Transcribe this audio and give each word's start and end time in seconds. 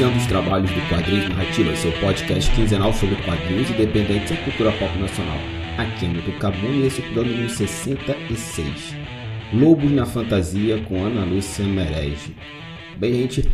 Iniciando 0.00 0.18
os 0.18 0.26
trabalhos 0.28 0.70
do 0.70 0.88
Quadrinhos 0.88 1.28
Narrativas, 1.28 1.78
seu 1.78 1.92
podcast 2.00 2.50
quinzenal 2.54 2.90
sobre 2.90 3.16
quadrinhos 3.16 3.68
independentes 3.68 4.30
e 4.30 4.36
cultura 4.44 4.72
pop 4.72 4.98
nacional. 4.98 5.36
Aqui 5.76 6.06
é 6.06 6.08
Milton 6.08 6.38
Cabum 6.38 6.72
e 6.72 6.86
esse 6.86 7.02
é 7.02 7.04
o 7.04 7.22
número 7.22 7.50
66. 7.50 8.94
Lobos 9.52 9.90
na 9.92 10.06
Fantasia 10.06 10.82
com 10.84 11.04
Ana 11.04 11.26
Lúcia 11.26 11.66
Merege. 11.66 12.34
Bem, 12.96 13.12
gente, 13.12 13.52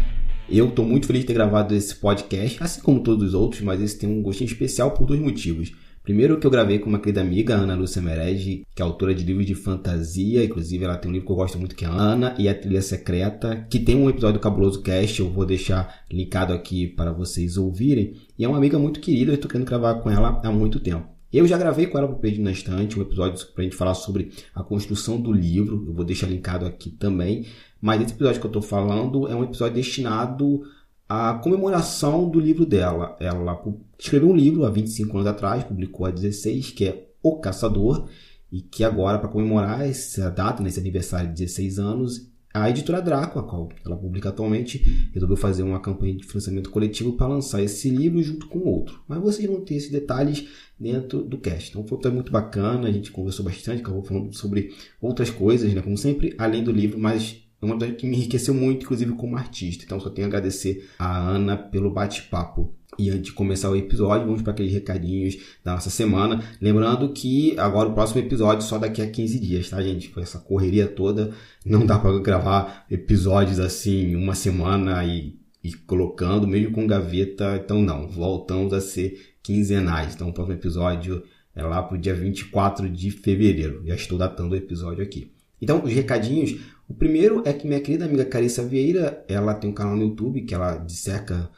eu 0.48 0.68
estou 0.68 0.84
muito 0.84 1.08
feliz 1.08 1.22
de 1.22 1.26
ter 1.26 1.34
gravado 1.34 1.74
esse 1.74 1.96
podcast, 1.96 2.62
assim 2.62 2.80
como 2.80 3.00
todos 3.00 3.26
os 3.26 3.34
outros, 3.34 3.62
mas 3.62 3.82
esse 3.82 3.98
tem 3.98 4.08
um 4.08 4.22
gostinho 4.22 4.46
especial 4.46 4.92
por 4.92 5.04
dois 5.04 5.18
motivos. 5.18 5.72
Primeiro 6.06 6.38
que 6.38 6.46
eu 6.46 6.50
gravei 6.52 6.78
com 6.78 6.88
uma 6.88 7.00
querida 7.00 7.20
amiga, 7.20 7.56
Ana 7.56 7.74
Lúcia 7.74 8.00
Merege, 8.00 8.64
que 8.72 8.80
é 8.80 8.84
autora 8.84 9.12
de 9.12 9.24
livros 9.24 9.44
de 9.44 9.56
fantasia, 9.56 10.44
inclusive 10.44 10.84
ela 10.84 10.96
tem 10.96 11.10
um 11.10 11.12
livro 11.12 11.26
que 11.26 11.32
eu 11.32 11.36
gosto 11.36 11.58
muito 11.58 11.74
que 11.74 11.84
é 11.84 11.88
Ana 11.88 12.32
e 12.38 12.48
a 12.48 12.54
Trilha 12.54 12.80
Secreta, 12.80 13.66
que 13.68 13.80
tem 13.80 13.96
um 13.96 14.08
episódio 14.08 14.38
do 14.38 14.40
Cabuloso 14.40 14.82
Cast, 14.82 15.18
eu 15.18 15.28
vou 15.28 15.44
deixar 15.44 16.04
linkado 16.08 16.52
aqui 16.52 16.86
para 16.86 17.10
vocês 17.10 17.56
ouvirem. 17.56 18.14
E 18.38 18.44
é 18.44 18.48
uma 18.48 18.56
amiga 18.56 18.78
muito 18.78 19.00
querida, 19.00 19.32
eu 19.32 19.34
estou 19.34 19.50
querendo 19.50 19.66
gravar 19.66 19.94
com 19.96 20.08
ela 20.08 20.40
há 20.44 20.52
muito 20.52 20.78
tempo. 20.78 21.08
Eu 21.32 21.44
já 21.44 21.58
gravei 21.58 21.88
com 21.88 21.98
ela 21.98 22.06
para 22.06 22.16
o 22.16 22.20
Perdido 22.20 22.44
na 22.44 22.52
Estante, 22.52 22.96
um 22.96 23.02
episódio 23.02 23.44
para 23.48 23.62
a 23.62 23.64
gente 23.64 23.74
falar 23.74 23.94
sobre 23.94 24.30
a 24.54 24.62
construção 24.62 25.20
do 25.20 25.32
livro, 25.32 25.86
eu 25.88 25.92
vou 25.92 26.04
deixar 26.04 26.28
linkado 26.28 26.66
aqui 26.66 26.88
também. 26.88 27.46
Mas 27.82 28.00
esse 28.00 28.12
episódio 28.12 28.40
que 28.40 28.46
eu 28.46 28.50
estou 28.50 28.62
falando 28.62 29.26
é 29.26 29.34
um 29.34 29.42
episódio 29.42 29.74
destinado 29.74 30.62
à 31.08 31.34
comemoração 31.34 32.28
do 32.28 32.40
livro 32.40 32.66
dela. 32.66 33.16
Ela 33.20 33.60
escreveu 33.98 34.30
um 34.30 34.36
livro 34.36 34.64
há 34.64 34.70
25 34.70 35.16
anos 35.16 35.26
atrás, 35.28 35.64
publicou 35.64 36.06
há 36.06 36.10
16, 36.10 36.70
que 36.70 36.86
é 36.86 37.08
O 37.22 37.38
Caçador, 37.38 38.08
e 38.50 38.60
que 38.60 38.84
agora, 38.84 39.18
para 39.18 39.28
comemorar 39.28 39.82
essa 39.88 40.30
data, 40.30 40.62
nesse 40.62 40.80
aniversário 40.80 41.28
de 41.28 41.44
16 41.44 41.78
anos, 41.78 42.30
a 42.54 42.70
editora 42.70 43.02
Draco, 43.02 43.38
a 43.38 43.42
qual 43.42 43.68
ela 43.84 43.96
publica 43.96 44.30
atualmente, 44.30 44.78
resolveu 45.12 45.36
fazer 45.36 45.62
uma 45.62 45.78
campanha 45.78 46.16
de 46.16 46.24
financiamento 46.24 46.70
coletivo 46.70 47.12
para 47.12 47.26
lançar 47.26 47.62
esse 47.62 47.90
livro 47.90 48.22
junto 48.22 48.48
com 48.48 48.60
outro. 48.60 49.02
Mas 49.06 49.20
vocês 49.20 49.46
vão 49.46 49.60
ter 49.60 49.74
esses 49.74 49.90
detalhes 49.90 50.48
dentro 50.80 51.22
do 51.22 51.36
cast. 51.36 51.68
Então 51.68 51.86
foi 51.86 52.10
muito 52.10 52.32
bacana, 52.32 52.88
a 52.88 52.92
gente 52.92 53.12
conversou 53.12 53.44
bastante, 53.44 53.82
acabou 53.82 54.02
falando 54.02 54.32
sobre 54.32 54.74
outras 55.02 55.28
coisas, 55.28 55.74
né? 55.74 55.82
como 55.82 55.98
sempre, 55.98 56.34
além 56.38 56.64
do 56.64 56.72
livro, 56.72 56.98
mas 56.98 57.45
é 57.60 57.64
uma 57.64 57.78
que 57.78 58.06
me 58.06 58.16
enriqueceu 58.16 58.52
muito, 58.52 58.84
inclusive 58.84 59.12
como 59.12 59.36
artista. 59.36 59.84
Então 59.84 59.98
só 59.98 60.10
tenho 60.10 60.26
a 60.26 60.28
agradecer 60.28 60.90
a 60.98 61.18
Ana 61.18 61.56
pelo 61.56 61.90
bate-papo. 61.90 62.74
E 62.98 63.10
antes 63.10 63.24
de 63.24 63.32
começar 63.32 63.70
o 63.70 63.76
episódio, 63.76 64.26
vamos 64.26 64.42
para 64.42 64.52
aqueles 64.52 64.72
recadinhos 64.72 65.36
da 65.62 65.74
nossa 65.74 65.90
semana. 65.90 66.42
Lembrando 66.60 67.12
que 67.12 67.58
agora 67.58 67.88
o 67.88 67.94
próximo 67.94 68.20
episódio 68.20 68.66
só 68.66 68.78
daqui 68.78 69.02
a 69.02 69.10
15 69.10 69.38
dias, 69.38 69.68
tá, 69.68 69.82
gente? 69.82 70.08
Foi 70.08 70.22
essa 70.22 70.38
correria 70.38 70.86
toda. 70.86 71.32
Não 71.64 71.84
dá 71.84 71.98
para 71.98 72.18
gravar 72.20 72.86
episódios 72.90 73.60
assim 73.60 74.14
uma 74.14 74.34
semana 74.34 75.04
e, 75.04 75.36
e 75.62 75.74
colocando, 75.74 76.46
meio 76.46 76.72
com 76.72 76.86
gaveta. 76.86 77.60
Então, 77.62 77.82
não. 77.82 78.08
Voltamos 78.08 78.72
a 78.72 78.80
ser 78.80 79.34
quinzenais. 79.42 80.14
Então, 80.14 80.30
o 80.30 80.32
próximo 80.32 80.56
episódio 80.56 81.22
é 81.54 81.62
lá 81.62 81.82
pro 81.82 81.98
dia 81.98 82.14
24 82.14 82.88
de 82.88 83.10
fevereiro. 83.10 83.82
Já 83.84 83.94
estou 83.94 84.16
datando 84.16 84.54
o 84.54 84.56
episódio 84.56 85.02
aqui. 85.02 85.32
Então, 85.60 85.84
os 85.84 85.92
recadinhos. 85.92 86.56
O 86.88 86.94
primeiro 86.94 87.42
é 87.44 87.52
que 87.52 87.66
minha 87.66 87.80
querida 87.80 88.04
amiga 88.04 88.24
Carissa 88.24 88.64
Vieira, 88.64 89.24
ela 89.28 89.54
tem 89.54 89.68
um 89.68 89.74
canal 89.74 89.96
no 89.96 90.04
YouTube 90.04 90.42
que 90.42 90.54
ela 90.54 90.76
disseca 90.76 91.50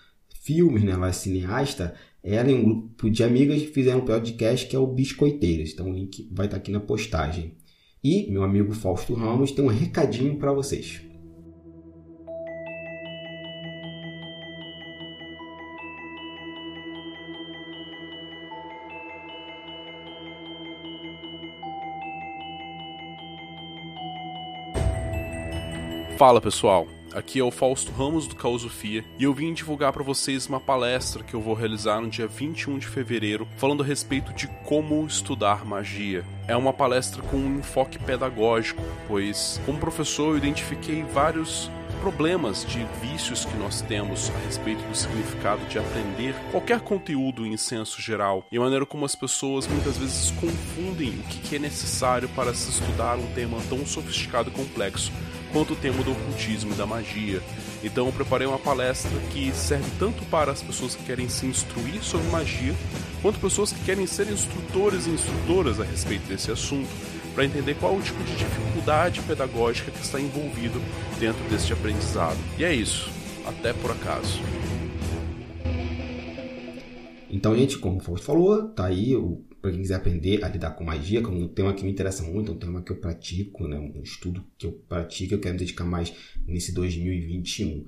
filmes, 0.42 0.82
né? 0.82 0.92
Ela 0.92 1.08
é 1.08 1.12
cineasta. 1.12 1.94
Ela 2.22 2.50
e 2.50 2.54
um 2.54 2.64
grupo 2.64 3.10
de 3.10 3.22
amigas 3.22 3.62
fizeram 3.62 4.00
um 4.00 4.04
podcast 4.04 4.66
que 4.66 4.74
é 4.74 4.78
o 4.78 4.86
Biscoiteiras. 4.86 5.72
Então 5.72 5.90
o 5.90 5.92
link 5.92 6.28
vai 6.32 6.46
estar 6.46 6.56
aqui 6.56 6.70
na 6.70 6.80
postagem. 6.80 7.54
E 8.02 8.30
meu 8.30 8.42
amigo 8.42 8.72
Fausto 8.72 9.12
Ramos 9.14 9.52
tem 9.52 9.64
um 9.64 9.68
recadinho 9.68 10.36
para 10.36 10.52
vocês. 10.52 11.02
Fala 26.18 26.40
pessoal, 26.40 26.88
Aqui 27.14 27.38
é 27.38 27.42
o 27.44 27.50
Fausto 27.50 27.90
Ramos 27.92 28.26
do 28.26 28.34
Causofia 28.34 29.02
e 29.18 29.24
eu 29.24 29.32
vim 29.32 29.54
divulgar 29.54 29.92
para 29.92 30.02
vocês 30.02 30.46
uma 30.46 30.60
palestra 30.60 31.22
que 31.22 31.32
eu 31.32 31.40
vou 31.40 31.54
realizar 31.54 32.00
no 32.00 32.08
dia 32.10 32.26
21 32.26 32.76
de 32.78 32.86
fevereiro, 32.86 33.48
falando 33.56 33.82
a 33.82 33.86
respeito 33.86 34.32
de 34.34 34.46
como 34.64 35.06
estudar 35.06 35.64
magia. 35.64 36.24
É 36.46 36.54
uma 36.54 36.72
palestra 36.72 37.22
com 37.22 37.36
um 37.36 37.58
enfoque 37.60 37.98
pedagógico, 37.98 38.82
pois, 39.06 39.60
como 39.64 39.78
professor, 39.78 40.32
eu 40.32 40.36
identifiquei 40.36 41.02
vários 41.02 41.70
problemas 42.00 42.64
de 42.64 42.86
vícios 43.00 43.44
que 43.44 43.56
nós 43.56 43.80
temos 43.80 44.30
a 44.30 44.38
respeito 44.44 44.82
do 44.86 44.94
significado 44.94 45.64
de 45.66 45.78
aprender 45.78 46.34
qualquer 46.50 46.80
conteúdo 46.80 47.46
em 47.46 47.56
senso 47.56 48.00
geral 48.00 48.46
e 48.52 48.58
a 48.58 48.60
maneira 48.60 48.86
como 48.86 49.04
as 49.04 49.14
pessoas 49.14 49.66
muitas 49.66 49.96
vezes 49.96 50.30
confundem 50.32 51.10
o 51.10 51.22
que 51.24 51.56
é 51.56 51.58
necessário 51.58 52.28
para 52.30 52.54
se 52.54 52.70
estudar 52.70 53.16
um 53.16 53.26
tema 53.34 53.58
tão 53.68 53.84
sofisticado 53.84 54.50
e 54.50 54.52
complexo 54.52 55.10
quanto 55.52 55.72
o 55.72 55.76
tema 55.76 56.02
do 56.02 56.12
ocultismo 56.12 56.72
e 56.72 56.76
da 56.76 56.86
magia. 56.86 57.42
Então 57.82 58.06
eu 58.06 58.12
preparei 58.12 58.46
uma 58.46 58.58
palestra 58.58 59.10
que 59.32 59.52
serve 59.52 59.90
tanto 59.98 60.24
para 60.26 60.52
as 60.52 60.62
pessoas 60.62 60.94
que 60.94 61.04
querem 61.04 61.28
se 61.28 61.46
instruir 61.46 62.02
sobre 62.02 62.28
magia, 62.28 62.74
quanto 63.22 63.38
pessoas 63.38 63.72
que 63.72 63.84
querem 63.84 64.06
ser 64.06 64.28
instrutores 64.28 65.06
e 65.06 65.10
instrutoras 65.10 65.80
a 65.80 65.84
respeito 65.84 66.26
desse 66.26 66.50
assunto, 66.50 66.88
para 67.34 67.44
entender 67.44 67.74
qual 67.74 67.94
o 67.94 68.02
tipo 68.02 68.22
de 68.24 68.34
dificuldade 68.34 69.20
pedagógica 69.22 69.90
que 69.90 70.02
está 70.02 70.20
envolvido 70.20 70.80
dentro 71.20 71.42
deste 71.48 71.72
aprendizado. 71.72 72.38
E 72.58 72.64
é 72.64 72.74
isso. 72.74 73.10
Até 73.46 73.72
por 73.72 73.90
acaso. 73.90 74.40
Então, 77.30 77.56
gente, 77.56 77.78
como 77.78 77.98
o 77.98 78.00
Fausto 78.00 78.26
falou, 78.26 78.68
tá 78.68 78.86
aí 78.86 79.14
o 79.14 79.42
para 79.60 79.70
quem 79.70 79.80
quiser 79.80 79.96
aprender 79.96 80.44
a 80.44 80.48
lidar 80.48 80.70
com 80.70 80.84
magia, 80.84 81.20
que 81.20 81.26
é 81.26 81.30
um 81.30 81.48
tema 81.48 81.72
que 81.72 81.84
me 81.84 81.90
interessa 81.90 82.22
muito, 82.22 82.52
é 82.52 82.54
um 82.54 82.58
tema 82.58 82.82
que 82.82 82.92
eu 82.92 82.96
pratico, 82.96 83.66
né, 83.66 83.78
um 83.78 84.02
estudo 84.02 84.44
que 84.56 84.66
eu 84.66 84.72
pratico, 84.88 85.34
eu 85.34 85.40
quero 85.40 85.54
me 85.54 85.60
dedicar 85.60 85.84
mais 85.84 86.12
nesse 86.46 86.72
2021 86.72 87.84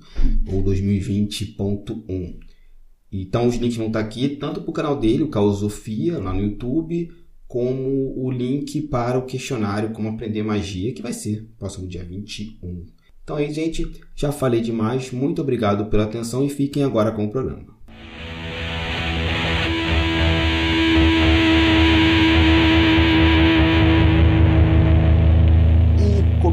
ou 0.47 0.63
2020.1. 0.63 2.39
Então 3.11 3.47
os 3.47 3.55
links 3.55 3.77
vão 3.77 3.87
estar 3.87 3.99
aqui 3.99 4.29
tanto 4.29 4.61
para 4.61 4.69
o 4.69 4.73
canal 4.73 4.99
dele, 4.99 5.23
o 5.23 5.29
Caosofia, 5.29 6.17
lá 6.17 6.33
no 6.33 6.41
YouTube, 6.41 7.11
como 7.47 8.13
o 8.17 8.31
link 8.31 8.81
para 8.83 9.19
o 9.19 9.25
questionário 9.25 9.91
Como 9.91 10.07
Aprender 10.07 10.41
Magia, 10.41 10.93
que 10.93 11.01
vai 11.01 11.11
ser 11.11 11.49
próximo 11.59 11.85
dia 11.85 12.03
21. 12.03 12.85
Então 13.23 13.35
aí, 13.35 13.51
gente, 13.53 13.91
já 14.15 14.31
falei 14.31 14.61
demais. 14.61 15.11
Muito 15.11 15.41
obrigado 15.41 15.89
pela 15.89 16.05
atenção 16.05 16.45
e 16.45 16.49
fiquem 16.49 16.83
agora 16.83 17.11
com 17.11 17.25
o 17.25 17.29
programa. 17.29 17.65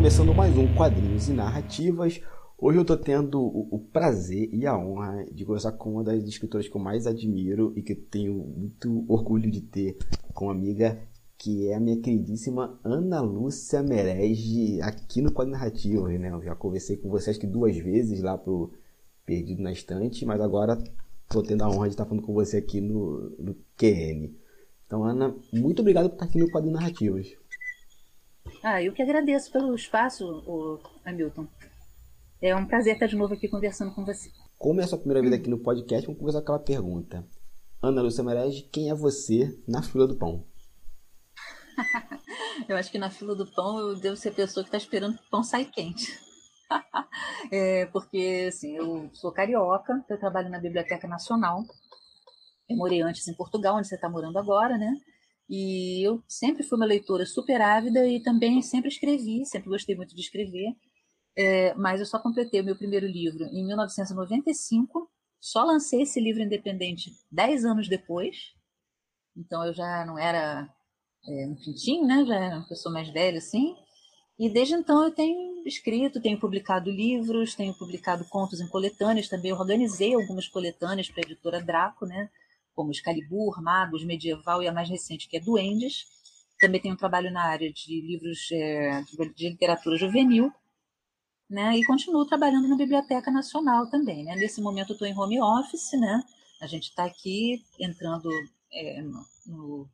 Começando 0.08 0.34
mais 0.34 0.56
um 0.56 0.74
Quadrinhos 0.74 1.28
e 1.28 1.34
Narrativas. 1.34 2.18
Hoje 2.56 2.78
eu 2.78 2.80
estou 2.80 2.96
tendo 2.96 3.42
o, 3.42 3.78
prazer 3.92 4.48
e 4.54 4.66
a 4.66 4.74
honra 4.74 5.26
de 5.30 5.44
conversar 5.44 5.72
com 5.72 5.92
uma 5.92 6.02
das 6.02 6.24
escritoras 6.24 6.66
que 6.66 6.74
eu 6.74 6.80
mais 6.80 7.06
admiro 7.06 7.74
e 7.76 7.82
que 7.82 7.94
tenho 7.94 8.32
muito 8.32 9.04
orgulho 9.06 9.50
de 9.50 9.60
ter 9.60 9.98
como 10.32 10.50
amiga, 10.50 10.98
que 11.36 11.68
é 11.68 11.74
a 11.74 11.80
minha 11.80 12.00
queridíssima 12.00 12.80
Ana 12.82 13.20
Lúcia 13.20 13.82
Merege, 13.82 14.80
aqui 14.80 15.20
no 15.20 15.30
Quadrinhos 15.30 15.60
Narrativas. 15.60 16.18
Né? 16.18 16.30
Eu 16.32 16.42
já 16.42 16.54
conversei 16.54 16.96
com 16.96 17.10
você 17.10 17.28
acho 17.28 17.40
que 17.40 17.46
duas 17.46 17.76
vezes 17.76 18.22
lá 18.22 18.38
pro 18.38 18.72
Perdido 19.26 19.60
na 19.60 19.72
Estante, 19.72 20.24
mas 20.24 20.40
agora 20.40 20.82
estou 21.24 21.42
tendo 21.42 21.64
a 21.64 21.68
honra 21.68 21.88
de 21.88 21.92
estar 21.92 22.06
falando 22.06 22.24
com 22.24 22.32
você 22.32 22.56
aqui 22.56 22.80
no, 22.80 23.28
no 23.38 23.54
QN. 23.76 24.34
Então, 24.86 25.04
Ana, 25.04 25.36
muito 25.52 25.80
obrigado 25.80 26.08
por 26.08 26.14
estar 26.14 26.24
aqui 26.24 26.38
no 26.38 26.50
Quadrinhos 26.50 26.80
Narrativas. 26.80 27.36
Ah, 28.62 28.82
eu 28.82 28.92
que 28.92 29.02
agradeço 29.02 29.52
pelo 29.52 29.74
espaço, 29.74 30.26
o 30.46 30.80
Hamilton. 31.04 31.46
É 32.40 32.54
um 32.54 32.66
prazer 32.66 32.94
estar 32.94 33.06
de 33.06 33.16
novo 33.16 33.34
aqui 33.34 33.48
conversando 33.48 33.94
com 33.94 34.04
você. 34.04 34.30
Como 34.58 34.80
é 34.80 34.84
a 34.84 34.86
sua 34.86 34.98
primeira 34.98 35.20
vez 35.20 35.32
aqui 35.34 35.48
no 35.48 35.58
podcast, 35.58 36.06
vamos 36.06 36.18
começar 36.18 36.38
com 36.38 36.52
aquela 36.52 36.58
pergunta. 36.58 37.26
Ana 37.80 38.02
Lúcia 38.02 38.24
Merege, 38.24 38.62
quem 38.72 38.90
é 38.90 38.94
você 38.94 39.56
na 39.66 39.82
fila 39.82 40.06
do 40.06 40.16
pão? 40.16 40.44
eu 42.68 42.76
acho 42.76 42.90
que 42.90 42.98
na 42.98 43.10
fila 43.10 43.36
do 43.36 43.46
pão 43.46 43.78
eu 43.78 44.00
devo 44.00 44.16
ser 44.16 44.30
a 44.30 44.34
pessoa 44.34 44.64
que 44.64 44.68
está 44.68 44.78
esperando 44.78 45.16
que 45.16 45.24
o 45.24 45.30
pão 45.30 45.44
sair 45.44 45.66
quente. 45.66 46.18
é, 47.52 47.86
porque, 47.86 48.46
assim, 48.48 48.76
eu 48.76 49.08
sou 49.14 49.30
carioca, 49.30 50.04
eu 50.08 50.18
trabalho 50.18 50.50
na 50.50 50.58
Biblioteca 50.58 51.06
Nacional. 51.06 51.62
Eu 52.68 52.76
morei 52.76 53.00
antes 53.00 53.26
em 53.28 53.34
Portugal, 53.34 53.76
onde 53.76 53.86
você 53.86 53.94
está 53.94 54.08
morando 54.08 54.38
agora, 54.38 54.76
né? 54.76 54.92
E 55.48 56.06
eu 56.06 56.22
sempre 56.28 56.62
fui 56.62 56.76
uma 56.76 56.84
leitora 56.84 57.24
super 57.24 57.60
ávida 57.60 58.06
e 58.06 58.22
também 58.22 58.60
sempre 58.60 58.88
escrevi, 58.88 59.46
sempre 59.46 59.70
gostei 59.70 59.96
muito 59.96 60.14
de 60.14 60.20
escrever. 60.20 60.74
É, 61.36 61.74
mas 61.74 62.00
eu 62.00 62.06
só 62.06 62.18
completei 62.18 62.60
o 62.60 62.64
meu 62.64 62.76
primeiro 62.76 63.06
livro 63.06 63.44
em 63.44 63.64
1995, 63.64 65.08
só 65.40 65.64
lancei 65.64 66.02
esse 66.02 66.20
livro 66.20 66.42
independente 66.42 67.12
dez 67.30 67.64
anos 67.64 67.88
depois. 67.88 68.36
Então 69.36 69.64
eu 69.64 69.72
já 69.72 70.04
não 70.04 70.18
era 70.18 70.68
é, 71.26 71.46
um 71.46 71.54
pintinho, 71.54 72.06
né? 72.06 72.24
Já 72.26 72.34
era 72.34 72.56
uma 72.56 72.68
pessoa 72.68 72.92
mais 72.92 73.08
velha 73.08 73.38
assim. 73.38 73.76
E 74.38 74.50
desde 74.50 74.74
então 74.74 75.04
eu 75.04 75.10
tenho 75.12 75.66
escrito, 75.66 76.20
tenho 76.20 76.38
publicado 76.38 76.90
livros, 76.90 77.54
tenho 77.54 77.74
publicado 77.74 78.24
contos 78.26 78.60
em 78.60 78.68
coletâneas 78.68 79.28
também. 79.28 79.50
Eu 79.50 79.56
organizei 79.56 80.14
algumas 80.14 80.48
coletâneas 80.48 81.08
para 81.08 81.22
a 81.22 81.26
editora 81.26 81.62
Draco, 81.62 82.06
né? 82.06 82.28
Como 82.78 82.92
Excalibur, 82.92 83.60
Magos, 83.60 84.04
Medieval 84.04 84.62
e 84.62 84.68
a 84.68 84.72
mais 84.72 84.88
recente, 84.88 85.28
que 85.28 85.36
é 85.36 85.40
Duendes. 85.40 86.06
Também 86.60 86.80
tenho 86.80 86.94
um 86.94 86.96
trabalho 86.96 87.28
na 87.32 87.42
área 87.42 87.72
de 87.72 88.00
livros 88.00 88.48
é, 88.52 89.02
de 89.34 89.48
literatura 89.48 89.96
juvenil. 89.96 90.52
Né? 91.50 91.76
E 91.76 91.84
continuo 91.84 92.24
trabalhando 92.24 92.68
na 92.68 92.76
Biblioteca 92.76 93.32
Nacional 93.32 93.90
também. 93.90 94.22
Né? 94.22 94.36
Nesse 94.36 94.60
momento 94.60 94.92
estou 94.92 95.08
em 95.08 95.18
home 95.18 95.40
office, 95.40 95.90
né? 95.98 96.22
a 96.60 96.68
gente 96.68 96.90
está 96.90 97.04
aqui 97.04 97.64
entrando 97.80 98.30
é, 98.72 99.02
no, 99.02 99.26
no 99.46 99.88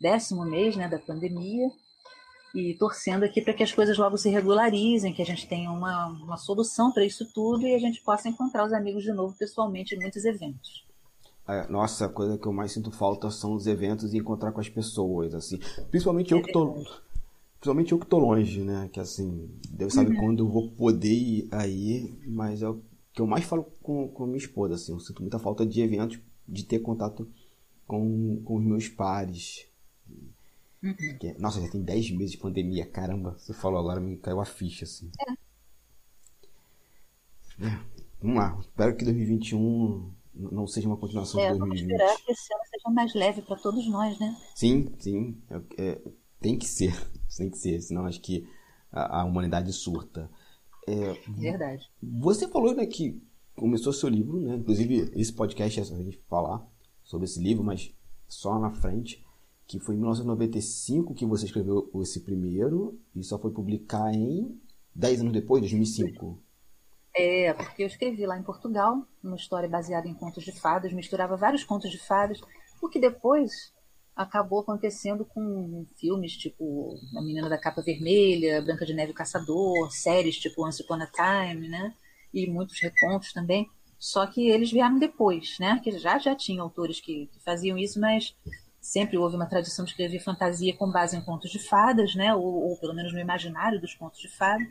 décimo 0.00 0.46
mês 0.46 0.74
né, 0.74 0.88
da 0.88 0.98
pandemia 0.98 1.68
e 2.54 2.74
torcendo 2.78 3.24
aqui 3.24 3.42
para 3.42 3.52
que 3.52 3.62
as 3.62 3.72
coisas 3.72 3.98
logo 3.98 4.16
se 4.16 4.30
regularizem, 4.30 5.12
que 5.12 5.20
a 5.20 5.26
gente 5.26 5.46
tenha 5.46 5.70
uma, 5.70 6.06
uma 6.06 6.38
solução 6.38 6.92
para 6.92 7.04
isso 7.04 7.30
tudo 7.34 7.66
e 7.66 7.74
a 7.74 7.78
gente 7.78 8.02
possa 8.02 8.28
encontrar 8.28 8.64
os 8.64 8.72
amigos 8.72 9.02
de 9.02 9.12
novo 9.12 9.36
pessoalmente 9.36 9.94
em 9.94 9.98
muitos 9.98 10.24
eventos. 10.24 10.91
É, 11.46 11.68
nossa, 11.68 12.06
a 12.06 12.08
coisa 12.08 12.38
que 12.38 12.46
eu 12.46 12.52
mais 12.52 12.72
sinto 12.72 12.90
falta 12.90 13.30
são 13.30 13.54
os 13.54 13.66
eventos 13.66 14.14
e 14.14 14.18
encontrar 14.18 14.52
com 14.52 14.60
as 14.60 14.68
pessoas, 14.68 15.34
assim. 15.34 15.58
Principalmente 15.90 16.32
é 16.32 16.36
eu 16.36 16.42
que 16.42 16.52
tô, 16.52 16.74
principalmente 17.58 17.92
eu 17.92 17.98
que 17.98 18.06
tô 18.06 18.18
longe, 18.18 18.62
né? 18.62 18.88
Que 18.92 19.00
assim, 19.00 19.50
Deus 19.70 19.92
sabe 19.92 20.14
uhum. 20.14 20.20
quando 20.20 20.44
eu 20.44 20.48
vou 20.48 20.70
poder 20.70 21.12
ir 21.12 21.48
aí, 21.50 22.14
mas 22.26 22.62
é 22.62 22.68
o 22.68 22.80
que 23.12 23.20
eu 23.20 23.26
mais 23.26 23.44
falo 23.44 23.64
com, 23.82 24.08
com 24.08 24.26
minha 24.26 24.38
esposa, 24.38 24.74
assim. 24.74 24.92
Eu 24.92 25.00
sinto 25.00 25.20
muita 25.20 25.38
falta 25.38 25.66
de 25.66 25.80
eventos, 25.80 26.20
de 26.48 26.64
ter 26.64 26.78
contato 26.78 27.28
com, 27.86 28.40
com 28.44 28.56
os 28.56 28.64
meus 28.64 28.88
pares, 28.88 29.66
Uhum. 30.82 30.94
Que, 31.18 31.32
nossa, 31.38 31.60
já 31.60 31.68
tem 31.70 31.80
10 31.80 32.10
meses 32.10 32.32
de 32.32 32.38
pandemia, 32.38 32.84
caramba. 32.84 33.36
Você 33.38 33.54
falou 33.54 33.78
agora, 33.78 34.00
me 34.00 34.16
caiu 34.16 34.40
a 34.40 34.44
ficha, 34.44 34.84
assim. 34.84 35.10
É. 35.20 35.32
é. 37.66 37.80
Vamos 38.20 38.36
lá. 38.36 38.58
Espero 38.60 38.96
que 38.96 39.04
2021 39.04 40.12
não 40.34 40.66
seja 40.66 40.86
uma 40.86 40.96
continuação 40.96 41.40
é, 41.40 41.52
de 41.52 41.58
2020. 41.58 41.88
Vamos 41.88 42.02
esperar 42.02 42.24
que 42.24 42.32
esse 42.32 42.54
ano 42.54 42.62
seja 42.70 42.90
mais 42.90 43.14
leve 43.14 43.42
para 43.42 43.56
todos 43.56 43.86
nós, 43.88 44.18
né? 44.18 44.36
Sim, 44.54 44.92
sim. 44.98 45.42
É, 45.50 45.62
é, 45.78 46.02
tem 46.40 46.58
que 46.58 46.66
ser. 46.66 46.94
Tem 47.34 47.48
que 47.48 47.56
ser, 47.56 47.80
senão 47.80 48.04
acho 48.04 48.20
que 48.20 48.46
a, 48.90 49.22
a 49.22 49.24
humanidade 49.24 49.72
surta. 49.72 50.30
É, 50.86 51.14
Verdade. 51.30 51.90
Você 52.02 52.46
falou 52.46 52.74
né, 52.74 52.84
que 52.84 53.22
começou 53.56 53.90
seu 53.90 54.10
livro, 54.10 54.38
né? 54.38 54.56
Inclusive, 54.56 55.10
esse 55.14 55.32
podcast 55.32 55.80
é 55.80 55.84
só 55.84 55.94
a 55.94 56.02
gente 56.02 56.20
falar 56.28 56.62
sobre 57.02 57.24
esse 57.24 57.40
livro, 57.40 57.64
mas 57.64 57.90
só 58.28 58.58
na 58.58 58.70
frente 58.70 59.24
que 59.66 59.78
foi 59.78 59.94
em 59.94 59.98
1995 59.98 61.14
que 61.14 61.24
você 61.24 61.46
escreveu 61.46 61.90
esse 62.02 62.20
primeiro 62.20 63.00
e 63.14 63.24
só 63.24 63.38
foi 63.38 63.50
publicar 63.50 64.12
em 64.12 64.60
10 64.94 65.22
anos 65.22 65.32
depois, 65.32 65.62
2005. 65.62 66.38
É, 67.14 67.52
porque 67.52 67.82
eu 67.82 67.86
escrevi 67.86 68.24
lá 68.26 68.38
em 68.38 68.42
Portugal, 68.42 69.06
uma 69.22 69.36
história 69.36 69.68
baseada 69.68 70.08
em 70.08 70.14
contos 70.14 70.44
de 70.44 70.52
fadas, 70.52 70.92
misturava 70.92 71.36
vários 71.36 71.62
contos 71.62 71.90
de 71.90 71.98
fadas, 71.98 72.40
o 72.80 72.88
que 72.88 72.98
depois 72.98 73.72
acabou 74.14 74.60
acontecendo 74.60 75.24
com 75.24 75.86
filmes 75.96 76.36
tipo 76.36 76.98
A 77.16 77.22
Menina 77.22 77.48
da 77.48 77.58
Capa 77.58 77.82
Vermelha, 77.82 78.62
Branca 78.62 78.84
de 78.84 78.94
Neve 78.94 79.10
e 79.10 79.12
o 79.12 79.16
Caçador, 79.16 79.90
séries 79.90 80.38
tipo 80.38 80.66
Once 80.66 80.82
Upon 80.82 81.02
a 81.02 81.06
Time, 81.06 81.68
né? 81.68 81.94
E 82.32 82.46
muitos 82.46 82.80
recontos 82.80 83.32
também. 83.32 83.70
Só 83.98 84.26
que 84.26 84.48
eles 84.48 84.70
vieram 84.70 84.98
depois, 84.98 85.56
né? 85.60 85.80
Que 85.82 85.92
já 85.98 86.18
já 86.18 86.34
tinha 86.34 86.62
autores 86.62 87.00
que, 87.00 87.26
que 87.26 87.40
faziam 87.42 87.78
isso, 87.78 88.00
mas 88.00 88.34
sempre 88.80 89.16
houve 89.16 89.36
uma 89.36 89.46
tradição 89.46 89.84
de 89.84 89.92
escrever 89.92 90.18
fantasia 90.18 90.76
com 90.76 90.90
base 90.90 91.16
em 91.16 91.24
contos 91.24 91.50
de 91.50 91.58
fadas, 91.58 92.14
né? 92.14 92.34
Ou, 92.34 92.42
ou, 92.42 92.76
pelo 92.78 92.94
menos 92.94 93.12
no 93.12 93.20
imaginário 93.20 93.80
dos 93.80 93.94
contos 93.94 94.20
de 94.20 94.28
fadas. 94.28 94.66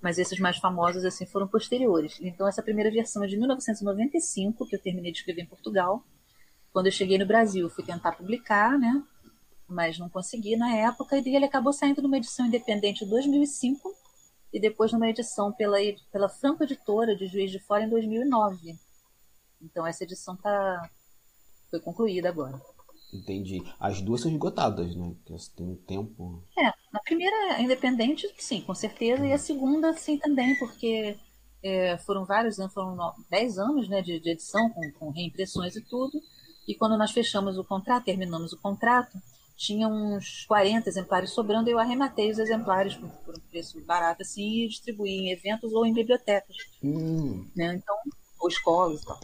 Mas 0.00 0.18
esses 0.18 0.38
mais 0.38 0.58
famosos 0.58 1.04
assim 1.04 1.26
foram 1.26 1.48
posteriores. 1.48 2.18
Então 2.20 2.46
essa 2.46 2.62
primeira 2.62 2.90
versão 2.90 3.24
é 3.24 3.26
de 3.26 3.36
1995 3.36 4.66
que 4.66 4.76
eu 4.76 4.80
terminei 4.80 5.10
de 5.10 5.18
escrever 5.18 5.42
em 5.42 5.46
Portugal. 5.46 6.04
Quando 6.72 6.86
eu 6.86 6.92
cheguei 6.92 7.18
no 7.18 7.26
Brasil, 7.26 7.68
fui 7.68 7.84
tentar 7.84 8.12
publicar, 8.12 8.78
né? 8.78 9.02
Mas 9.66 9.98
não 9.98 10.08
consegui 10.08 10.56
na 10.56 10.72
época 10.74 11.18
e 11.18 11.34
ele 11.34 11.44
acabou 11.44 11.72
saindo 11.72 12.00
numa 12.00 12.16
edição 12.16 12.46
independente 12.46 13.04
em 13.04 13.08
2005 13.08 13.92
e 14.52 14.60
depois 14.60 14.92
numa 14.92 15.08
edição 15.08 15.52
pela 15.52 15.78
pela 16.12 16.28
Franco 16.28 16.62
Editora 16.62 17.16
de 17.16 17.26
Juiz 17.26 17.50
de 17.50 17.58
Fora 17.58 17.84
em 17.84 17.88
2009. 17.88 18.78
Então 19.60 19.86
essa 19.86 20.04
edição 20.04 20.36
tá 20.36 20.88
foi 21.70 21.80
concluída 21.80 22.28
agora. 22.28 22.60
Entendi. 23.12 23.62
As 23.80 24.00
duas 24.00 24.20
são 24.20 24.30
esgotadas, 24.30 24.94
né? 24.94 25.14
Porque 25.24 25.42
tem 25.56 25.66
um 25.66 25.76
tempo. 25.76 26.42
É, 26.58 26.72
na 26.92 27.00
primeira 27.00 27.60
independente, 27.60 28.32
sim, 28.38 28.60
com 28.62 28.74
certeza, 28.74 29.26
e 29.26 29.32
a 29.32 29.38
segunda, 29.38 29.92
sim, 29.94 30.18
também, 30.18 30.58
porque 30.58 31.16
é, 31.62 31.98
foram 31.98 32.24
vários 32.24 32.58
anos, 32.58 32.72
foram 32.72 33.14
dez 33.30 33.58
anos 33.58 33.88
né, 33.88 34.00
de, 34.02 34.18
de 34.20 34.30
edição, 34.30 34.70
com, 34.70 34.90
com, 34.92 35.10
reimpressões 35.10 35.76
e 35.76 35.80
tudo. 35.80 36.20
E 36.66 36.74
quando 36.74 36.96
nós 36.98 37.10
fechamos 37.10 37.58
o 37.58 37.64
contrato, 37.64 38.04
terminamos 38.04 38.52
o 38.52 38.58
contrato, 38.58 39.18
tinha 39.56 39.88
uns 39.88 40.44
40 40.46 40.88
exemplares 40.88 41.30
sobrando, 41.30 41.68
e 41.68 41.72
eu 41.72 41.78
arrematei 41.78 42.30
os 42.30 42.38
exemplares 42.38 42.94
por, 42.94 43.10
por 43.24 43.36
um 43.36 43.40
preço 43.50 43.80
barato 43.80 44.22
assim 44.22 44.64
e 44.64 44.68
distribuí 44.68 45.10
em 45.10 45.32
eventos 45.32 45.72
ou 45.72 45.84
em 45.84 45.92
bibliotecas. 45.92 46.56
Hum. 46.82 47.46
Né? 47.56 47.74
Então, 47.74 47.96
ou 48.40 48.48
escolas 48.48 49.02
e 49.02 49.04
tal. 49.04 49.18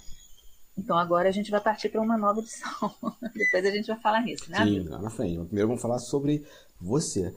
Então 0.76 0.98
agora 0.98 1.28
a 1.28 1.32
gente 1.32 1.50
vai 1.50 1.60
partir 1.60 1.88
para 1.88 2.00
uma 2.00 2.18
nova 2.18 2.40
edição. 2.40 2.92
Depois 3.34 3.64
a 3.64 3.70
gente 3.70 3.86
vai 3.86 4.00
falar 4.00 4.22
nisso, 4.22 4.50
né? 4.50 4.64
Sim, 4.64 4.80
lá 4.88 4.98
na 4.98 5.10
frente. 5.10 5.44
Primeiro 5.44 5.68
vamos 5.68 5.82
falar 5.82 5.98
sobre 5.98 6.44
você. 6.80 7.34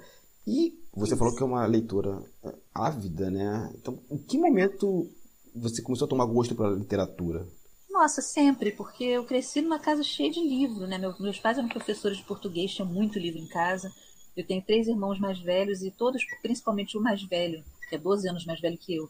E 0.48 0.74
você 0.96 1.14
Isso. 1.14 1.18
falou 1.18 1.36
que 1.36 1.44
é 1.44 1.46
uma 1.46 1.66
leitora 1.66 2.24
é, 2.44 2.56
ávida, 2.74 3.30
né? 3.30 3.70
Então, 3.76 4.00
em 4.10 4.18
que 4.18 4.38
momento 4.38 5.12
você 5.54 5.82
começou 5.82 6.06
a 6.06 6.10
tomar 6.10 6.26
gosto 6.26 6.56
pela 6.56 6.70
literatura? 6.70 7.46
Nossa, 7.90 8.22
sempre, 8.22 8.72
porque 8.72 9.04
eu 9.04 9.26
cresci 9.26 9.62
numa 9.62 9.78
casa 9.78 10.04
cheia 10.04 10.32
de 10.32 10.40
livros, 10.40 10.88
né? 10.88 10.98
Meus 11.20 11.40
pais 11.40 11.58
eram 11.58 11.68
professores 11.68 12.18
de 12.18 12.24
português, 12.24 12.74
tinham 12.74 12.88
muito 12.88 13.20
livro 13.20 13.40
em 13.40 13.48
casa. 13.48 13.92
Eu 14.38 14.46
tenho 14.46 14.64
três 14.64 14.88
irmãos 14.88 15.20
mais 15.20 15.40
velhos 15.40 15.84
e 15.84 15.92
todos, 15.92 16.24
principalmente 16.42 16.98
o 16.98 17.02
mais 17.02 17.22
velho, 17.24 17.64
que 17.90 17.96
é 17.96 17.98
12 17.98 18.30
anos 18.30 18.46
mais 18.46 18.62
velho 18.62 18.78
que 18.78 18.96
eu, 18.96 19.10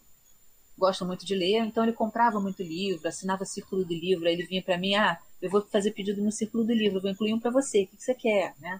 gosta 0.77 1.03
muito 1.03 1.25
de 1.25 1.35
ler, 1.35 1.65
então 1.65 1.83
ele 1.83 1.93
comprava 1.93 2.39
muito 2.39 2.61
livro, 2.61 3.07
assinava 3.07 3.43
círculo 3.43 3.83
de 3.83 3.99
livro, 3.99 4.27
aí 4.27 4.33
ele 4.33 4.45
vinha 4.45 4.61
para 4.61 4.77
mim, 4.77 4.95
ah, 4.95 5.17
eu 5.41 5.49
vou 5.49 5.61
fazer 5.61 5.91
pedido 5.91 6.21
no 6.21 6.31
círculo 6.31 6.63
do 6.63 6.73
livro, 6.73 7.01
vou 7.01 7.09
incluir 7.09 7.33
um 7.33 7.39
para 7.39 7.51
você, 7.51 7.83
o 7.83 7.87
que, 7.87 8.01
você 8.01 8.13
quer, 8.13 8.53
né? 8.59 8.79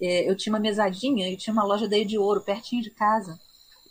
É, 0.00 0.28
eu 0.30 0.36
tinha 0.36 0.52
uma 0.52 0.60
mesadinha, 0.60 1.30
eu 1.30 1.36
tinha 1.36 1.52
uma 1.52 1.64
loja 1.64 1.88
da 1.88 2.02
de 2.02 2.18
Ouro 2.18 2.40
pertinho 2.42 2.82
de 2.82 2.90
casa, 2.90 3.38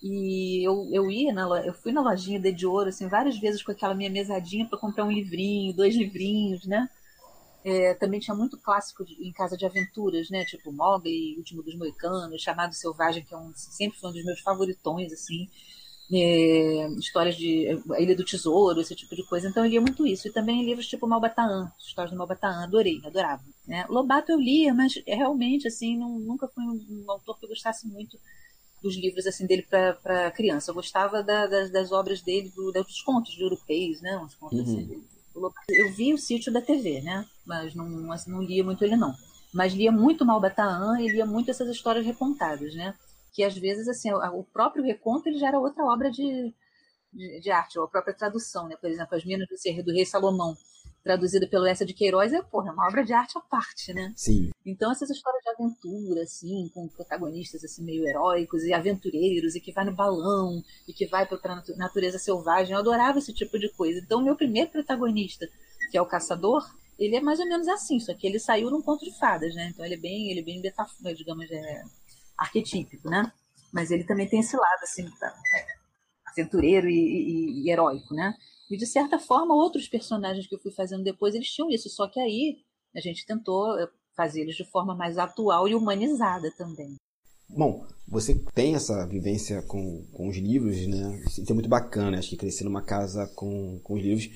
e 0.04 0.68
eu, 0.68 0.90
eu 0.92 1.12
ia 1.12 1.34
na 1.34 1.44
eu 1.66 1.74
fui 1.74 1.92
na 1.92 2.02
lojinha 2.02 2.40
da 2.42 2.52
de 2.52 2.66
Ouro 2.68 2.90
assim 2.90 3.08
várias 3.10 3.38
vezes 3.40 3.64
com 3.64 3.72
aquela 3.72 3.94
minha 3.96 4.10
mesadinha 4.10 4.68
para 4.68 4.80
comprar 4.80 5.06
um 5.06 5.12
livrinho, 5.12 5.76
dois 5.76 5.96
livrinhos, 5.96 6.66
né? 6.66 6.90
É, 7.64 7.94
também 7.96 8.20
tinha 8.22 8.36
muito 8.36 8.58
clássico 8.60 9.06
de, 9.06 9.14
em 9.16 9.34
casa 9.34 9.58
de 9.58 9.66
aventuras, 9.66 10.30
né? 10.30 10.46
Tipo 10.46 10.72
Mogli, 10.72 11.36
Último 11.38 11.62
dos 11.64 11.76
Moicanos, 11.76 12.42
Chamado 12.42 12.74
Selvagem, 12.74 13.24
que 13.26 13.34
é 13.34 13.38
um, 13.38 13.52
sempre 13.56 14.00
foi 14.00 14.10
um 14.12 14.14
dos 14.14 14.26
meus 14.26 14.40
favoritões, 14.42 15.12
assim 15.14 15.48
é, 16.12 16.88
histórias 16.98 17.36
de 17.36 17.68
a 17.92 18.02
Ilha 18.02 18.16
do 18.16 18.26
Tesouro, 18.26 18.82
esse 18.82 18.96
tipo 18.96 19.16
de 19.16 19.24
coisa. 19.24 19.48
Então 19.48 19.64
eu 19.64 19.70
lia 19.70 19.82
muito 19.82 20.06
isso. 20.08 20.28
E 20.28 20.32
também 20.32 20.66
livros 20.66 20.88
tipo 20.88 21.08
Malbataan, 21.08 21.72
histórias 21.80 22.12
do 22.12 22.18
Malbataan, 22.18 22.64
adorei, 22.64 23.00
adorava. 23.06 23.44
Né? 23.68 23.86
Lobato 23.90 24.32
eu 24.32 24.40
lia, 24.40 24.74
mas 24.74 24.94
realmente 25.06 25.68
assim 25.68 25.98
não, 25.98 26.20
nunca 26.20 26.48
fui 26.48 26.64
um, 26.64 27.06
um, 27.06 27.12
autor 27.12 27.38
que 27.38 27.46
eu 27.46 27.50
gostasse 27.50 27.88
muito 27.88 28.18
dos 28.82 28.96
livros 28.96 29.28
assim 29.28 29.46
dele 29.46 29.66
para 29.70 30.32
criança. 30.32 30.72
Eu 30.72 30.76
gostava 30.76 31.22
da, 31.22 31.46
das, 31.46 31.70
das, 31.70 31.92
obras 31.92 32.22
dele, 32.22 32.52
do, 32.56 32.72
dos 32.72 33.02
contos 33.02 33.34
de 33.34 33.44
europeus, 33.44 34.02
né? 34.02 34.18
Uns 34.18 34.34
contos 34.34 34.60
uhum. 34.60 34.64
assim, 34.64 35.04
eu 35.70 35.94
vi 35.94 36.14
o 36.14 36.18
sítio 36.18 36.52
da 36.52 36.62
TV, 36.62 37.02
né? 37.02 37.26
Mas 37.46 37.76
não, 37.76 38.12
assim, 38.12 38.32
não 38.32 38.42
lia 38.42 38.64
muito 38.64 38.84
ele 38.84 38.96
não. 38.96 39.14
Mas 39.54 39.74
lia 39.74 39.92
muito 39.92 40.26
Malbataan 40.26 41.00
e 41.02 41.12
lia 41.12 41.26
muito 41.26 41.52
essas 41.52 41.70
histórias 41.70 42.06
recontadas, 42.06 42.74
né? 42.74 42.96
Que 43.32 43.44
às 43.44 43.58
vezes 43.58 43.88
assim 43.88 44.12
o 44.12 44.44
próprio 44.44 44.84
reconto 44.84 45.28
ele 45.28 45.38
já 45.38 45.48
era 45.48 45.60
outra 45.60 45.84
obra 45.86 46.12
de, 46.12 46.54
de, 47.14 47.40
de 47.40 47.52
arte 47.52 47.78
ou 47.78 47.86
a 47.86 47.90
própria 47.90 48.14
tradução 48.14 48.68
né? 48.68 48.76
Por 48.76 48.90
exemplo 48.90 49.16
as 49.16 49.26
Minas 49.26 49.48
do 49.48 49.58
Ser 49.58 49.84
do 49.84 49.92
Rei 49.92 50.06
Salomão 50.06 50.56
traduzida 51.04 51.48
pelo 51.48 51.66
Essa 51.66 51.86
de 51.86 51.94
Queiroz 51.94 52.34
é 52.34 52.42
porra, 52.42 52.70
é 52.70 52.72
uma 52.72 52.88
obra 52.88 53.04
de 53.04 53.14
arte 53.14 53.38
à 53.38 53.42
parte 53.42 53.94
né? 53.94 54.14
Sim. 54.16 54.50
Então 54.66 54.92
essas 54.92 55.10
histórias 55.10 55.44
de 55.44 55.50
aventura 55.50 56.24
assim 56.24 56.70
com 56.74 56.88
protagonistas 56.88 57.64
assim 57.64 57.84
meio 57.84 58.08
heróicos 58.08 58.64
e 58.64 58.74
aventureiros 58.74 59.56
e 59.56 59.62
que 59.62 59.72
vai 59.72 59.86
no 59.86 59.96
balão 59.96 60.64
e 60.88 60.94
que 60.94 61.08
vai 61.08 61.26
para 61.26 61.54
a 61.54 61.64
natureza 61.78 62.20
selvagem 62.20 62.74
eu 62.74 62.80
adorava 62.80 63.20
esse 63.20 63.34
tipo 63.34 63.58
de 63.58 63.70
coisa. 63.70 64.00
Então 64.00 64.24
meu 64.24 64.36
primeiro 64.36 64.72
protagonista 64.72 65.48
que 65.92 65.98
é 65.98 66.02
o 66.02 66.06
caçador 66.06 66.64
ele 67.00 67.16
é 67.16 67.22
mais 67.22 67.40
ou 67.40 67.48
menos 67.48 67.68
assim, 67.68 67.98
só 68.00 68.14
que 68.14 68.28
ele 68.28 68.40
saiu 68.40 68.70
num 68.70 68.82
conto 68.82 69.06
de 69.06 69.18
fadas, 69.18 69.56
né? 69.56 69.70
Então 69.72 69.86
ele 69.86 69.96
é 69.96 69.98
bem, 69.98 70.30
ele 70.30 70.42
é 70.42 70.44
bem 70.44 70.62
digamos, 71.16 71.50
é, 71.50 71.84
arquetípico, 72.40 73.10
né? 73.10 73.32
Mas 73.72 73.92
ele 73.92 74.04
também 74.04 74.28
tem 74.28 74.40
esse 74.40 74.56
lado, 74.56 74.84
assim, 74.84 75.06
é, 75.06 75.66
aventureiro 76.26 76.90
e, 76.90 76.94
e, 76.94 77.64
e, 77.64 77.72
heróico, 77.72 78.14
né? 78.14 78.34
E, 78.70 78.78
de 78.78 78.86
certa 78.86 79.20
forma, 79.20 79.54
outros 79.54 79.88
personagens 79.88 80.48
que 80.48 80.56
eu 80.56 80.60
fui 80.60 80.72
fazendo 80.72 81.04
depois, 81.04 81.36
eles 81.36 81.52
tinham 81.52 81.70
isso, 81.70 81.90
só 81.90 82.08
que 82.08 82.20
aí 82.20 82.58
a 82.96 83.00
gente 83.00 83.26
tentou 83.26 83.78
eh, 83.80 83.88
fazer 84.16 84.42
eles 84.42 84.56
de 84.56 84.64
forma 84.64 84.96
mais 84.96 85.18
atual 85.18 85.68
e 85.68 85.76
humanizada 85.76 86.52
também. 86.58 86.96
Bom, 87.50 87.86
você 88.08 88.36
tem 88.54 88.76
essa 88.76 89.08
vivência 89.08 89.62
com, 89.64 90.06
com 90.14 90.30
os 90.30 90.38
livros, 90.38 90.88
né? 90.88 91.24
Isso 91.26 91.44
é 91.50 91.54
muito 91.54 91.70
bacana. 91.70 92.20
Acho 92.20 92.30
que 92.30 92.38
crescer 92.38 92.64
numa 92.64 92.84
casa 92.84 93.28
com, 93.36 93.80
com 93.84 93.96
os 93.96 94.04
livros. 94.04 94.30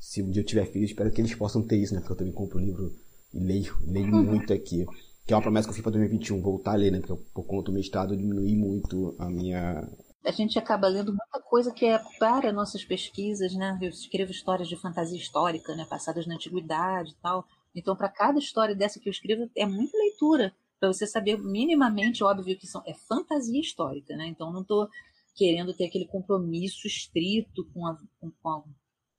Se 0.00 0.22
um 0.22 0.30
dia 0.30 0.40
eu 0.40 0.46
tiver 0.46 0.66
filho, 0.66 0.84
espero 0.84 1.10
que 1.10 1.20
eles 1.20 1.34
possam 1.34 1.62
ter 1.66 1.76
isso, 1.76 1.94
né? 1.94 2.00
Porque 2.00 2.12
eu 2.14 2.16
também 2.16 2.32
compro 2.32 2.58
livro 2.58 2.90
e 3.34 3.38
leio, 3.38 3.76
leio 3.82 4.06
muito 4.24 4.52
aqui. 4.52 4.86
Que 5.26 5.32
é 5.32 5.36
uma 5.36 5.42
promessa 5.42 5.66
que 5.66 5.70
eu 5.70 5.74
fiz 5.74 5.82
para 5.82 5.92
2021, 5.92 6.42
voltar 6.42 6.72
a 6.72 6.76
ler, 6.76 6.92
né? 6.92 7.00
Porque 7.00 7.22
por 7.32 7.46
conta 7.46 7.70
do 7.70 7.74
mestrado 7.74 8.12
eu 8.12 8.18
diminui 8.18 8.54
muito 8.54 9.16
a 9.18 9.28
minha. 9.28 9.88
A 10.24 10.30
gente 10.30 10.58
acaba 10.58 10.88
lendo 10.88 11.12
muita 11.12 11.40
coisa 11.40 11.72
que 11.72 11.86
é 11.86 11.98
para 12.18 12.52
nossas 12.52 12.84
pesquisas, 12.84 13.54
né? 13.54 13.78
Eu 13.80 13.88
escrevo 13.88 14.30
histórias 14.30 14.68
de 14.68 14.76
fantasia 14.76 15.18
histórica, 15.18 15.74
né? 15.74 15.86
Passadas 15.88 16.26
na 16.26 16.34
antiguidade 16.34 17.12
e 17.12 17.16
tal. 17.22 17.44
Então, 17.74 17.96
para 17.96 18.08
cada 18.08 18.38
história 18.38 18.74
dessa 18.74 19.00
que 19.00 19.08
eu 19.08 19.12
escrevo, 19.12 19.50
é 19.56 19.66
muita 19.66 19.96
leitura 19.96 20.54
para 20.84 20.92
você 20.92 21.06
saber 21.06 21.38
minimamente, 21.38 22.22
óbvio 22.22 22.58
que 22.58 22.66
são, 22.66 22.82
é 22.86 22.92
fantasia 22.92 23.60
histórica, 23.60 24.14
né? 24.16 24.26
Então 24.26 24.52
não 24.52 24.60
estou 24.60 24.88
querendo 25.34 25.74
ter 25.74 25.86
aquele 25.86 26.06
compromisso 26.06 26.86
estrito 26.86 27.64
com, 27.72 27.86
a, 27.86 27.96
com, 28.20 28.30
com, 28.30 28.48
a, 28.50 28.62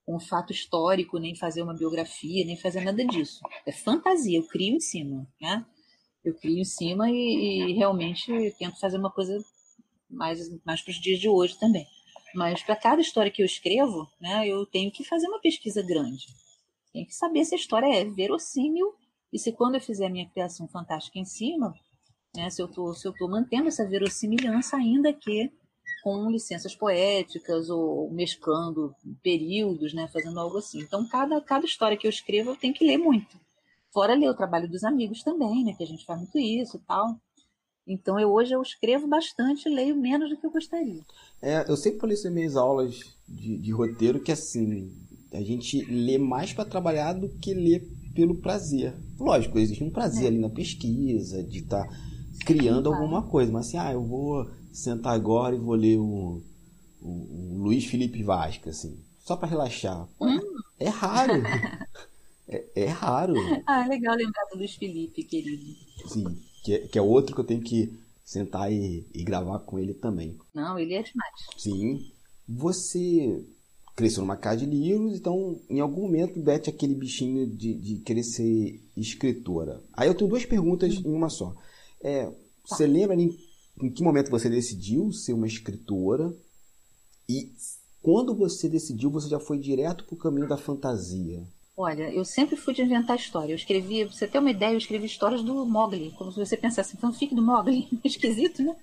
com, 0.06 0.16
o 0.16 0.20
fato 0.20 0.54
histórico, 0.54 1.18
nem 1.18 1.36
fazer 1.36 1.62
uma 1.62 1.74
biografia, 1.74 2.46
nem 2.46 2.56
fazer 2.56 2.82
nada 2.82 3.04
disso. 3.06 3.40
É 3.66 3.72
fantasia, 3.72 4.38
eu 4.38 4.48
crio 4.48 4.76
em 4.76 4.80
cima, 4.80 5.28
né? 5.42 5.66
Eu 6.26 6.34
crio 6.34 6.58
em 6.58 6.66
cima 6.66 7.10
e, 7.10 7.70
e 7.70 7.74
realmente 7.74 8.52
tento 8.58 8.80
fazer 8.80 8.98
uma 8.98 9.12
coisa 9.12 9.38
mais, 10.10 10.40
mais 10.66 10.82
para 10.82 10.92
os 10.92 11.00
dias 11.00 11.20
de 11.20 11.30
hoje 11.30 11.58
também. 11.60 11.86
Mas 12.34 12.64
para 12.64 12.76
cada 12.76 13.00
história 13.00 13.32
que 13.32 13.42
eu 13.42 13.46
escrevo, 13.46 14.10
né, 14.20 14.48
eu 14.48 14.66
tenho 14.66 14.92
que 14.92 15.04
fazer 15.04 15.28
uma 15.28 15.40
pesquisa 15.40 15.82
grande. 15.82 16.26
Tenho 16.92 17.06
que 17.06 17.16
saber 17.16 17.46
se 17.46 17.56
a 17.56 17.58
história 17.58 17.88
é 17.88 18.04
verossímil 18.04 18.94
e 19.32 19.40
se 19.40 19.52
quando 19.52 19.76
eu 19.76 19.82
fizer 19.82 20.08
a 20.08 20.10
minha 20.10 20.30
criação 20.30 20.68
fantástica 20.68 21.20
em 21.20 21.26
cima, 21.26 21.74
né, 22.36 22.50
se 22.50 22.62
eu 22.62 22.68
estou 22.68 23.30
mantendo 23.30 23.68
essa 23.68 23.88
verossimilhança, 23.88 24.76
ainda 24.76 25.14
que 25.14 25.52
com 26.04 26.30
licenças 26.30 26.76
poéticas 26.76 27.70
ou 27.70 28.12
mesclando 28.12 28.94
períodos, 29.24 29.94
né, 29.94 30.08
fazendo 30.08 30.40
algo 30.40 30.58
assim. 30.58 30.80
Então, 30.80 31.08
cada, 31.08 31.42
cada 31.42 31.66
história 31.66 31.98
que 31.98 32.06
eu 32.06 32.12
escrevo, 32.12 32.52
eu 32.52 32.56
tenho 32.56 32.74
que 32.74 32.86
ler 32.86 32.98
muito. 32.98 33.40
Fora 33.96 34.14
ler 34.14 34.30
o 34.30 34.36
trabalho 34.36 34.70
dos 34.70 34.84
amigos 34.84 35.24
também, 35.24 35.64
né, 35.64 35.74
que 35.74 35.82
a 35.82 35.88
gente 35.88 36.06
faz 36.06 36.20
muito 36.20 36.38
isso 36.38 36.76
e 36.76 36.80
tal. 36.82 37.16
Então, 37.88 38.20
eu 38.20 38.30
hoje 38.30 38.54
eu 38.54 38.62
escrevo 38.62 39.08
bastante 39.08 39.70
e 39.70 39.74
leio 39.74 39.96
menos 39.96 40.30
do 40.30 40.36
que 40.36 40.46
eu 40.46 40.52
gostaria. 40.52 41.02
É, 41.42 41.64
eu 41.72 41.78
sempre 41.78 42.02
falei 42.02 42.16
isso 42.16 42.28
em 42.28 42.32
minhas 42.32 42.58
aulas 42.58 43.00
de, 43.26 43.58
de 43.58 43.72
roteiro, 43.72 44.22
que 44.22 44.34
assim, 44.34 44.92
a 45.32 45.42
gente 45.42 45.86
lê 45.86 46.18
mais 46.18 46.52
para 46.52 46.66
trabalhar 46.66 47.14
do 47.14 47.30
que 47.40 47.54
ler 47.54 47.88
pelo 48.14 48.36
prazer. 48.42 48.94
Lógico, 49.18 49.58
existe 49.58 49.82
um 49.82 49.92
prazer 49.92 50.26
é. 50.26 50.28
ali 50.28 50.40
na 50.40 50.50
pesquisa, 50.50 51.42
de 51.42 51.60
estar 51.60 51.88
tá 51.88 51.96
criando 52.46 52.92
alguma 52.92 53.22
coisa, 53.22 53.50
mas 53.50 53.68
assim, 53.68 53.78
ah, 53.78 53.94
eu 53.94 54.04
vou 54.04 54.46
sentar 54.74 55.14
agora 55.14 55.56
e 55.56 55.60
vou 55.60 55.76
ler 55.76 56.00
o, 56.00 56.44
o, 57.02 57.10
o 57.10 57.58
Luiz 57.60 57.86
Felipe 57.86 58.22
Vasca, 58.24 58.72
assim, 58.72 59.00
só 59.20 59.38
para 59.38 59.48
relaxar. 59.48 60.06
Hum. 60.20 60.42
É 60.78 60.90
raro. 60.90 61.34
é, 62.48 62.66
é, 62.76 62.86
raro. 62.86 63.34
Ah, 63.66 63.86
é 63.86 63.88
legal 63.88 64.16
lembrar 64.16 64.46
do 64.52 64.58
Luiz 64.58 64.76
Felipe, 64.76 65.24
querido. 65.24 65.64
Sim, 66.08 66.38
que 66.64 66.74
é, 66.74 66.80
que 66.88 66.98
é 66.98 67.02
outro 67.02 67.34
que 67.34 67.42
eu 67.42 67.46
tenho 67.46 67.62
que 67.62 67.98
sentar 68.24 68.72
e, 68.72 69.06
e 69.14 69.24
gravar 69.24 69.60
com 69.60 69.80
ele 69.80 69.94
também. 69.94 70.38
Não, 70.54 70.78
ele 70.78 70.94
é 70.94 71.04
demais. 71.04 71.34
Sim. 71.58 72.12
Você 72.48 73.44
cresceu 73.96 74.22
numa 74.22 74.36
casa 74.36 74.60
de 74.60 74.66
livros, 74.66 75.16
então 75.16 75.60
em 75.70 75.80
algum 75.80 76.02
momento 76.02 76.40
bete 76.40 76.70
aquele 76.70 76.94
bichinho 76.94 77.48
de, 77.48 77.74
de 77.74 77.96
querer 78.00 78.24
ser 78.24 78.82
escritora. 78.98 79.82
Aí 79.94 80.08
eu 80.08 80.16
tenho 80.16 80.30
duas 80.30 80.46
perguntas 80.46 80.94
em 80.94 81.14
uma 81.14 81.30
só. 81.30 81.56
É, 82.02 82.26
tá. 82.26 82.34
Você 82.66 82.86
lembra 82.86 83.16
em, 83.16 83.36
em 83.82 83.90
que 83.90 84.04
momento 84.04 84.30
você 84.30 84.50
decidiu 84.50 85.12
ser 85.12 85.34
uma 85.34 85.48
escritora? 85.48 86.36
E 87.28 87.52
quando 88.02 88.36
você 88.36 88.68
decidiu, 88.68 89.10
você 89.10 89.30
já 89.30 89.40
foi 89.40 89.58
direto 89.58 90.04
para 90.04 90.14
o 90.14 90.20
caminho 90.20 90.48
da 90.48 90.58
fantasia? 90.58 91.44
Olha, 91.78 92.10
eu 92.10 92.24
sempre 92.24 92.56
fui 92.56 92.74
de 92.74 92.82
inventar 92.82 93.18
história. 93.18 93.52
Eu 93.52 93.58
escrevi, 93.58 94.06
pra 94.06 94.14
você 94.14 94.26
ter 94.26 94.40
uma 94.40 94.50
ideia, 94.50 94.72
eu 94.72 94.78
escrevi 94.78 95.06
histórias 95.06 95.44
do 95.44 95.66
Mogli, 95.66 96.12
como 96.18 96.32
se 96.32 96.40
você 96.40 96.56
pensasse, 96.56 96.96
fanfic 96.96 97.36
do 97.36 97.42
Mogli, 97.42 97.90
esquisito, 98.02 98.64
né? 98.64 98.74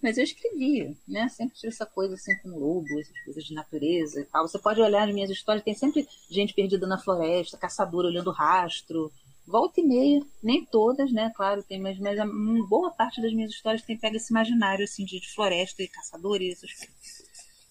Mas 0.00 0.16
eu 0.16 0.22
escrevia, 0.22 0.96
né? 1.08 1.28
Sempre 1.28 1.56
tive 1.56 1.72
essa 1.72 1.84
coisa 1.84 2.14
assim 2.14 2.36
com 2.40 2.50
lobo, 2.50 3.00
essas 3.00 3.18
coisas 3.24 3.44
de 3.44 3.52
natureza 3.52 4.20
e 4.20 4.24
tal. 4.26 4.46
Você 4.46 4.60
pode 4.60 4.80
olhar 4.80 5.06
nas 5.06 5.14
minhas 5.14 5.30
histórias, 5.30 5.64
tem 5.64 5.74
sempre 5.74 6.06
gente 6.30 6.54
perdida 6.54 6.86
na 6.86 6.98
floresta, 6.98 7.58
caçador 7.58 8.04
olhando 8.04 8.30
rastro. 8.30 9.10
Volta 9.44 9.80
e 9.80 9.84
meia, 9.84 10.20
nem 10.40 10.64
todas, 10.64 11.12
né? 11.12 11.32
Claro, 11.34 11.64
tem, 11.64 11.80
mas, 11.80 11.98
mas 11.98 12.16
uma 12.18 12.66
boa 12.68 12.92
parte 12.92 13.20
das 13.20 13.32
minhas 13.32 13.50
histórias 13.50 13.82
tem 13.82 13.98
pega 13.98 14.18
esse 14.18 14.32
imaginário 14.32 14.84
assim 14.84 15.04
de, 15.04 15.18
de 15.18 15.34
floresta 15.34 15.82
e 15.82 15.88
caçadores, 15.88 16.62
essas. 16.62 16.70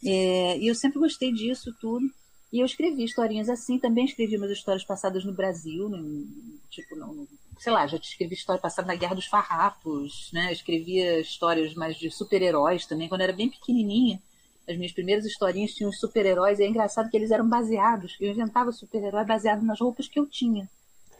É, 0.03 0.57
e 0.57 0.67
eu 0.67 0.75
sempre 0.75 0.99
gostei 0.99 1.31
disso 1.31 1.73
tudo. 1.79 2.05
E 2.51 2.59
eu 2.59 2.65
escrevi 2.65 3.03
historinhas 3.03 3.49
assim, 3.49 3.79
também 3.79 4.05
escrevi 4.05 4.37
umas 4.37 4.51
histórias 4.51 4.83
passadas 4.83 5.25
no 5.25 5.33
Brasil, 5.33 5.89
no, 5.89 6.25
tipo, 6.69 6.95
não, 6.95 7.27
sei 7.59 7.73
lá, 7.73 7.85
já 7.87 7.97
escrevi 7.97 8.35
história 8.35 8.61
passada 8.61 8.87
na 8.87 8.95
Guerra 8.95 9.15
dos 9.15 9.25
Farrapos, 9.25 10.29
né? 10.33 10.47
Eu 10.49 10.53
escrevia 10.53 11.19
histórias 11.19 11.73
mais 11.73 11.97
de 11.97 12.09
super-heróis 12.09 12.85
também, 12.85 13.09
quando 13.09 13.21
eu 13.21 13.25
era 13.25 13.33
bem 13.33 13.49
pequenininha. 13.49 14.21
As 14.67 14.77
minhas 14.77 14.91
primeiras 14.91 15.25
historinhas 15.25 15.73
tinham 15.73 15.91
super-heróis, 15.91 16.59
e 16.59 16.63
é 16.63 16.67
engraçado 16.67 17.09
que 17.09 17.17
eles 17.17 17.31
eram 17.31 17.47
baseados. 17.47 18.15
Eu 18.19 18.31
inventava 18.31 18.71
super-herói 18.71 19.25
baseado 19.25 19.61
nas 19.61 19.79
roupas 19.79 20.07
que 20.07 20.19
eu 20.19 20.25
tinha. 20.25 20.69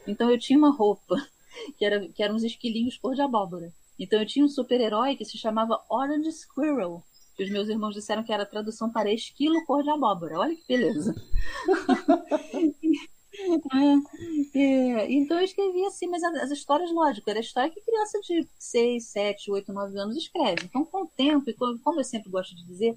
Então 0.06 0.30
eu 0.30 0.38
tinha 0.38 0.58
uma 0.58 0.70
roupa 0.70 1.16
que 1.76 1.84
era, 1.84 2.08
que 2.08 2.22
eram 2.22 2.34
uns 2.34 2.44
esquilinhos 2.44 2.96
cor 2.96 3.14
de 3.14 3.22
abóbora. 3.22 3.72
Então 3.98 4.20
eu 4.20 4.26
tinha 4.26 4.44
um 4.44 4.48
super-herói 4.48 5.16
que 5.16 5.24
se 5.24 5.38
chamava 5.38 5.82
Orange 5.88 6.32
Squirrel, 6.32 7.02
que 7.36 7.44
os 7.44 7.50
meus 7.50 7.68
irmãos 7.68 7.94
disseram 7.94 8.24
que 8.24 8.32
era 8.32 8.44
a 8.44 8.46
tradução 8.46 8.90
para 8.90 9.12
esquilo 9.12 9.64
cor 9.66 9.82
de 9.82 9.90
abóbora. 9.90 10.38
Olha 10.38 10.56
que 10.56 10.64
beleza. 10.66 11.14
é, 14.54 14.58
é, 14.58 15.12
então 15.12 15.38
eu 15.38 15.44
escrevi 15.44 15.84
assim, 15.84 16.06
mas 16.06 16.22
as, 16.22 16.50
histórias, 16.50 16.90
lógico, 16.90 17.28
era 17.28 17.38
a 17.38 17.42
história 17.42 17.70
que 17.70 17.80
criança 17.82 18.18
de 18.20 18.48
6, 18.58 19.04
7, 19.04 19.50
8, 19.50 19.72
9 19.72 19.98
anos 19.98 20.16
escreve. 20.16 20.64
Então, 20.64 20.84
com 20.84 21.02
o 21.02 21.06
tempo, 21.06 21.50
e 21.50 21.54
como 21.54 22.00
eu 22.00 22.04
sempre 22.04 22.30
gosto 22.30 22.56
de 22.56 22.64
dizer, 22.64 22.94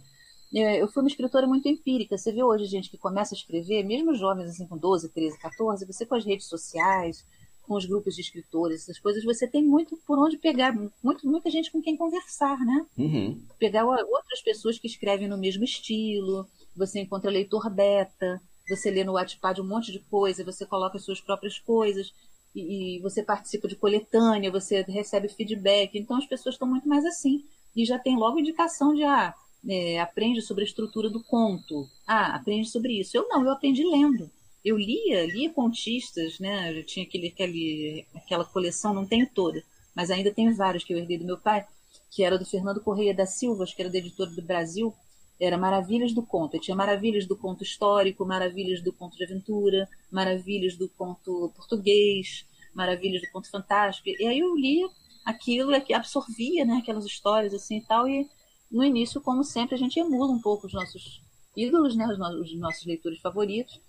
é, 0.56 0.82
eu 0.82 0.88
fui 0.88 1.04
uma 1.04 1.10
escritora 1.10 1.46
muito 1.46 1.68
empírica. 1.68 2.18
Você 2.18 2.32
vê 2.32 2.42
hoje 2.42 2.66
gente 2.66 2.90
que 2.90 2.98
começa 2.98 3.36
a 3.36 3.38
escrever, 3.38 3.84
mesmo 3.84 4.16
jovens 4.16 4.50
assim 4.50 4.66
com 4.66 4.78
12, 4.78 5.10
13, 5.10 5.38
14, 5.38 5.86
você 5.86 6.06
com 6.06 6.16
as 6.16 6.26
redes 6.26 6.48
sociais, 6.48 7.26
com 7.70 7.76
os 7.76 7.86
grupos 7.86 8.16
de 8.16 8.22
escritores, 8.22 8.82
essas 8.82 8.98
coisas, 8.98 9.24
você 9.24 9.48
tem 9.48 9.64
muito 9.64 9.96
por 10.08 10.18
onde 10.18 10.40
pegar, 10.40 10.76
muito, 11.04 11.28
muita 11.28 11.52
gente 11.52 11.72
com 11.72 11.80
quem 11.80 11.96
conversar, 11.96 12.58
né? 12.66 12.84
Uhum. 12.98 13.40
Pegar 13.60 13.86
outras 13.86 14.42
pessoas 14.44 14.80
que 14.80 14.88
escrevem 14.88 15.28
no 15.28 15.38
mesmo 15.38 15.64
estilo, 15.64 16.48
você 16.76 17.00
encontra 17.00 17.30
leitor 17.30 17.70
beta, 17.70 18.42
você 18.68 18.90
lê 18.90 19.04
no 19.04 19.14
Wattpad 19.14 19.62
um 19.62 19.68
monte 19.68 19.92
de 19.92 20.00
coisa, 20.00 20.44
você 20.44 20.66
coloca 20.66 20.98
as 20.98 21.06
suas 21.06 21.22
próprias 21.22 21.60
coisas, 21.60 22.12
e, 22.56 22.98
e 22.98 23.00
você 23.02 23.22
participa 23.22 23.68
de 23.68 23.76
coletânea, 23.76 24.52
você 24.52 24.82
recebe 24.88 25.30
feedback, 25.30 25.96
então 25.96 26.18
as 26.18 26.26
pessoas 26.26 26.56
estão 26.56 26.68
muito 26.68 26.90
mais 26.90 27.06
assim. 27.06 27.44
E 27.76 27.86
já 27.86 28.00
tem 28.00 28.18
logo 28.18 28.40
indicação 28.40 28.96
de, 28.96 29.04
ah, 29.04 29.32
é, 29.70 30.00
aprende 30.00 30.42
sobre 30.42 30.64
a 30.64 30.68
estrutura 30.68 31.08
do 31.08 31.24
conto, 31.24 31.88
ah, 32.08 32.36
aprende 32.36 32.68
sobre 32.68 33.00
isso. 33.00 33.16
Eu 33.16 33.28
não, 33.30 33.44
eu 33.44 33.52
aprendi 33.52 33.84
lendo 33.84 34.32
eu 34.64 34.78
lia, 34.78 35.26
lia 35.26 35.50
contistas, 35.52 36.40
né? 36.40 36.78
Eu 36.78 36.86
tinha 36.86 37.06
aquele, 37.06 37.28
aquele, 37.28 38.06
aquela 38.16 38.46
coleção, 38.46 38.94
não 38.94 39.06
tenho 39.06 39.30
toda, 39.34 39.64
mas 39.96 40.12
ainda 40.12 40.34
tenho 40.34 40.56
vários 40.56 40.84
que 40.84 40.94
eu 40.94 40.98
herdei 40.98 41.18
do 41.18 41.26
meu 41.26 41.38
pai, 41.38 41.66
que 42.12 42.24
era 42.24 42.38
do 42.38 42.46
Fernando 42.46 42.82
Correia 42.82 43.14
da 43.14 43.26
Silva, 43.26 43.66
que 43.66 43.82
era 43.82 43.90
do 43.90 43.96
editor 43.96 44.30
do 44.30 44.42
Brasil, 44.42 44.94
era 45.40 45.58
Maravilhas 45.58 46.14
do 46.14 46.22
Conto. 46.22 46.56
Eu 46.56 46.62
tinha 46.62 46.76
Maravilhas 46.76 47.26
do 47.26 47.36
Conto 47.36 47.64
Histórico, 47.64 48.26
Maravilhas 48.26 48.82
do 48.84 48.92
Conto 48.92 49.16
de 49.16 49.24
Aventura, 49.24 49.88
Maravilhas 50.12 50.76
do 50.76 50.90
Conto 50.90 51.52
Português, 51.56 52.46
Maravilhas 52.74 53.22
do 53.22 53.32
Conto 53.32 53.50
Fantástico. 53.50 54.10
E 54.10 54.28
aí 54.28 54.40
eu 54.40 54.56
lia 54.56 54.88
aquilo, 55.26 55.74
é 55.74 55.94
absorvia 55.94 56.66
né, 56.66 56.80
aquelas 56.82 57.06
histórias 57.06 57.54
assim 57.54 57.78
e 57.78 57.86
tal, 57.86 58.08
e 58.08 58.28
no 58.72 58.84
início, 58.84 59.22
como 59.22 59.44
sempre, 59.44 59.76
a 59.76 59.78
gente 59.78 60.00
emula 60.00 60.32
um 60.32 60.42
pouco 60.42 60.68
os 60.68 60.74
nossos 60.74 61.22
ídolos, 61.56 61.96
né, 61.96 62.06
os 62.08 62.56
nossos 62.58 62.86
leitores 62.86 63.20
favoritos, 63.20 63.80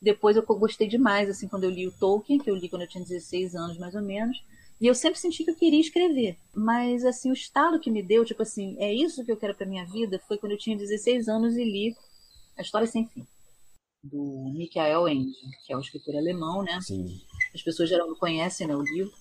depois 0.00 0.36
eu 0.36 0.42
gostei 0.42 0.86
demais, 0.86 1.28
assim, 1.28 1.48
quando 1.48 1.64
eu 1.64 1.70
li 1.70 1.86
o 1.86 1.92
Tolkien, 1.92 2.38
que 2.38 2.48
eu 2.48 2.54
li 2.54 2.68
quando 2.68 2.82
eu 2.82 2.88
tinha 2.88 3.04
16 3.04 3.54
anos, 3.56 3.78
mais 3.78 3.94
ou 3.94 4.02
menos. 4.02 4.42
E 4.80 4.86
eu 4.86 4.94
sempre 4.94 5.18
senti 5.18 5.44
que 5.44 5.50
eu 5.50 5.56
queria 5.56 5.80
escrever. 5.80 6.36
Mas, 6.54 7.04
assim, 7.04 7.30
o 7.30 7.34
estado 7.34 7.80
que 7.80 7.90
me 7.90 8.00
deu, 8.00 8.24
tipo 8.24 8.42
assim, 8.42 8.76
é 8.78 8.94
isso 8.94 9.24
que 9.24 9.32
eu 9.32 9.36
quero 9.36 9.54
para 9.54 9.66
minha 9.66 9.84
vida, 9.84 10.20
foi 10.28 10.38
quando 10.38 10.52
eu 10.52 10.58
tinha 10.58 10.76
16 10.76 11.28
anos 11.28 11.56
e 11.56 11.64
li 11.64 11.96
A 12.56 12.62
História 12.62 12.86
Sem 12.86 13.06
Fim, 13.08 13.26
do 14.04 14.52
Michael 14.54 15.08
Ende, 15.08 15.32
que 15.66 15.72
é 15.72 15.76
um 15.76 15.80
escritor 15.80 16.14
alemão, 16.14 16.62
né? 16.62 16.80
Sim. 16.80 17.20
As 17.52 17.62
pessoas 17.62 17.88
geralmente 17.88 18.20
conhecem 18.20 18.68
né, 18.68 18.76
o 18.76 18.82
livro. 18.82 19.12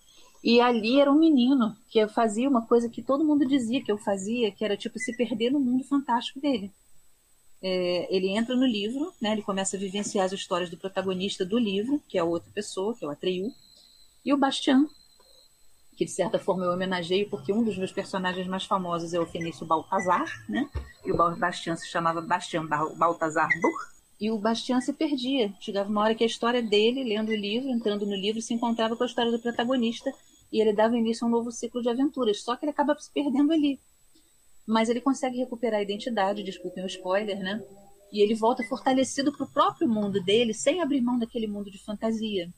E 0.43 0.61
ali 0.61 1.01
era 1.01 1.11
um 1.11 1.17
menino 1.17 1.75
que 1.89 2.07
fazia 2.09 2.47
uma 2.47 2.67
coisa 2.67 2.87
que 2.87 3.01
todo 3.01 3.25
mundo 3.25 3.47
dizia 3.47 3.83
que 3.83 3.91
eu 3.91 3.97
fazia, 3.97 4.51
que 4.51 4.63
era, 4.63 4.77
tipo, 4.77 4.99
se 4.99 5.17
perder 5.17 5.49
no 5.49 5.59
mundo 5.59 5.83
fantástico 5.83 6.39
dele 6.39 6.71
é, 7.61 8.15
ele 8.15 8.29
entra 8.29 8.55
no 8.55 8.65
livro, 8.65 9.13
né, 9.21 9.31
ele 9.31 9.41
começa 9.41 9.75
a 9.75 9.79
vivenciar 9.79 10.25
as 10.25 10.31
histórias 10.31 10.69
do 10.69 10.77
protagonista 10.77 11.45
do 11.45 11.57
livro, 11.57 12.01
que 12.07 12.17
é 12.17 12.23
outra 12.23 12.51
pessoa, 12.53 12.95
que 12.95 13.03
é 13.03 13.07
o 13.07 13.11
Atreyu, 13.11 13.51
e 14.23 14.33
o 14.33 14.37
Bastian 14.37 14.87
que 15.97 16.05
de 16.05 16.11
certa 16.11 16.37
forma 16.37 16.63
eu 16.63 16.71
homenageio 16.71 17.27
porque 17.27 17.51
um 17.51 17.63
dos 17.63 17.75
meus 17.75 17.91
personagens 17.91 18.45
mais 18.47 18.65
famosos 18.65 19.15
é 19.15 19.19
o 19.19 19.25
Fenício 19.25 19.65
Baltazar, 19.65 20.27
né? 20.47 20.69
E 21.03 21.11
o 21.11 21.17
Bastian 21.35 21.75
se 21.75 21.87
chamava 21.87 22.21
Bastian 22.21 22.67
Baltazar 22.67 23.49
Burr. 23.59 23.97
E 24.21 24.29
o 24.29 24.37
Bastian 24.37 24.79
se 24.79 24.93
perdia. 24.93 25.51
Chegava 25.59 25.89
uma 25.89 26.01
hora 26.01 26.13
que 26.13 26.23
a 26.23 26.27
história 26.27 26.61
dele, 26.61 27.03
lendo 27.03 27.29
o 27.29 27.35
livro, 27.35 27.69
entrando 27.69 28.05
no 28.05 28.15
livro, 28.15 28.41
se 28.41 28.53
encontrava 28.53 28.95
com 28.95 29.03
a 29.03 29.07
história 29.07 29.31
do 29.31 29.39
protagonista 29.39 30.13
e 30.51 30.61
ele 30.61 30.71
dava 30.71 30.95
início 30.95 31.25
a 31.25 31.27
um 31.27 31.31
novo 31.31 31.51
ciclo 31.51 31.81
de 31.81 31.89
aventuras. 31.89 32.43
Só 32.43 32.55
que 32.55 32.65
ele 32.65 32.71
acaba 32.71 32.95
se 32.99 33.11
perdendo 33.11 33.51
ali. 33.51 33.79
Mas 34.67 34.89
ele 34.89 34.99
consegue 34.99 35.37
recuperar 35.37 35.79
a 35.79 35.83
identidade, 35.83 36.43
desculpem 36.43 36.83
o 36.83 36.87
spoiler, 36.87 37.39
né? 37.39 37.63
E 38.11 38.21
ele 38.21 38.35
volta 38.35 38.63
fortalecido 38.63 39.31
para 39.31 39.45
o 39.45 39.51
próprio 39.51 39.87
mundo 39.87 40.21
dele, 40.21 40.53
sem 40.53 40.81
abrir 40.81 41.01
mão 41.01 41.17
daquele 41.17 41.47
mundo 41.47 41.71
de 41.71 41.77
fantasia. 41.83 42.49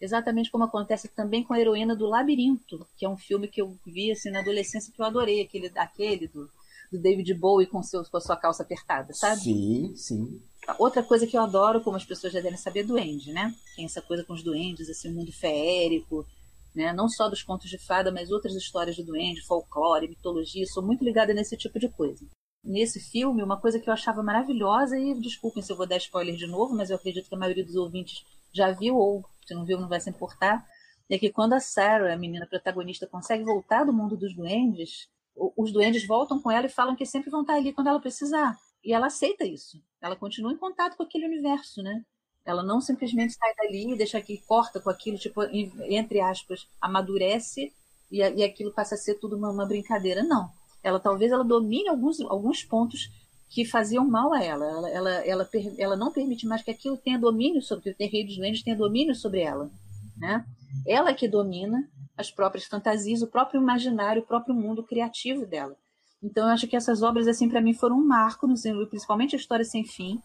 Exatamente 0.00 0.50
como 0.50 0.64
acontece 0.64 1.08
também 1.08 1.44
com 1.44 1.52
a 1.52 1.60
heroína 1.60 1.94
do 1.94 2.06
Labirinto, 2.06 2.86
que 2.96 3.04
é 3.04 3.08
um 3.08 3.18
filme 3.18 3.48
que 3.48 3.60
eu 3.60 3.76
vi 3.86 4.10
assim, 4.10 4.30
na 4.30 4.40
adolescência 4.40 4.92
que 4.92 5.00
eu 5.00 5.04
adorei, 5.04 5.42
aquele, 5.42 5.70
aquele 5.76 6.26
do, 6.28 6.48
do 6.90 6.98
David 6.98 7.34
Bowie 7.34 7.66
com, 7.66 7.82
seu, 7.82 8.02
com 8.04 8.16
a 8.16 8.20
sua 8.20 8.36
calça 8.36 8.62
apertada, 8.62 9.12
sabe? 9.12 9.42
Sim, 9.42 9.92
sim. 9.94 10.42
Outra 10.78 11.02
coisa 11.02 11.26
que 11.26 11.36
eu 11.36 11.42
adoro, 11.42 11.82
como 11.82 11.96
as 11.96 12.04
pessoas 12.04 12.32
já 12.32 12.40
devem 12.40 12.58
saber, 12.58 12.80
é 12.80 12.84
duende, 12.84 13.32
né? 13.32 13.54
Tem 13.76 13.84
essa 13.84 14.00
coisa 14.00 14.24
com 14.24 14.32
os 14.32 14.42
duendes, 14.42 14.88
assim, 14.88 15.10
o 15.10 15.14
mundo 15.14 15.32
feérico, 15.32 16.26
né? 16.74 16.92
Não 16.92 17.08
só 17.08 17.28
dos 17.28 17.42
contos 17.42 17.68
de 17.68 17.78
fada, 17.78 18.12
mas 18.12 18.30
outras 18.30 18.54
histórias 18.54 18.96
de 18.96 19.04
duende, 19.04 19.44
folclore, 19.46 20.08
mitologia, 20.08 20.64
sou 20.66 20.82
muito 20.82 21.04
ligada 21.04 21.34
nesse 21.34 21.56
tipo 21.56 21.78
de 21.78 21.88
coisa. 21.88 22.24
Nesse 22.62 23.00
filme, 23.00 23.42
uma 23.42 23.60
coisa 23.60 23.80
que 23.80 23.88
eu 23.88 23.94
achava 23.94 24.22
maravilhosa, 24.22 24.98
e 24.98 25.14
desculpem 25.20 25.62
se 25.62 25.72
eu 25.72 25.76
vou 25.76 25.86
dar 25.86 25.96
spoiler 25.96 26.36
de 26.36 26.46
novo, 26.46 26.74
mas 26.74 26.90
eu 26.90 26.96
acredito 26.96 27.28
que 27.28 27.34
a 27.34 27.38
maioria 27.38 27.64
dos 27.64 27.76
ouvintes 27.76 28.24
já 28.52 28.70
viu, 28.70 28.96
ou 28.96 29.24
se 29.46 29.54
não 29.54 29.64
viu, 29.64 29.80
não 29.80 29.88
vai 29.88 30.00
se 30.00 30.10
importar, 30.10 30.64
é 31.08 31.18
que 31.18 31.32
quando 31.32 31.54
a 31.54 31.60
Sarah, 31.60 32.12
a 32.12 32.16
menina 32.16 32.46
protagonista, 32.46 33.06
consegue 33.06 33.42
voltar 33.42 33.84
do 33.84 33.92
mundo 33.92 34.16
dos 34.16 34.34
duendes, 34.34 35.08
os 35.34 35.72
duendes 35.72 36.06
voltam 36.06 36.40
com 36.40 36.50
ela 36.50 36.66
e 36.66 36.70
falam 36.70 36.94
que 36.94 37.06
sempre 37.06 37.30
vão 37.30 37.40
estar 37.40 37.54
ali 37.54 37.72
quando 37.72 37.88
ela 37.88 38.00
precisar. 38.00 38.56
E 38.84 38.92
ela 38.92 39.06
aceita 39.06 39.44
isso. 39.44 39.82
Ela 40.00 40.16
continua 40.16 40.52
em 40.52 40.56
contato 40.56 40.96
com 40.96 41.02
aquele 41.02 41.26
universo, 41.26 41.82
né? 41.82 42.02
Ela 42.50 42.62
não 42.62 42.80
simplesmente 42.80 43.34
sai 43.34 43.54
dali 43.54 43.92
e 43.92 43.96
deixa 43.96 44.20
que 44.20 44.38
corta 44.38 44.80
com 44.80 44.90
aquilo, 44.90 45.16
tipo, 45.16 45.42
entre 45.44 46.20
aspas, 46.20 46.66
amadurece 46.80 47.72
e, 48.10 48.18
e 48.18 48.42
aquilo 48.42 48.72
passa 48.72 48.96
a 48.96 48.98
ser 48.98 49.14
tudo 49.14 49.36
uma, 49.36 49.50
uma, 49.50 49.64
brincadeira. 49.64 50.22
Não. 50.24 50.50
Ela 50.82 50.98
talvez 50.98 51.30
ela 51.30 51.44
domine 51.44 51.88
alguns, 51.88 52.20
alguns 52.22 52.64
pontos 52.64 53.08
que 53.48 53.64
faziam 53.64 54.04
mal 54.04 54.32
a 54.32 54.42
ela. 54.42 54.66
Ela, 54.66 54.90
ela, 54.90 55.10
ela, 55.26 55.48
ela 55.78 55.96
não 55.96 56.12
permite 56.12 56.46
mais 56.46 56.62
que 56.62 56.70
aquilo 56.70 56.96
tenha 56.96 57.18
domínio 57.18 57.62
sobre 57.62 57.90
o 57.90 57.94
terreiro 57.94 58.28
dos 58.28 58.36
duendes, 58.36 58.62
tenha 58.62 58.76
domínio 58.76 59.14
sobre 59.14 59.40
ela. 59.40 59.70
Né? 60.16 60.44
Ela 60.86 61.14
que 61.14 61.28
domina 61.28 61.88
as 62.16 62.30
próprias 62.30 62.64
fantasias, 62.64 63.22
o 63.22 63.28
próprio 63.28 63.60
imaginário, 63.60 64.22
o 64.22 64.26
próprio 64.26 64.54
mundo 64.54 64.82
criativo 64.82 65.46
dela. 65.46 65.76
Então 66.22 66.46
eu 66.46 66.52
acho 66.52 66.66
que 66.66 66.76
essas 66.76 67.02
obras 67.02 67.26
assim 67.26 67.48
para 67.48 67.60
mim 67.60 67.74
foram 67.74 67.96
um 67.96 68.04
marco, 68.04 68.46
no, 68.46 68.54
principalmente 68.88 69.34
a 69.34 69.38
História 69.38 69.64
sem 69.64 69.84
fim, 69.84 70.20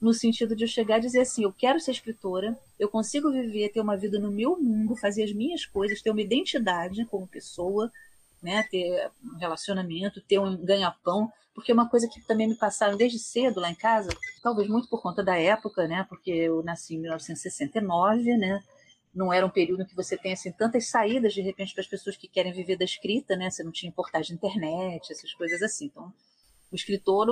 no 0.00 0.12
sentido 0.12 0.54
de 0.54 0.64
eu 0.64 0.68
chegar 0.68 0.98
e 0.98 1.02
dizer 1.02 1.20
assim, 1.20 1.42
eu 1.42 1.52
quero 1.52 1.80
ser 1.80 1.90
escritora, 1.90 2.56
eu 2.78 2.88
consigo 2.88 3.32
viver, 3.32 3.70
ter 3.70 3.80
uma 3.80 3.96
vida 3.96 4.18
no 4.18 4.30
meu 4.30 4.56
mundo, 4.56 4.96
fazer 4.96 5.24
as 5.24 5.32
minhas 5.32 5.66
coisas, 5.66 6.00
ter 6.00 6.10
uma 6.10 6.22
identidade 6.22 7.04
como 7.06 7.26
pessoa, 7.26 7.90
né, 8.40 8.62
ter 8.70 9.10
um 9.24 9.36
relacionamento, 9.38 10.20
ter 10.20 10.38
um 10.38 10.56
ganha-pão, 10.56 11.32
porque 11.52 11.72
é 11.72 11.74
uma 11.74 11.88
coisa 11.88 12.06
que 12.06 12.20
também 12.20 12.46
me 12.46 12.54
passaram 12.54 12.96
desde 12.96 13.18
cedo 13.18 13.60
lá 13.60 13.70
em 13.70 13.74
casa, 13.74 14.10
talvez 14.40 14.68
muito 14.68 14.88
por 14.88 15.02
conta 15.02 15.24
da 15.24 15.36
época, 15.36 15.88
né, 15.88 16.06
porque 16.08 16.30
eu 16.30 16.62
nasci 16.62 16.94
em 16.94 17.00
1969, 17.00 18.36
né, 18.36 18.62
não 19.14 19.32
era 19.32 19.44
um 19.44 19.50
período 19.50 19.82
em 19.82 19.86
que 19.86 19.96
você 19.96 20.16
tem 20.16 20.32
assim 20.32 20.52
tantas 20.52 20.86
saídas 20.88 21.34
de 21.34 21.40
repente 21.40 21.74
para 21.74 21.80
as 21.80 21.88
pessoas 21.88 22.16
que 22.16 22.28
querem 22.28 22.52
viver 22.52 22.76
da 22.76 22.84
escrita, 22.84 23.36
né? 23.36 23.50
Você 23.50 23.64
não 23.64 23.72
tinha 23.72 23.90
portagem 23.90 24.28
de 24.28 24.34
internet, 24.34 25.12
essas 25.12 25.34
coisas 25.34 25.62
assim. 25.62 25.86
Então, 25.86 26.12
o 26.70 26.74
escritor, 26.74 27.26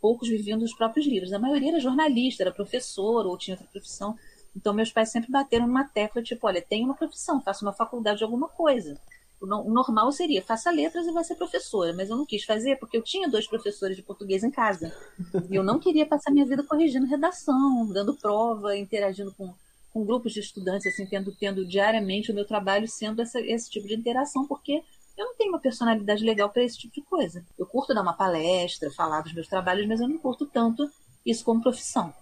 poucos 0.00 0.28
viviam 0.28 0.58
dos 0.58 0.74
próprios 0.74 1.06
livros. 1.06 1.32
A 1.32 1.38
maioria 1.38 1.70
era 1.70 1.80
jornalista, 1.80 2.42
era 2.42 2.52
professor 2.52 3.26
ou 3.26 3.38
tinha 3.38 3.54
outra 3.54 3.70
profissão. 3.70 4.16
Então, 4.56 4.74
meus 4.74 4.92
pais 4.92 5.10
sempre 5.10 5.30
bateram 5.30 5.66
numa 5.66 5.84
tecla, 5.84 6.22
tipo, 6.22 6.46
olha, 6.46 6.60
tem 6.60 6.84
uma 6.84 6.94
profissão, 6.94 7.40
faça 7.40 7.64
uma 7.64 7.72
faculdade 7.72 8.18
de 8.18 8.24
alguma 8.24 8.48
coisa. 8.48 9.00
O 9.40 9.46
normal 9.46 10.12
seria, 10.12 10.42
faça 10.42 10.70
letras 10.70 11.06
e 11.06 11.12
vai 11.12 11.24
ser 11.24 11.34
professora, 11.34 11.94
mas 11.94 12.10
eu 12.10 12.16
não 12.16 12.26
quis 12.26 12.44
fazer 12.44 12.76
porque 12.76 12.98
eu 12.98 13.02
tinha 13.02 13.28
dois 13.28 13.46
professores 13.46 13.96
de 13.96 14.02
português 14.02 14.44
em 14.44 14.50
casa. 14.50 14.94
E 15.48 15.54
eu 15.54 15.62
não 15.62 15.78
queria 15.78 16.04
passar 16.04 16.30
minha 16.30 16.44
vida 16.44 16.62
corrigindo 16.62 17.06
redação, 17.06 17.88
dando 17.90 18.14
prova, 18.14 18.76
interagindo 18.76 19.32
com 19.32 19.54
com 19.92 20.04
grupos 20.04 20.32
de 20.32 20.40
estudantes, 20.40 20.86
assim, 20.86 21.06
tendo, 21.06 21.34
tendo 21.34 21.66
diariamente 21.66 22.30
o 22.30 22.34
meu 22.34 22.44
trabalho 22.44 22.88
sendo 22.88 23.20
essa, 23.20 23.40
esse 23.40 23.68
tipo 23.68 23.86
de 23.86 23.94
interação, 23.94 24.46
porque 24.46 24.82
eu 25.20 25.26
não 25.26 25.34
tenho 25.34 25.50
uma 25.50 25.60
personalidade 25.60 26.24
legal 26.24 26.48
para 26.48 26.64
esse 26.64 26.78
tipo 26.78 26.94
de 26.94 27.02
coisa. 27.02 27.44
Eu 27.58 27.66
curto 27.66 27.92
dar 27.92 28.00
uma 28.00 28.14
palestra, 28.14 28.90
falar 28.90 29.20
dos 29.20 29.34
meus 29.34 29.46
trabalhos, 29.46 29.86
mas 29.86 30.00
eu 30.00 30.08
não 30.08 30.16
curto 30.16 30.46
tanto 30.46 30.90
isso 31.24 31.44
como 31.44 31.62
profissão. 31.62 32.12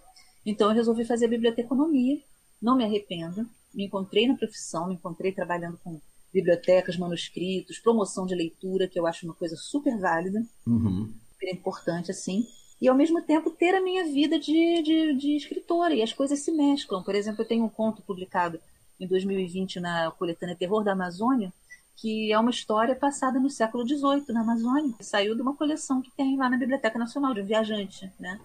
Então 0.44 0.68
eu 0.68 0.74
resolvi 0.74 1.04
fazer 1.04 1.28
biblioteconomia, 1.28 2.20
não 2.60 2.76
me 2.76 2.84
arrependo, 2.84 3.48
me 3.72 3.84
encontrei 3.84 4.26
na 4.26 4.36
profissão, 4.36 4.88
me 4.88 4.94
encontrei 4.94 5.30
trabalhando 5.30 5.78
com 5.84 6.00
bibliotecas, 6.34 6.96
manuscritos, 6.96 7.78
promoção 7.78 8.26
de 8.26 8.34
leitura, 8.34 8.88
que 8.88 8.98
eu 8.98 9.06
acho 9.06 9.24
uma 9.24 9.34
coisa 9.34 9.54
super 9.56 9.96
válida, 9.98 10.44
uhum. 10.66 11.12
super 11.32 11.54
importante, 11.54 12.10
assim 12.10 12.46
e 12.80 12.88
ao 12.88 12.94
mesmo 12.94 13.20
tempo 13.22 13.50
ter 13.50 13.74
a 13.74 13.82
minha 13.82 14.04
vida 14.04 14.38
de, 14.38 14.82
de, 14.82 15.14
de, 15.16 15.36
escritora. 15.36 15.94
E 15.94 16.00
as 16.02 16.12
coisas 16.12 16.38
se 16.38 16.52
mesclam. 16.52 17.02
Por 17.02 17.14
exemplo, 17.14 17.42
eu 17.42 17.48
tenho 17.48 17.64
um 17.64 17.68
conto 17.68 18.02
publicado 18.02 18.60
em 19.00 19.06
2020 19.06 19.80
na 19.80 20.12
coletânea 20.12 20.54
Terror 20.54 20.84
da 20.84 20.92
Amazônia, 20.92 21.52
que 22.00 22.32
é 22.32 22.38
uma 22.38 22.50
história 22.50 22.94
passada 22.94 23.40
no 23.40 23.50
século 23.50 23.86
XVIII 23.86 24.24
na 24.28 24.42
Amazônia. 24.42 24.94
Saiu 25.00 25.34
de 25.34 25.42
uma 25.42 25.56
coleção 25.56 26.00
que 26.00 26.12
tem 26.12 26.36
lá 26.36 26.48
na 26.48 26.56
Biblioteca 26.56 26.96
Nacional, 26.96 27.34
de 27.34 27.40
um 27.40 27.46
viajante, 27.46 28.10
né? 28.20 28.40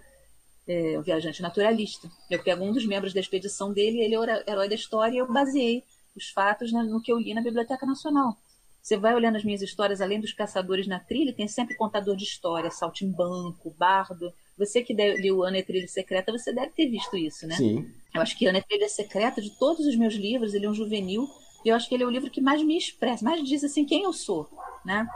É, 0.66 0.98
um 0.98 1.02
viajante 1.02 1.40
naturalista. 1.40 2.10
Eu 2.28 2.42
pego 2.42 2.64
um 2.64 2.72
dos 2.72 2.84
membros 2.84 3.14
da 3.14 3.20
expedição 3.20 3.72
dele, 3.72 4.00
ele 4.00 4.14
é 4.14 4.18
o 4.18 4.24
herói 4.24 4.68
da 4.68 4.74
história, 4.74 5.14
e 5.14 5.18
eu 5.18 5.32
baseei 5.32 5.84
os 6.16 6.30
fatos 6.30 6.72
no 6.72 7.00
que 7.00 7.12
eu 7.12 7.18
li 7.18 7.32
na 7.32 7.42
Biblioteca 7.42 7.86
Nacional. 7.86 8.36
Você 8.82 8.96
vai 8.96 9.14
olhando 9.14 9.36
as 9.36 9.44
minhas 9.44 9.62
histórias, 9.62 10.00
além 10.00 10.20
dos 10.20 10.32
caçadores 10.32 10.86
na 10.88 10.98
trilha, 10.98 11.32
tem 11.32 11.46
sempre 11.46 11.76
contador 11.76 12.16
de 12.16 12.24
história, 12.24 12.70
saltimbanco, 12.70 13.74
bardo. 13.78 14.32
Você 14.58 14.82
que 14.82 14.92
leu 14.92 15.44
Ana 15.44 15.58
e 15.58 15.62
Trilha 15.62 15.88
Secreta, 15.88 16.32
você 16.32 16.52
deve 16.52 16.70
ter 16.72 16.88
visto 16.88 17.16
isso, 17.16 17.46
né? 17.46 17.54
Sim. 17.54 17.88
Eu 18.12 18.20
acho 18.20 18.36
que 18.36 18.46
Ana 18.46 18.58
e 18.58 18.62
Trilha 18.62 18.88
Secreta, 18.88 19.40
de 19.40 19.50
todos 19.58 19.86
os 19.86 19.96
meus 19.96 20.14
livros, 20.14 20.54
ele 20.54 20.66
é 20.66 20.68
um 20.68 20.74
juvenil, 20.74 21.28
e 21.64 21.68
eu 21.68 21.76
acho 21.76 21.88
que 21.88 21.94
ele 21.94 22.04
é 22.04 22.06
o 22.06 22.10
livro 22.10 22.30
que 22.30 22.40
mais 22.40 22.62
me 22.62 22.76
expressa, 22.76 23.24
mais 23.24 23.42
diz 23.42 23.64
assim 23.64 23.84
quem 23.84 24.02
eu 24.02 24.12
sou, 24.12 24.48
né? 24.84 25.06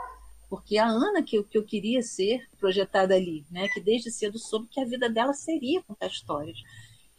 Porque 0.49 0.77
a 0.77 0.87
Ana 0.87 1.21
que 1.21 1.37
eu, 1.37 1.43
que 1.43 1.57
eu 1.57 1.63
queria 1.63 2.01
ser 2.01 2.47
projetada 2.59 3.13
ali, 3.13 3.45
né? 3.51 3.67
Que 3.67 3.79
desde 3.79 4.11
cedo 4.11 4.39
soube 4.39 4.67
que 4.67 4.79
a 4.79 4.85
vida 4.85 5.09
dela 5.09 5.33
seria 5.33 5.83
contar 5.83 6.07
histórias 6.07 6.57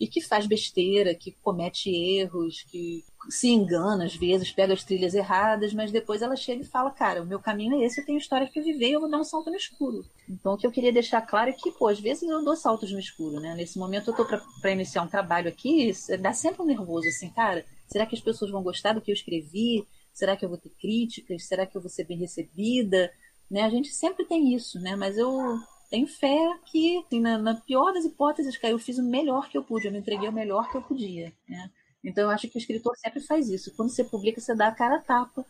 e 0.01 0.07
que 0.09 0.23
faz 0.23 0.47
besteira, 0.47 1.15
que 1.15 1.31
comete 1.43 1.91
erros, 1.91 2.65
que 2.71 3.05
se 3.29 3.51
engana 3.51 4.07
às 4.07 4.17
vezes, 4.17 4.51
pega 4.51 4.73
as 4.73 4.83
trilhas 4.83 5.13
erradas, 5.13 5.75
mas 5.75 5.93
depois 5.93 6.23
ela 6.23 6.35
chega 6.35 6.63
e 6.63 6.67
fala, 6.67 6.91
cara, 6.91 7.23
o 7.23 7.27
meu 7.27 7.39
caminho 7.39 7.75
é 7.75 7.85
esse, 7.85 8.01
eu 8.01 8.07
tenho 8.07 8.17
história 8.17 8.49
que 8.49 8.63
viver 8.63 8.89
e 8.89 8.93
eu 8.93 9.01
vou 9.01 9.11
dar 9.11 9.19
um 9.19 9.25
salto 9.25 9.51
no 9.51 9.57
escuro. 9.57 10.03
Então 10.27 10.55
o 10.55 10.57
que 10.57 10.67
eu 10.67 10.73
queria 10.73 10.91
deixar 10.91 11.21
claro 11.21 11.51
é 11.51 11.53
que, 11.53 11.71
pô, 11.73 11.89
às 11.89 12.01
vezes 12.01 12.23
eu 12.23 12.43
dou 12.43 12.57
saltos 12.57 12.91
no 12.91 12.99
escuro, 12.99 13.39
né? 13.41 13.55
Nesse 13.55 13.79
momento 13.79 14.11
eu 14.11 14.17
tô 14.17 14.25
para 14.25 14.73
iniciar 14.73 15.03
um 15.03 15.09
trabalho 15.09 15.51
aqui, 15.51 15.93
dá 16.19 16.33
sempre 16.33 16.63
um 16.63 16.67
nervoso, 16.67 17.07
assim, 17.07 17.29
cara, 17.29 17.63
será 17.91 18.07
que 18.07 18.15
as 18.15 18.21
pessoas 18.21 18.51
vão 18.51 18.63
gostar 18.63 18.93
do 18.93 19.01
que 19.01 19.11
eu 19.11 19.15
escrevi? 19.15 19.87
Será 20.13 20.37
que 20.37 20.45
eu 20.45 20.49
vou 20.49 20.59
ter 20.59 20.71
críticas? 20.71 21.45
Será 21.45 21.67
que 21.67 21.77
eu 21.77 21.81
vou 21.81 21.91
ser 21.91 22.05
bem 22.05 22.17
recebida? 22.17 23.11
Né? 23.51 23.63
A 23.63 23.71
gente 23.71 23.89
sempre 23.89 24.25
tem 24.25 24.55
isso, 24.55 24.79
né? 24.81 24.95
Mas 24.95 25.19
eu 25.19 25.59
tenho 25.91 26.07
fé 26.07 26.39
que, 26.67 26.99
assim, 26.99 27.21
na, 27.21 27.37
na, 27.37 27.55
pior 27.57 27.93
das 27.93 28.05
hipóteses, 28.05 28.57
cara, 28.57 28.73
eu 28.73 28.79
fiz 28.79 28.99
o 28.99 29.03
melhor 29.03 29.49
que 29.49 29.59
eu 29.59 29.65
pude, 29.65 29.87
eu 29.87 29.93
me 29.93 29.99
entreguei 29.99 30.29
o 30.29 30.33
melhor 30.33 30.71
que 30.71 30.77
eu 30.77 30.83
podia. 30.83 31.33
Né? 31.49 31.71
Então 32.05 32.25
eu 32.25 32.31
acho 32.31 32.49
que 32.49 32.57
o 32.57 32.61
escritor 32.61 32.97
sempre 32.97 33.21
faz 33.21 33.49
isso. 33.49 33.75
Quando 33.75 33.91
você 33.91 34.05
publica, 34.05 34.41
você 34.41 34.55
dá 34.55 34.69
a 34.69 34.75
cara 34.75 34.97
a 34.97 35.03
tapa. 35.03 35.45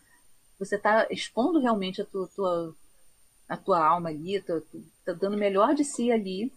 Você 0.57 0.75
está 0.75 1.07
expondo 1.11 1.59
realmente 1.59 2.01
a 2.01 2.05
tua, 2.05 2.27
tua, 2.27 2.75
a 3.47 3.57
tua 3.57 3.85
alma 3.85 4.09
ali, 4.09 4.35
está 4.35 5.13
dando 5.13 5.35
o 5.35 5.39
melhor 5.39 5.75
de 5.75 5.83
si 5.83 6.11
ali. 6.11 6.51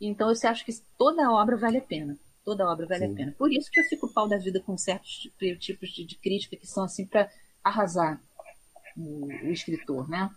Então 0.00 0.28
eu 0.30 0.48
acho 0.48 0.64
que 0.64 0.72
toda 0.96 1.30
obra 1.30 1.56
vale 1.56 1.78
a 1.78 1.82
pena. 1.82 2.16
Toda 2.44 2.68
obra 2.68 2.86
vale 2.86 3.06
Sim. 3.06 3.12
a 3.12 3.16
pena. 3.16 3.34
Por 3.38 3.50
isso 3.50 3.70
que 3.70 3.80
eu 3.80 3.84
fico 3.84 4.12
pau 4.12 4.28
da 4.28 4.36
vida 4.36 4.60
com 4.60 4.76
certos 4.76 5.30
tipos 5.58 5.90
de, 5.90 6.04
de 6.04 6.16
crítica 6.16 6.56
que 6.56 6.66
são 6.66 6.84
assim 6.84 7.06
para 7.06 7.30
arrasar 7.62 8.20
o, 8.96 9.26
o 9.26 9.50
escritor, 9.50 10.08
né? 10.08 10.30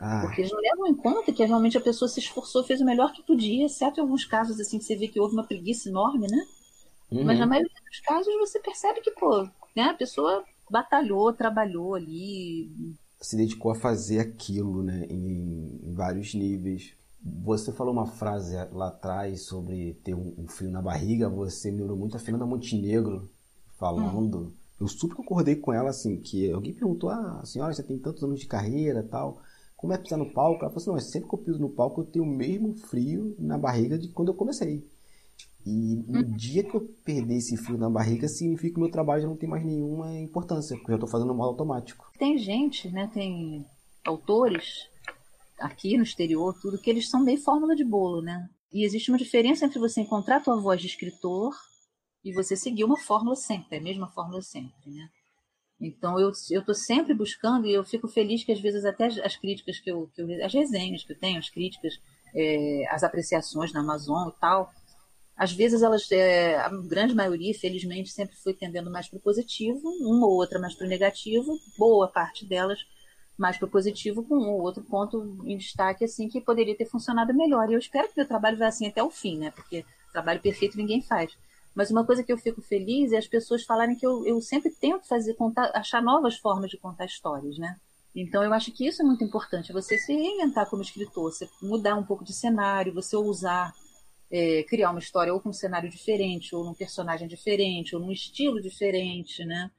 Ah. 0.00 0.20
Porque 0.22 0.42
eles 0.42 0.52
não 0.52 0.60
levam 0.60 0.86
em 0.86 0.94
conta 0.94 1.32
que 1.32 1.44
realmente 1.44 1.76
a 1.76 1.80
pessoa 1.80 2.08
se 2.08 2.20
esforçou, 2.20 2.62
fez 2.62 2.80
o 2.80 2.84
melhor 2.84 3.12
que 3.12 3.22
podia, 3.22 3.66
exceto 3.66 3.98
em 3.98 4.02
alguns 4.02 4.24
casos 4.24 4.60
assim 4.60 4.78
que 4.78 4.84
você 4.84 4.94
vê 4.94 5.08
que 5.08 5.18
houve 5.18 5.34
uma 5.34 5.46
preguiça 5.46 5.88
enorme, 5.88 6.26
né? 6.28 6.46
Uhum. 7.10 7.24
Mas 7.24 7.38
na 7.38 7.46
maioria 7.46 7.70
dos 7.88 8.00
casos 8.00 8.32
você 8.36 8.60
percebe 8.60 9.00
que, 9.00 9.10
pô, 9.12 9.48
né, 9.74 9.84
a 9.84 9.94
pessoa 9.94 10.44
batalhou, 10.70 11.32
trabalhou 11.32 11.94
ali. 11.94 12.70
Se 13.20 13.36
dedicou 13.36 13.72
a 13.72 13.74
fazer 13.74 14.20
aquilo, 14.20 14.82
né, 14.82 15.06
em, 15.08 15.80
em 15.82 15.94
vários 15.94 16.34
níveis. 16.34 16.94
Você 17.22 17.72
falou 17.72 17.92
uma 17.92 18.06
frase 18.06 18.54
lá 18.72 18.88
atrás 18.88 19.46
sobre 19.46 19.94
ter 20.04 20.14
um, 20.14 20.34
um 20.38 20.48
frio 20.48 20.70
na 20.70 20.80
barriga. 20.80 21.28
Você 21.28 21.70
me 21.70 21.78
lembrou 21.78 21.98
muito 21.98 22.16
a 22.16 22.20
Fernanda 22.20 22.46
Montenegro 22.46 23.28
falando. 23.76 24.38
Hum. 24.38 24.52
eu 24.80 24.88
super 24.88 25.16
concordei 25.16 25.56
com 25.56 25.72
ela, 25.72 25.90
assim, 25.90 26.16
que 26.16 26.50
alguém 26.50 26.72
perguntou, 26.72 27.10
ah, 27.10 27.42
senhora, 27.44 27.72
você 27.72 27.82
tem 27.82 27.98
tantos 27.98 28.22
anos 28.22 28.40
de 28.40 28.46
carreira 28.46 29.02
tal, 29.02 29.40
como 29.76 29.92
é 29.92 29.98
pisar 29.98 30.18
no 30.18 30.32
palco? 30.32 30.64
Ela 30.64 30.72
falou 30.72 30.76
assim, 30.76 30.90
não, 30.90 30.98
sempre 30.98 31.28
que 31.28 31.34
eu 31.34 31.38
piso 31.38 31.60
no 31.60 31.70
palco 31.70 32.00
eu 32.00 32.04
tenho 32.04 32.24
o 32.24 32.28
mesmo 32.28 32.74
frio 32.74 33.36
na 33.38 33.56
barriga 33.56 33.96
de 33.96 34.08
quando 34.08 34.28
eu 34.28 34.34
comecei. 34.34 34.84
E 35.64 36.02
no 36.06 36.20
uhum. 36.20 36.32
dia 36.32 36.64
que 36.64 36.74
eu 36.74 36.80
perder 37.04 37.36
esse 37.36 37.56
frio 37.56 37.78
na 37.78 37.90
barriga, 37.90 38.26
significa 38.26 38.70
que 38.70 38.76
o 38.76 38.82
meu 38.82 38.90
trabalho 38.90 39.22
já 39.22 39.28
não 39.28 39.36
tem 39.36 39.48
mais 39.48 39.64
nenhuma 39.64 40.18
importância, 40.18 40.76
porque 40.76 40.92
eu 40.92 40.96
estou 40.96 41.08
fazendo 41.08 41.34
modo 41.34 41.50
automático. 41.50 42.10
Tem 42.18 42.38
gente, 42.38 42.88
né, 42.90 43.08
tem 43.12 43.64
autores 44.04 44.88
aqui 45.58 45.96
no 45.96 46.02
exterior, 46.02 46.58
tudo, 46.60 46.80
que 46.80 46.90
eles 46.90 47.08
são 47.08 47.22
meio 47.22 47.40
fórmula 47.40 47.74
de 47.74 47.84
bolo, 47.84 48.22
né? 48.22 48.48
E 48.72 48.84
existe 48.84 49.10
uma 49.10 49.18
diferença 49.18 49.64
entre 49.64 49.78
você 49.78 50.00
encontrar 50.00 50.36
a 50.36 50.40
tua 50.40 50.60
voz 50.60 50.80
de 50.80 50.86
escritor 50.86 51.54
e 52.24 52.32
você 52.32 52.56
seguir 52.56 52.84
uma 52.84 52.98
fórmula 52.98 53.34
sempre, 53.34 53.78
a 53.78 53.80
mesma 53.80 54.08
fórmula 54.08 54.42
sempre, 54.42 54.90
né? 54.90 55.08
Então 55.80 56.18
eu 56.18 56.30
estou 56.30 56.74
sempre 56.74 57.14
buscando 57.14 57.66
e 57.66 57.72
eu 57.72 57.84
fico 57.84 58.08
feliz 58.08 58.42
que 58.42 58.52
às 58.52 58.60
vezes 58.60 58.84
até 58.84 59.06
as 59.06 59.36
críticas 59.36 59.78
que 59.78 59.90
eu, 59.90 60.10
que 60.14 60.20
eu 60.20 60.44
as 60.44 60.52
resenhas 60.52 61.04
que 61.04 61.12
eu 61.12 61.18
tenho, 61.18 61.38
as 61.38 61.48
críticas, 61.48 61.94
é, 62.34 62.84
as 62.90 63.04
apreciações 63.04 63.72
na 63.72 63.80
Amazon 63.80 64.28
e 64.28 64.40
tal, 64.40 64.70
às 65.36 65.52
vezes 65.52 65.82
elas, 65.82 66.10
é, 66.10 66.56
a 66.56 66.68
grande 66.68 67.14
maioria, 67.14 67.54
felizmente, 67.54 68.10
sempre 68.10 68.34
foi 68.36 68.54
tendendo 68.54 68.90
mais 68.90 69.08
para 69.08 69.18
o 69.18 69.22
positivo, 69.22 69.88
uma 70.00 70.26
ou 70.26 70.32
outra 70.32 70.58
mais 70.58 70.74
para 70.74 70.84
o 70.84 70.90
negativo, 70.90 71.56
boa 71.78 72.08
parte 72.08 72.44
delas 72.44 72.80
mais 73.38 73.56
para 73.56 73.66
o 73.66 73.70
positivo, 73.70 74.24
com 74.24 74.34
um 74.34 74.48
ou 74.48 74.60
outro 74.60 74.82
ponto 74.82 75.38
em 75.44 75.56
destaque 75.56 76.04
assim 76.04 76.28
que 76.28 76.40
poderia 76.40 76.76
ter 76.76 76.86
funcionado 76.86 77.32
melhor. 77.32 77.70
E 77.70 77.74
eu 77.74 77.78
espero 77.78 78.08
que 78.08 78.14
meu 78.16 78.26
trabalho 78.26 78.58
vá 78.58 78.66
assim 78.66 78.88
até 78.88 79.02
o 79.02 79.10
fim, 79.10 79.38
né? 79.38 79.52
Porque 79.52 79.84
trabalho 80.12 80.40
perfeito 80.40 80.76
ninguém 80.76 81.00
faz. 81.00 81.36
Mas 81.74 81.90
uma 81.90 82.04
coisa 82.04 82.24
que 82.24 82.32
eu 82.32 82.36
fico 82.38 82.60
feliz 82.60 83.12
é 83.12 83.18
as 83.18 83.28
pessoas 83.28 83.62
falarem 83.62 83.94
que 83.94 84.04
eu, 84.04 84.26
eu 84.26 84.40
sempre 84.40 84.70
tento 84.70 85.06
fazer 85.06 85.34
contar, 85.34 85.70
achar 85.74 86.02
novas 86.02 86.36
formas 86.36 86.68
de 86.68 86.76
contar 86.76 87.04
histórias, 87.04 87.56
né? 87.56 87.76
Então 88.16 88.42
eu 88.42 88.52
acho 88.52 88.72
que 88.72 88.84
isso 88.84 89.00
é 89.00 89.04
muito 89.04 89.22
importante, 89.22 89.72
você 89.72 89.96
se 89.96 90.12
reinventar 90.12 90.68
como 90.68 90.82
escritor, 90.82 91.32
você 91.32 91.48
mudar 91.62 91.94
um 91.94 92.02
pouco 92.02 92.24
de 92.24 92.32
cenário, 92.32 92.92
você 92.92 93.14
ousar 93.14 93.72
é, 94.30 94.62
criar 94.64 94.90
uma 94.90 94.98
história 94.98 95.32
ou 95.32 95.40
com 95.40 95.50
um 95.50 95.52
cenário 95.52 95.88
diferente, 95.88 96.54
ou 96.54 96.64
num 96.64 96.74
personagem 96.74 97.28
diferente, 97.28 97.94
ou 97.94 98.00
num 98.00 98.12
estilo 98.12 98.60
diferente, 98.60 99.44
né? 99.44 99.70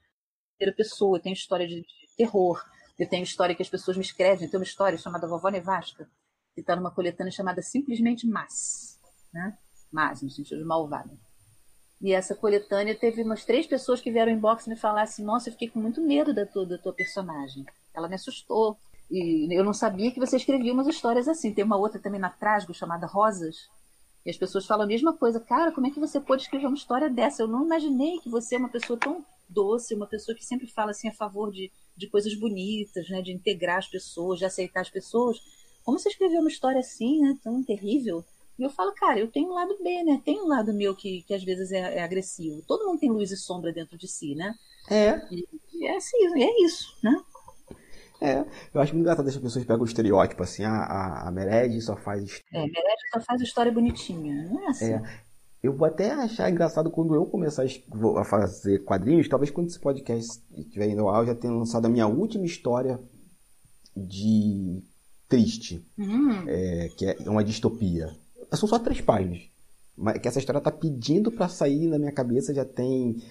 Ter 0.58 0.74
pessoa, 0.76 1.19
tem 1.19 1.34
história 1.34 1.67
de 1.67 1.86
terror, 2.17 2.63
eu 2.99 3.07
tenho 3.07 3.23
história 3.23 3.55
que 3.55 3.62
as 3.62 3.69
pessoas 3.69 3.95
me 3.95 4.03
escrevem, 4.03 4.49
tem 4.49 4.59
uma 4.59 4.63
história 4.63 4.97
chamada 4.97 5.25
Vovó 5.25 5.49
Nevasca, 5.49 6.07
que 6.53 6.59
está 6.59 6.75
numa 6.75 6.91
coletânea 6.91 7.31
chamada 7.31 7.62
Simplesmente 7.62 8.27
Mas, 8.27 8.99
né? 9.33 9.57
Mas, 9.91 10.21
no 10.21 10.29
sentido 10.29 10.59
de 10.59 10.65
malvada. 10.65 11.17
E 12.01 12.13
essa 12.13 12.35
coletânea 12.35 12.95
teve 12.95 13.23
umas 13.23 13.45
três 13.45 13.65
pessoas 13.65 13.99
que 14.01 14.12
vieram 14.12 14.31
em 14.31 14.38
box 14.38 14.67
me 14.67 14.75
falar 14.75 15.03
assim: 15.03 15.23
Nossa, 15.23 15.49
eu 15.49 15.53
fiquei 15.53 15.69
com 15.69 15.79
muito 15.79 16.01
medo 16.01 16.33
da 16.33 16.45
tua, 16.45 16.65
da 16.65 16.77
tua 16.77 16.93
personagem. 16.93 17.65
Ela 17.93 18.07
me 18.07 18.15
assustou. 18.15 18.77
E 19.12 19.51
eu 19.51 19.63
não 19.63 19.73
sabia 19.73 20.12
que 20.12 20.19
você 20.19 20.38
escrevia 20.38 20.71
umas 20.71 20.88
histórias 20.88 21.27
assim. 21.27 21.53
Tem 21.53 21.65
uma 21.65 21.75
outra 21.75 21.99
também 21.99 22.19
na 22.19 22.29
Trasgo 22.29 22.73
chamada 22.73 23.07
Rosas. 23.07 23.67
E 24.25 24.29
as 24.29 24.38
pessoas 24.38 24.65
falam 24.65 24.85
a 24.85 24.88
mesma 24.88 25.12
coisa. 25.12 25.39
Cara, 25.39 25.71
como 25.71 25.88
é 25.88 25.91
que 25.91 25.99
você 25.99 26.21
pode 26.21 26.43
escrever 26.43 26.67
uma 26.67 26.77
história 26.77 27.09
dessa? 27.09 27.41
Eu 27.41 27.47
não 27.47 27.65
imaginei 27.65 28.19
que 28.19 28.29
você 28.29 28.55
é 28.55 28.59
uma 28.59 28.69
pessoa 28.69 28.97
tão 28.97 29.25
doce, 29.49 29.95
uma 29.95 30.07
pessoa 30.07 30.35
que 30.38 30.45
sempre 30.45 30.67
fala 30.67 30.91
assim 30.91 31.09
a 31.09 31.13
favor 31.13 31.51
de, 31.51 31.71
de 31.99 32.09
coisas 32.09 32.33
bonitas, 32.33 33.07
né? 33.09 33.21
De 33.21 33.31
integrar 33.31 33.77
as 33.77 33.88
pessoas, 33.88 34.39
de 34.39 34.45
aceitar 34.45 34.81
as 34.81 34.89
pessoas. 34.89 35.39
Como 35.83 35.99
você 35.99 36.09
escreveu 36.09 36.39
uma 36.39 36.49
história 36.49 36.79
assim, 36.79 37.21
né? 37.21 37.38
Tão 37.43 37.63
terrível? 37.63 38.23
E 38.57 38.63
eu 38.63 38.69
falo, 38.69 38.91
cara, 38.93 39.19
eu 39.19 39.27
tenho 39.27 39.49
um 39.49 39.53
lado 39.53 39.77
B, 39.81 40.03
né? 40.03 40.21
Tem 40.23 40.39
um 40.41 40.47
lado 40.47 40.73
meu 40.73 40.95
que, 40.95 41.23
que 41.23 41.33
às 41.33 41.43
vezes 41.43 41.71
é, 41.71 41.97
é 41.97 42.03
agressivo. 42.03 42.62
Todo 42.67 42.85
mundo 42.85 42.99
tem 42.99 43.09
luz 43.09 43.31
e 43.31 43.38
sombra 43.38 43.71
dentro 43.71 43.97
de 43.97 44.07
si, 44.07 44.35
né? 44.35 44.53
É. 44.89 45.21
E, 45.31 45.47
e 45.73 45.88
é 45.88 45.95
assim, 45.95 46.17
é 46.41 46.65
isso, 46.65 46.97
né? 47.03 47.15
É, 48.21 48.45
eu 48.73 48.81
acho 48.81 48.93
muito 48.93 49.05
engraçado 49.05 49.29
as 49.29 49.38
pessoas 49.38 49.63
pegam 49.63 49.81
o 49.81 49.85
estereótipo, 49.85 50.43
assim, 50.43 50.65
a, 50.65 50.73
a, 50.73 51.27
a 51.29 51.31
Mered 51.31 51.79
só 51.79 51.95
faz. 51.95 52.41
É, 52.51 52.59
Mered 52.59 53.01
só 53.13 53.21
faz 53.21 53.41
história 53.41 53.71
bonitinha, 53.71 54.49
não 54.49 54.62
é 54.62 54.67
assim. 54.67 54.93
É. 54.93 55.01
Eu 55.62 55.74
vou 55.74 55.86
até 55.86 56.12
achar 56.12 56.50
engraçado 56.50 56.89
quando 56.89 57.13
eu 57.13 57.26
começar 57.26 57.65
a 58.17 58.24
fazer 58.24 58.80
quadrinhos, 58.86 59.28
talvez 59.28 59.52
quando 59.52 59.67
esse 59.67 59.80
podcast 59.80 60.41
estiver 60.58 60.89
indo 60.89 61.08
ao, 61.08 61.26
já 61.26 61.36
tenha 61.36 61.54
lançado 61.54 61.86
a 61.86 61.89
minha 61.89 62.08
última 62.08 62.45
história 62.45 63.00
de 63.95 64.82
triste, 65.28 65.86
uhum. 65.98 66.48
é, 66.48 66.89
que 66.98 67.06
é 67.06 67.30
uma 67.30 67.43
distopia 67.43 68.15
são 68.58 68.67
só 68.67 68.80
três 68.80 69.02
páginas. 69.02 69.41
Mas 69.98 70.19
que 70.19 70.28
essa 70.28 70.39
história 70.39 70.62
tá 70.62 70.72
pedindo 70.72 71.32
para 71.32 71.50
sair 71.50 71.88
na 71.88 72.00
minha 72.00 72.12
cabeça 72.12 72.54
já 72.54 72.65
tem. 72.65 73.22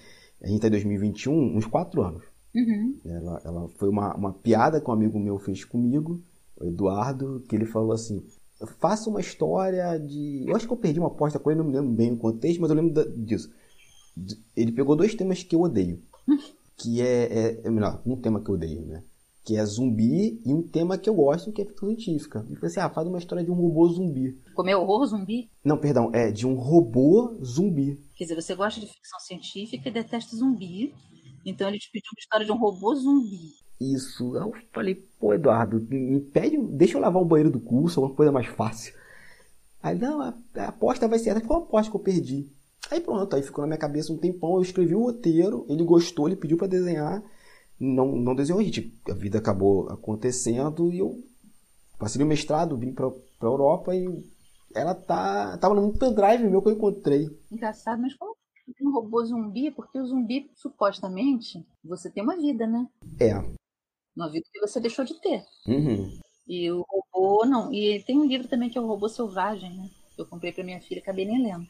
A 0.41 0.47
gente 0.47 0.61
tá 0.61 0.67
em 0.67 0.71
2021, 0.71 1.57
uns 1.57 1.65
quatro 1.65 2.01
anos. 2.01 2.23
Uhum. 2.55 2.97
Ela, 3.05 3.41
ela 3.43 3.69
foi 3.69 3.89
uma, 3.89 4.15
uma 4.15 4.33
piada 4.33 4.79
que 4.79 4.89
um 4.89 4.93
amigo 4.93 5.19
meu 5.19 5.37
fez 5.37 5.65
comigo, 5.65 6.21
o 6.55 6.65
Eduardo, 6.65 7.43
que 7.47 7.55
ele 7.55 7.65
falou 7.65 7.91
assim: 7.91 8.23
faça 8.79 9.09
uma 9.09 9.21
história 9.21 9.97
de. 9.97 10.45
Eu 10.47 10.55
acho 10.55 10.67
que 10.67 10.73
eu 10.73 10.77
perdi 10.77 10.99
uma 10.99 11.07
aposta 11.07 11.39
com 11.39 11.49
ele, 11.49 11.59
não 11.59 11.67
me 11.67 11.73
lembro 11.73 11.91
bem 11.91 12.11
o 12.11 12.17
contexto, 12.17 12.59
mas 12.59 12.69
eu 12.69 12.75
lembro 12.75 13.03
disso. 13.17 13.51
Ele 14.55 14.71
pegou 14.71 14.95
dois 14.95 15.15
temas 15.15 15.43
que 15.43 15.55
eu 15.55 15.61
odeio. 15.61 16.01
Que 16.81 17.01
é, 17.01 17.23
é, 17.25 17.61
é 17.65 17.69
melhor, 17.69 18.01
um 18.05 18.15
tema 18.15 18.41
que 18.41 18.49
eu 18.49 18.55
odeio, 18.55 18.85
né? 18.85 19.03
que 19.49 19.57
é 19.57 19.65
zumbi, 19.65 20.39
e 20.45 20.53
um 20.53 20.61
tema 20.61 20.95
que 20.95 21.09
eu 21.09 21.15
gosto, 21.15 21.51
que 21.51 21.63
é 21.63 21.65
ficção 21.65 21.89
científica. 21.89 22.45
E 22.47 22.65
assim, 22.65 22.79
ah, 22.79 22.89
faz 22.89 23.07
uma 23.07 23.17
história 23.17 23.43
de 23.43 23.49
um 23.49 23.55
robô 23.55 23.87
zumbi. 23.87 24.37
Como 24.53 24.69
é 24.69 24.77
horror 24.77 25.07
zumbi? 25.07 25.49
Não, 25.65 25.75
perdão, 25.75 26.11
é 26.13 26.29
de 26.29 26.45
um 26.45 26.53
robô 26.53 27.35
zumbi. 27.43 27.99
Quer 28.15 28.25
dizer, 28.25 28.39
você 28.39 28.53
gosta 28.53 28.79
de 28.79 28.85
ficção 28.85 29.19
científica 29.19 29.89
e 29.89 29.91
detesta 29.91 30.35
zumbi, 30.35 30.93
então 31.43 31.67
ele 31.67 31.79
te 31.79 31.89
pediu 31.91 32.11
uma 32.13 32.19
história 32.19 32.45
de 32.45 32.51
um 32.51 32.57
robô 32.57 32.93
zumbi. 32.93 33.55
Isso. 33.79 34.35
Eu 34.35 34.53
falei, 34.73 34.95
pô, 35.19 35.33
Eduardo, 35.33 35.79
me 35.89 36.19
pede, 36.19 36.57
deixa 36.57 36.97
eu 36.97 37.01
lavar 37.01 37.21
o 37.21 37.25
banheiro 37.25 37.51
do 37.51 37.59
curso, 37.59 38.01
uma 38.01 38.13
coisa 38.13 38.31
mais 38.31 38.47
fácil. 38.47 38.93
Aí, 39.81 39.97
não, 39.97 40.21
a, 40.21 40.33
a 40.55 40.67
aposta 40.67 41.07
vai 41.07 41.19
ser 41.19 41.29
essa. 41.29 41.41
Foi 41.41 41.55
uma 41.55 41.65
aposta 41.65 41.89
que 41.89 41.95
eu 41.95 42.01
perdi. 42.01 42.49
Aí 42.91 42.99
pronto, 42.99 43.35
aí 43.35 43.43
ficou 43.43 43.61
na 43.61 43.67
minha 43.67 43.77
cabeça 43.77 44.11
um 44.11 44.17
tempão, 44.17 44.55
eu 44.55 44.61
escrevi 44.61 44.95
o 44.95 45.03
roteiro, 45.03 45.65
ele 45.69 45.83
gostou, 45.83 46.27
ele 46.27 46.35
pediu 46.35 46.57
para 46.57 46.67
desenhar 46.67 47.23
não, 47.79 48.15
não 48.15 48.35
desenhou 48.35 48.59
a 48.59 48.63
gente. 48.63 48.93
A 49.09 49.13
vida 49.13 49.37
acabou 49.37 49.89
acontecendo 49.89 50.91
e 50.91 50.99
eu 50.99 51.23
passei 51.97 52.21
o 52.21 52.27
mestrado, 52.27 52.77
vim 52.77 52.93
para 52.93 53.07
a 53.07 53.45
Europa 53.45 53.95
e 53.95 54.05
ela 54.75 54.93
tá 54.93 55.57
tava 55.57 55.73
no 55.73 55.97
pendrive 55.97 56.47
meu 56.49 56.61
que 56.61 56.67
eu 56.67 56.73
encontrei. 56.73 57.29
Engraçado, 57.49 58.01
mas 58.01 58.13
como 58.15 58.35
um 58.81 58.91
robô 58.91 59.25
zumbi? 59.25 59.71
Porque 59.71 59.99
o 59.99 60.05
zumbi, 60.05 60.51
supostamente, 60.53 61.65
você 61.83 62.09
tem 62.09 62.21
uma 62.21 62.37
vida, 62.37 62.67
né? 62.67 62.87
É. 63.19 63.58
Uma 64.19 64.29
vida 64.29 64.45
que 64.51 64.59
você 64.59 64.81
deixou 64.81 65.05
de 65.05 65.13
ter. 65.21 65.45
Uhum. 65.65 66.19
E 66.45 66.69
o 66.69 66.85
robô, 66.89 67.45
não. 67.45 67.73
E 67.73 68.03
tem 68.03 68.17
um 68.19 68.25
livro 68.25 68.49
também 68.49 68.69
que 68.69 68.77
é 68.77 68.81
o 68.81 68.85
Robô 68.85 69.07
Selvagem, 69.07 69.73
né? 69.73 69.89
Que 70.13 70.21
eu 70.21 70.25
comprei 70.25 70.51
para 70.51 70.61
minha 70.61 70.81
filha, 70.81 70.99
acabei 70.99 71.23
nem 71.23 71.41
lendo. 71.41 71.65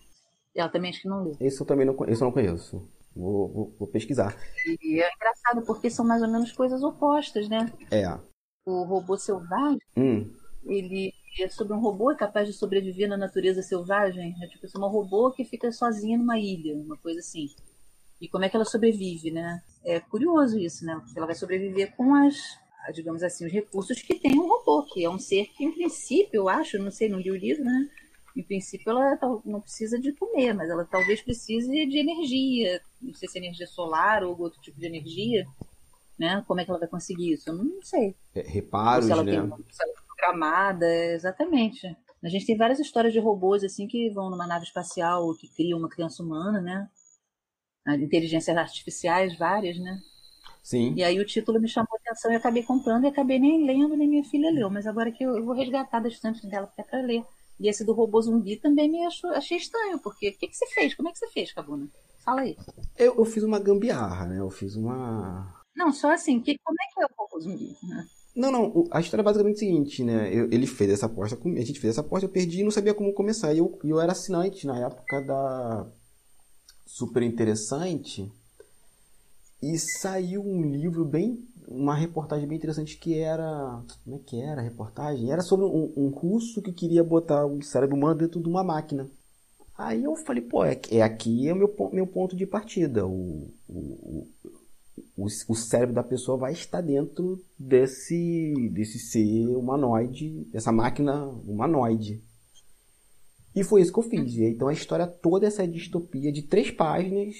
E 0.55 0.59
ela 0.59 0.67
também 0.67 0.89
acho 0.89 1.03
que 1.03 1.07
não 1.07 1.23
leu. 1.23 1.37
Esse 1.39 1.61
eu 1.61 1.65
também 1.67 1.85
não, 1.85 1.95
esse 2.07 2.23
eu 2.23 2.25
não 2.25 2.31
conheço. 2.31 2.89
Vou, 3.15 3.49
vou, 3.49 3.75
vou, 3.77 3.87
pesquisar. 3.87 4.35
E 4.81 4.99
é 4.99 5.13
engraçado 5.13 5.61
porque 5.63 5.91
são 5.91 6.03
mais 6.03 6.23
ou 6.23 6.27
menos 6.27 6.51
coisas 6.51 6.81
opostas, 6.81 7.47
né? 7.47 7.71
É. 7.91 8.07
O 8.65 8.83
robô 8.83 9.15
selvagem, 9.15 9.79
hum. 9.95 10.33
ele 10.65 11.13
é 11.39 11.49
sobre 11.49 11.73
um 11.73 11.79
robô 11.79 12.15
capaz 12.15 12.47
de 12.47 12.53
sobreviver 12.53 13.07
na 13.07 13.17
natureza 13.17 13.61
selvagem. 13.61 14.35
É 14.41 14.47
tipo 14.47 14.65
assim, 14.65 14.79
um 14.79 14.87
robô 14.87 15.29
que 15.29 15.45
fica 15.45 15.71
sozinha 15.71 16.17
numa 16.17 16.39
ilha, 16.39 16.75
uma 16.75 16.97
coisa 16.97 17.19
assim. 17.19 17.47
E 18.21 18.27
como 18.27 18.43
é 18.43 18.49
que 18.49 18.55
ela 18.55 18.65
sobrevive, 18.65 19.31
né? 19.31 19.61
É 19.83 19.99
curioso 19.99 20.57
isso, 20.59 20.85
né? 20.85 20.99
Porque 21.03 21.17
ela 21.17 21.27
vai 21.27 21.35
sobreviver 21.35 21.95
com 21.95 22.13
as, 22.13 22.35
digamos 22.93 23.23
assim, 23.23 23.45
os 23.45 23.51
recursos 23.51 24.01
que 24.01 24.15
tem 24.15 24.37
um 24.37 24.47
robô, 24.47 24.83
que 24.83 25.03
é 25.03 25.09
um 25.09 25.19
ser 25.19 25.45
que, 25.55 25.63
em 25.63 25.71
princípio, 25.71 26.37
eu 26.37 26.49
acho, 26.49 26.77
não 26.77 26.91
sei, 26.91 27.09
não 27.09 27.19
li 27.19 27.31
o 27.31 27.37
livro, 27.37 27.63
né? 27.63 27.89
em 28.35 28.43
princípio, 28.43 28.89
ela 28.91 29.17
não 29.45 29.61
precisa 29.61 29.99
de 29.99 30.13
comer, 30.13 30.53
mas 30.53 30.69
ela 30.69 30.85
talvez 30.85 31.21
precise 31.21 31.67
de 31.87 31.99
energia, 31.99 32.81
não 33.01 33.13
sei 33.13 33.27
se 33.27 33.37
é 33.37 33.41
energia 33.41 33.67
solar 33.67 34.23
ou 34.23 34.39
outro 34.39 34.61
tipo 34.61 34.79
de 34.79 34.85
energia, 34.85 35.45
né? 36.17 36.43
Como 36.47 36.59
é 36.59 36.65
que 36.65 36.71
ela 36.71 36.79
vai 36.79 36.87
conseguir 36.87 37.33
isso? 37.33 37.49
Eu 37.49 37.55
não 37.55 37.81
sei. 37.81 38.15
É, 38.35 38.41
reparos, 38.41 39.05
se 39.05 39.11
ela 39.11 39.23
né? 39.23 39.31
Tem, 39.31 39.65
se 39.69 39.83
ela 39.83 39.91
é 39.91 39.95
programada, 40.07 41.05
exatamente. 41.13 41.87
A 42.23 42.29
gente 42.29 42.45
tem 42.45 42.57
várias 42.57 42.79
histórias 42.79 43.13
de 43.13 43.19
robôs 43.19 43.63
assim 43.63 43.87
que 43.87 44.09
vão 44.09 44.29
numa 44.29 44.45
nave 44.45 44.65
espacial 44.65 45.33
que 45.35 45.47
criam 45.47 45.79
uma 45.79 45.89
criança 45.89 46.21
humana, 46.21 46.61
né? 46.61 46.89
Inteligências 47.95 48.55
artificiais, 48.55 49.37
várias, 49.37 49.77
né? 49.77 49.99
Sim. 50.61 50.93
E 50.95 51.03
aí 51.03 51.19
o 51.19 51.25
título 51.25 51.59
me 51.59 51.67
chamou 51.67 51.89
a 51.93 51.97
atenção 51.97 52.31
e 52.31 52.35
acabei 52.35 52.63
comprando 52.63 53.05
e 53.05 53.07
acabei 53.07 53.39
nem 53.39 53.65
lendo, 53.65 53.95
nem 53.95 54.07
minha 54.07 54.23
filha 54.23 54.51
leu. 54.51 54.69
Mas 54.69 54.85
agora 54.85 55.11
que 55.11 55.23
eu, 55.23 55.37
eu 55.37 55.43
vou 55.43 55.55
resgatar 55.55 55.99
da 55.99 56.07
estante 56.07 56.45
dela, 56.47 56.67
porque 56.67 56.81
é 56.81 56.83
para 56.83 57.01
ler. 57.01 57.23
E 57.59 57.67
esse 57.67 57.83
do 57.83 57.93
robô 57.93 58.21
zumbi 58.21 58.55
também 58.55 58.89
me 58.89 59.05
achou, 59.05 59.29
achei 59.31 59.57
estranho, 59.57 59.99
porque 59.99 60.29
o 60.29 60.37
que, 60.37 60.47
que 60.47 60.55
você 60.55 60.67
fez? 60.67 60.95
Como 60.95 61.09
é 61.09 61.11
que 61.11 61.19
você 61.19 61.27
fez, 61.29 61.51
Cabuna? 61.51 61.87
Fala 62.23 62.41
aí. 62.41 62.55
Eu, 62.97 63.15
eu 63.15 63.25
fiz 63.25 63.43
uma 63.43 63.59
gambiarra, 63.59 64.27
né? 64.27 64.39
Eu 64.39 64.49
fiz 64.49 64.75
uma. 64.75 65.61
Não, 65.75 65.91
só 65.91 66.11
assim, 66.11 66.39
que, 66.39 66.57
como 66.63 66.77
é 66.79 66.93
que 66.93 67.01
é 67.01 67.05
o 67.05 67.09
robô 67.17 67.39
zumbi? 67.39 67.75
Né? 67.83 68.05
Não, 68.35 68.51
não, 68.51 68.87
a 68.91 69.01
história 69.01 69.21
é 69.21 69.25
basicamente 69.25 69.55
o 69.55 69.59
seguinte, 69.59 70.03
né? 70.03 70.33
Eu, 70.33 70.45
ele 70.51 70.67
fez 70.67 70.91
essa 70.91 71.07
aposta, 71.07 71.37
a 71.43 71.61
gente 71.61 71.79
fez 71.79 71.93
essa 71.93 72.01
aposta, 72.01 72.25
eu 72.25 72.31
perdi 72.31 72.61
e 72.61 72.63
não 72.63 72.71
sabia 72.71 72.93
como 72.93 73.13
começar. 73.13 73.53
E 73.53 73.57
eu, 73.57 73.77
eu 73.83 73.99
era 73.99 74.11
assinante 74.11 74.67
na 74.67 74.79
época 74.79 75.21
da 75.21 75.91
Super 76.89 77.21
Interessante. 77.21 78.31
E 79.61 79.77
saiu 79.77 80.41
um 80.41 80.61
livro 80.63 81.05
bem. 81.05 81.47
Uma 81.67 81.93
reportagem 81.93 82.47
bem 82.47 82.57
interessante 82.57 82.97
que 82.97 83.17
era. 83.19 83.83
Como 84.03 84.15
é 84.15 84.19
que 84.19 84.41
era 84.41 84.59
a 84.59 84.63
reportagem? 84.63 85.31
Era 85.31 85.41
sobre 85.41 85.67
um, 85.67 85.93
um 85.95 86.09
russo 86.09 86.63
que 86.63 86.73
queria 86.73 87.03
botar 87.03 87.45
o 87.45 87.61
cérebro 87.61 87.95
humano 87.95 88.19
dentro 88.19 88.41
de 88.41 88.49
uma 88.49 88.63
máquina. 88.63 89.07
Aí 89.77 90.03
eu 90.03 90.15
falei, 90.15 90.41
pô, 90.41 90.65
é, 90.65 90.81
é 90.89 91.01
aqui 91.01 91.47
é 91.47 91.53
o 91.53 91.55
meu, 91.55 91.73
meu 91.93 92.07
ponto 92.07 92.35
de 92.35 92.47
partida. 92.47 93.05
O, 93.05 93.53
o, 93.67 94.27
o, 95.15 95.25
o 95.25 95.55
cérebro 95.55 95.93
da 95.93 96.03
pessoa 96.03 96.37
vai 96.37 96.53
estar 96.53 96.81
dentro 96.81 97.39
desse, 97.57 98.69
desse 98.73 98.97
ser 98.97 99.47
humanoide, 99.55 100.43
dessa 100.51 100.71
máquina 100.71 101.23
humanoide. 101.23 102.21
E 103.59 103.63
foi 103.63 103.81
isso 103.81 103.91
que 103.91 103.99
eu 103.99 104.03
fiz. 104.03 104.35
E 104.35 104.45
então 104.45 104.69
a 104.69 104.73
história 104.73 105.05
toda 105.05 105.45
essa 105.45 105.67
distopia 105.67 106.31
de 106.31 106.43
três 106.43 106.71
páginas 106.71 107.35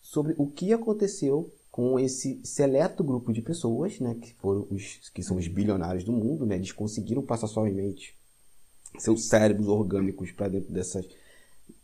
sobre 0.00 0.34
o 0.38 0.46
que 0.46 0.72
aconteceu 0.72 1.52
com 1.70 2.00
esse 2.00 2.40
seleto 2.42 3.04
grupo 3.04 3.34
de 3.34 3.42
pessoas, 3.42 4.00
né, 4.00 4.14
que 4.14 4.32
foram 4.34 4.66
os 4.70 5.10
que 5.10 5.22
são 5.22 5.36
os 5.36 5.46
bilionários 5.48 6.04
do 6.04 6.12
mundo, 6.12 6.46
né, 6.46 6.54
eles 6.54 6.72
conseguiram 6.72 7.20
passar 7.22 7.48
suavemente 7.48 8.14
seus 8.98 9.26
cérebros 9.26 9.68
orgânicos 9.68 10.32
para 10.32 10.48
dentro 10.48 10.72
dessas 10.72 11.06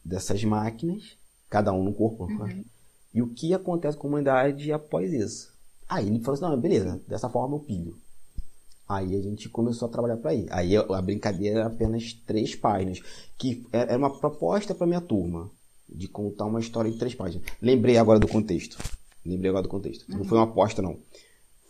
dessas 0.02 0.42
máquinas, 0.44 1.18
cada 1.50 1.70
um 1.70 1.84
no 1.84 1.92
corpo. 1.92 2.26
Né? 2.26 2.54
Uhum. 2.54 2.64
E 3.12 3.22
o 3.22 3.28
que 3.28 3.52
acontece 3.52 3.98
com 3.98 4.06
a 4.06 4.10
humanidade 4.10 4.72
após 4.72 5.12
isso? 5.12 5.52
Aí 5.86 6.06
ele 6.06 6.20
falou 6.20 6.34
assim: 6.34 6.42
não, 6.42 6.58
beleza, 6.58 7.02
dessa 7.06 7.28
forma 7.28 7.56
eu 7.56 7.60
pilho. 7.60 7.98
Aí 8.88 9.14
a 9.14 9.20
gente 9.20 9.48
começou 9.50 9.86
a 9.86 9.90
trabalhar 9.90 10.16
para 10.16 10.30
aí. 10.30 10.46
Aí 10.50 10.76
a 10.76 11.02
brincadeira 11.02 11.60
era 11.60 11.66
apenas 11.66 12.14
três 12.26 12.54
páginas, 12.54 13.00
que 13.36 13.66
era 13.70 13.98
uma 13.98 14.18
proposta 14.18 14.74
para 14.74 14.86
minha 14.86 15.00
turma 15.00 15.50
de 15.88 16.08
contar 16.08 16.46
uma 16.46 16.60
história 16.60 16.88
em 16.88 16.96
três 16.96 17.14
páginas. 17.14 17.46
Lembrei 17.60 17.98
agora 17.98 18.18
do 18.18 18.26
contexto. 18.26 18.78
Lembrei 19.24 19.50
agora 19.50 19.62
do 19.62 19.68
contexto. 19.68 20.10
Uhum. 20.10 20.18
Não 20.18 20.24
foi 20.24 20.38
uma 20.38 20.44
aposta 20.44 20.80
não. 20.80 20.96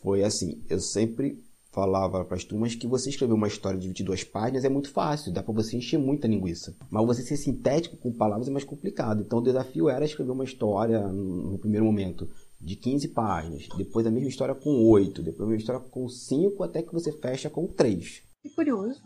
Foi 0.00 0.22
assim, 0.22 0.62
eu 0.68 0.78
sempre 0.78 1.42
falava 1.72 2.24
para 2.24 2.36
as 2.36 2.44
turmas 2.44 2.74
que 2.74 2.86
você 2.86 3.10
escrever 3.10 3.34
uma 3.34 3.46
história 3.46 3.78
de 3.78 3.86
22 3.88 4.24
páginas 4.24 4.64
é 4.64 4.68
muito 4.68 4.90
fácil, 4.90 5.32
dá 5.32 5.42
para 5.42 5.54
você 5.54 5.76
encher 5.76 5.98
muita 5.98 6.26
linguiça. 6.26 6.74
Mas 6.90 7.06
você 7.06 7.22
ser 7.22 7.36
sintético 7.36 7.96
com 7.96 8.12
palavras 8.12 8.48
é 8.48 8.50
mais 8.50 8.64
complicado. 8.64 9.22
Então 9.22 9.38
o 9.38 9.42
desafio 9.42 9.88
era 9.88 10.04
escrever 10.04 10.30
uma 10.30 10.44
história 10.44 11.00
no 11.08 11.58
primeiro 11.58 11.84
momento 11.84 12.28
de 12.60 12.76
15 12.76 13.08
páginas, 13.08 13.68
depois 13.76 14.06
a 14.06 14.10
mesma 14.10 14.28
história 14.28 14.54
com 14.54 14.84
8, 14.88 15.22
depois 15.22 15.42
a 15.42 15.50
mesma 15.50 15.60
história 15.60 15.80
com 15.80 16.08
5, 16.08 16.62
até 16.62 16.82
que 16.82 16.92
você 16.92 17.12
fecha 17.12 17.48
com 17.48 17.66
3. 17.66 18.22
Que 18.42 18.50
curioso. 18.50 19.00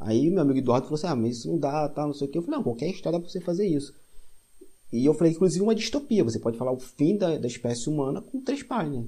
Aí 0.00 0.30
meu 0.30 0.42
amigo 0.42 0.58
Eduardo 0.58 0.86
falou 0.86 0.96
assim: 0.96 1.06
ah, 1.06 1.16
mas 1.16 1.38
isso 1.38 1.48
não 1.50 1.58
dá, 1.58 1.88
tá, 1.88 2.06
não 2.06 2.14
sei 2.14 2.28
o 2.28 2.30
que. 2.30 2.38
Eu 2.38 2.42
falei: 2.42 2.56
não, 2.56 2.64
qualquer 2.64 2.88
história 2.88 3.18
dá 3.18 3.22
pra 3.22 3.30
você 3.30 3.40
fazer 3.40 3.66
isso. 3.66 3.92
E 4.92 5.04
eu 5.04 5.12
falei, 5.12 5.32
inclusive, 5.32 5.62
uma 5.62 5.74
distopia. 5.74 6.24
Você 6.24 6.38
pode 6.38 6.56
falar 6.56 6.72
o 6.72 6.78
fim 6.78 7.16
da, 7.16 7.36
da 7.36 7.46
espécie 7.46 7.90
humana 7.90 8.22
com 8.22 8.40
três 8.40 8.62
páginas. 8.62 9.06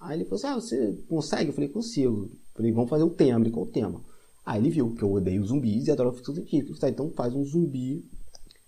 Aí 0.00 0.18
ele 0.18 0.24
falou 0.24 0.38
assim: 0.38 0.46
ah, 0.48 0.54
você 0.54 1.04
consegue? 1.08 1.50
Eu 1.50 1.54
falei: 1.54 1.68
consigo. 1.68 2.24
Eu 2.24 2.30
falei: 2.54 2.72
vamos 2.72 2.90
fazer 2.90 3.04
o 3.04 3.10
tema. 3.10 3.48
Qual 3.50 3.66
o 3.66 3.70
tema? 3.70 4.02
Aí 4.44 4.60
ele 4.60 4.70
viu 4.70 4.94
que 4.94 5.02
eu 5.02 5.12
odeio 5.12 5.44
zumbis 5.44 5.86
e 5.86 5.90
adoro 5.90 6.12
ficção 6.12 6.34
científica. 6.34 6.74
Falei, 6.74 6.92
então 6.92 7.10
faz 7.10 7.32
um 7.34 7.44
zumbi, 7.44 8.04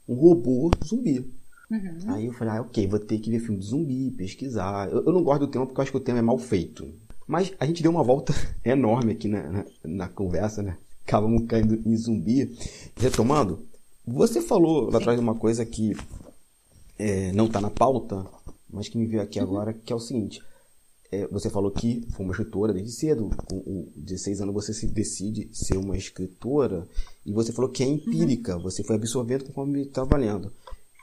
um 0.08 0.14
robô 0.14 0.70
zumbi. 0.84 1.28
Uhum. 1.70 1.98
Aí 2.08 2.26
eu 2.26 2.32
falei, 2.32 2.54
ah, 2.54 2.62
ok, 2.62 2.86
vou 2.86 2.98
ter 2.98 3.18
que 3.18 3.30
ver 3.30 3.40
filme 3.40 3.58
de 3.58 3.66
zumbi, 3.66 4.10
pesquisar. 4.10 4.88
Eu, 4.90 5.04
eu, 5.04 5.12
não 5.12 5.22
gosto 5.22 5.40
do 5.40 5.48
tema 5.48 5.66
porque 5.66 5.80
eu 5.80 5.82
acho 5.82 5.90
que 5.90 5.96
o 5.96 6.00
tema 6.00 6.18
é 6.18 6.22
mal 6.22 6.38
feito. 6.38 6.86
Mas 7.26 7.52
a 7.58 7.66
gente 7.66 7.82
deu 7.82 7.90
uma 7.90 8.02
volta 8.02 8.34
enorme 8.64 9.12
aqui 9.12 9.28
na, 9.28 9.50
na, 9.50 9.64
na 9.84 10.08
conversa, 10.08 10.62
né? 10.62 10.76
Acabamos 11.06 11.46
caindo 11.46 11.80
em 11.86 11.96
zumbi. 11.96 12.56
Retomando, 12.96 13.60
você 14.06 14.40
falou 14.40 14.90
lá 14.90 14.98
atrás 14.98 15.18
de 15.18 15.22
uma 15.22 15.34
coisa 15.34 15.64
que 15.64 15.96
é, 16.98 17.32
não 17.32 17.46
está 17.46 17.60
na 17.60 17.70
pauta, 17.70 18.24
mas 18.70 18.88
que 18.88 18.98
me 18.98 19.06
veio 19.06 19.22
aqui 19.22 19.38
uhum. 19.38 19.44
agora, 19.44 19.72
que 19.72 19.92
é 19.92 19.96
o 19.96 20.00
seguinte. 20.00 20.42
É, 21.10 21.26
você 21.28 21.48
falou 21.48 21.70
que 21.70 22.06
foi 22.10 22.24
uma 22.24 22.32
escritora 22.32 22.72
desde 22.72 22.92
cedo. 22.92 23.30
Com 23.46 23.88
16 23.94 24.40
anos 24.40 24.54
você 24.54 24.74
se 24.74 24.86
decide 24.86 25.48
ser 25.52 25.76
uma 25.76 25.96
escritora. 25.96 26.86
E 27.24 27.32
você 27.32 27.52
falou 27.52 27.70
que 27.70 27.82
é 27.82 27.86
empírica. 27.86 28.56
Uhum. 28.56 28.62
Você 28.62 28.82
foi 28.82 28.96
absorvendo 28.96 29.44
conforme 29.44 29.82
estava 29.82 30.16
lendo. 30.16 30.52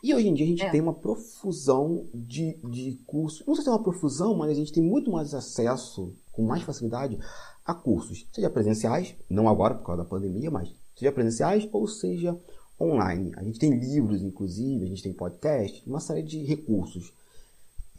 E 0.04 0.16
hoje 0.16 0.28
em 0.28 0.34
dia 0.34 0.46
a 0.46 0.50
gente 0.50 0.64
é. 0.64 0.70
tem 0.70 0.82
uma 0.82 0.94
profusão 0.94 2.08
de, 2.14 2.58
de 2.70 3.00
cursos. 3.06 3.46
Não 3.46 3.54
sei 3.54 3.64
se 3.64 3.70
é 3.70 3.72
uma 3.72 3.84
profusão, 3.84 4.36
mas 4.36 4.50
a 4.50 4.54
gente 4.54 4.74
tem 4.74 4.82
muito 4.82 5.12
mais 5.12 5.34
acesso, 5.34 6.16
com 6.32 6.44
mais 6.44 6.64
facilidade, 6.64 7.20
a 7.64 7.74
cursos. 7.74 8.28
Seja 8.34 8.50
presenciais, 8.50 9.16
não 9.30 9.48
agora 9.48 9.76
por 9.76 9.86
causa 9.86 10.04
da 10.04 10.10
pandemia, 10.10 10.50
mas 10.50 10.74
seja 10.96 11.12
presenciais 11.12 11.70
ou 11.72 11.88
seja 11.88 12.38
online. 12.80 13.32
A 13.36 13.44
gente 13.44 13.60
tem 13.60 13.78
livros, 13.78 14.24
inclusive, 14.24 14.84
a 14.84 14.88
gente 14.88 15.04
tem 15.04 15.14
podcast, 15.14 15.84
uma 15.88 16.00
série 16.00 16.24
de 16.24 16.44
recursos. 16.44 17.14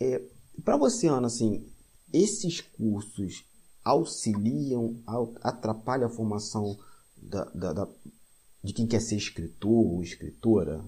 É, 0.00 0.20
Para 0.64 0.76
você, 0.76 1.06
Ana, 1.06 1.28
assim, 1.28 1.64
esses 2.12 2.60
cursos 2.60 3.44
auxiliam, 3.84 4.96
atrapalham 5.40 6.06
a 6.06 6.10
formação 6.10 6.76
da, 7.16 7.44
da, 7.46 7.72
da, 7.72 7.88
de 8.62 8.72
quem 8.72 8.86
quer 8.86 9.00
ser 9.00 9.16
escritor 9.16 9.86
ou 9.86 10.02
escritora? 10.02 10.84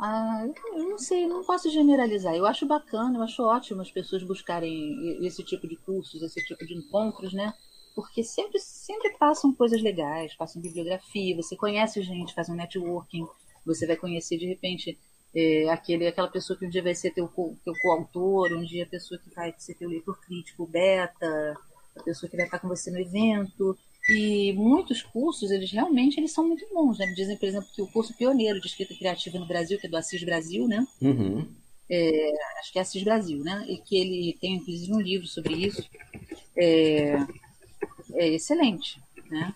Ah, 0.00 0.46
eu 0.74 0.88
não 0.90 0.98
sei, 0.98 1.26
não 1.26 1.44
posso 1.44 1.70
generalizar. 1.70 2.34
Eu 2.34 2.46
acho 2.46 2.66
bacana, 2.66 3.18
eu 3.18 3.22
acho 3.22 3.42
ótimo 3.42 3.82
as 3.82 3.90
pessoas 3.90 4.22
buscarem 4.22 5.26
esse 5.26 5.42
tipo 5.42 5.66
de 5.66 5.76
cursos, 5.76 6.22
esse 6.22 6.44
tipo 6.44 6.64
de 6.64 6.74
encontros, 6.74 7.32
né? 7.32 7.52
Porque 7.96 8.22
sempre, 8.22 8.60
sempre 8.60 9.16
passam 9.18 9.52
coisas 9.52 9.82
legais, 9.82 10.34
passam 10.36 10.62
bibliografia, 10.62 11.34
você 11.34 11.56
conhece 11.56 12.00
gente, 12.02 12.32
faz 12.32 12.48
um 12.48 12.54
networking, 12.54 13.26
você 13.66 13.86
vai 13.88 13.96
conhecer 13.96 14.38
de 14.38 14.46
repente 14.46 14.96
é, 15.34 15.68
aquele, 15.68 16.06
aquela 16.06 16.28
pessoa 16.28 16.56
que 16.56 16.64
um 16.64 16.70
dia 16.70 16.82
vai 16.82 16.94
ser 16.94 17.10
teu, 17.10 17.28
teu 17.64 17.74
coautor, 17.82 18.52
um 18.52 18.64
dia 18.64 18.84
a 18.84 18.88
pessoa 18.88 19.18
que 19.18 19.34
vai 19.34 19.52
ser 19.58 19.74
teu 19.74 19.88
leitor 19.88 20.18
crítico 20.20 20.64
beta, 20.64 21.56
a 21.96 22.02
pessoa 22.04 22.30
que 22.30 22.36
vai 22.36 22.46
estar 22.46 22.60
com 22.60 22.68
você 22.68 22.88
no 22.92 23.00
evento. 23.00 23.76
E 24.08 24.54
muitos 24.54 25.02
cursos, 25.02 25.50
eles 25.50 25.70
realmente 25.70 26.18
eles 26.18 26.32
são 26.32 26.46
muito 26.46 26.66
bons. 26.72 26.98
Né? 26.98 27.06
Me 27.06 27.14
dizem, 27.14 27.36
por 27.36 27.46
exemplo, 27.46 27.68
que 27.74 27.82
o 27.82 27.86
curso 27.86 28.16
pioneiro 28.16 28.60
de 28.60 28.66
escrita 28.66 28.94
criativa 28.94 29.38
no 29.38 29.46
Brasil, 29.46 29.78
que 29.78 29.86
é 29.86 29.90
do 29.90 29.96
Assis 29.96 30.24
Brasil, 30.24 30.66
né? 30.66 30.86
Uhum. 31.02 31.46
É, 31.90 32.32
acho 32.58 32.72
que 32.72 32.78
é 32.78 32.82
Assis 32.82 33.02
Brasil, 33.02 33.42
né? 33.44 33.66
E 33.68 33.76
que 33.76 33.98
ele 33.98 34.36
tem, 34.40 34.54
inclusive, 34.54 34.92
um 34.94 35.00
livro 35.00 35.26
sobre 35.26 35.54
isso. 35.54 35.86
É, 36.56 37.18
é 38.14 38.28
excelente, 38.28 38.98
né? 39.30 39.54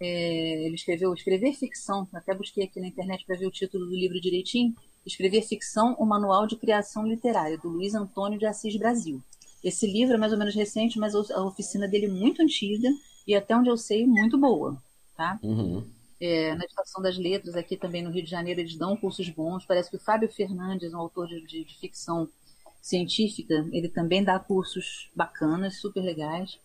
É, 0.00 0.66
ele 0.66 0.74
escreveu 0.74 1.14
Escrever 1.14 1.54
Ficção, 1.54 2.08
até 2.12 2.34
busquei 2.34 2.64
aqui 2.64 2.80
na 2.80 2.88
internet 2.88 3.24
para 3.24 3.36
ver 3.36 3.46
o 3.46 3.52
título 3.52 3.86
do 3.86 3.94
livro 3.94 4.20
direitinho. 4.20 4.74
Escrever 5.06 5.42
Ficção, 5.42 5.94
o 5.98 6.04
Manual 6.04 6.46
de 6.46 6.56
Criação 6.56 7.06
Literária, 7.06 7.56
do 7.56 7.68
Luiz 7.68 7.94
Antônio 7.94 8.38
de 8.38 8.46
Assis 8.46 8.76
Brasil. 8.76 9.22
Esse 9.62 9.86
livro 9.86 10.14
é 10.14 10.18
mais 10.18 10.32
ou 10.32 10.38
menos 10.38 10.54
recente, 10.54 10.98
mas 10.98 11.14
a 11.14 11.44
oficina 11.44 11.86
dele 11.86 12.06
é 12.06 12.08
muito 12.08 12.42
antiga 12.42 12.88
e 13.26 13.34
até 13.34 13.56
onde 13.56 13.68
eu 13.68 13.76
sei, 13.76 14.06
muito 14.06 14.38
boa, 14.38 14.76
tá? 15.16 15.38
Uhum. 15.42 15.84
É, 16.20 16.54
na 16.54 16.64
Estação 16.64 17.02
das 17.02 17.18
Letras, 17.18 17.56
aqui 17.56 17.76
também 17.76 18.02
no 18.02 18.10
Rio 18.10 18.24
de 18.24 18.30
Janeiro, 18.30 18.60
eles 18.60 18.76
dão 18.76 18.96
cursos 18.96 19.28
bons. 19.28 19.64
Parece 19.66 19.90
que 19.90 19.96
o 19.96 20.00
Fábio 20.00 20.28
Fernandes, 20.28 20.94
um 20.94 20.98
autor 20.98 21.26
de, 21.26 21.40
de, 21.46 21.64
de 21.64 21.78
ficção 21.78 22.28
científica, 22.80 23.66
ele 23.72 23.88
também 23.88 24.22
dá 24.22 24.38
cursos 24.38 25.10
bacanas, 25.14 25.80
super 25.80 26.02
legais. 26.02 26.58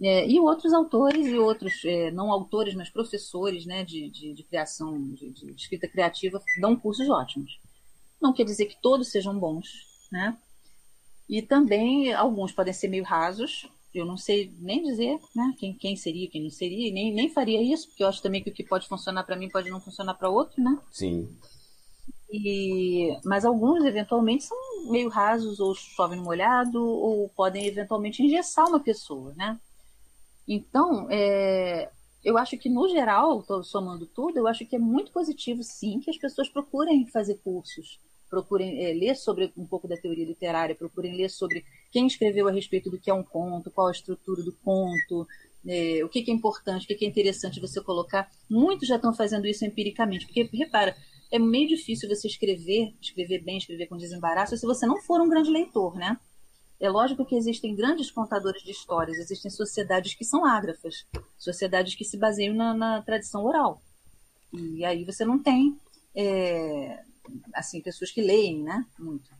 É, 0.00 0.28
e 0.28 0.38
outros 0.38 0.72
autores 0.72 1.26
e 1.26 1.38
outros, 1.38 1.84
é, 1.84 2.10
não 2.10 2.30
autores, 2.30 2.74
mas 2.74 2.88
professores 2.88 3.66
né, 3.66 3.84
de, 3.84 4.08
de, 4.10 4.32
de 4.32 4.42
criação, 4.44 4.98
de, 5.12 5.30
de, 5.30 5.50
escrita 5.52 5.88
criativa, 5.88 6.40
dão 6.60 6.76
cursos 6.76 7.08
ótimos. 7.10 7.60
Não 8.20 8.32
quer 8.32 8.44
dizer 8.44 8.66
que 8.66 8.80
todos 8.80 9.08
sejam 9.08 9.38
bons, 9.38 9.68
né? 10.10 10.36
E 11.28 11.42
também 11.42 12.12
alguns 12.14 12.52
podem 12.52 12.72
ser 12.72 12.88
meio 12.88 13.04
rasos, 13.04 13.68
eu 13.94 14.04
não 14.04 14.16
sei 14.16 14.52
nem 14.58 14.82
dizer 14.82 15.18
né, 15.34 15.54
quem, 15.58 15.74
quem 15.74 15.96
seria, 15.96 16.28
quem 16.28 16.42
não 16.42 16.50
seria, 16.50 16.88
e 16.88 16.92
nem, 16.92 17.12
nem 17.12 17.28
faria 17.28 17.62
isso, 17.62 17.88
porque 17.88 18.02
eu 18.02 18.08
acho 18.08 18.22
também 18.22 18.42
que 18.42 18.50
o 18.50 18.52
que 18.52 18.62
pode 18.62 18.86
funcionar 18.86 19.24
para 19.24 19.36
mim 19.36 19.48
pode 19.48 19.70
não 19.70 19.80
funcionar 19.80 20.14
para 20.14 20.28
outro, 20.28 20.62
né? 20.62 20.78
Sim. 20.90 21.28
E, 22.30 23.18
mas 23.24 23.44
alguns, 23.44 23.84
eventualmente, 23.84 24.44
são 24.44 24.58
meio 24.90 25.08
rasos, 25.08 25.60
ou 25.60 25.74
chovem 25.74 26.18
no 26.18 26.24
molhado, 26.24 26.84
ou 26.84 27.28
podem, 27.30 27.66
eventualmente, 27.66 28.22
engessar 28.22 28.66
uma 28.66 28.80
pessoa, 28.80 29.32
né? 29.34 29.58
Então, 30.46 31.06
é, 31.10 31.90
eu 32.22 32.36
acho 32.36 32.58
que, 32.58 32.68
no 32.68 32.88
geral, 32.88 33.44
somando 33.64 34.06
tudo, 34.06 34.38
eu 34.38 34.46
acho 34.46 34.66
que 34.66 34.76
é 34.76 34.78
muito 34.78 35.10
positivo, 35.10 35.62
sim, 35.62 36.00
que 36.00 36.10
as 36.10 36.18
pessoas 36.18 36.48
procurem 36.48 37.06
fazer 37.06 37.36
cursos, 37.42 37.98
procurem 38.28 38.84
é, 38.84 38.92
ler 38.92 39.16
sobre 39.16 39.50
um 39.56 39.66
pouco 39.66 39.88
da 39.88 39.96
teoria 39.96 40.26
literária, 40.26 40.74
procurem 40.74 41.16
ler 41.16 41.30
sobre 41.30 41.64
quem 41.90 42.06
escreveu 42.06 42.48
a 42.48 42.52
respeito 42.52 42.90
do 42.90 42.98
que 42.98 43.10
é 43.10 43.14
um 43.14 43.22
conto, 43.22 43.70
qual 43.70 43.88
a 43.88 43.92
estrutura 43.92 44.42
do 44.42 44.52
conto, 44.52 45.26
é, 45.66 46.04
o 46.04 46.08
que, 46.08 46.22
que, 46.22 46.30
é 46.30 46.34
importante, 46.34 46.84
o 46.84 46.86
que, 46.86 46.94
que, 46.94 47.04
é 47.04 47.08
interessante 47.08 47.60
você 47.60 47.80
colocar. 47.80 48.30
Muitos 48.48 48.88
já 48.88 48.96
estão 48.96 49.12
fazendo 49.14 49.46
isso 49.46 49.64
empiricamente, 49.64 50.26
porque, 50.26 50.48
repara, 50.52 50.96
é 51.30 51.38
meio 51.38 51.68
difícil 51.68 52.08
você 52.08 52.26
escrever, 52.26 52.94
escrever 53.00 53.42
bem, 53.42 53.58
escrever 53.58 53.86
com 53.86 53.96
desembaraço, 53.96 54.56
se 54.56 54.66
você 54.66 54.86
não 54.86 55.00
for 55.02 55.20
um 55.20 55.28
grande 55.28 55.50
leitor, 55.50 55.96
né? 55.96 56.18
É 56.80 56.88
lógico 56.88 57.24
que 57.24 57.34
existem 57.34 57.74
grandes 57.74 58.10
contadores 58.10 58.62
de 58.62 58.70
histórias, 58.70 59.18
existem 59.18 59.50
sociedades 59.50 60.14
que 60.14 60.24
são 60.24 60.44
ágrafas, 60.44 61.04
sociedades 61.36 61.96
que 61.96 62.04
se 62.04 62.16
baseiam 62.16 62.54
na, 62.54 62.72
na 62.72 63.02
tradição 63.02 63.44
oral. 63.44 63.82
E 64.52 64.84
aí 64.84 65.04
você 65.04 65.24
não 65.24 65.42
tem 65.42 65.76
é, 66.14 67.02
assim 67.52 67.80
pessoas 67.80 68.12
que 68.12 68.22
leem, 68.22 68.62
né? 68.62 68.86
Muito. 68.98 69.37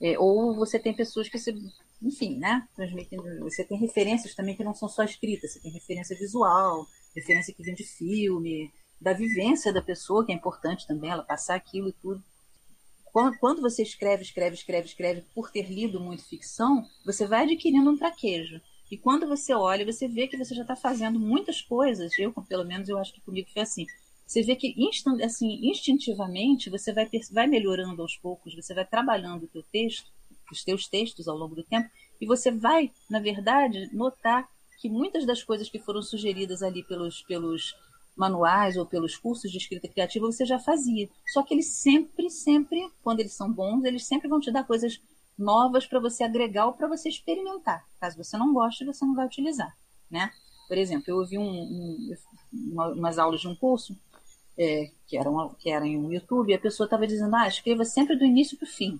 É, 0.00 0.18
ou 0.18 0.54
você 0.54 0.78
tem 0.78 0.94
pessoas 0.94 1.28
que 1.28 1.38
se, 1.38 1.52
enfim, 2.00 2.38
né, 2.38 2.66
transmitem, 2.76 3.18
você 3.40 3.64
tem 3.64 3.78
referências 3.78 4.34
também 4.34 4.56
que 4.56 4.62
não 4.62 4.74
são 4.74 4.88
só 4.88 5.02
escritas, 5.02 5.52
você 5.52 5.60
tem 5.60 5.72
referência 5.72 6.16
visual, 6.16 6.86
referência 7.14 7.52
que 7.52 7.62
vem 7.62 7.74
de 7.74 7.84
filme, 7.84 8.72
da 9.00 9.12
vivência 9.12 9.72
da 9.72 9.82
pessoa, 9.82 10.24
que 10.24 10.32
é 10.32 10.34
importante 10.34 10.86
também, 10.86 11.10
ela 11.10 11.22
passar 11.22 11.56
aquilo 11.56 11.88
e 11.88 11.92
tudo. 11.92 12.22
Quando, 13.12 13.38
quando 13.38 13.60
você 13.60 13.82
escreve, 13.82 14.22
escreve, 14.22 14.54
escreve, 14.54 14.86
escreve, 14.86 15.24
por 15.34 15.50
ter 15.50 15.68
lido 15.68 15.98
muito 15.98 16.24
ficção, 16.24 16.84
você 17.04 17.26
vai 17.26 17.44
adquirindo 17.44 17.90
um 17.90 17.96
traquejo. 17.96 18.60
E 18.90 18.96
quando 18.96 19.26
você 19.26 19.52
olha, 19.52 19.84
você 19.84 20.08
vê 20.08 20.26
que 20.26 20.36
você 20.36 20.54
já 20.54 20.62
está 20.62 20.76
fazendo 20.76 21.18
muitas 21.18 21.60
coisas. 21.60 22.16
Eu, 22.18 22.32
pelo 22.32 22.64
menos, 22.64 22.88
eu 22.88 22.98
acho 22.98 23.12
que 23.12 23.20
comigo 23.20 23.48
foi 23.52 23.62
assim. 23.62 23.86
Você 24.28 24.42
vê 24.42 24.54
que 24.54 24.74
instant, 24.76 25.22
assim, 25.22 25.58
instintivamente 25.70 26.68
você 26.68 26.92
vai, 26.92 27.08
vai 27.32 27.46
melhorando 27.46 28.02
aos 28.02 28.14
poucos, 28.14 28.54
você 28.54 28.74
vai 28.74 28.84
trabalhando 28.84 29.44
o 29.44 29.48
teu 29.48 29.62
texto, 29.62 30.12
os 30.52 30.62
teus 30.62 30.86
textos 30.86 31.26
ao 31.26 31.36
longo 31.36 31.54
do 31.54 31.64
tempo, 31.64 31.88
e 32.20 32.26
você 32.26 32.50
vai, 32.50 32.92
na 33.08 33.20
verdade, 33.20 33.88
notar 33.90 34.46
que 34.82 34.90
muitas 34.90 35.24
das 35.24 35.42
coisas 35.42 35.70
que 35.70 35.78
foram 35.78 36.02
sugeridas 36.02 36.62
ali 36.62 36.84
pelos, 36.84 37.22
pelos 37.22 37.74
manuais 38.14 38.76
ou 38.76 38.84
pelos 38.84 39.16
cursos 39.16 39.50
de 39.50 39.56
escrita 39.56 39.88
criativa 39.88 40.26
você 40.26 40.44
já 40.44 40.58
fazia. 40.58 41.08
Só 41.32 41.42
que 41.42 41.54
eles 41.54 41.68
sempre, 41.68 42.28
sempre, 42.28 42.86
quando 43.02 43.20
eles 43.20 43.32
são 43.32 43.50
bons, 43.50 43.82
eles 43.84 44.06
sempre 44.06 44.28
vão 44.28 44.40
te 44.40 44.50
dar 44.50 44.64
coisas 44.64 45.00
novas 45.38 45.86
para 45.86 46.00
você 46.00 46.22
agregar 46.22 46.66
ou 46.66 46.74
para 46.74 46.86
você 46.86 47.08
experimentar. 47.08 47.82
Caso 47.98 48.22
você 48.22 48.36
não 48.36 48.52
goste, 48.52 48.84
você 48.84 49.06
não 49.06 49.14
vai 49.14 49.24
utilizar, 49.24 49.74
né? 50.10 50.30
Por 50.68 50.76
exemplo, 50.76 51.04
eu 51.08 51.16
ouvi 51.16 51.38
um, 51.38 51.48
um, 51.48 52.14
uma, 52.52 52.88
umas 52.88 53.18
aulas 53.18 53.40
de 53.40 53.48
um 53.48 53.56
curso 53.56 53.96
é, 54.58 54.90
que, 55.06 55.16
eram, 55.16 55.54
que 55.58 55.70
eram 55.70 55.86
em 55.86 56.12
YouTube 56.12 56.50
e 56.50 56.54
a 56.54 56.58
pessoa 56.58 56.86
estava 56.86 57.06
dizendo, 57.06 57.34
ah, 57.36 57.46
escreva 57.46 57.84
sempre 57.84 58.16
do 58.16 58.24
início 58.24 58.58
para 58.58 58.66
o 58.66 58.70
fim. 58.70 58.98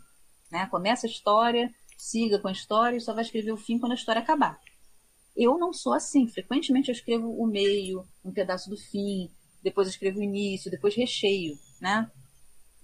Né? 0.51 0.67
Começa 0.67 1.07
a 1.07 1.11
história, 1.11 1.75
siga 1.97 2.39
com 2.39 2.49
a 2.49 2.53
história 2.53 2.97
e 2.97 3.01
só 3.01 3.13
vai 3.13 3.25
escrever 3.25 3.53
o 3.53 3.57
fim 3.57 3.79
quando 3.79 3.93
a 3.93 3.97
história 3.97 4.23
acabar. 4.23 4.61
Eu 5.37 5.59
não 5.59 5.73
sou 5.73 5.93
assim. 5.93 6.29
Frequentemente 6.29 6.89
eu 6.89 6.93
escrevo 6.93 7.31
o 7.31 7.47
meio, 7.47 8.07
um 8.25 8.33
pedaço 8.33 8.71
do 8.71 8.77
fim, 8.77 9.29
depois 9.63 9.89
eu 9.89 9.91
escrevo 9.91 10.21
o 10.21 10.23
início, 10.23 10.71
depois 10.71 10.95
recheio, 10.95 11.59
né? 11.81 12.09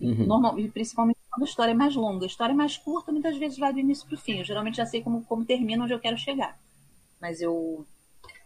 Uhum. 0.00 0.26
Normal, 0.26 0.58
e 0.58 0.68
principalmente 0.68 1.18
quando 1.30 1.42
a 1.42 1.48
história 1.48 1.70
é 1.70 1.74
mais 1.74 1.94
longa. 1.94 2.24
A 2.24 2.26
história 2.26 2.52
é 2.52 2.56
mais 2.56 2.76
curta, 2.76 3.12
muitas 3.12 3.36
vezes 3.36 3.58
vai 3.58 3.72
do 3.72 3.78
início 3.78 4.06
para 4.06 4.16
o 4.16 4.18
fim. 4.18 4.38
Eu 4.38 4.44
geralmente 4.44 4.76
já 4.76 4.86
sei 4.86 5.00
como, 5.00 5.24
como 5.24 5.44
termina, 5.44 5.84
onde 5.84 5.94
eu 5.94 6.00
quero 6.00 6.18
chegar. 6.18 6.58
Mas 7.20 7.40
eu, 7.40 7.86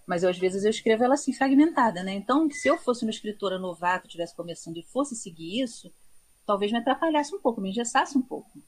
mas 0.08 0.22
eu, 0.22 0.30
às 0.30 0.38
vezes 0.38 0.64
eu 0.64 0.70
escrevo 0.70 1.04
ela 1.04 1.12
assim, 1.12 1.34
fragmentada, 1.34 2.02
né? 2.02 2.14
Então, 2.14 2.50
se 2.50 2.66
eu 2.66 2.78
fosse 2.78 3.04
uma 3.04 3.10
escritora 3.10 3.58
novata, 3.58 4.06
estivesse 4.06 4.34
começando 4.34 4.78
e 4.78 4.82
fosse 4.82 5.14
seguir 5.14 5.62
isso, 5.62 5.92
talvez 6.46 6.72
me 6.72 6.78
atrapalhasse 6.78 7.34
um 7.34 7.38
pouco, 7.38 7.60
me 7.60 7.68
engessasse 7.68 8.16
um 8.16 8.22
pouco. 8.22 8.58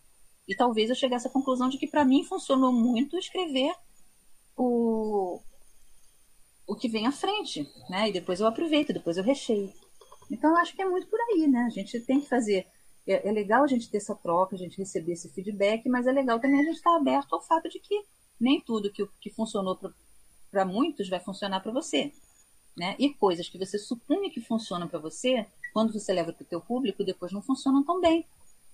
E 0.47 0.55
talvez 0.55 0.91
eu 0.91 0.95
chegasse 0.95 1.27
à 1.27 1.31
conclusão 1.31 1.71
de 1.71 1.79
que 1.79 1.87
para 1.87 2.05
mim 2.05 2.25
funcionou 2.25 2.71
muito 2.71 3.17
escrever 3.17 3.75
o, 4.55 5.41
o 6.67 6.77
que 6.77 6.91
vem 6.91 7.07
à 7.07 7.13
frente, 7.13 7.67
né? 7.89 8.11
E 8.11 8.13
depois 8.13 8.39
eu 8.39 8.47
aproveito, 8.47 8.93
depois 8.93 9.17
eu 9.17 9.25
recheio. 9.25 9.73
Então, 10.31 10.51
eu 10.51 10.59
acho 10.59 10.77
que 10.77 10.83
é 10.83 10.85
muito 10.85 11.07
por 11.07 11.19
aí, 11.21 11.49
né? 11.49 11.61
A 11.61 11.71
gente 11.71 11.99
tem 12.01 12.21
que 12.21 12.29
fazer 12.29 12.67
é, 13.07 13.27
é, 13.27 13.33
legal 13.33 13.65
a 13.65 13.67
gente 13.67 13.91
ter 13.91 13.97
essa 13.97 14.15
troca, 14.15 14.57
a 14.57 14.59
gente 14.59 14.77
receber 14.77 15.13
esse 15.13 15.31
feedback, 15.31 15.89
mas 15.89 16.07
é 16.07 16.13
legal 16.13 16.39
também 16.39 16.61
a 16.61 16.65
gente 16.65 16.77
estar 16.77 16.95
aberto 16.95 17.33
ao 17.33 17.41
fato 17.41 17.67
de 17.67 17.81
que 17.81 17.99
nem 18.39 18.61
tudo 18.61 18.93
que, 18.93 19.09
que 19.23 19.31
funcionou 19.31 19.75
para 20.51 20.65
muitos 20.65 21.09
vai 21.09 21.21
funcionar 21.21 21.61
para 21.61 21.73
você. 21.73 22.13
Né? 22.77 22.97
E 22.99 23.13
coisas 23.13 23.49
que 23.49 23.59
você 23.59 23.79
supunha 23.79 24.31
que 24.31 24.41
funcionam 24.41 24.89
para 24.89 24.99
você, 24.99 25.47
quando 25.73 25.93
você 25.93 26.13
leva 26.13 26.33
para 26.33 26.43
o 26.43 26.47
teu 26.47 26.61
público, 26.61 27.05
depois 27.05 27.33
não 27.33 27.43
funcionam 27.43 27.85
tão 27.85 28.01
bem. 28.01 28.25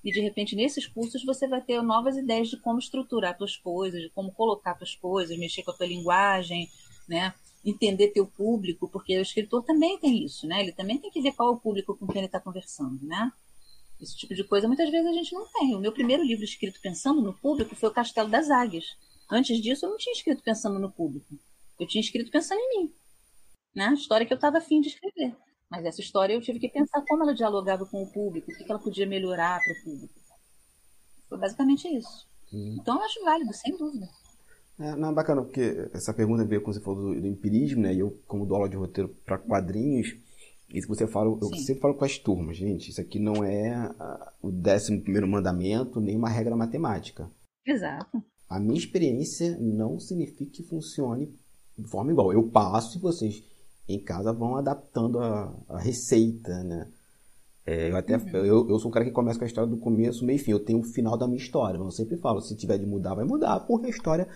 E 0.04 0.12
de 0.12 0.20
repente 0.20 0.54
nesses 0.54 0.86
cursos 0.86 1.24
você 1.24 1.48
vai 1.48 1.60
ter 1.60 1.82
novas 1.82 2.16
ideias 2.16 2.48
de 2.48 2.56
como 2.58 2.78
estruturar 2.78 3.36
suas 3.36 3.56
coisas, 3.56 4.00
de 4.00 4.10
como 4.10 4.30
colocar 4.32 4.76
suas 4.76 4.94
coisas, 4.94 5.36
mexer 5.36 5.62
com 5.64 5.72
a 5.72 5.74
tua 5.74 5.86
linguagem, 5.86 6.70
né? 7.08 7.34
Entender 7.64 8.08
teu 8.08 8.26
público, 8.26 8.88
porque 8.88 9.18
o 9.18 9.22
escritor 9.22 9.64
também 9.64 9.98
tem 9.98 10.24
isso, 10.24 10.46
né? 10.46 10.60
Ele 10.60 10.70
também 10.70 10.98
tem 10.98 11.10
que 11.10 11.20
ver 11.20 11.32
qual 11.32 11.48
é 11.48 11.52
o 11.52 11.58
público 11.58 11.96
com 11.96 12.06
quem 12.06 12.18
ele 12.18 12.26
está 12.26 12.38
conversando, 12.38 13.04
né? 13.04 13.32
Esse 14.00 14.16
tipo 14.16 14.34
de 14.34 14.44
coisa 14.44 14.68
muitas 14.68 14.90
vezes 14.90 15.08
a 15.08 15.12
gente 15.12 15.34
não 15.34 15.46
tem. 15.48 15.74
O 15.74 15.80
meu 15.80 15.90
primeiro 15.90 16.22
livro 16.22 16.44
escrito 16.44 16.80
pensando 16.80 17.20
no 17.22 17.32
público 17.32 17.74
foi 17.74 17.88
O 17.88 17.92
Castelo 17.92 18.28
das 18.28 18.50
Águias. 18.50 18.96
Antes 19.28 19.60
disso, 19.60 19.86
eu 19.86 19.90
não 19.90 19.96
tinha 19.96 20.12
escrito 20.12 20.42
pensando 20.42 20.78
no 20.78 20.90
público. 20.90 21.34
Eu 21.78 21.86
tinha 21.86 22.00
escrito 22.00 22.30
pensando 22.30 22.58
em 22.58 22.78
mim. 22.78 22.92
Né? 23.74 23.86
A 23.86 23.94
história 23.94 24.26
que 24.26 24.32
eu 24.32 24.36
estava 24.36 24.58
afim 24.58 24.80
de 24.80 24.88
escrever. 24.88 25.36
Mas 25.70 25.84
essa 25.84 26.00
história 26.00 26.34
eu 26.34 26.40
tive 26.40 26.58
que 26.58 26.68
pensar 26.68 27.02
como 27.06 27.24
ela 27.24 27.34
dialogava 27.34 27.84
com 27.86 28.02
o 28.02 28.12
público, 28.12 28.50
o 28.50 28.54
que 28.54 28.70
ela 28.70 28.78
podia 28.78 29.06
melhorar 29.06 29.60
para 29.60 29.72
o 29.72 29.84
público. 29.84 30.14
Foi 31.28 31.38
basicamente 31.38 31.88
isso. 31.88 32.26
Hum. 32.52 32.76
Então 32.80 32.96
eu 32.96 33.02
acho 33.02 33.24
válido, 33.24 33.52
sem 33.52 33.76
dúvida. 33.76 34.08
É, 34.78 34.94
não, 34.94 35.10
é 35.10 35.12
bacana, 35.12 35.42
porque 35.42 35.90
essa 35.92 36.12
pergunta 36.12 36.44
veio 36.44 36.62
quando 36.62 36.74
você 36.76 36.82
falou 36.82 37.14
do, 37.14 37.20
do 37.20 37.26
empirismo, 37.26 37.82
né? 37.82 37.94
E 37.94 38.00
eu, 38.00 38.16
como 38.26 38.46
dou 38.46 38.56
aula 38.58 38.68
de 38.68 38.76
roteiro 38.76 39.08
para 39.24 39.38
quadrinhos, 39.38 40.14
isso 40.68 40.86
que 40.86 40.94
você 40.94 41.06
fala, 41.06 41.30
eu 41.30 41.48
Sim. 41.48 41.58
sempre 41.58 41.82
falo 41.82 41.94
com 41.94 42.04
as 42.04 42.18
turmas, 42.18 42.56
gente, 42.56 42.90
isso 42.90 43.00
aqui 43.00 43.18
não 43.18 43.44
é 43.44 43.90
o 44.42 44.50
décimo 44.50 45.00
primeiro 45.00 45.26
mandamento, 45.26 46.00
nem 46.00 46.16
uma 46.16 46.28
regra 46.28 46.56
matemática. 46.56 47.30
Exato. 47.64 48.22
A 48.48 48.60
minha 48.60 48.78
experiência 48.78 49.56
não 49.58 49.98
significa 49.98 50.50
que 50.52 50.62
funcione 50.62 51.34
de 51.78 51.88
forma 51.88 52.12
igual. 52.12 52.32
Eu 52.32 52.48
passo 52.48 52.98
e 52.98 53.00
vocês 53.00 53.42
em 53.88 54.02
casa 54.02 54.32
vão 54.32 54.56
adaptando 54.56 55.20
a, 55.20 55.54
a 55.68 55.78
receita, 55.78 56.62
né? 56.64 56.90
É, 57.64 57.90
eu 57.90 57.96
até 57.96 58.16
uhum. 58.16 58.28
eu, 58.36 58.68
eu 58.68 58.78
sou 58.78 58.88
um 58.88 58.92
cara 58.92 59.04
que 59.04 59.10
começa 59.10 59.38
com 59.38 59.44
a 59.44 59.48
história 59.48 59.68
do 59.68 59.76
começo, 59.76 60.24
meio 60.24 60.36
e 60.36 60.38
fim. 60.38 60.52
Eu 60.52 60.64
tenho 60.64 60.78
o 60.78 60.84
final 60.84 61.16
da 61.16 61.26
minha 61.26 61.42
história. 61.42 61.78
Mas 61.78 61.86
eu 61.86 62.04
sempre 62.04 62.16
falo, 62.16 62.40
se 62.40 62.56
tiver 62.56 62.78
de 62.78 62.86
mudar, 62.86 63.14
vai 63.14 63.24
mudar, 63.24 63.60
porque 63.60 63.86
a 63.86 63.90
história 63.90 64.28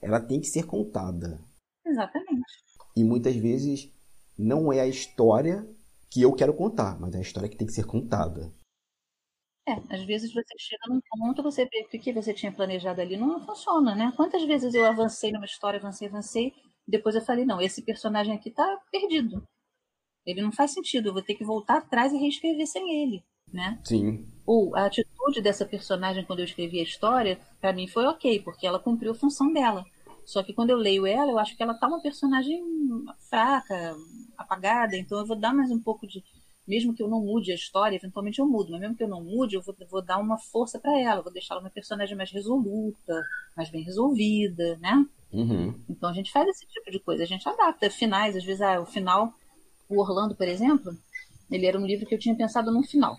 ela 0.00 0.20
tem 0.20 0.40
que 0.40 0.46
ser 0.46 0.64
contada. 0.64 1.38
Exatamente. 1.86 2.64
E 2.96 3.04
muitas 3.04 3.36
vezes 3.36 3.92
não 4.38 4.72
é 4.72 4.80
a 4.80 4.86
história 4.86 5.66
que 6.10 6.22
eu 6.22 6.32
quero 6.32 6.54
contar, 6.54 6.98
mas 6.98 7.14
é 7.14 7.18
a 7.18 7.22
história 7.22 7.48
que 7.48 7.56
tem 7.56 7.66
que 7.66 7.74
ser 7.74 7.84
contada. 7.84 8.50
É, 9.68 9.72
às 9.94 10.02
vezes 10.06 10.32
você 10.32 10.54
chega 10.58 10.82
num 10.88 11.00
ponto, 11.10 11.42
você 11.42 11.66
vê 11.66 11.84
que 11.84 11.98
o 11.98 12.00
que 12.00 12.12
você 12.12 12.32
tinha 12.32 12.50
planejado 12.50 13.02
ali 13.02 13.18
não 13.18 13.44
funciona, 13.44 13.94
né? 13.94 14.12
Quantas 14.16 14.42
vezes 14.44 14.72
eu 14.72 14.86
avancei 14.86 15.30
numa 15.30 15.44
história, 15.44 15.78
avancei, 15.78 16.08
avancei, 16.08 16.54
depois 16.88 17.14
eu 17.14 17.20
falei, 17.20 17.44
não, 17.44 17.60
esse 17.60 17.82
personagem 17.82 18.34
aqui 18.34 18.50
tá 18.50 18.80
perdido. 18.90 19.42
Ele 20.24 20.42
não 20.42 20.50
faz 20.50 20.72
sentido, 20.72 21.08
eu 21.08 21.12
vou 21.12 21.22
ter 21.22 21.34
que 21.34 21.44
voltar 21.44 21.78
atrás 21.78 22.12
e 22.12 22.18
reescrever 22.18 22.66
sem 22.66 23.02
ele, 23.02 23.22
né? 23.52 23.78
Sim. 23.84 24.26
Ou 24.46 24.74
a 24.74 24.86
atitude 24.86 25.42
dessa 25.42 25.66
personagem 25.66 26.24
quando 26.24 26.40
eu 26.40 26.44
escrevi 26.44 26.80
a 26.80 26.82
história, 26.82 27.38
para 27.60 27.72
mim 27.72 27.86
foi 27.86 28.06
ok, 28.06 28.40
porque 28.42 28.66
ela 28.66 28.78
cumpriu 28.78 29.12
a 29.12 29.14
função 29.14 29.52
dela. 29.52 29.84
Só 30.24 30.42
que 30.42 30.52
quando 30.52 30.70
eu 30.70 30.76
leio 30.76 31.06
ela, 31.06 31.30
eu 31.30 31.38
acho 31.38 31.56
que 31.56 31.62
ela 31.62 31.74
tá 31.74 31.86
uma 31.86 32.02
personagem 32.02 32.62
fraca, 33.30 33.96
apagada, 34.36 34.96
então 34.96 35.18
eu 35.18 35.26
vou 35.26 35.38
dar 35.38 35.54
mais 35.54 35.70
um 35.70 35.80
pouco 35.80 36.06
de. 36.06 36.22
Mesmo 36.66 36.94
que 36.94 37.02
eu 37.02 37.08
não 37.08 37.22
mude 37.22 37.50
a 37.50 37.54
história, 37.54 37.96
eventualmente 37.96 38.38
eu 38.38 38.46
mudo, 38.46 38.70
mas 38.70 38.80
mesmo 38.80 38.94
que 38.94 39.02
eu 39.02 39.08
não 39.08 39.24
mude, 39.24 39.56
eu 39.56 39.62
vou, 39.62 39.74
vou 39.90 40.02
dar 40.02 40.18
uma 40.18 40.36
força 40.36 40.78
para 40.78 40.98
ela, 41.00 41.22
vou 41.22 41.32
deixar 41.32 41.54
ela 41.54 41.62
uma 41.62 41.70
personagem 41.70 42.14
mais 42.14 42.30
resoluta, 42.30 43.22
mais 43.56 43.70
bem 43.70 43.82
resolvida, 43.82 44.76
né? 44.76 45.06
Uhum. 45.32 45.74
Então 45.88 46.08
a 46.08 46.12
gente 46.12 46.32
faz 46.32 46.48
esse 46.48 46.66
tipo 46.66 46.90
de 46.90 46.98
coisa, 46.98 47.22
a 47.22 47.26
gente 47.26 47.48
adapta 47.48 47.90
finais, 47.90 48.36
às 48.36 48.44
vezes, 48.44 48.62
ah, 48.62 48.80
o 48.80 48.86
final, 48.86 49.32
o 49.88 50.00
Orlando, 50.00 50.34
por 50.34 50.48
exemplo, 50.48 50.96
ele 51.50 51.66
era 51.66 51.78
um 51.78 51.86
livro 51.86 52.06
que 52.06 52.14
eu 52.14 52.18
tinha 52.18 52.34
pensado 52.34 52.70
num 52.70 52.82
final. 52.82 53.16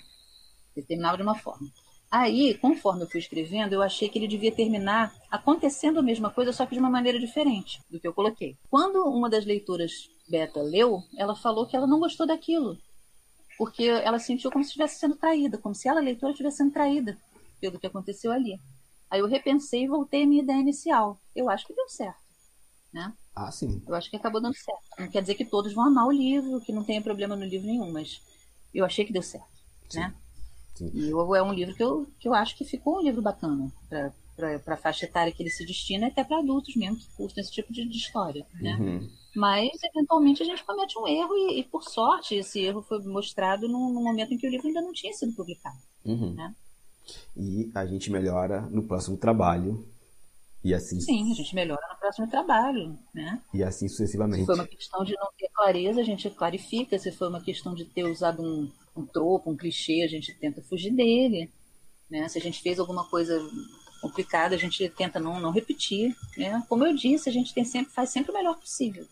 Ele 0.75 0.85
terminava 0.85 1.17
de 1.17 1.23
uma 1.23 1.35
forma. 1.35 1.67
Aí, 2.11 2.57
conforme 2.57 3.03
eu 3.03 3.09
fui 3.09 3.19
escrevendo, 3.19 3.73
eu 3.73 3.83
achei 3.83 4.09
que 4.09 4.17
ele 4.17 4.27
devia 4.27 4.51
terminar 4.51 5.13
acontecendo 5.29 5.99
a 5.99 6.03
mesma 6.03 6.31
coisa, 6.31 6.51
só 6.51 6.65
que 6.65 6.73
de 6.73 6.79
uma 6.79 6.89
maneira 6.89 7.19
diferente 7.19 7.79
do 7.89 7.99
que 7.99 8.07
eu 8.07 8.13
coloquei. 8.13 8.57
Quando 8.69 9.03
uma 9.03 9.29
das 9.29 9.45
leitoras 9.45 10.09
beta 10.27 10.61
leu, 10.61 11.03
ela 11.15 11.35
falou 11.35 11.67
que 11.67 11.75
ela 11.75 11.85
não 11.85 11.99
gostou 11.99 12.25
daquilo, 12.25 12.77
porque 13.59 13.83
ela 13.83 14.17
sentiu 14.17 14.49
como 14.49 14.63
se 14.63 14.69
estivesse 14.69 14.99
sendo 14.99 15.17
traída, 15.17 15.59
como 15.59 15.75
se 15.75 15.87
ela, 15.87 15.99
leitora, 15.99 16.31
estivesse 16.31 16.57
sendo 16.57 16.71
traída 16.71 17.15
pelo 17.61 17.79
que 17.79 17.85
aconteceu 17.85 18.31
ali. 18.31 18.59
Aí 19.09 19.19
eu 19.19 19.27
repensei 19.27 19.83
e 19.83 19.87
voltei 19.87 20.23
à 20.23 20.27
minha 20.27 20.43
ideia 20.43 20.59
inicial. 20.59 21.19
Eu 21.35 21.49
acho 21.49 21.65
que 21.65 21.73
deu 21.73 21.89
certo, 21.89 22.19
né? 22.93 23.13
Ah, 23.35 23.51
sim. 23.51 23.81
Eu 23.87 23.95
acho 23.95 24.09
que 24.09 24.15
acabou 24.15 24.41
dando 24.41 24.55
certo. 24.55 24.81
Não 24.97 25.09
quer 25.09 25.21
dizer 25.21 25.35
que 25.35 25.45
todos 25.45 25.73
vão 25.73 25.85
amar 25.85 26.07
o 26.07 26.11
livro, 26.11 26.61
que 26.61 26.73
não 26.73 26.83
tenha 26.83 27.01
problema 27.01 27.35
no 27.35 27.45
livro 27.45 27.67
nenhum, 27.67 27.91
mas 27.91 28.21
eu 28.73 28.85
achei 28.85 29.05
que 29.05 29.13
deu 29.13 29.23
certo, 29.23 29.47
sim. 29.89 29.99
né? 29.99 30.13
Sim. 30.75 30.91
E 30.93 31.09
eu, 31.09 31.35
é 31.35 31.43
um 31.43 31.53
livro 31.53 31.75
que 31.75 31.83
eu, 31.83 32.07
que 32.19 32.27
eu 32.27 32.33
acho 32.33 32.55
que 32.55 32.63
ficou 32.63 32.97
um 32.97 33.01
livro 33.01 33.21
bacana 33.21 33.71
para 34.63 34.75
a 34.75 34.77
faixa 34.77 35.05
etária 35.05 35.31
que 35.33 35.43
ele 35.43 35.49
se 35.49 35.65
destina, 35.65 36.07
até 36.07 36.23
para 36.23 36.39
adultos 36.39 36.75
mesmo 36.75 36.95
que 36.95 37.07
curtem 37.17 37.41
esse 37.41 37.51
tipo 37.51 37.73
de, 37.73 37.85
de 37.85 37.97
história. 37.97 38.45
Né? 38.53 38.75
Uhum. 38.75 39.09
Mas, 39.35 39.71
eventualmente, 39.83 40.41
a 40.41 40.45
gente 40.45 40.63
comete 40.63 40.97
um 40.97 41.07
erro 41.07 41.35
e, 41.35 41.59
e, 41.59 41.63
por 41.63 41.83
sorte, 41.83 42.35
esse 42.35 42.61
erro 42.61 42.81
foi 42.81 43.01
mostrado 43.03 43.67
num, 43.67 43.91
num, 43.91 44.03
momento 44.03 44.33
em 44.33 44.37
que 44.37 44.47
o 44.47 44.49
livro 44.49 44.67
ainda 44.67 44.81
não 44.81 44.93
tinha 44.93 45.13
sido 45.13 45.33
publicado. 45.33 45.77
Uhum. 46.05 46.33
Né? 46.33 46.55
E 47.35 47.71
a 47.73 47.85
gente 47.85 48.11
melhora 48.11 48.61
no 48.61 48.83
próximo 48.83 49.17
trabalho. 49.17 49.87
E 50.63 50.73
assim. 50.73 50.99
Sim, 50.99 51.31
a 51.31 51.35
gente 51.35 51.55
melhora 51.55 51.81
no 51.89 51.99
próximo 51.99 52.29
trabalho, 52.29 52.97
né? 53.13 53.41
E 53.53 53.63
assim 53.63 53.87
sucessivamente. 53.87 54.41
Se 54.41 54.45
foi 54.45 54.55
uma 54.55 54.67
questão 54.67 55.03
de 55.03 55.15
não 55.15 55.29
ter 55.37 55.49
clareza, 55.53 56.01
a 56.01 56.03
gente 56.03 56.29
clarifica. 56.29 56.99
Se 56.99 57.11
foi 57.11 57.29
uma 57.29 57.41
questão 57.41 57.73
de 57.73 57.85
ter 57.85 58.03
usado 58.03 58.41
um, 58.41 58.69
um 58.95 59.05
tropo, 59.05 59.49
um 59.49 59.55
clichê, 59.55 60.03
a 60.03 60.07
gente 60.07 60.33
tenta 60.35 60.61
fugir 60.61 60.91
dele. 60.91 61.49
Né? 62.09 62.27
Se 62.27 62.37
a 62.37 62.41
gente 62.41 62.61
fez 62.61 62.79
alguma 62.79 63.07
coisa 63.09 63.39
complicado, 64.01 64.53
a 64.53 64.57
gente 64.57 64.87
tenta 64.89 65.19
não, 65.19 65.39
não 65.39 65.51
repetir, 65.51 66.15
né? 66.37 66.63
Como 66.67 66.85
eu 66.85 66.95
disse, 66.95 67.29
a 67.29 67.31
gente 67.31 67.53
tem 67.53 67.63
sempre, 67.63 67.93
faz 67.93 68.09
sempre 68.09 68.31
o 68.31 68.33
melhor 68.33 68.57
possível. 68.57 69.05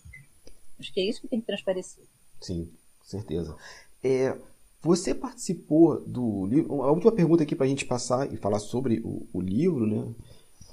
Acho 0.80 0.94
que 0.94 1.00
é 1.00 1.10
isso 1.10 1.22
que 1.22 1.28
tem 1.28 1.40
que 1.40 1.48
transparecer. 1.48 2.04
Sim, 2.42 2.72
com 3.00 3.06
certeza. 3.06 3.56
É, 4.04 4.38
você 4.88 5.14
participou 5.14 6.00
do 6.08 6.46
livro. 6.46 6.82
A 6.82 6.92
última 6.92 7.12
pergunta 7.12 7.44
aqui 7.44 7.56
para 7.56 7.66
a 7.66 7.70
gente 7.70 7.84
passar 7.84 8.34
e 8.34 8.38
falar 8.38 8.60
sobre 8.60 9.02
o, 9.04 9.28
o 9.34 9.42
livro, 9.42 9.86
né? 9.86 10.16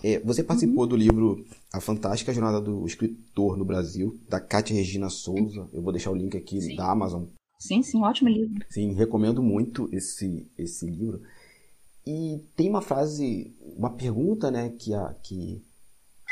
É, 0.04 0.20
você 0.20 0.42
participou 0.44 0.84
uhum. 0.84 0.88
do 0.88 0.96
livro 0.96 1.44
A 1.72 1.80
Fantástica 1.80 2.32
Jornada 2.32 2.60
do 2.60 2.86
Escritor 2.86 3.56
no 3.56 3.64
Brasil, 3.64 4.16
da 4.28 4.38
Cátia 4.38 4.76
Regina 4.76 5.10
Souza. 5.10 5.68
Eu 5.72 5.82
vou 5.82 5.92
deixar 5.92 6.12
o 6.12 6.14
link 6.14 6.36
aqui 6.36 6.60
sim. 6.60 6.76
da 6.76 6.92
Amazon. 6.92 7.24
Sim, 7.58 7.82
sim, 7.82 8.02
ótimo 8.02 8.28
livro. 8.28 8.64
Sim, 8.70 8.92
recomendo 8.92 9.42
muito 9.42 9.88
esse, 9.92 10.46
esse 10.56 10.86
livro. 10.86 11.20
E 12.06 12.40
tem 12.56 12.70
uma 12.70 12.82
frase, 12.82 13.52
uma 13.76 13.90
pergunta, 13.90 14.48
né, 14.48 14.68
que 14.78 14.94
a, 14.94 15.12
que 15.24 15.60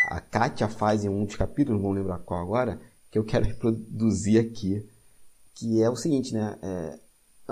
a 0.07 0.21
Kátia 0.21 0.69
faz 0.69 1.05
em 1.05 1.09
um 1.09 1.25
dos 1.25 1.35
capítulos, 1.35 1.81
não 1.81 1.89
vou 1.89 1.93
lembrar 1.93 2.19
qual 2.19 2.41
agora, 2.41 2.81
que 3.11 3.19
eu 3.19 3.25
quero 3.25 3.47
reproduzir 3.47 4.41
aqui, 4.41 4.87
que 5.55 5.83
é 5.83 5.91
o 5.91 5.97
seguinte, 5.97 6.33
né? 6.33 6.57
É, 6.63 7.02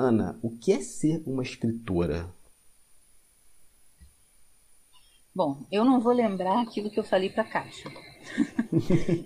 Ana, 0.00 0.38
o 0.42 0.56
que 0.56 0.72
é 0.72 0.80
ser 0.80 1.22
uma 1.26 1.42
escritora? 1.42 2.32
Bom, 5.34 5.66
eu 5.70 5.84
não 5.84 6.00
vou 6.00 6.12
lembrar 6.14 6.62
aquilo 6.62 6.90
que 6.90 6.98
eu 6.98 7.04
falei 7.04 7.28
para 7.28 7.42
a 7.42 7.48
Kátia. 7.48 7.90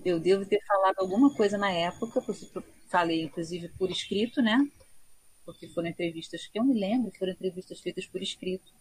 eu 0.05 0.18
devo 0.18 0.45
ter 0.45 0.61
falado 0.66 0.99
alguma 0.99 1.33
coisa 1.35 1.57
na 1.57 1.70
época, 1.70 2.20
falei 2.89 3.22
inclusive 3.22 3.68
por 3.79 3.89
escrito, 3.89 4.43
né? 4.43 4.59
Porque 5.45 5.68
foram 5.68 5.89
entrevistas 5.89 6.49
que 6.49 6.59
eu 6.59 6.64
me 6.64 6.79
lembro, 6.79 7.12
foram 7.16 7.33
entrevistas 7.33 7.81
feitas 7.81 8.07
por 8.07 8.20
escrito. 8.20 8.72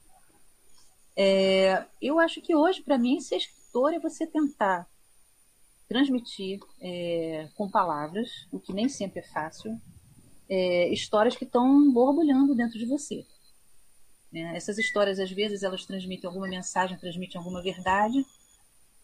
É, 1.16 1.86
eu 2.02 2.20
acho 2.20 2.41
que 2.41 2.56
hoje, 2.56 2.82
para 2.82 2.98
mim, 2.98 3.22
ser 3.22 3.38
escritor 3.38 3.94
é 3.94 4.00
você 4.00 4.26
tentar 4.26 4.88
transmitir 5.88 6.60
é, 6.82 7.50
com 7.56 7.70
palavras, 7.70 8.48
o 8.52 8.60
que 8.60 8.74
nem 8.74 8.89
sempre 8.89 9.20
é 9.20 9.24
fácil, 9.24 9.80
é, 10.54 10.93
histórias 10.93 11.36
que 11.36 11.45
estão 11.45 11.91
borbulhando 11.91 12.54
dentro 12.54 12.78
de 12.78 12.86
você. 12.86 13.26
Né? 14.32 14.56
Essas 14.56 14.78
histórias, 14.78 15.20
às 15.20 15.32
vezes, 15.32 15.64
elas 15.64 15.84
transmitem 15.84 16.28
alguma 16.28 16.47
mensagem, 16.47 16.97
transmitem 16.97 17.39
alguma 17.39 17.60
verdade, 17.64 18.24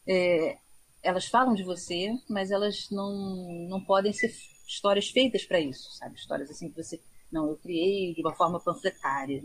é, 0.08 0.58
elas 1.02 1.26
falam 1.26 1.56
de 1.56 1.64
você, 1.64 2.16
mas 2.30 2.52
elas 2.52 2.88
não, 2.91 3.68
não 3.68 3.84
podem 3.84 4.14
ser 4.14 4.32
histórias 4.68 5.10
feitas 5.10 5.43
para 5.43 5.60
isso, 5.60 5.91
sabe? 5.93 6.16
Histórias 6.16 6.52
assim 6.52 6.70
que 6.70 6.84
você, 6.84 7.02
não, 7.32 7.50
eu 7.50 7.58
criei 7.58 8.14
de 8.14 8.22
uma 8.22 8.36
forma 8.36 8.60
panfletária. 8.60 9.43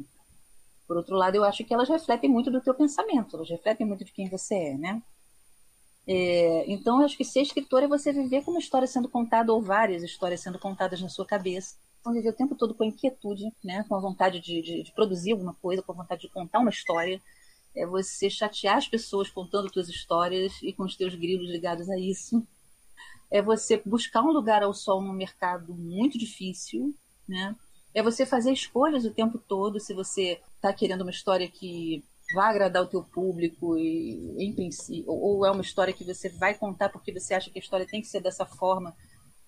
Por 0.86 0.98
outro 0.98 1.16
lado, 1.16 1.36
eu 1.36 1.44
acho 1.44 1.64
que 1.64 1.72
elas 1.72 1.88
refletem 1.88 2.28
muito 2.28 2.50
do 2.50 2.60
teu 2.60 2.74
pensamento, 2.74 3.36
elas 3.36 3.48
refletem 3.48 3.86
muito 3.86 4.04
de 4.04 4.12
quem 4.12 4.28
você 4.28 4.54
é, 4.54 4.76
né? 4.76 5.02
É, 6.06 6.70
então, 6.70 6.98
eu 6.98 7.06
acho 7.06 7.16
que 7.16 7.24
ser 7.24 7.40
escritor 7.40 7.82
é 7.82 7.88
você 7.88 8.12
viver 8.12 8.44
com 8.44 8.50
uma 8.50 8.60
história 8.60 8.86
sendo 8.86 9.08
contada 9.08 9.50
ou 9.54 9.62
várias 9.62 10.02
histórias 10.02 10.42
sendo 10.42 10.58
contadas 10.58 11.00
na 11.00 11.08
sua 11.08 11.24
cabeça. 11.24 11.76
Viver 12.12 12.28
o 12.28 12.34
tempo 12.34 12.54
todo 12.54 12.74
com 12.74 12.84
inquietude, 12.84 13.50
né? 13.62 13.84
com 13.88 13.94
a 13.94 14.00
vontade 14.00 14.40
de, 14.40 14.60
de, 14.60 14.82
de 14.82 14.92
produzir 14.92 15.32
alguma 15.32 15.54
coisa, 15.54 15.82
com 15.82 15.92
a 15.92 15.96
vontade 15.96 16.22
de 16.22 16.28
contar 16.28 16.58
uma 16.58 16.70
história. 16.70 17.20
É 17.74 17.86
você 17.86 18.30
chatear 18.30 18.76
as 18.76 18.86
pessoas 18.86 19.30
contando 19.30 19.72
suas 19.72 19.88
histórias 19.88 20.52
e 20.62 20.72
com 20.72 20.84
os 20.84 20.96
teus 20.96 21.14
grilos 21.14 21.50
ligados 21.50 21.88
a 21.90 21.98
isso. 21.98 22.46
É 23.30 23.42
você 23.42 23.82
buscar 23.84 24.22
um 24.22 24.32
lugar 24.32 24.62
ao 24.62 24.72
sol 24.72 25.00
num 25.02 25.12
mercado 25.12 25.74
muito 25.74 26.16
difícil, 26.18 26.94
né? 27.28 27.56
É 27.92 28.02
você 28.02 28.24
fazer 28.24 28.52
escolhas 28.52 29.04
o 29.04 29.10
tempo 29.10 29.38
todo. 29.38 29.80
Se 29.80 29.92
você 29.92 30.40
está 30.56 30.72
querendo 30.72 31.00
uma 31.02 31.10
história 31.10 31.48
que 31.48 32.04
vai 32.32 32.50
agradar 32.50 32.82
o 32.82 32.86
teu 32.86 33.02
público 33.02 33.76
e 33.76 34.34
em 34.38 34.52
princípio 34.52 35.10
ou 35.10 35.44
é 35.44 35.50
uma 35.50 35.60
história 35.60 35.92
que 35.92 36.04
você 36.04 36.28
vai 36.28 36.54
contar 36.54 36.88
porque 36.88 37.12
você 37.12 37.34
acha 37.34 37.50
que 37.50 37.58
a 37.58 37.62
história 37.62 37.86
tem 37.86 38.00
que 38.00 38.06
ser 38.06 38.20
dessa 38.20 38.46
forma 38.46 38.94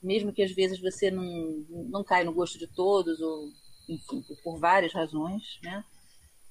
mesmo 0.07 0.33
que 0.33 0.43
às 0.43 0.53
vezes 0.53 0.81
você 0.81 1.11
não 1.11 1.25
não 1.91 2.05
cai 2.05 2.25
no 2.25 2.33
gosto 2.33 2.59
de 2.59 2.67
todos 2.67 3.21
ou 3.21 3.51
enfim 3.89 4.25
por, 4.43 4.59
várias 4.59 4.93
razões 4.93 5.59
né 5.63 5.85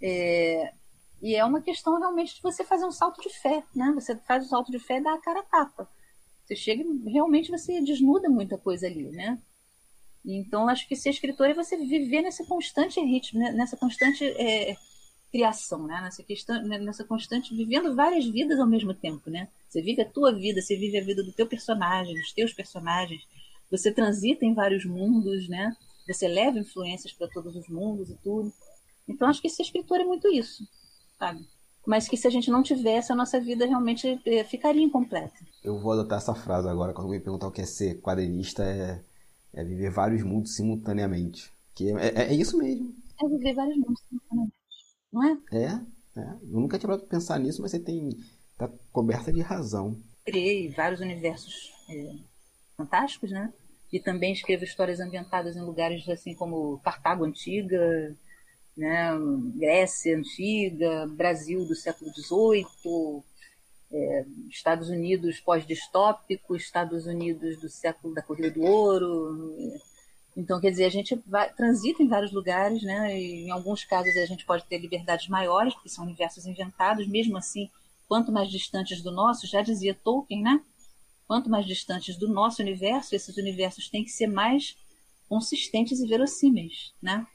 é, 0.02 0.74
e 1.22 1.36
é 1.36 1.44
uma 1.44 1.62
questão 1.62 1.98
realmente 1.98 2.36
de 2.36 2.42
você 2.42 2.64
fazer 2.64 2.86
um 2.86 2.92
salto 2.92 3.22
de 3.22 3.30
fé 3.30 3.64
né 3.74 3.92
você 3.96 4.16
faz 4.18 4.46
um 4.46 4.50
salto 4.50 4.72
de 4.72 4.80
fé 4.80 4.98
e 4.98 5.04
dá 5.04 5.14
a 5.14 5.22
cara 5.22 5.40
a 5.40 5.44
tapa 5.44 5.90
você 6.44 6.56
chega 6.56 6.84
realmente 7.08 7.50
você 7.50 7.82
desnuda 7.82 8.30
muita 8.30 8.58
coisa 8.58 8.86
ali 8.86 9.10
né 9.12 9.42
então 10.26 10.68
acho 10.68 10.88
que 10.88 10.96
ser 10.96 11.12
escritor 11.12 11.50
é 11.50 11.54
você 11.54 11.78
viver 11.78 12.22
nesse 12.22 12.46
constante 12.46 13.00
ritmo 13.00 13.40
né? 13.40 13.52
nessa 13.52 13.78
constante 13.78 14.26
é, 14.26 14.76
criação, 15.36 15.86
né? 15.86 16.00
Nessa 16.02 16.24
questão, 16.24 16.64
né? 16.64 16.78
nessa 16.78 17.04
constante 17.04 17.54
vivendo 17.54 17.94
várias 17.94 18.26
vidas 18.26 18.58
ao 18.58 18.66
mesmo 18.66 18.94
tempo, 18.94 19.30
né? 19.30 19.50
Você 19.68 19.82
vive 19.82 20.02
a 20.02 20.10
tua 20.10 20.34
vida, 20.34 20.62
você 20.62 20.78
vive 20.78 20.98
a 20.98 21.04
vida 21.04 21.22
do 21.22 21.34
teu 21.34 21.46
personagem, 21.46 22.16
dos 22.16 22.32
teus 22.32 22.54
personagens. 22.54 23.22
Você 23.72 23.92
transita 23.92 24.46
em 24.46 24.54
vários 24.54 24.86
mundos, 24.86 25.48
né? 25.50 25.76
Você 26.08 26.28
leva 26.28 26.60
influências 26.60 27.14
para 27.14 27.28
todos 27.28 27.56
os 27.56 27.68
mundos 27.68 28.10
e 28.10 28.16
tudo. 28.16 28.52
Então 29.08 29.28
acho 29.28 29.42
que 29.42 29.50
ser 29.50 29.64
escritor 29.64 30.00
é 30.00 30.04
muito 30.04 30.28
isso, 30.28 30.68
sabe? 31.18 31.46
Mas 31.86 32.08
que 32.08 32.18
se 32.18 32.28
a 32.28 32.32
gente 32.32 32.50
não 32.50 32.64
tivesse, 32.64 33.12
a 33.12 33.16
nossa 33.16 33.40
vida 33.40 33.66
realmente 33.66 34.20
eh, 34.26 34.44
ficaria 34.44 34.82
incompleta. 34.82 35.36
Eu 35.64 35.80
vou 35.80 35.92
adotar 35.92 36.18
essa 36.18 36.34
frase 36.34 36.68
agora, 36.68 36.94
quando 36.94 37.10
me 37.10 37.20
perguntar 37.20 37.48
o 37.48 37.52
que 37.52 37.62
é 37.62 37.66
ser 37.66 38.02
quadrinista, 38.02 38.64
é, 38.64 39.04
é 39.54 39.64
viver 39.64 39.92
vários 39.92 40.24
mundos 40.24 40.56
simultaneamente. 40.56 41.52
Que 41.76 41.92
é, 41.92 42.08
é, 42.08 42.22
é 42.30 42.34
isso 42.34 42.58
mesmo. 42.58 42.92
É 43.22 43.28
viver 43.28 43.54
vários 43.54 43.78
mundos 43.78 44.02
simultaneamente 44.10 44.66
não 45.16 45.24
é? 45.24 45.38
É, 45.54 46.20
é. 46.20 46.30
Eu 46.44 46.60
nunca 46.60 46.78
tinha 46.78 46.90
parado 46.90 47.08
pensar 47.08 47.40
nisso, 47.40 47.62
mas 47.62 47.72
você 47.72 47.80
tem. 47.80 48.10
tá 48.58 48.70
coberta 48.92 49.32
de 49.32 49.42
razão. 49.42 49.98
Criei 50.26 50.70
vários 50.70 51.00
universos 51.00 51.72
é, 51.90 52.16
fantásticos, 52.78 53.32
né? 53.32 53.54
E 53.92 54.00
também 54.00 54.34
escrevo 54.34 54.64
histórias 54.64 55.00
ambientadas 55.00 55.56
em 55.56 55.62
lugares 55.62 56.08
assim 56.10 56.34
como 56.34 56.80
Cartago 56.80 57.24
Antiga, 57.24 58.16
né? 58.76 59.12
Grécia 59.56 60.18
Antiga, 60.18 61.08
Brasil 61.08 61.66
do 61.66 61.76
século 61.76 62.12
XVIII, 62.12 63.24
é, 63.92 64.26
Estados 64.50 64.90
Unidos 64.90 65.40
pós-distópico, 65.40 66.56
Estados 66.56 67.06
Unidos 67.06 67.60
do 67.60 67.70
século 67.70 68.14
da 68.14 68.22
Corrida 68.22 68.52
do 68.52 68.62
Ouro, 68.62 69.78
então, 70.36 70.60
quer 70.60 70.70
dizer, 70.70 70.86
a 70.86 70.90
gente 70.90 71.16
vai, 71.26 71.52
transita 71.54 72.04
em 72.04 72.08
vários 72.08 72.34
lugares, 72.34 72.84
né? 72.84 73.18
E 73.18 73.46
em 73.46 73.52
alguns 73.52 73.86
casos 73.86 74.16
a 74.18 74.26
gente 74.26 74.46
pode 74.46 74.66
ter 74.66 74.78
liberdades 74.78 75.30
maiores, 75.30 75.74
porque 75.74 75.88
são 75.88 76.04
universos 76.04 76.46
inventados, 76.46 77.08
mesmo 77.08 77.38
assim, 77.38 77.70
quanto 78.08 78.32
mais 78.32 78.50
distantes 78.50 79.02
do 79.02 79.12
nosso, 79.12 79.48
já 79.48 79.62
dizia 79.62 79.98
Tolkien, 80.04 80.42
né? 80.42 80.62
Quanto 81.28 81.50
mais 81.50 81.66
distantes 81.66 82.18
do 82.18 82.28
nosso 82.28 82.62
universo, 82.62 83.16
esses 83.16 83.36
universos 83.38 83.90
têm 83.90 84.04
que 84.04 84.12
ser 84.12 84.28
mais 84.28 84.78
consistentes 85.28 86.00
e 86.00 86.08
verossímeis, 86.08 86.94
né? 87.02 87.26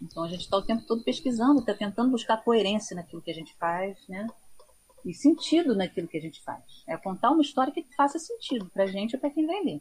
Então 0.00 0.22
a 0.22 0.28
gente 0.28 0.42
está 0.42 0.56
o 0.56 0.62
tempo 0.62 0.84
todo 0.86 1.02
pesquisando, 1.02 1.60
está 1.60 1.74
tentando 1.74 2.10
buscar 2.10 2.36
coerência 2.44 2.94
naquilo 2.94 3.22
que 3.22 3.30
a 3.30 3.34
gente 3.34 3.54
faz, 3.56 3.96
né? 4.08 4.26
E 5.04 5.14
sentido 5.14 5.74
naquilo 5.74 6.08
que 6.08 6.18
a 6.18 6.20
gente 6.20 6.42
faz. 6.42 6.62
É 6.86 6.96
contar 6.96 7.30
uma 7.30 7.42
história 7.42 7.72
que 7.72 7.84
faça 7.96 8.18
sentido 8.18 8.66
para 8.66 8.84
a 8.84 8.86
gente 8.86 9.14
e 9.14 9.18
para 9.18 9.30
quem 9.30 9.46
vai 9.46 9.62
ler. 9.62 9.80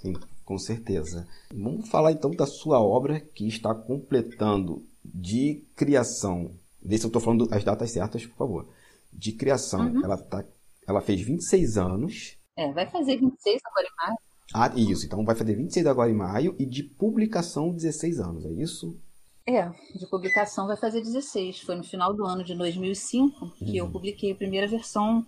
Sim, 0.00 0.14
com 0.44 0.58
certeza. 0.58 1.26
Vamos 1.52 1.88
falar 1.88 2.12
então 2.12 2.30
da 2.30 2.46
sua 2.46 2.80
obra 2.80 3.20
que 3.20 3.46
está 3.46 3.74
completando 3.74 4.84
de 5.04 5.64
criação. 5.74 6.50
Vê 6.82 6.98
se 6.98 7.04
eu 7.04 7.08
estou 7.08 7.22
falando 7.22 7.48
as 7.50 7.64
datas 7.64 7.92
certas, 7.92 8.24
por 8.26 8.36
favor. 8.36 8.68
De 9.12 9.32
criação. 9.32 9.80
Uhum. 9.80 10.04
Ela, 10.04 10.16
tá, 10.16 10.44
ela 10.86 11.00
fez 11.00 11.20
26 11.20 11.76
anos. 11.76 12.35
É, 12.56 12.72
vai 12.72 12.88
fazer 12.88 13.18
26 13.18 13.60
agora 13.64 13.86
em 13.86 13.96
maio. 13.96 14.18
Ah, 14.54 14.72
isso. 14.76 15.06
Então 15.06 15.24
vai 15.24 15.34
fazer 15.34 15.54
26 15.54 15.86
agora 15.86 16.10
em 16.10 16.14
maio 16.14 16.56
e 16.58 16.64
de 16.64 16.82
publicação 16.82 17.72
16 17.72 18.20
anos, 18.20 18.44
é 18.46 18.52
isso? 18.52 18.98
É, 19.46 19.68
de 19.94 20.06
publicação 20.08 20.66
vai 20.66 20.76
fazer 20.76 21.00
16. 21.00 21.60
Foi 21.60 21.76
no 21.76 21.84
final 21.84 22.14
do 22.14 22.24
ano 22.24 22.42
de 22.42 22.54
2005 22.54 23.50
que 23.58 23.64
uhum. 23.64 23.74
eu 23.74 23.90
publiquei 23.90 24.32
a 24.32 24.36
primeira 24.36 24.66
versão 24.66 25.24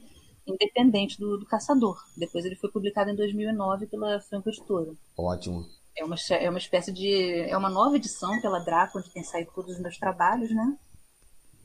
independente 0.47 1.19
do, 1.19 1.39
do 1.39 1.47
Caçador. 1.47 2.03
Depois 2.17 2.45
ele 2.45 2.57
foi 2.57 2.71
publicado 2.71 3.11
em 3.11 3.15
2009 3.15 3.87
pela 3.87 4.21
Franco 4.21 4.49
Editora. 4.49 4.93
Ótimo. 5.17 5.65
É 5.97 6.05
uma, 6.05 6.17
é 6.31 6.49
uma 6.49 6.59
espécie 6.59 6.93
de. 6.93 7.43
É 7.49 7.57
uma 7.57 7.69
nova 7.69 7.97
edição 7.97 8.41
pela 8.41 8.61
Draco, 8.61 8.99
onde 8.99 9.11
tem 9.11 9.23
saído 9.23 9.51
todos 9.55 9.75
os 9.75 9.81
meus 9.81 9.99
trabalhos, 9.99 10.51
né? 10.51 10.77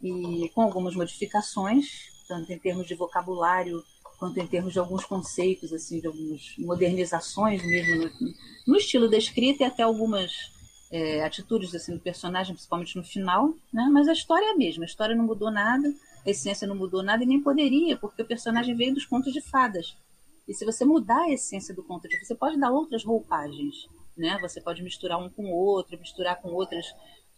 E 0.01 0.49
com 0.53 0.61
algumas 0.61 0.95
modificações, 0.95 1.86
tanto 2.28 2.51
em 2.51 2.59
termos 2.59 2.88
de 2.88 2.95
vocabulário, 2.95 3.82
quanto 4.24 4.39
em 4.39 4.47
termos 4.47 4.71
de 4.71 4.80
alguns 4.80 5.03
conceitos, 5.03 5.74
assim, 5.74 5.99
de 5.99 6.07
algumas 6.07 6.55
modernizações 6.57 7.61
mesmo 7.65 8.05
no, 8.05 8.34
no 8.67 8.78
estilo 8.78 9.09
da 9.09 9.17
escrita 9.17 9.63
e 9.63 9.65
até 9.65 9.84
algumas 9.84 10.32
é, 10.89 11.24
atitudes 11.24 11.76
assim, 11.76 11.93
do 11.93 11.99
personagem, 11.99 12.53
principalmente 12.53 12.95
no 12.95 13.03
final. 13.03 13.53
Né? 13.74 13.89
Mas 13.91 14.07
a 14.07 14.13
história 14.13 14.45
é 14.45 14.51
a 14.51 14.57
mesma, 14.57 14.86
a 14.86 14.88
história 14.88 15.13
não 15.15 15.26
mudou 15.26 15.51
nada 15.51 15.93
a 16.26 16.30
essência 16.30 16.67
não 16.67 16.76
mudou 16.76 17.03
nada 17.03 17.24
e 17.24 17.28
nem 17.28 17.41
poderia, 17.41 17.97
porque 17.97 18.21
o 18.21 18.26
personagem 18.26 18.76
veio 18.76 18.93
dos 18.93 19.05
contos 19.05 19.34
de 19.34 19.41
fadas. 19.41 19.95
E 20.47 20.53
se 20.53 20.65
você 20.65 20.86
mudar 20.86 21.24
a 21.24 21.32
essência 21.32 21.76
do 21.76 21.84
conto 21.84 22.07
de 22.07 22.15
fadas, 22.15 22.28
você 22.28 22.36
pode 22.36 22.57
dar 22.57 22.71
outras 22.71 23.03
roupagens, 23.03 23.88
né? 24.17 24.38
Você 24.41 24.61
pode 24.61 24.82
misturar 24.82 25.19
um 25.19 25.30
com 25.30 25.45
o 25.45 25.53
outro, 25.53 25.99
misturar 25.99 26.41
com 26.41 26.49
outras 26.49 26.86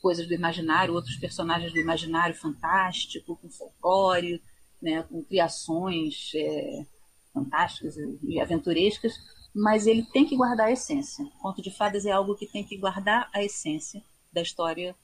coisas 0.01 0.27
do 0.27 0.33
imaginário, 0.33 0.93
outros 0.93 1.15
personagens 1.15 1.73
do 1.73 1.79
imaginário 1.79 2.35
fantástico, 2.35 3.35
com 3.41 3.49
folclore. 3.49 4.41
Né, 4.81 5.03
com 5.03 5.23
criações 5.23 6.31
é, 6.35 6.85
fantásticas 7.33 7.95
e 8.23 8.39
aventurescas, 8.39 9.13
mas 9.53 9.87
ele 9.87 10.03
tem 10.11 10.25
que 10.25 10.35
guardar 10.35 10.67
a 10.67 10.71
essência. 10.71 11.25
Conto 11.41 11.61
de 11.61 11.71
fadas 11.71 12.05
é 12.05 12.11
algo 12.11 12.35
que 12.35 12.45
tem 12.45 12.63
que 12.63 12.77
guardar 12.77 13.29
a 13.33 13.43
essência 13.43 14.03
da 14.31 14.41
história 14.41 14.95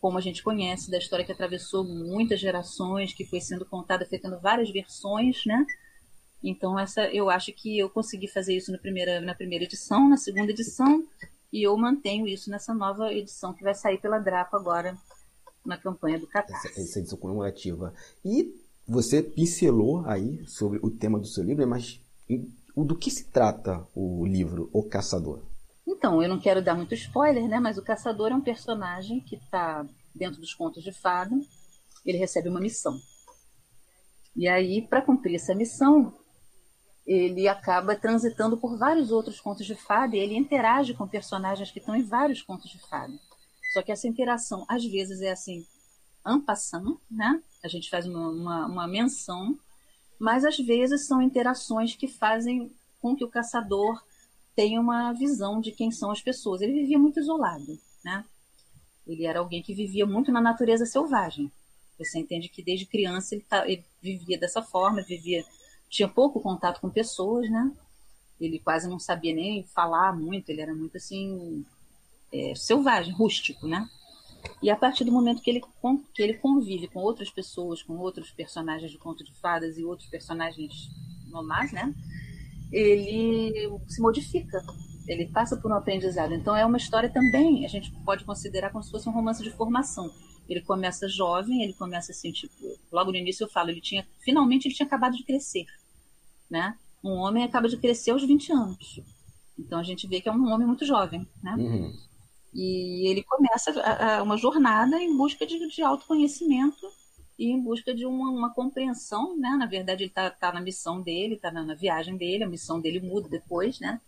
como 0.00 0.18
a 0.18 0.20
gente 0.20 0.42
conhece, 0.42 0.90
da 0.90 0.98
história 0.98 1.24
que 1.24 1.30
atravessou 1.30 1.84
muitas 1.84 2.40
gerações, 2.40 3.14
que 3.14 3.24
foi 3.24 3.40
sendo 3.40 3.64
contada, 3.64 4.04
feitando 4.04 4.40
várias 4.40 4.68
versões, 4.68 5.44
né? 5.46 5.64
Então 6.42 6.76
essa, 6.76 7.04
eu 7.06 7.30
acho 7.30 7.52
que 7.52 7.78
eu 7.78 7.88
consegui 7.88 8.26
fazer 8.26 8.56
isso 8.56 8.72
na 8.72 8.78
primeira, 8.78 9.20
na 9.20 9.32
primeira 9.32 9.64
edição, 9.64 10.08
na 10.08 10.16
segunda 10.16 10.50
edição, 10.50 11.06
e 11.52 11.62
eu 11.62 11.76
mantenho 11.76 12.26
isso 12.26 12.50
nessa 12.50 12.74
nova 12.74 13.12
edição 13.12 13.54
que 13.54 13.62
vai 13.62 13.76
sair 13.76 13.98
pela 13.98 14.18
Draco 14.18 14.56
agora 14.56 14.98
na 15.64 15.76
campanha 15.76 16.18
do 16.18 16.26
Catarse. 16.26 16.66
Essa, 16.66 16.80
essa 16.80 16.98
edição 16.98 17.18
comemorativa. 17.18 17.94
E 18.24 18.52
você 18.86 19.22
pincelou 19.22 20.04
aí 20.06 20.46
sobre 20.46 20.78
o 20.82 20.90
tema 20.90 21.18
do 21.18 21.26
seu 21.26 21.44
livro, 21.44 21.66
mas 21.66 22.00
do 22.76 22.96
que 22.96 23.10
se 23.10 23.24
trata 23.24 23.86
o 23.94 24.26
livro 24.26 24.68
O 24.72 24.82
Caçador? 24.82 25.42
Então, 25.86 26.22
eu 26.22 26.28
não 26.28 26.40
quero 26.40 26.62
dar 26.62 26.74
muito 26.74 26.94
spoiler, 26.94 27.48
né? 27.48 27.58
Mas 27.60 27.76
o 27.76 27.82
caçador 27.82 28.30
é 28.30 28.34
um 28.34 28.40
personagem 28.40 29.20
que 29.20 29.36
está 29.36 29.86
dentro 30.14 30.40
dos 30.40 30.54
contos 30.54 30.82
de 30.82 30.92
fada. 30.92 31.34
Ele 32.04 32.18
recebe 32.18 32.48
uma 32.48 32.60
missão. 32.60 32.98
E 34.34 34.48
aí, 34.48 34.82
para 34.82 35.02
cumprir 35.02 35.34
essa 35.34 35.54
missão, 35.54 36.14
ele 37.06 37.48
acaba 37.48 37.96
transitando 37.96 38.56
por 38.56 38.78
vários 38.78 39.10
outros 39.10 39.40
contos 39.40 39.66
de 39.66 39.74
fada 39.74 40.16
e 40.16 40.20
ele 40.20 40.36
interage 40.36 40.94
com 40.94 41.06
personagens 41.06 41.70
que 41.70 41.78
estão 41.78 41.94
em 41.94 42.02
vários 42.02 42.40
contos 42.42 42.70
de 42.70 42.78
fada. 42.88 43.12
Só 43.72 43.82
que 43.82 43.92
essa 43.92 44.08
interação, 44.08 44.64
às 44.68 44.84
vezes, 44.84 45.20
é 45.20 45.32
assim, 45.32 45.66
ampassando, 46.24 47.00
né? 47.10 47.42
A 47.62 47.68
gente 47.68 47.88
faz 47.88 48.06
uma, 48.06 48.28
uma, 48.28 48.66
uma 48.66 48.88
menção, 48.88 49.58
mas 50.18 50.44
às 50.44 50.56
vezes 50.58 51.06
são 51.06 51.22
interações 51.22 51.94
que 51.94 52.08
fazem 52.08 52.72
com 53.00 53.16
que 53.16 53.24
o 53.24 53.30
caçador 53.30 54.02
tenha 54.54 54.80
uma 54.80 55.12
visão 55.12 55.60
de 55.60 55.72
quem 55.72 55.90
são 55.90 56.10
as 56.10 56.20
pessoas. 56.20 56.60
Ele 56.60 56.72
vivia 56.72 56.98
muito 56.98 57.20
isolado, 57.20 57.78
né? 58.04 58.24
Ele 59.06 59.26
era 59.26 59.40
alguém 59.40 59.62
que 59.62 59.74
vivia 59.74 60.06
muito 60.06 60.30
na 60.30 60.40
natureza 60.40 60.86
selvagem. 60.86 61.50
Você 61.98 62.18
entende 62.18 62.48
que 62.48 62.62
desde 62.62 62.86
criança 62.86 63.34
ele, 63.34 63.44
tá, 63.48 63.66
ele 63.66 63.84
vivia 64.00 64.38
dessa 64.38 64.62
forma, 64.62 65.02
vivia 65.02 65.44
tinha 65.88 66.08
pouco 66.08 66.40
contato 66.40 66.80
com 66.80 66.88
pessoas, 66.88 67.50
né? 67.50 67.70
Ele 68.40 68.58
quase 68.58 68.88
não 68.88 68.98
sabia 68.98 69.34
nem 69.34 69.62
falar 69.64 70.16
muito, 70.16 70.48
ele 70.48 70.60
era 70.60 70.74
muito 70.74 70.96
assim 70.96 71.64
é, 72.32 72.54
selvagem, 72.54 73.12
rústico, 73.12 73.66
né? 73.66 73.88
E 74.62 74.70
a 74.70 74.76
partir 74.76 75.04
do 75.04 75.12
momento 75.12 75.42
que 75.42 75.50
ele, 75.50 75.62
que 76.14 76.22
ele 76.22 76.34
convive 76.34 76.88
com 76.88 77.00
outras 77.00 77.30
pessoas, 77.30 77.82
com 77.82 77.96
outros 77.98 78.30
personagens 78.30 78.90
de 78.90 78.98
conto 78.98 79.24
de 79.24 79.32
fadas 79.40 79.78
e 79.78 79.84
outros 79.84 80.08
personagens 80.08 80.88
normais, 81.28 81.72
né? 81.72 81.94
Ele 82.70 83.70
se 83.88 84.00
modifica, 84.00 84.62
ele 85.06 85.28
passa 85.28 85.56
por 85.56 85.70
um 85.70 85.74
aprendizado. 85.74 86.34
Então 86.34 86.56
é 86.56 86.64
uma 86.64 86.78
história 86.78 87.10
também, 87.10 87.64
a 87.64 87.68
gente 87.68 87.90
pode 88.04 88.24
considerar 88.24 88.70
como 88.70 88.82
se 88.82 88.90
fosse 88.90 89.08
um 89.08 89.12
romance 89.12 89.42
de 89.42 89.50
formação. 89.50 90.10
Ele 90.48 90.60
começa 90.60 91.08
jovem, 91.08 91.62
ele 91.62 91.72
começa 91.74 92.12
assim, 92.12 92.32
tipo, 92.32 92.54
logo 92.90 93.10
no 93.10 93.16
início 93.16 93.44
eu 93.44 93.48
falo, 93.48 93.70
ele 93.70 93.80
tinha, 93.80 94.06
finalmente 94.20 94.66
ele 94.66 94.74
tinha 94.74 94.86
acabado 94.86 95.16
de 95.16 95.24
crescer 95.24 95.66
né? 96.52 96.76
Um 97.02 97.12
homem 97.12 97.42
acaba 97.42 97.66
de 97.66 97.78
crescer 97.78 98.10
aos 98.10 98.22
20 98.22 98.52
anos. 98.52 99.00
Então 99.58 99.78
a 99.78 99.82
gente 99.82 100.06
vê 100.06 100.20
que 100.20 100.28
é 100.28 100.32
um 100.32 100.52
homem 100.52 100.66
muito 100.66 100.84
jovem, 100.84 101.26
né? 101.42 101.54
Uhum. 101.54 101.96
E 102.52 103.08
ele 103.08 103.22
começa 103.22 103.70
a, 103.80 104.18
a, 104.18 104.22
uma 104.22 104.36
jornada 104.36 105.00
em 105.02 105.16
busca 105.16 105.46
de, 105.46 105.66
de 105.68 105.82
autoconhecimento 105.82 106.86
e 107.38 107.50
em 107.50 107.60
busca 107.60 107.94
de 107.94 108.04
uma, 108.04 108.30
uma 108.30 108.52
compreensão, 108.52 109.36
né? 109.36 109.56
Na 109.58 109.66
verdade, 109.66 110.04
ele 110.04 110.10
está 110.10 110.30
tá 110.30 110.52
na 110.52 110.60
missão 110.60 111.00
dele, 111.00 111.34
está 111.34 111.50
na, 111.50 111.62
na, 111.62 111.74
viagem 111.74 112.16
dele, 112.16 112.44
a 112.44 112.48
missão 112.48 112.80
dele 112.80 113.00
muda 113.00 113.28
depois, 113.28 113.80
né? 113.80 114.00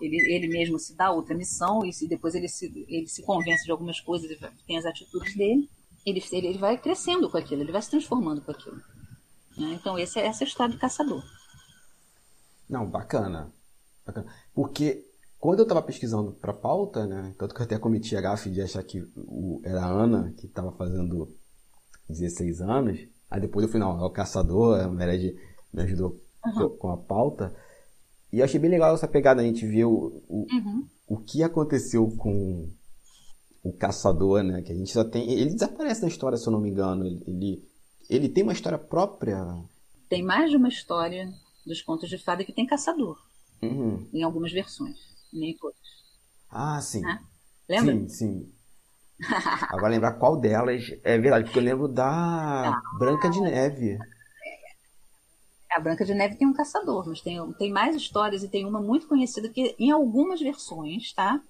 Ele, 0.00 0.16
ele 0.34 0.48
mesmo 0.48 0.78
se 0.78 0.96
dá 0.96 1.10
outra 1.10 1.34
missão 1.34 1.84
e 1.84 1.92
se, 1.92 2.08
depois 2.08 2.34
ele 2.34 2.48
se, 2.48 2.66
ele 2.88 3.06
se 3.06 3.22
convence 3.22 3.64
de 3.64 3.70
algumas 3.70 4.00
coisas, 4.00 4.30
tem 4.66 4.78
as 4.78 4.86
atitudes 4.86 5.36
dele, 5.36 5.68
ele, 6.06 6.24
ele, 6.32 6.46
ele 6.46 6.58
vai 6.58 6.78
crescendo 6.78 7.28
com 7.28 7.36
aquilo, 7.36 7.62
ele 7.62 7.72
vai 7.72 7.82
se 7.82 7.90
transformando 7.90 8.40
com 8.40 8.50
aquilo. 8.50 8.80
Né? 9.58 9.78
Então, 9.78 9.98
esse, 9.98 10.18
é, 10.18 10.26
essa 10.26 10.42
é 10.42 10.46
a 10.46 10.48
história 10.48 10.74
do 10.74 10.80
caçador. 10.80 11.22
Não, 12.68 12.88
bacana. 12.88 13.52
bacana. 14.06 14.32
Porque 14.54 15.04
quando 15.40 15.60
eu 15.60 15.62
estava 15.62 15.80
pesquisando 15.80 16.32
para 16.32 16.52
pauta, 16.52 17.06
né, 17.06 17.34
tanto 17.38 17.54
que 17.54 17.62
eu 17.62 17.64
até 17.64 17.78
cometi 17.78 18.14
a 18.14 18.20
gafe 18.20 18.50
de 18.50 18.60
achar 18.60 18.82
que 18.82 19.00
o, 19.16 19.62
era 19.64 19.82
a 19.82 19.88
Ana 19.88 20.34
que 20.36 20.46
estava 20.46 20.70
fazendo 20.72 21.34
16 22.10 22.60
anos, 22.60 23.00
aí 23.30 23.40
depois 23.40 23.64
eu 23.64 23.72
fui, 23.72 23.80
não, 23.80 23.98
é 23.98 24.04
o 24.04 24.10
caçador, 24.10 24.78
a 24.78 24.88
Mered 24.88 25.34
me 25.72 25.82
ajudou 25.82 26.20
uhum. 26.44 26.68
com 26.76 26.90
a 26.90 26.96
pauta, 26.98 27.56
e 28.30 28.40
eu 28.40 28.44
achei 28.44 28.60
bem 28.60 28.70
legal 28.70 28.94
essa 28.94 29.08
pegada, 29.08 29.40
a 29.40 29.44
gente 29.44 29.66
ver 29.66 29.86
o, 29.86 30.22
o, 30.28 30.46
uhum. 30.52 30.86
o 31.08 31.16
que 31.16 31.42
aconteceu 31.42 32.06
com 32.18 32.68
o 33.62 33.72
caçador, 33.72 34.42
né, 34.42 34.60
que 34.60 34.72
a 34.72 34.76
gente 34.76 34.92
só 34.92 35.04
tem, 35.04 35.32
ele 35.32 35.54
desaparece 35.54 36.02
na 36.02 36.08
história, 36.08 36.36
se 36.36 36.46
eu 36.46 36.52
não 36.52 36.60
me 36.60 36.68
engano, 36.68 37.06
ele, 37.06 37.22
ele, 37.26 37.68
ele 38.10 38.28
tem 38.28 38.42
uma 38.42 38.52
história 38.52 38.78
própria? 38.78 39.42
Tem 40.06 40.22
mais 40.22 40.50
de 40.50 40.56
uma 40.58 40.68
história, 40.68 41.32
dos 41.66 41.80
contos 41.80 42.10
de 42.10 42.18
fada 42.18 42.44
que 42.44 42.52
tem 42.52 42.66
caçador. 42.66 43.18
Uhum. 43.62 44.06
Em 44.12 44.22
algumas 44.22 44.52
versões, 44.52 44.96
nem 45.32 45.56
todas. 45.56 45.78
Ah, 46.50 46.80
sim. 46.80 47.04
Ah, 47.04 47.20
lembra? 47.68 47.94
Sim, 47.94 48.08
sim. 48.08 48.52
Agora 49.68 49.88
lembrar 49.88 50.14
qual 50.14 50.36
delas 50.36 50.84
é 51.04 51.18
verdade, 51.18 51.44
porque 51.44 51.58
eu 51.58 51.62
lembro 51.62 51.88
da 51.88 52.70
ah, 52.70 52.82
Branca 52.98 53.28
de 53.28 53.40
Neve. 53.40 53.98
A 55.70 55.78
Branca 55.78 56.04
de 56.04 56.14
Neve 56.14 56.36
tem 56.36 56.48
um 56.48 56.54
caçador, 56.54 57.06
mas 57.06 57.20
tem, 57.20 57.52
tem 57.52 57.70
mais 57.70 57.94
histórias 57.94 58.42
e 58.42 58.48
tem 58.48 58.64
uma 58.64 58.80
muito 58.80 59.06
conhecida 59.06 59.48
que 59.48 59.76
em 59.78 59.90
algumas 59.90 60.40
versões, 60.40 61.12
tá? 61.12 61.40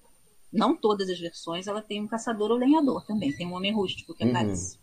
Não 0.51 0.75
todas 0.75 1.09
as 1.09 1.19
versões, 1.19 1.65
ela 1.65 1.81
tem 1.81 2.01
um 2.01 2.07
caçador 2.07 2.51
ou 2.51 2.57
lenhador 2.57 3.05
também. 3.05 3.35
Tem 3.35 3.47
um 3.47 3.53
homem 3.53 3.73
rústico 3.73 4.13
que 4.13 4.23
uhum. 4.23 4.31
aparece. 4.31 4.77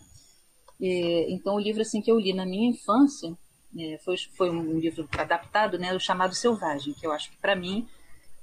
É, 0.81 1.31
então, 1.31 1.55
o 1.55 1.59
livro 1.59 1.81
assim 1.81 2.01
que 2.01 2.11
eu 2.11 2.19
li 2.19 2.33
na 2.33 2.45
minha 2.45 2.69
infância 2.69 3.37
é, 3.77 3.97
foi, 4.03 4.15
foi 4.37 4.49
um 4.49 4.79
livro 4.79 5.07
adaptado, 5.17 5.77
né, 5.77 5.93
o 5.93 5.99
chamado 5.99 6.33
Selvagem, 6.33 6.93
que 6.93 7.05
eu 7.05 7.11
acho 7.11 7.29
que 7.31 7.37
para 7.37 7.55
mim 7.55 7.87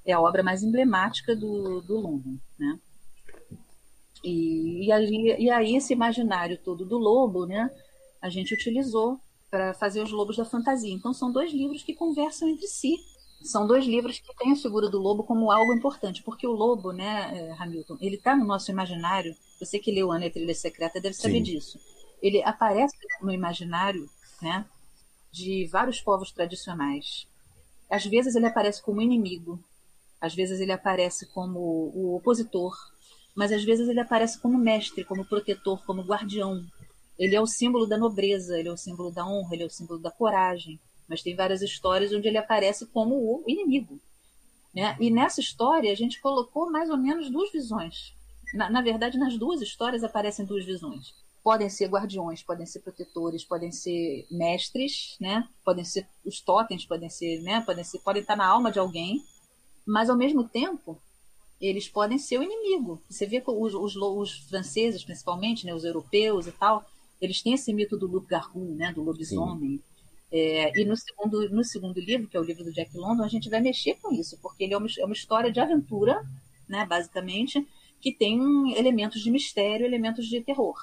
é 0.04 0.12
a 0.12 0.20
obra 0.20 0.42
mais 0.42 0.62
emblemática 0.62 1.34
do, 1.34 1.80
do 1.80 1.96
London, 1.98 2.36
né? 2.58 2.78
E, 4.24 4.86
e, 4.86 4.92
aí, 4.92 5.36
e 5.38 5.50
aí 5.50 5.76
esse 5.76 5.92
imaginário 5.92 6.58
todo 6.58 6.84
do 6.84 6.98
lobo, 6.98 7.46
né, 7.46 7.70
a 8.20 8.28
gente 8.28 8.54
utilizou 8.54 9.18
para 9.50 9.74
fazer 9.74 10.02
os 10.02 10.10
lobos 10.10 10.36
da 10.36 10.44
fantasia. 10.44 10.92
Então 10.92 11.12
são 11.12 11.30
dois 11.32 11.52
livros 11.52 11.82
que 11.82 11.94
conversam 11.94 12.48
entre 12.48 12.66
si, 12.66 12.96
São 13.42 13.66
dois 13.66 13.84
livros 13.84 14.20
que 14.20 14.36
têm 14.36 14.52
a 14.52 14.56
figura 14.56 14.88
do 14.88 14.98
lobo 14.98 15.24
como 15.24 15.50
algo 15.50 15.74
importante, 15.74 16.22
porque 16.22 16.46
o 16.46 16.52
lobo, 16.52 16.92
né, 16.92 17.30
eh, 17.34 17.56
Hamilton, 17.58 17.98
ele 18.00 18.16
está 18.16 18.36
no 18.36 18.44
nosso 18.44 18.70
imaginário. 18.70 19.34
Você 19.58 19.78
que 19.78 19.90
leu 19.90 20.12
Ana 20.12 20.26
e 20.26 20.28
a 20.28 20.30
Trilha 20.30 20.54
Secreta 20.54 21.00
deve 21.00 21.14
saber 21.14 21.38
Sim. 21.38 21.42
disso. 21.42 21.78
Ele 22.22 22.42
aparece 22.44 22.96
no 23.20 23.32
imaginário, 23.32 24.08
né, 24.40 24.64
de 25.32 25.66
vários 25.66 26.00
povos 26.00 26.30
tradicionais. 26.30 27.26
Às 27.90 28.06
vezes 28.06 28.34
ele 28.36 28.46
aparece 28.46 28.80
como 28.82 29.02
inimigo, 29.02 29.58
às 30.20 30.34
vezes 30.34 30.60
ele 30.60 30.72
aparece 30.72 31.26
como 31.26 31.58
o 31.58 32.14
opositor, 32.16 32.74
mas 33.34 33.52
às 33.52 33.64
vezes 33.64 33.88
ele 33.88 34.00
aparece 34.00 34.38
como 34.38 34.58
mestre, 34.58 35.04
como 35.04 35.24
protetor, 35.24 35.82
como 35.84 36.02
guardião. 36.02 36.64
Ele 37.18 37.34
é 37.34 37.40
o 37.40 37.46
símbolo 37.46 37.86
da 37.86 37.96
nobreza, 37.96 38.58
ele 38.58 38.68
é 38.68 38.72
o 38.72 38.76
símbolo 38.76 39.10
da 39.10 39.26
honra, 39.26 39.54
ele 39.54 39.62
é 39.62 39.66
o 39.66 39.70
símbolo 39.70 40.00
da 40.00 40.10
coragem. 40.10 40.78
Mas 41.08 41.22
tem 41.22 41.34
várias 41.34 41.62
histórias 41.62 42.12
onde 42.12 42.28
ele 42.28 42.38
aparece 42.38 42.86
como 42.86 43.14
o 43.14 43.44
inimigo. 43.46 43.98
Né? 44.74 44.96
E 45.00 45.10
nessa 45.10 45.40
história 45.40 45.92
a 45.92 45.94
gente 45.94 46.20
colocou 46.20 46.70
mais 46.70 46.90
ou 46.90 46.96
menos 46.96 47.30
duas 47.30 47.50
visões. 47.52 48.14
Na, 48.54 48.70
na 48.70 48.82
verdade, 48.82 49.18
nas 49.18 49.36
duas 49.36 49.60
histórias 49.60 50.04
aparecem 50.04 50.44
duas 50.44 50.64
visões. 50.64 51.14
Podem 51.42 51.68
ser 51.68 51.88
guardiões, 51.88 52.42
podem 52.42 52.66
ser 52.66 52.80
protetores, 52.80 53.44
podem 53.44 53.72
ser 53.72 54.26
mestres, 54.30 55.16
né? 55.20 55.48
Podem 55.64 55.84
ser 55.84 56.06
os 56.24 56.40
totens, 56.40 56.86
podem 56.86 57.10
ser, 57.10 57.40
né? 57.42 57.60
Podem 57.62 57.82
ser, 57.82 57.98
podem 57.98 58.22
estar 58.22 58.36
na 58.36 58.46
alma 58.46 58.70
de 58.70 58.78
alguém, 58.78 59.22
mas 59.84 60.08
ao 60.08 60.16
mesmo 60.16 60.48
tempo 60.48 61.00
eles 61.68 61.88
podem 61.88 62.18
ser 62.18 62.38
o 62.38 62.42
inimigo. 62.42 63.00
Você 63.08 63.24
vê 63.24 63.40
que 63.40 63.50
os, 63.50 63.72
os, 63.74 63.94
os 63.96 64.38
franceses, 64.48 65.04
principalmente, 65.04 65.64
né, 65.64 65.72
os 65.72 65.84
europeus 65.84 66.48
e 66.48 66.52
tal, 66.52 66.84
eles 67.20 67.40
têm 67.40 67.54
esse 67.54 67.72
mito 67.72 67.96
do 67.96 68.08
loup-garou, 68.08 68.74
né, 68.74 68.92
do 68.92 69.02
lobisomem. 69.02 69.80
É, 70.32 70.72
e 70.76 70.84
no 70.84 70.96
segundo, 70.96 71.48
no 71.50 71.62
segundo 71.62 72.00
livro, 72.00 72.26
que 72.26 72.36
é 72.36 72.40
o 72.40 72.42
livro 72.42 72.64
do 72.64 72.72
Jack 72.72 72.96
London, 72.96 73.22
a 73.22 73.28
gente 73.28 73.48
vai 73.48 73.60
mexer 73.60 73.96
com 74.02 74.12
isso, 74.12 74.36
porque 74.42 74.64
ele 74.64 74.74
é 74.74 74.76
uma, 74.76 74.88
é 74.98 75.04
uma 75.04 75.12
história 75.12 75.52
de 75.52 75.60
aventura, 75.60 76.20
né, 76.68 76.84
basicamente, 76.84 77.64
que 78.00 78.12
tem 78.12 78.76
elementos 78.76 79.22
de 79.22 79.30
mistério, 79.30 79.86
elementos 79.86 80.26
de 80.26 80.40
terror. 80.40 80.74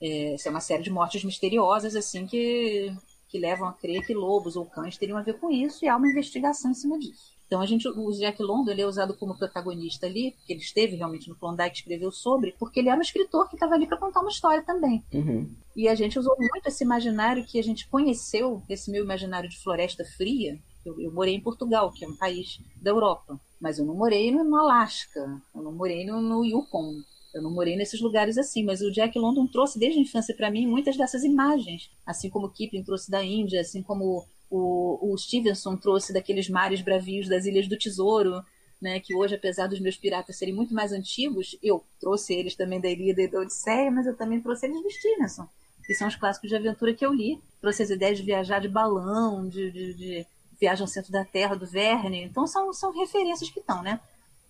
É, 0.00 0.36
é 0.44 0.50
uma 0.50 0.60
série 0.60 0.84
de 0.84 0.90
mortes 0.90 1.24
misteriosas, 1.24 1.96
assim, 1.96 2.26
que, 2.26 2.94
que 3.28 3.38
levam 3.38 3.66
a 3.66 3.72
crer 3.72 4.06
que 4.06 4.14
lobos 4.14 4.54
ou 4.54 4.66
cães 4.66 4.96
teriam 4.96 5.18
a 5.18 5.22
ver 5.22 5.38
com 5.40 5.50
isso, 5.50 5.84
e 5.84 5.88
há 5.88 5.96
uma 5.96 6.08
investigação 6.08 6.70
em 6.70 6.74
cima 6.74 6.96
disso. 6.96 7.37
Então 7.48 7.62
a 7.62 7.66
gente, 7.66 7.88
o 7.88 8.10
Jack 8.12 8.42
London 8.42 8.70
ele 8.70 8.82
é 8.82 8.86
usado 8.86 9.14
como 9.14 9.36
protagonista 9.36 10.06
ali, 10.06 10.32
porque 10.32 10.52
ele 10.52 10.60
esteve 10.60 10.96
realmente 10.96 11.30
no 11.30 11.34
Klondike, 11.34 11.78
escreveu 11.78 12.12
sobre, 12.12 12.54
porque 12.58 12.78
ele 12.78 12.90
era 12.90 12.98
um 12.98 13.02
escritor 13.02 13.48
que 13.48 13.56
estava 13.56 13.74
ali 13.74 13.86
para 13.86 13.96
contar 13.96 14.20
uma 14.20 14.28
história 14.28 14.62
também. 14.62 15.02
Uhum. 15.12 15.50
E 15.74 15.88
a 15.88 15.94
gente 15.94 16.18
usou 16.18 16.36
muito 16.38 16.66
esse 16.66 16.84
imaginário 16.84 17.46
que 17.46 17.58
a 17.58 17.62
gente 17.62 17.88
conheceu, 17.88 18.62
esse 18.68 18.90
meu 18.90 19.02
imaginário 19.02 19.48
de 19.48 19.58
floresta 19.62 20.04
fria. 20.04 20.58
Eu, 20.84 21.00
eu 21.00 21.10
morei 21.10 21.34
em 21.34 21.40
Portugal, 21.40 21.90
que 21.90 22.04
é 22.04 22.08
um 22.08 22.16
país 22.16 22.60
da 22.82 22.90
Europa, 22.90 23.40
mas 23.58 23.78
eu 23.78 23.86
não 23.86 23.94
morei 23.94 24.30
no, 24.30 24.44
no 24.44 24.56
Alasca, 24.56 25.40
eu 25.54 25.62
não 25.62 25.72
morei 25.72 26.04
no, 26.04 26.20
no 26.20 26.44
Yukon, 26.44 26.96
eu 27.34 27.42
não 27.42 27.50
morei 27.50 27.76
nesses 27.76 28.00
lugares 28.00 28.36
assim, 28.36 28.62
mas 28.62 28.82
o 28.82 28.90
Jack 28.90 29.18
London 29.18 29.46
trouxe 29.46 29.78
desde 29.78 29.98
a 29.98 30.02
infância 30.02 30.36
para 30.36 30.50
mim 30.50 30.66
muitas 30.66 30.96
dessas 30.96 31.24
imagens, 31.24 31.90
assim 32.04 32.28
como 32.28 32.50
Kipling 32.50 32.84
trouxe 32.84 33.10
da 33.10 33.24
Índia, 33.24 33.60
assim 33.60 33.82
como 33.82 34.26
o, 34.50 35.12
o 35.12 35.16
Stevenson 35.18 35.76
trouxe 35.76 36.12
daqueles 36.12 36.48
mares 36.48 36.80
bravios 36.80 37.28
das 37.28 37.44
Ilhas 37.44 37.68
do 37.68 37.78
Tesouro, 37.78 38.42
né, 38.80 39.00
que 39.00 39.14
hoje, 39.14 39.34
apesar 39.34 39.66
dos 39.66 39.80
meus 39.80 39.96
piratas 39.96 40.36
serem 40.36 40.54
muito 40.54 40.72
mais 40.72 40.92
antigos, 40.92 41.58
eu 41.62 41.84
trouxe 42.00 42.34
eles 42.34 42.54
também 42.54 42.80
da 42.80 42.88
Ilíada 42.88 43.22
e 43.22 43.28
da 43.28 43.40
Odisseia, 43.40 43.90
mas 43.90 44.06
eu 44.06 44.16
também 44.16 44.40
trouxe 44.40 44.66
eles 44.66 44.80
do 44.82 44.90
Stevenson, 44.90 45.48
que 45.84 45.94
são 45.94 46.06
os 46.06 46.16
clássicos 46.16 46.48
de 46.48 46.56
aventura 46.56 46.94
que 46.94 47.04
eu 47.04 47.12
li. 47.12 47.40
Trouxe 47.60 47.82
as 47.82 47.90
ideias 47.90 48.18
de 48.18 48.24
viajar 48.24 48.60
de 48.60 48.68
balão, 48.68 49.48
de, 49.48 49.70
de, 49.72 49.94
de 49.94 50.26
viagem 50.60 50.82
ao 50.82 50.88
centro 50.88 51.10
da 51.10 51.24
Terra, 51.24 51.56
do 51.56 51.66
Verne. 51.66 52.22
Então, 52.22 52.46
são, 52.46 52.72
são 52.72 52.92
referências 52.92 53.50
que 53.50 53.58
estão, 53.58 53.82
né? 53.82 53.98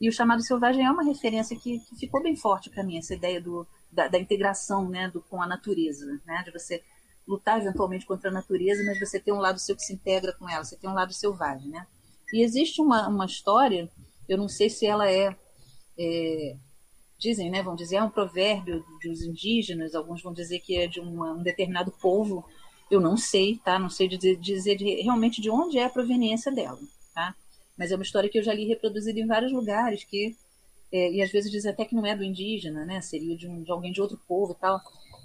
E 0.00 0.08
o 0.08 0.12
chamado 0.12 0.42
selvagem 0.42 0.84
é 0.84 0.90
uma 0.90 1.02
referência 1.02 1.56
que, 1.56 1.80
que 1.80 1.96
ficou 1.96 2.22
bem 2.22 2.36
forte 2.36 2.70
para 2.70 2.84
mim, 2.84 2.98
essa 2.98 3.14
ideia 3.14 3.40
do, 3.40 3.66
da, 3.90 4.08
da 4.08 4.18
integração 4.18 4.88
né, 4.88 5.08
do, 5.08 5.20
com 5.22 5.42
a 5.42 5.46
natureza, 5.46 6.06
né, 6.24 6.42
de 6.44 6.52
você 6.52 6.82
lutar 7.28 7.60
eventualmente 7.60 8.06
contra 8.06 8.30
a 8.30 8.32
natureza, 8.32 8.82
mas 8.84 8.98
você 8.98 9.20
tem 9.20 9.34
um 9.34 9.38
lado 9.38 9.60
seu 9.60 9.76
que 9.76 9.82
se 9.82 9.92
integra 9.92 10.32
com 10.32 10.48
ela, 10.48 10.64
você 10.64 10.76
tem 10.76 10.88
um 10.88 10.94
lado 10.94 11.12
selvagem, 11.12 11.68
né? 11.68 11.86
E 12.32 12.42
existe 12.42 12.80
uma, 12.80 13.06
uma 13.06 13.26
história, 13.26 13.88
eu 14.26 14.38
não 14.38 14.48
sei 14.48 14.70
se 14.70 14.86
ela 14.86 15.08
é, 15.10 15.36
é 15.98 16.56
dizem, 17.18 17.50
né, 17.50 17.62
vão 17.62 17.74
dizer, 17.74 17.96
é 17.96 18.02
um 18.02 18.10
provérbio 18.10 18.84
dos 19.02 19.22
indígenas, 19.22 19.94
alguns 19.94 20.22
vão 20.22 20.32
dizer 20.32 20.60
que 20.60 20.76
é 20.76 20.86
de 20.86 21.00
uma, 21.00 21.32
um 21.32 21.42
determinado 21.42 21.90
povo, 21.90 22.44
eu 22.90 23.00
não 23.00 23.16
sei, 23.16 23.56
tá? 23.56 23.78
Não 23.78 23.90
sei 23.90 24.08
dizer, 24.08 24.36
dizer 24.36 24.76
de, 24.76 25.02
realmente 25.02 25.40
de 25.40 25.50
onde 25.50 25.78
é 25.78 25.84
a 25.84 25.90
proveniência 25.90 26.52
dela, 26.52 26.78
tá? 27.14 27.34
Mas 27.76 27.90
é 27.90 27.96
uma 27.96 28.04
história 28.04 28.30
que 28.30 28.38
eu 28.38 28.42
já 28.42 28.54
li 28.54 28.66
reproduzida 28.66 29.18
em 29.18 29.26
vários 29.26 29.52
lugares, 29.52 30.04
que 30.04 30.36
é, 30.90 31.12
e 31.12 31.22
às 31.22 31.30
vezes 31.30 31.50
diz 31.50 31.66
até 31.66 31.84
que 31.84 31.94
não 31.94 32.06
é 32.06 32.16
do 32.16 32.24
indígena, 32.24 32.84
né? 32.84 33.00
Seria 33.00 33.36
de, 33.36 33.46
um, 33.46 33.62
de 33.62 33.70
alguém 33.70 33.92
de 33.92 34.00
outro 34.00 34.18
povo 34.26 34.52
e 34.52 34.60
tal. 34.60 34.80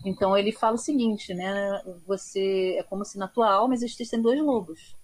Então 0.06 0.38
ele 0.38 0.51
fala 0.51 0.76
o 0.76 0.80
seguinte, 0.80 1.34
né? 1.34 1.82
Você 2.06 2.76
é 2.78 2.84
como 2.84 3.06
se 3.06 3.18
na 3.18 3.28
tua 3.28 3.51
alma 3.51 3.74
existissem 3.74 4.22
dois 4.22 4.39
lobos. 4.41 4.95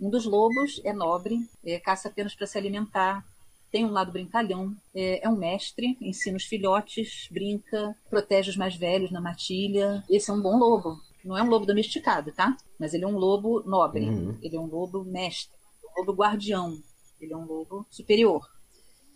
Um 0.00 0.10
dos 0.10 0.24
lobos 0.24 0.80
é 0.84 0.92
nobre, 0.92 1.40
é, 1.64 1.78
caça 1.80 2.08
apenas 2.08 2.34
para 2.34 2.46
se 2.46 2.56
alimentar, 2.56 3.24
tem 3.70 3.84
um 3.84 3.90
lado 3.90 4.12
brincalhão, 4.12 4.74
é, 4.94 5.24
é, 5.24 5.28
um 5.28 5.36
mestre, 5.36 5.96
ensina 6.00 6.36
os 6.36 6.44
filhotes, 6.44 7.28
brinca, 7.30 7.94
protege 8.08 8.50
os 8.50 8.56
mais 8.56 8.74
velhos 8.74 9.10
na 9.10 9.20
matilha. 9.20 10.02
Esse 10.08 10.30
é 10.30 10.34
um 10.34 10.40
bom 10.40 10.56
lobo. 10.56 10.98
Não 11.24 11.36
é 11.36 11.42
um 11.42 11.48
lobo 11.48 11.66
domesticado, 11.66 12.32
tá? 12.32 12.56
Mas 12.78 12.94
ele 12.94 13.04
é 13.04 13.08
um 13.08 13.18
lobo 13.18 13.62
nobre. 13.64 14.08
Uhum. 14.08 14.38
Ele 14.40 14.56
é 14.56 14.60
um 14.60 14.66
lobo 14.66 15.04
mestre, 15.04 15.54
um 15.84 16.00
lobo 16.00 16.12
guardião. 16.12 16.78
Ele 17.20 17.32
é 17.32 17.36
um 17.36 17.44
lobo 17.44 17.86
superior. 17.90 18.48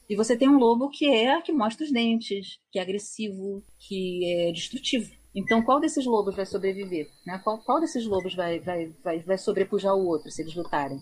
E 0.08 0.16
você 0.16 0.36
tem 0.36 0.48
um 0.48 0.58
lobo 0.58 0.90
que 0.90 1.06
é 1.06 1.40
que 1.40 1.52
mostra 1.52 1.84
os 1.84 1.92
dentes, 1.92 2.58
que 2.70 2.78
é 2.78 2.82
agressivo, 2.82 3.62
que 3.78 4.24
é 4.24 4.52
destrutivo. 4.52 5.10
Então, 5.34 5.62
qual 5.62 5.80
desses 5.80 6.04
lobos 6.04 6.36
vai 6.36 6.44
sobreviver? 6.44 7.08
Né? 7.26 7.40
Qual, 7.42 7.58
qual 7.58 7.80
desses 7.80 8.04
lobos 8.04 8.34
vai, 8.34 8.60
vai, 8.60 8.92
vai, 9.02 9.20
vai 9.20 9.38
sobrepujar 9.38 9.94
o 9.94 10.06
outro 10.06 10.30
se 10.30 10.42
eles 10.42 10.54
lutarem? 10.54 11.00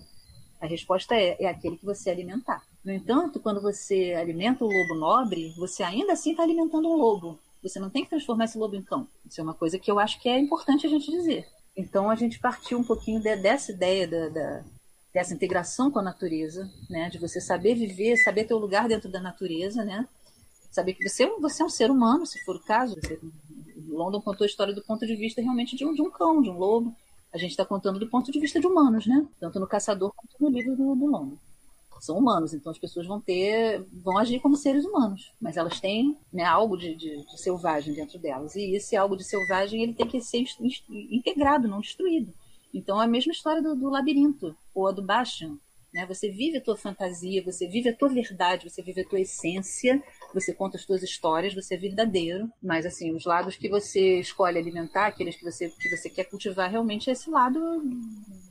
A 0.61 0.67
resposta 0.67 1.15
é, 1.15 1.37
é 1.41 1.49
aquele 1.49 1.77
que 1.77 1.85
você 1.85 2.11
alimentar. 2.11 2.63
No 2.85 2.93
entanto, 2.93 3.41
quando 3.41 3.61
você 3.61 4.15
alimenta 4.15 4.65
o 4.65 4.69
lobo 4.69 4.95
nobre, 4.95 5.53
você 5.57 5.83
ainda 5.83 6.13
assim 6.13 6.31
está 6.31 6.43
alimentando 6.43 6.89
um 6.89 6.97
lobo. 6.97 7.39
Você 7.63 7.81
não 7.81 7.91
tem 7.91 8.05
que 8.05 8.11
transformar 8.11 8.45
esse 8.45 8.59
lobo 8.59 8.77
em 8.77 8.83
cão. 8.83 9.09
Isso 9.29 9.41
é 9.41 9.45
uma 9.45 9.55
coisa 9.55 9.79
que 9.79 9.91
eu 9.91 9.99
acho 9.99 10.21
que 10.21 10.29
é 10.29 10.39
importante 10.39 10.87
a 10.87 10.91
gente 10.91 11.11
dizer. 11.11 11.47
Então, 11.77 12.11
a 12.11 12.15
gente 12.15 12.39
partiu 12.39 12.79
um 12.79 12.85
pouquinho 12.85 13.21
de, 13.21 13.37
dessa 13.37 13.73
ideia 13.73 14.07
da, 14.07 14.29
da 14.29 14.65
dessa 15.13 15.35
integração 15.35 15.91
com 15.91 15.99
a 15.99 16.03
natureza, 16.03 16.71
né? 16.89 17.09
De 17.11 17.19
você 17.19 17.41
saber 17.41 17.75
viver, 17.75 18.17
saber 18.17 18.45
ter 18.45 18.55
o 18.55 18.59
lugar 18.59 18.89
dentro 18.89 19.11
da 19.11 19.21
natureza, 19.21 19.85
né? 19.85 20.07
Saber 20.71 20.95
que 20.95 21.09
você, 21.09 21.25
é 21.25 21.41
você 21.41 21.63
é 21.63 21.67
um 21.67 21.71
ser 21.71 21.91
humano, 21.91 22.27
se 22.27 22.43
for 22.45 22.57
o 22.57 22.61
caso. 22.61 22.95
Você, 22.95 23.19
London 23.89 24.21
contou 24.21 24.45
a 24.45 24.49
história 24.49 24.75
do 24.75 24.83
ponto 24.83 25.07
de 25.07 25.17
vista 25.17 25.43
realmente 25.43 25.77
de 25.77 25.85
um, 25.85 25.93
de 25.93 26.03
um 26.03 26.11
cão, 26.11 26.41
de 26.41 26.49
um 26.49 26.59
lobo. 26.59 26.95
A 27.33 27.39
gente 27.39 27.51
está 27.51 27.65
contando 27.65 27.99
do 27.99 28.09
ponto 28.09 28.31
de 28.31 28.41
vista 28.41 28.61
de 28.61 28.67
humanos, 28.67 29.07
né? 29.07 29.27
Tanto 29.39 29.59
no 29.59 29.67
Caçador 29.67 30.13
quanto 30.15 30.35
no 30.41 30.49
livro 30.49 30.77
do, 30.77 30.95
do 30.95 31.07
London. 31.07 31.37
São 32.01 32.17
humanos, 32.17 32.55
então 32.55 32.73
as 32.73 32.79
pessoas 32.79 33.07
vão 33.07 33.21
ter, 33.21 33.85
vão 34.03 34.17
agir 34.17 34.41
como 34.41 34.57
seres 34.57 34.87
humanos, 34.87 35.35
mas 35.39 35.59
elas 35.59 35.79
têm 35.81 36.17
né, 36.33 36.43
algo 36.45 36.75
de, 36.75 36.95
de, 36.95 37.27
de 37.27 37.39
selvagem 37.39 37.93
dentro 37.93 38.19
delas. 38.19 38.57
E 38.57 38.75
esse 38.75 38.97
algo 38.97 39.15
de 39.15 39.23
selvagem 39.23 39.83
ele 39.83 39.93
tem 39.93 40.09
que 40.09 40.19
ser 40.19 40.43
integrado, 41.11 41.69
não 41.69 41.83
destruído. 41.83 42.33
Então 42.73 43.01
é 43.01 43.05
a 43.05 43.09
mesma 43.09 43.33
história 43.33 43.63
do, 43.63 43.75
do 43.75 43.89
labirinto, 43.89 44.57
ou 44.75 44.89
a 44.89 44.93
do 44.93 45.03
Bastion. 45.03 45.57
Né? 45.93 46.07
Você 46.07 46.31
vive 46.31 46.59
a 46.59 46.61
tua 46.61 46.77
fantasia, 46.77 47.43
você 47.43 47.67
vive 47.67 47.89
a 47.89 47.97
tua 47.97 48.09
verdade, 48.09 48.69
você 48.69 48.83
vive 48.83 49.01
a 49.01 49.09
tua 49.09 49.21
essência, 49.21 50.03
você 50.33 50.55
conta 50.55 50.77
as 50.77 50.87
tuas 50.87 51.03
histórias, 51.03 51.55
você 51.55 51.75
é 51.75 51.79
verdadeiro. 51.79 52.51
Mas 52.63 52.87
assim, 52.87 53.13
os 53.15 53.25
lados 53.25 53.57
que 53.57 53.69
você 53.69 54.21
escolhe 54.21 54.59
alimentar, 54.59 55.07
aqueles 55.07 55.37
que 55.37 55.45
você, 55.45 55.69
que 55.69 55.97
você 55.97 56.09
quer 56.09 56.25
cultivar, 56.25 56.71
realmente 56.71 57.11
é 57.11 57.13
esse 57.13 57.29
lado 57.29 57.61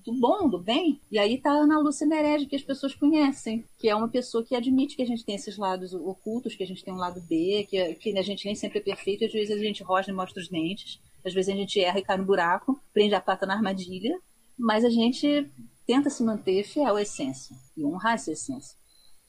do 0.06 0.14
bom, 0.14 0.50
do 0.50 0.60
bem. 0.60 1.00
E 1.12 1.18
aí 1.18 1.38
tá 1.38 1.52
a 1.52 1.64
Ana 1.64 1.80
Lúcia 1.80 2.06
Merege, 2.06 2.46
que 2.46 2.56
as 2.56 2.64
pessoas 2.64 2.94
conhecem, 2.94 3.64
que 3.78 3.88
é 3.88 3.96
uma 3.96 4.10
pessoa 4.10 4.44
que 4.44 4.56
admite 4.56 4.96
que 4.96 5.04
a 5.04 5.08
gente 5.08 5.24
tem 5.24 5.36
esses 5.36 5.58
lados 5.58 5.94
ocultos, 5.94 6.56
que 6.56 6.64
a 6.64 6.68
gente 6.68 6.84
tem 6.84 6.94
um 6.94 6.98
lado 6.98 7.22
B, 7.22 7.66
que, 7.70 7.96
que 7.96 8.18
a 8.18 8.22
gente 8.22 8.46
nem 8.46 8.56
sempre 8.56 8.80
é 8.80 8.82
perfeito, 8.82 9.26
às 9.26 9.32
vezes 9.32 9.52
a 9.52 9.60
gente 9.60 9.84
rosna 9.84 10.12
e 10.12 10.16
mostra 10.16 10.42
os 10.42 10.50
dentes. 10.50 11.00
Às 11.26 11.34
vezes 11.34 11.54
a 11.54 11.58
gente 11.58 11.80
erra 11.80 12.00
e 12.00 12.04
cai 12.04 12.18
no 12.18 12.26
buraco, 12.26 12.82
prende 12.94 13.16
a 13.16 13.22
pata 13.22 13.46
na 13.46 13.56
armadilha, 13.56 14.20
mas 14.58 14.84
a 14.86 14.90
gente 14.90 15.50
tenta 15.86 16.10
se 16.10 16.24
manter 16.24 16.64
fiel 16.64 16.96
à 16.96 17.02
essência 17.02 17.56
e 17.76 17.84
honrar 17.84 18.14
essa 18.14 18.32
essência. 18.32 18.78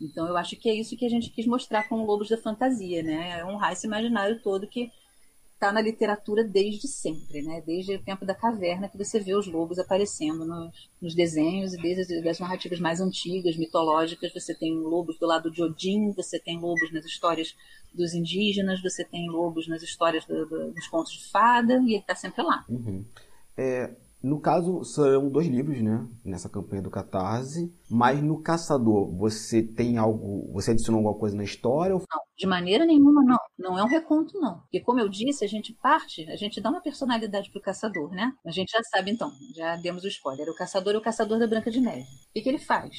Então 0.00 0.26
eu 0.26 0.36
acho 0.36 0.56
que 0.56 0.68
é 0.68 0.74
isso 0.74 0.96
que 0.96 1.04
a 1.04 1.10
gente 1.10 1.30
quis 1.30 1.46
mostrar 1.46 1.88
com 1.88 1.96
o 1.96 2.06
Lobos 2.06 2.28
da 2.28 2.38
Fantasia, 2.38 3.02
né? 3.02 3.38
É 3.38 3.44
honrar 3.44 3.72
esse 3.72 3.86
imaginário 3.86 4.40
todo 4.42 4.66
que 4.66 4.90
está 5.60 5.70
na 5.70 5.82
literatura 5.82 6.42
desde 6.42 6.88
sempre, 6.88 7.42
né? 7.42 7.62
Desde 7.66 7.94
o 7.94 8.02
tempo 8.02 8.24
da 8.24 8.34
caverna 8.34 8.88
que 8.88 8.96
você 8.96 9.20
vê 9.20 9.34
os 9.34 9.46
lobos 9.46 9.78
aparecendo 9.78 10.46
nos, 10.46 10.88
nos 11.02 11.14
desenhos 11.14 11.74
e 11.74 11.76
desde 11.76 12.26
as 12.26 12.40
narrativas 12.40 12.80
mais 12.80 12.98
antigas, 12.98 13.58
mitológicas, 13.58 14.32
você 14.32 14.54
tem 14.54 14.74
lobos 14.74 15.18
do 15.18 15.26
lado 15.26 15.50
de 15.50 15.62
Odin, 15.62 16.12
você 16.12 16.40
tem 16.40 16.58
lobos 16.58 16.90
nas 16.90 17.04
histórias 17.04 17.54
dos 17.92 18.14
indígenas, 18.14 18.80
você 18.82 19.04
tem 19.04 19.28
lobos 19.28 19.68
nas 19.68 19.82
histórias 19.82 20.24
do, 20.24 20.46
do, 20.46 20.72
dos 20.72 20.86
contos 20.86 21.12
de 21.12 21.28
fada 21.28 21.74
e 21.74 21.90
ele 21.90 21.96
está 21.96 22.14
sempre 22.14 22.42
lá. 22.42 22.64
Uhum. 22.66 23.04
É, 23.54 23.90
No 24.22 24.38
caso, 24.38 24.84
são 24.84 25.30
dois 25.30 25.46
livros, 25.46 25.80
né? 25.80 26.06
Nessa 26.24 26.48
campanha 26.48 26.82
do 26.82 26.90
Catarse. 26.90 27.72
Mas 27.88 28.22
no 28.22 28.42
Caçador, 28.42 29.10
você 29.16 29.62
tem 29.62 29.96
algo. 29.96 30.50
Você 30.52 30.72
adicionou 30.72 30.98
alguma 30.98 31.18
coisa 31.18 31.34
na 31.34 31.44
história? 31.44 31.94
Ou... 31.94 32.00
Não, 32.00 32.20
de 32.36 32.46
maneira 32.46 32.84
nenhuma, 32.84 33.22
não. 33.24 33.38
Não 33.58 33.78
é 33.78 33.82
um 33.82 33.88
reconto, 33.88 34.38
não. 34.38 34.60
Porque, 34.60 34.80
como 34.80 35.00
eu 35.00 35.08
disse, 35.08 35.44
a 35.44 35.48
gente 35.48 35.72
parte, 35.82 36.30
a 36.30 36.36
gente 36.36 36.60
dá 36.60 36.68
uma 36.68 36.82
personalidade 36.82 37.50
pro 37.50 37.62
caçador, 37.62 38.10
né? 38.10 38.32
A 38.44 38.50
gente 38.50 38.70
já 38.72 38.82
sabe, 38.82 39.10
então, 39.10 39.30
já 39.54 39.76
demos 39.76 40.04
o 40.04 40.08
spoiler. 40.08 40.48
O 40.50 40.54
caçador 40.54 40.94
é 40.94 40.98
o 40.98 41.02
caçador 41.02 41.38
da 41.38 41.46
Branca 41.46 41.70
de 41.70 41.80
Neve. 41.80 42.02
O 42.02 42.32
que, 42.34 42.42
que 42.42 42.48
ele 42.48 42.58
faz? 42.58 42.94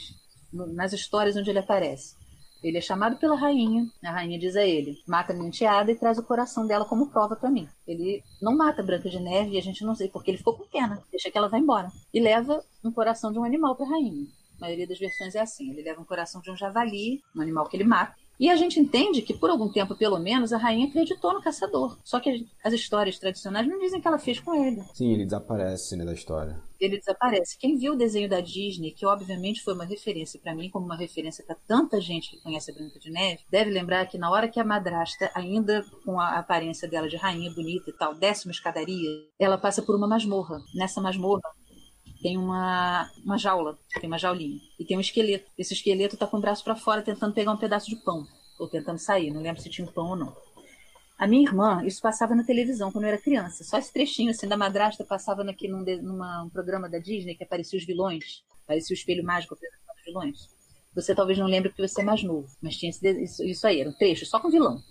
Nas 0.52 0.92
histórias 0.92 1.38
onde 1.38 1.50
ele 1.50 1.60
aparece. 1.60 2.16
Ele 2.64 2.78
é 2.78 2.82
chamado 2.82 3.18
pela 3.18 3.36
rainha, 3.36 3.88
a 4.04 4.12
rainha 4.12 4.38
diz 4.38 4.56
a 4.56 4.66
ele: 4.66 5.02
mata 5.08 5.34
minha 5.34 5.48
enteada 5.48 5.92
e 5.92 5.96
traz 5.96 6.18
o 6.18 6.24
coração 6.24 6.68
dela 6.68 6.86
como 6.86 7.10
prova 7.10 7.36
para 7.36 7.50
mim. 7.50 7.68
Ele 7.88 8.24
não 8.42 8.56
mata 8.56 8.84
Branca 8.84 9.10
de 9.10 9.20
Neve 9.20 9.52
e 9.52 9.58
a 9.58 9.62
gente 9.62 9.84
não 9.84 9.96
sei 9.96 10.08
porque 10.08 10.32
ele 10.32 10.38
ficou 10.38 10.56
com 10.56 10.68
pena, 10.68 11.02
deixa 11.10 11.32
que 11.32 11.38
ela 11.38 11.50
vá 11.50 11.58
embora. 11.58 11.92
E 12.14 12.20
leva 12.20 12.64
um 12.84 12.92
coração 12.92 13.32
de 13.32 13.40
um 13.40 13.44
animal 13.44 13.76
para 13.76 13.86
a 13.88 13.90
rainha. 13.90 14.28
A 14.58 14.62
maioria 14.62 14.88
das 14.88 15.00
versões 15.00 15.34
é 15.34 15.40
assim: 15.40 15.72
ele 15.72 15.82
leva 15.82 16.02
um 16.02 16.06
coração 16.06 16.40
de 16.40 16.52
um 16.52 16.56
javali, 16.56 17.22
um 17.36 17.42
animal 17.42 17.68
que 17.68 17.76
ele 17.76 17.84
mata, 17.84 18.16
e 18.42 18.50
a 18.50 18.56
gente 18.56 18.80
entende 18.80 19.22
que, 19.22 19.36
por 19.36 19.52
algum 19.52 19.70
tempo, 19.70 19.96
pelo 19.96 20.18
menos, 20.18 20.52
a 20.52 20.58
rainha 20.58 20.88
acreditou 20.88 21.32
no 21.32 21.44
caçador. 21.44 22.00
Só 22.04 22.20
que 22.20 22.48
as 22.64 22.74
histórias 22.74 23.20
tradicionais 23.20 23.68
não 23.68 23.78
dizem 23.78 24.02
que 24.02 24.08
ela 24.08 24.18
fez 24.18 24.40
com 24.40 24.56
ele. 24.56 24.82
Sim, 24.96 25.14
ele 25.14 25.26
desaparece 25.26 25.96
né, 25.96 26.04
da 26.04 26.12
história. 26.12 26.60
Ele 26.80 26.98
desaparece. 26.98 27.56
Quem 27.60 27.78
viu 27.78 27.94
o 27.94 27.96
desenho 27.96 28.28
da 28.28 28.42
Disney, 28.42 28.90
que 28.90 29.06
obviamente 29.06 29.62
foi 29.62 29.76
uma 29.76 29.86
referência 29.86 30.40
para 30.42 30.56
mim, 30.56 30.72
como 30.72 30.88
uma 30.88 30.96
referência 30.96 31.46
para 31.46 31.56
tanta 31.68 32.02
gente 32.02 32.32
que 32.32 32.42
conhece 32.42 32.72
a 32.72 32.74
Branca 32.74 33.00
de 33.00 33.12
Neve, 33.12 33.42
deve 33.52 33.70
lembrar 33.70 34.08
que 34.08 34.18
na 34.18 34.32
hora 34.32 34.50
que 34.50 34.60
a 34.60 34.64
madrasta, 34.64 35.30
ainda 35.36 35.86
com 36.04 36.20
a 36.20 36.40
aparência 36.40 36.90
dela 36.90 37.08
de 37.08 37.18
rainha 37.18 37.54
bonita 37.54 37.92
e 37.92 37.94
tal, 37.94 38.16
desce 38.16 38.48
uma 38.48 38.52
escadaria, 38.52 39.10
ela 39.38 39.60
passa 39.60 39.84
por 39.84 39.96
uma 39.96 40.08
masmorra. 40.08 40.60
Nessa 40.74 41.00
masmorra, 41.00 41.44
tem 42.22 42.38
uma, 42.38 43.10
uma 43.24 43.38
jaula, 43.38 43.78
tem 44.00 44.08
uma 44.08 44.18
jaulinha, 44.18 44.60
e 44.80 44.86
tem 44.86 44.98
um 44.98 45.02
esqueleto. 45.02 45.50
Esse 45.58 45.74
esqueleto 45.74 46.16
está 46.16 46.28
com 46.28 46.38
o 46.38 46.42
braço 46.42 46.64
para 46.64 46.76
fora 46.76 47.02
tentando 47.02 47.34
pegar 47.34 47.52
um 47.52 47.58
pedaço 47.58 47.90
de 47.90 47.96
pão, 47.98 48.28
ou 48.60 48.68
tentando 48.68 49.00
sair, 49.00 49.32
não 49.32 49.42
lembro 49.42 49.62
se 49.62 49.70
tinha 49.70 49.88
um 49.88 49.92
pão 49.92 50.10
ou 50.10 50.16
não. 50.16 50.36
A 51.18 51.28
minha 51.28 51.48
irmã, 51.48 51.84
isso 51.86 52.02
passava 52.02 52.34
na 52.34 52.44
televisão 52.44 52.92
quando 52.92 53.04
eu 53.04 53.10
era 53.10 53.18
criança. 53.22 53.64
Só 53.64 53.78
esse 53.78 53.94
trechinho 53.94 54.32
assim 54.32 54.48
da 54.48 54.58
madrasta 54.58 55.04
passava 55.04 55.44
naquele, 55.44 55.72
num, 55.72 55.84
numa, 56.02 56.44
um 56.44 56.50
programa 56.50 56.90
da 56.90 56.98
Disney 56.98 57.36
que 57.36 57.44
aparecia 57.44 57.78
os 57.78 57.86
vilões, 57.86 58.44
aparecia 58.64 58.96
o 58.96 58.98
espelho 58.98 59.24
mágico 59.24 59.54
apresentando 59.54 59.98
os 59.98 60.04
vilões. 60.04 60.50
Você 60.96 61.14
talvez 61.14 61.38
não 61.38 61.46
lembre 61.46 61.70
porque 61.70 61.88
você 61.88 62.02
é 62.02 62.04
mais 62.04 62.24
novo, 62.24 62.48
mas 62.62 62.76
tinha 62.76 62.90
esse, 62.90 63.08
isso, 63.22 63.44
isso 63.44 63.68
aí, 63.68 63.80
era 63.80 63.90
um 63.90 63.94
trecho 63.94 64.26
só 64.26 64.40
com 64.40 64.50
vilão. 64.50 64.82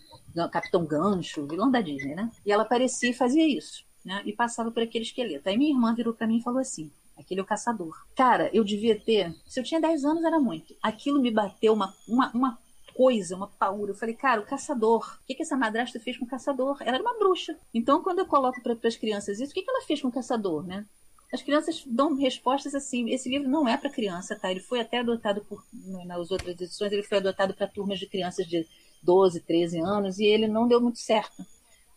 Capitão 0.52 0.86
Gancho, 0.86 1.46
vilão 1.46 1.70
da 1.70 1.80
Disney, 1.80 2.14
né? 2.14 2.30
E 2.46 2.52
ela 2.52 2.62
aparecia 2.62 3.10
e 3.10 3.12
fazia 3.12 3.46
isso, 3.46 3.84
né? 4.04 4.22
E 4.24 4.32
passava 4.32 4.70
por 4.70 4.82
aquele 4.82 5.04
esqueleto. 5.04 5.48
Aí 5.48 5.58
minha 5.58 5.72
irmã 5.72 5.94
virou 5.94 6.14
para 6.14 6.28
mim 6.28 6.38
e 6.38 6.42
falou 6.42 6.60
assim: 6.60 6.92
Aquele 7.20 7.40
é 7.40 7.42
o 7.42 7.46
caçador. 7.46 7.94
Cara, 8.16 8.50
eu 8.52 8.64
devia 8.64 8.98
ter. 8.98 9.34
Se 9.46 9.60
eu 9.60 9.64
tinha 9.64 9.80
10 9.80 10.04
anos, 10.04 10.24
era 10.24 10.40
muito. 10.40 10.74
Aquilo 10.82 11.20
me 11.20 11.30
bateu 11.30 11.72
uma, 11.72 11.94
uma, 12.08 12.30
uma 12.32 12.58
coisa, 12.94 13.36
uma 13.36 13.46
paura. 13.46 13.92
Eu 13.92 13.96
falei, 13.96 14.14
cara, 14.14 14.40
o 14.40 14.46
caçador. 14.46 15.18
O 15.22 15.26
que, 15.26 15.34
que 15.34 15.42
essa 15.42 15.56
madrasta 15.56 16.00
fez 16.00 16.16
com 16.16 16.24
o 16.24 16.28
caçador? 16.28 16.78
Ela 16.80 16.96
era 16.96 17.02
uma 17.02 17.18
bruxa. 17.18 17.56
Então, 17.72 18.02
quando 18.02 18.20
eu 18.20 18.26
coloco 18.26 18.60
para 18.62 18.76
as 18.84 18.96
crianças 18.96 19.40
isso, 19.40 19.52
o 19.52 19.54
que, 19.54 19.62
que 19.62 19.70
ela 19.70 19.84
fez 19.86 20.00
com 20.00 20.08
o 20.08 20.12
caçador, 20.12 20.66
né? 20.66 20.86
As 21.32 21.42
crianças 21.42 21.84
dão 21.86 22.16
respostas 22.16 22.74
assim. 22.74 23.10
Esse 23.10 23.28
livro 23.28 23.48
não 23.48 23.68
é 23.68 23.76
para 23.76 23.90
criança, 23.90 24.36
tá? 24.36 24.50
Ele 24.50 24.60
foi 24.60 24.80
até 24.80 24.98
adotado 24.98 25.44
por. 25.48 25.64
Nas 26.04 26.30
outras 26.30 26.60
edições, 26.60 26.92
ele 26.92 27.02
foi 27.02 27.18
adotado 27.18 27.54
para 27.54 27.68
turmas 27.68 27.98
de 27.98 28.06
crianças 28.06 28.46
de 28.46 28.66
12, 29.02 29.40
13 29.40 29.78
anos 29.78 30.18
e 30.18 30.24
ele 30.24 30.48
não 30.48 30.66
deu 30.66 30.80
muito 30.80 30.98
certo 30.98 31.44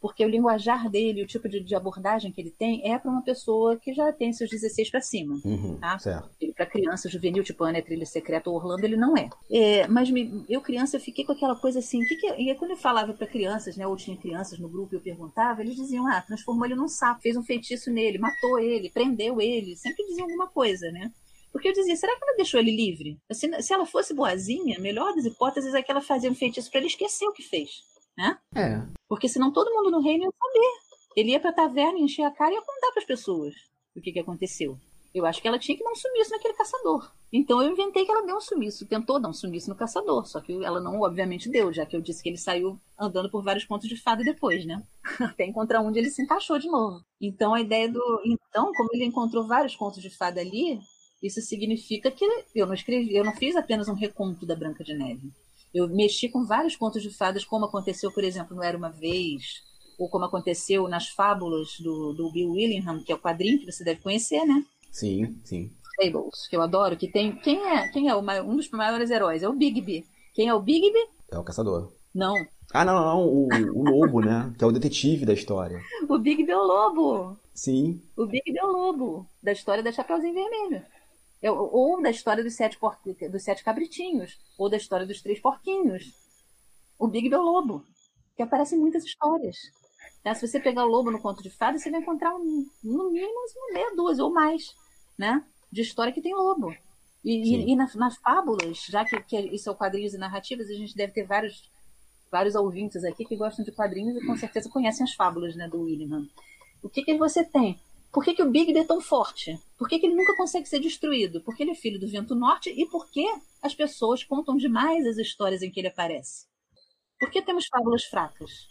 porque 0.04 0.26
o 0.26 0.28
linguajar 0.28 0.90
dele, 0.90 1.24
o 1.24 1.26
tipo 1.26 1.48
de, 1.48 1.62
de 1.62 1.74
abordagem 1.74 2.30
que 2.30 2.42
ele 2.42 2.52
tem, 2.52 2.92
é 2.92 3.00
para 3.00 3.10
uma 3.10 3.22
pessoa 3.22 3.78
que 3.78 3.94
já 3.94 4.12
tem 4.12 4.34
seus 4.34 4.50
16 4.50 4.90
para 4.92 5.00
cima. 5.00 5.40
Uhum, 5.46 5.78
tá? 5.80 5.98
Para 6.58 6.66
criança 6.66 7.08
juvenil, 7.08 7.42
tipo 7.42 7.64
Ana 7.64 7.82
Trilha 7.82 8.06
Secreta 8.06 8.50
ou 8.50 8.58
Orlando, 8.58 8.84
ele 8.84 8.98
não 8.98 9.16
é. 9.16 9.30
é 9.50 9.88
mas 9.88 10.12
me, 10.12 10.44
eu, 10.50 10.60
criança, 10.60 10.98
eu 10.98 11.00
fiquei 11.00 11.24
com 11.24 11.32
aquela 11.32 11.56
coisa 11.56 11.80
assim, 11.80 12.02
que 12.02 12.18
que, 12.18 12.28
é? 12.28 12.42
e 12.42 12.54
quando 12.56 12.72
eu 12.72 12.78
falava 12.78 13.14
para 13.14 13.26
crianças, 13.26 13.78
né, 13.78 13.88
ou 13.88 13.96
tinha 13.96 14.18
crianças 14.18 14.60
no 14.60 14.68
grupo 14.68 14.94
e 14.94 14.98
eu 14.98 15.02
perguntava, 15.02 15.62
eles 15.62 15.78
diziam, 15.78 16.06
ah, 16.06 16.20
transformou 16.20 16.66
ele 16.66 16.76
num 16.76 16.90
sapo, 16.90 17.22
fez 17.22 17.38
um 17.38 17.44
feitiço 17.44 17.90
nele, 17.90 18.18
matou 18.18 18.60
ele, 18.60 18.90
prendeu 18.90 19.40
ele, 19.40 19.78
sempre 19.78 20.06
diziam 20.06 20.26
alguma 20.26 20.48
coisa, 20.50 20.92
né? 20.92 21.14
Porque 21.50 21.70
eu 21.70 21.74
dizia, 21.74 21.96
será 21.96 22.14
que 22.18 22.26
ela 22.26 22.36
deixou 22.36 22.60
ele 22.60 22.76
livre? 22.76 23.18
Se, 23.32 23.62
se 23.62 23.74
ela 23.74 23.86
fosse 23.86 24.14
boazinha, 24.14 24.82
melhor 24.82 25.16
das 25.16 25.24
hipóteses 25.24 25.74
é 25.74 25.82
que 25.82 25.90
ela 25.90 26.02
fazia 26.02 26.30
um 26.30 26.36
feitiço 26.36 26.70
para 26.70 26.82
ele 26.82 26.88
esquecer 26.88 27.26
o 27.26 27.32
que 27.32 27.44
fez 27.44 27.93
né? 28.18 28.38
É. 28.56 28.82
Porque 29.08 29.28
senão 29.28 29.52
todo 29.52 29.74
mundo 29.74 29.92
no 29.92 30.02
reino 30.02 30.24
ia 30.24 30.32
saber. 30.32 30.94
Ele 31.16 31.32
ia 31.32 31.40
pra 31.40 31.54
taverna, 31.54 32.00
encher 32.00 32.24
a 32.24 32.32
cara 32.32 32.52
e 32.52 32.56
ia 32.56 32.62
contar 32.62 32.92
para 32.92 33.02
as 33.02 33.08
pessoas 33.08 33.54
o 33.96 34.02
que, 34.02 34.12
que 34.12 34.20
aconteceu. 34.20 34.78
Eu 35.14 35.28
acho 35.28 35.40
que 35.40 35.48
ela 35.48 35.60
tinha 35.60 35.78
que 35.78 35.84
dar 35.84 35.92
um 35.92 35.96
sumiço 35.96 36.32
naquele 36.32 36.56
caçador. 36.56 37.12
Então 37.32 37.62
eu 37.62 37.72
inventei 37.72 38.04
que 38.04 38.12
ela 38.12 38.26
deu 38.26 38.36
um 38.36 38.42
sumiço, 38.42 38.88
tentou 38.88 39.20
dar 39.20 39.30
um 39.30 39.34
sumiço 39.34 39.70
no 39.70 39.76
caçador, 39.76 40.26
só 40.26 40.42
que 40.42 40.64
ela 40.64 40.80
não, 40.80 41.02
obviamente, 41.02 41.50
deu, 41.50 41.72
já 41.72 41.86
que 41.86 41.96
eu 41.96 42.02
disse 42.02 42.22
que 42.22 42.30
ele 42.30 42.38
saiu 42.38 42.80
andando 43.00 43.30
por 43.30 43.44
vários 43.44 43.64
pontos 43.64 43.88
de 43.88 43.96
fada 43.96 44.24
depois, 44.24 44.66
né? 44.66 44.82
Até 45.22 45.46
encontrar 45.46 45.82
onde 45.82 46.00
ele 46.00 46.10
se 46.10 46.22
encaixou 46.24 46.58
de 46.58 46.68
novo. 46.68 47.04
Então 47.22 47.54
a 47.54 47.62
ideia 47.62 47.88
do. 47.88 48.02
Então, 48.26 48.72
como 48.74 48.90
ele 48.94 49.06
encontrou 49.06 49.48
vários 49.48 49.76
contos 49.76 50.02
de 50.02 50.10
fada 50.10 50.42
ali, 50.42 50.80
isso 51.22 51.42
significa 51.42 52.10
que 52.10 52.26
eu 52.56 52.66
não 52.66 52.74
escrevi, 52.74 53.16
eu 53.16 53.24
não 53.24 53.34
fiz 53.34 53.56
apenas 53.56 53.88
um 53.88 53.94
reconto 53.94 54.46
da 54.48 54.56
Branca 54.56 54.84
de 54.84 54.96
Neve. 54.96 55.32
Eu 55.74 55.88
mexi 55.88 56.30
com 56.30 56.46
vários 56.46 56.76
contos 56.76 57.02
de 57.02 57.10
fadas, 57.10 57.44
como 57.44 57.66
aconteceu, 57.66 58.12
por 58.12 58.24
exemplo, 58.24 58.56
no 58.56 58.64
Era 58.64 58.78
Uma 58.78 58.90
Vez, 58.90 59.64
ou 59.98 60.08
como 60.10 60.26
aconteceu 60.26 60.88
nas 60.88 61.10
fábulas 61.10 61.80
do, 61.80 62.14
do 62.14 62.32
Bill 62.32 62.52
Willingham, 62.52 63.02
que 63.04 63.12
é 63.12 63.16
o 63.16 63.20
quadrinho 63.20 63.60
que 63.60 63.72
você 63.72 63.84
deve 63.84 64.02
conhecer, 64.02 64.46
né? 64.46 64.64
Sim, 64.92 65.36
sim. 65.44 65.72
Fables, 65.96 66.48
que 66.48 66.56
eu 66.56 66.62
adoro, 66.62 66.98
que 66.98 67.08
tem. 67.08 67.36
Quem 67.38 67.60
é, 67.68 67.88
quem 67.90 68.08
é 68.08 68.16
o, 68.16 68.20
um 68.20 68.56
dos 68.56 68.70
maiores 68.70 69.10
heróis? 69.10 69.44
É 69.44 69.50
o 69.50 69.54
Bigby. 69.54 70.06
Quem 70.34 70.48
é 70.48 70.54
o 70.54 70.62
Bigby? 70.62 71.00
É 71.32 71.38
o 71.38 71.44
caçador. 71.44 71.92
Não. 72.14 72.36
Ah, 72.74 72.86
não, 72.86 72.94
não, 72.94 73.28
o, 73.28 73.48
o 73.74 73.84
lobo, 73.84 74.22
né? 74.22 74.54
Que 74.58 74.64
é 74.64 74.68
o 74.68 74.72
detetive 74.72 75.26
da 75.26 75.34
história. 75.34 75.80
o 76.10 76.18
Bigby 76.18 76.52
é 76.52 76.58
o 76.58 76.64
lobo. 76.64 77.38
Sim. 77.54 78.02
O 78.18 78.26
Bigby 78.26 78.58
é 78.58 78.66
o 78.66 78.72
lobo, 78.72 79.28
da 79.42 79.52
história 79.52 79.84
da 79.84 79.92
Chapeuzinho 79.92 80.34
Vermelho. 80.34 80.84
É, 81.44 81.52
ou 81.52 82.02
da 82.02 82.10
história 82.10 82.42
dos 82.42 82.56
sete, 82.56 82.80
por... 82.80 82.98
dos 83.30 83.44
sete 83.44 83.66
cabritinhos, 83.66 84.40
ou 84.58 84.70
da 84.70 84.78
história 84.78 85.06
dos 85.06 85.22
três 85.22 85.42
porquinhos. 85.42 86.14
O 86.98 87.06
Big 87.06 87.30
Bel 87.30 87.42
Lobo, 87.42 87.86
que 88.38 88.42
aparece 88.42 88.76
em 88.76 88.80
muitas 88.80 89.04
histórias. 89.04 89.58
Né? 90.24 90.34
Se 90.34 90.48
você 90.48 90.58
pegar 90.58 90.86
o 90.86 90.90
lobo 90.90 91.12
no 91.12 91.22
conto 91.22 91.44
de 91.44 91.50
fadas, 91.50 91.84
você 91.84 91.92
vai 91.92 92.00
encontrar 92.00 92.34
um, 92.34 92.66
no 92.82 93.12
mínimo 93.12 93.34
meia 93.74 93.94
duas 93.94 94.20
ou 94.20 94.32
mais 94.32 94.74
né? 95.18 95.44
de 95.70 95.82
história 95.82 96.14
que 96.14 96.22
tem 96.22 96.34
lobo. 96.34 96.74
E, 97.24 97.56
e, 97.56 97.72
e 97.72 97.76
nas, 97.76 97.94
nas, 97.96 98.16
fábulas, 98.18 98.86
já 98.86 99.04
que, 99.04 99.20
que 99.22 99.38
isso 99.38 99.70
é 99.70 99.74
quadrinhos 99.74 100.14
e 100.14 100.18
narrativas, 100.18 100.70
a 100.70 100.74
gente 100.74 100.96
deve 100.96 101.12
ter 101.12 101.26
vários, 101.26 101.70
vários 102.32 102.56
ouvintes 102.56 103.04
aqui 103.04 103.26
que 103.26 103.36
gostam 103.36 103.66
de 103.66 103.72
quadrinhos 103.72 104.16
e 104.16 104.26
com 104.26 104.36
certeza 104.38 104.70
conhecem 104.70 105.04
as 105.04 105.14
fábulas 105.14 105.56
né, 105.56 105.68
do 105.68 105.82
William. 105.82 106.26
O 106.82 106.90
que, 106.90 107.04
que 107.04 107.18
você 107.18 107.44
tem? 107.44 107.80
Por 108.14 108.24
que, 108.24 108.36
que 108.36 108.44
o 108.44 108.52
Bigby 108.52 108.78
é 108.78 108.84
tão 108.84 109.02
forte? 109.02 109.60
Por 109.76 109.90
que, 109.90 109.98
que 109.98 110.06
ele 110.06 110.14
nunca 110.14 110.38
consegue 110.38 110.70
ser 110.70 110.80
destruído? 110.80 111.42
Porque 111.42 111.64
ele 111.64 111.72
é 111.72 111.76
filho 111.76 112.00
do 112.00 112.08
vento 112.08 112.36
norte 112.36 112.70
e 112.70 112.86
por 112.86 113.10
que 113.10 113.26
as 113.60 113.74
pessoas 113.74 114.24
contam 114.24 114.56
demais 114.56 115.08
as 115.08 115.18
histórias 115.18 115.64
em 115.64 115.72
que 115.72 115.80
ele 115.80 115.88
aparece? 115.88 116.46
Por 117.20 117.32
que 117.32 117.42
temos 117.42 117.66
fábulas 117.66 118.04
fracas? 118.04 118.68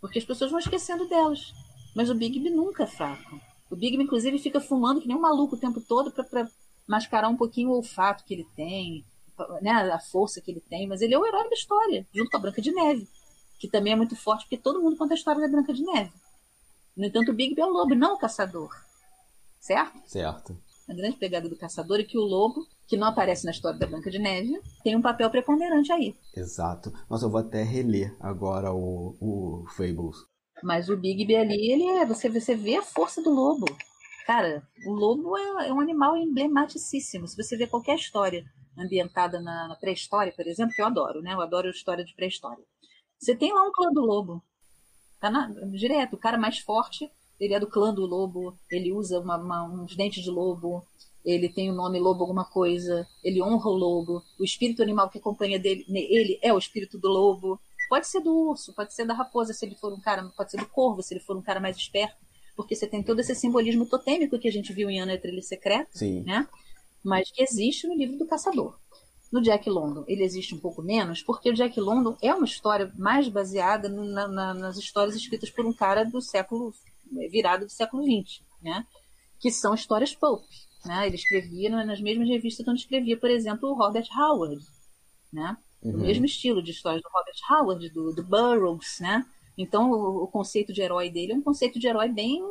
Porque 0.00 0.20
as 0.20 0.24
pessoas 0.24 0.52
vão 0.52 0.60
esquecendo 0.60 1.08
delas. 1.08 1.52
Mas 1.96 2.10
o 2.10 2.14
Bigby 2.14 2.48
nunca 2.48 2.84
é 2.84 2.86
fraco. 2.86 3.40
O 3.68 3.74
Bigby, 3.74 4.04
inclusive, 4.04 4.38
fica 4.38 4.60
fumando 4.60 5.00
que 5.00 5.08
nem 5.08 5.16
um 5.16 5.20
maluco 5.20 5.56
o 5.56 5.60
tempo 5.60 5.80
todo 5.80 6.12
para 6.12 6.48
mascarar 6.86 7.28
um 7.28 7.36
pouquinho 7.36 7.70
o 7.70 7.76
olfato 7.76 8.24
que 8.24 8.34
ele 8.34 8.46
tem, 8.54 9.04
né, 9.60 9.72
a 9.72 9.98
força 9.98 10.40
que 10.40 10.52
ele 10.52 10.60
tem. 10.60 10.86
Mas 10.86 11.02
ele 11.02 11.14
é 11.14 11.18
o 11.18 11.26
herói 11.26 11.48
da 11.48 11.56
história, 11.56 12.06
junto 12.14 12.30
com 12.30 12.36
a 12.36 12.40
Branca 12.40 12.62
de 12.62 12.70
Neve, 12.70 13.08
que 13.58 13.66
também 13.66 13.94
é 13.94 13.96
muito 13.96 14.14
forte, 14.14 14.44
porque 14.44 14.56
todo 14.56 14.80
mundo 14.80 14.96
conta 14.96 15.14
a 15.14 15.16
história 15.16 15.40
da 15.40 15.48
Branca 15.48 15.72
de 15.72 15.82
Neve. 15.82 16.12
No 17.00 17.06
entanto, 17.06 17.30
o 17.30 17.34
Big 17.34 17.58
é 17.58 17.64
o 17.64 17.70
lobo, 17.70 17.94
não 17.94 18.12
o 18.12 18.18
caçador. 18.18 18.68
Certo? 19.58 19.98
Certo. 20.06 20.54
A 20.86 20.92
grande 20.92 21.16
pegada 21.16 21.48
do 21.48 21.56
caçador 21.56 21.98
é 21.98 22.04
que 22.04 22.18
o 22.18 22.20
lobo, 22.20 22.66
que 22.86 22.94
não 22.94 23.06
aparece 23.06 23.46
na 23.46 23.52
história 23.52 23.78
da 23.78 23.86
Branca 23.86 24.10
de 24.10 24.18
Neve, 24.18 24.60
tem 24.84 24.94
um 24.94 25.00
papel 25.00 25.30
preponderante 25.30 25.90
aí. 25.90 26.14
Exato. 26.36 26.92
Nossa, 27.08 27.24
eu 27.24 27.30
vou 27.30 27.40
até 27.40 27.62
reler 27.62 28.14
agora 28.20 28.70
o, 28.70 29.16
o 29.18 29.64
Fables. 29.74 30.18
Mas 30.62 30.90
o 30.90 30.96
Bigby 30.96 31.36
ali, 31.36 31.72
ele 31.72 31.84
é. 31.84 32.04
Você, 32.04 32.28
você 32.28 32.54
vê 32.54 32.76
a 32.76 32.82
força 32.82 33.22
do 33.22 33.30
lobo. 33.30 33.64
Cara, 34.26 34.62
o 34.86 34.92
lobo 34.92 35.38
é, 35.38 35.68
é 35.68 35.72
um 35.72 35.80
animal 35.80 36.18
emblematiquíssimo. 36.18 37.26
Se 37.26 37.34
você 37.34 37.56
vê 37.56 37.66
qualquer 37.66 37.94
história 37.94 38.44
ambientada 38.78 39.40
na, 39.40 39.68
na 39.68 39.74
pré-história, 39.74 40.34
por 40.36 40.46
exemplo, 40.46 40.74
que 40.74 40.82
eu 40.82 40.86
adoro, 40.86 41.22
né? 41.22 41.32
Eu 41.32 41.40
adoro 41.40 41.70
história 41.70 42.04
de 42.04 42.14
pré-história. 42.14 42.62
Você 43.18 43.34
tem 43.34 43.54
lá 43.54 43.62
um 43.62 43.72
clã 43.72 43.90
do 43.90 44.02
lobo. 44.02 44.42
Tá 45.20 45.30
na, 45.30 45.48
direto. 45.72 46.14
O 46.14 46.18
cara 46.18 46.38
mais 46.38 46.58
forte, 46.58 47.10
ele 47.38 47.54
é 47.54 47.60
do 47.60 47.66
clã 47.66 47.92
do 47.92 48.06
lobo, 48.06 48.56
ele 48.70 48.92
usa 48.92 49.20
uma, 49.20 49.36
uma, 49.36 49.64
uns 49.64 49.94
dentes 49.94 50.24
de 50.24 50.30
lobo, 50.30 50.84
ele 51.24 51.48
tem 51.48 51.70
o 51.70 51.74
nome 51.74 51.98
lobo 51.98 52.22
alguma 52.22 52.44
coisa, 52.44 53.06
ele 53.22 53.42
honra 53.42 53.68
o 53.68 53.74
lobo, 53.74 54.22
o 54.38 54.44
espírito 54.44 54.82
animal 54.82 55.10
que 55.10 55.18
acompanha 55.18 55.58
dele, 55.58 55.84
ele 55.88 56.38
é 56.42 56.52
o 56.52 56.58
espírito 56.58 56.98
do 56.98 57.08
lobo. 57.08 57.60
Pode 57.88 58.06
ser 58.06 58.20
do 58.20 58.32
urso, 58.32 58.72
pode 58.72 58.94
ser 58.94 59.04
da 59.04 59.14
raposa 59.14 59.52
se 59.52 59.66
ele 59.66 59.74
for 59.74 59.92
um 59.92 60.00
cara, 60.00 60.24
pode 60.36 60.50
ser 60.50 60.58
do 60.58 60.66
corvo 60.66 61.02
se 61.02 61.12
ele 61.12 61.20
for 61.20 61.36
um 61.36 61.42
cara 61.42 61.60
mais 61.60 61.76
esperto. 61.76 62.16
porque 62.56 62.74
você 62.74 62.86
tem 62.86 63.02
todo 63.02 63.20
esse 63.20 63.34
simbolismo 63.34 63.86
totêmico 63.86 64.38
que 64.38 64.46
a 64.48 64.52
gente 64.52 64.72
viu 64.72 64.88
em 64.90 65.00
Ana 65.00 65.18
Trilha 65.18 65.42
Secreta, 65.42 65.90
Sim. 65.92 66.22
né? 66.22 66.46
Mas 67.02 67.30
que 67.30 67.42
existe 67.42 67.86
no 67.86 67.94
livro 67.94 68.18
do 68.18 68.26
Caçador. 68.26 68.78
No 69.30 69.40
Jack 69.40 69.70
London, 69.70 70.04
ele 70.08 70.24
existe 70.24 70.54
um 70.54 70.58
pouco 70.58 70.82
menos, 70.82 71.22
porque 71.22 71.50
o 71.50 71.54
Jack 71.54 71.78
London 71.78 72.16
é 72.20 72.34
uma 72.34 72.44
história 72.44 72.92
mais 72.98 73.28
baseada 73.28 73.88
na, 73.88 74.26
na, 74.26 74.54
nas 74.54 74.76
histórias 74.76 75.14
escritas 75.14 75.50
por 75.50 75.64
um 75.64 75.72
cara 75.72 76.04
do 76.04 76.20
século 76.20 76.74
virado 77.30 77.66
do 77.66 77.70
século 77.70 78.02
XX, 78.02 78.42
né? 78.60 78.84
Que 79.38 79.50
são 79.50 79.74
histórias 79.74 80.14
pulp, 80.14 80.44
né? 80.84 81.06
Ele 81.06 81.16
escrevia 81.16 81.70
nas 81.84 82.00
mesmas 82.00 82.28
revistas 82.28 82.66
onde 82.66 82.80
escrevia, 82.80 83.16
por 83.16 83.30
exemplo, 83.30 83.70
o 83.70 83.74
Robert 83.74 84.08
Howard, 84.16 84.64
né? 85.32 85.56
Uhum. 85.82 85.94
O 85.94 85.98
mesmo 85.98 86.24
estilo 86.24 86.62
de 86.62 86.72
histórias 86.72 87.02
do 87.02 87.08
Robert 87.08 87.34
Howard, 87.50 87.88
do, 87.90 88.12
do 88.12 88.24
Burroughs, 88.24 88.98
né? 89.00 89.24
Então, 89.56 89.90
o, 89.90 90.24
o, 90.24 90.26
conceito 90.26 90.72
de 90.72 90.82
herói 90.82 91.10
dele 91.10 91.32
é 91.32 91.36
um 91.36 91.42
conceito 91.42 91.78
de 91.78 91.86
herói 91.86 92.08
bem 92.08 92.42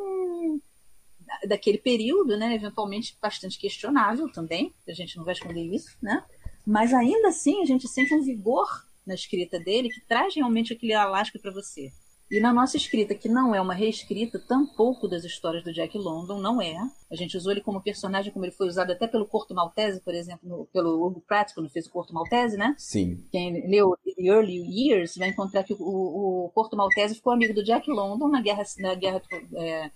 daquele 1.46 1.78
período, 1.78 2.36
né? 2.36 2.54
Eventualmente 2.54 3.16
bastante 3.20 3.58
questionável 3.58 4.30
também, 4.32 4.74
a 4.88 4.92
gente 4.92 5.16
não 5.16 5.24
vai 5.24 5.34
esconder 5.34 5.62
isso, 5.62 5.96
né? 6.02 6.24
Mas 6.66 6.92
ainda 6.92 7.28
assim, 7.28 7.62
a 7.62 7.66
gente 7.66 7.88
sente 7.88 8.14
um 8.14 8.22
vigor 8.22 8.66
na 9.06 9.14
escrita 9.14 9.58
dele 9.58 9.88
que 9.88 10.00
traz 10.06 10.34
realmente 10.34 10.72
aquele 10.72 10.92
Alasca 10.92 11.38
para 11.38 11.52
você. 11.52 11.90
E 12.30 12.38
na 12.38 12.52
nossa 12.52 12.76
escrita, 12.76 13.12
que 13.12 13.28
não 13.28 13.52
é 13.52 13.60
uma 13.60 13.74
reescrita, 13.74 14.38
tampouco 14.38 15.08
das 15.08 15.24
histórias 15.24 15.64
do 15.64 15.72
Jack 15.72 15.98
London, 15.98 16.38
não 16.38 16.62
é. 16.62 16.76
A 17.10 17.16
gente 17.16 17.36
usou 17.36 17.50
ele 17.50 17.60
como 17.60 17.82
personagem, 17.82 18.32
como 18.32 18.44
ele 18.44 18.52
foi 18.52 18.68
usado 18.68 18.92
até 18.92 19.08
pelo 19.08 19.26
Corto 19.26 19.52
Maltese, 19.52 20.00
por 20.00 20.14
exemplo, 20.14 20.48
no, 20.48 20.64
pelo 20.66 21.04
Hugo 21.04 21.20
Pratt, 21.26 21.52
quando 21.52 21.68
fez 21.68 21.86
o 21.86 21.90
Corto 21.90 22.14
Maltese, 22.14 22.56
né? 22.56 22.72
Sim. 22.78 23.24
Quem 23.32 23.68
leu 23.68 23.96
The 24.04 24.22
Early 24.22 24.62
Years 24.64 25.16
vai 25.16 25.30
encontrar 25.30 25.64
que 25.64 25.74
o, 25.74 25.76
o 25.80 26.50
Corto 26.54 26.76
Maltese 26.76 27.16
ficou 27.16 27.32
amigo 27.32 27.52
do 27.52 27.64
Jack 27.64 27.90
London 27.90 28.28
na 28.28 28.40
guerra, 28.40 28.62
na 28.78 28.94
guerra 28.94 29.20
é, 29.56 29.90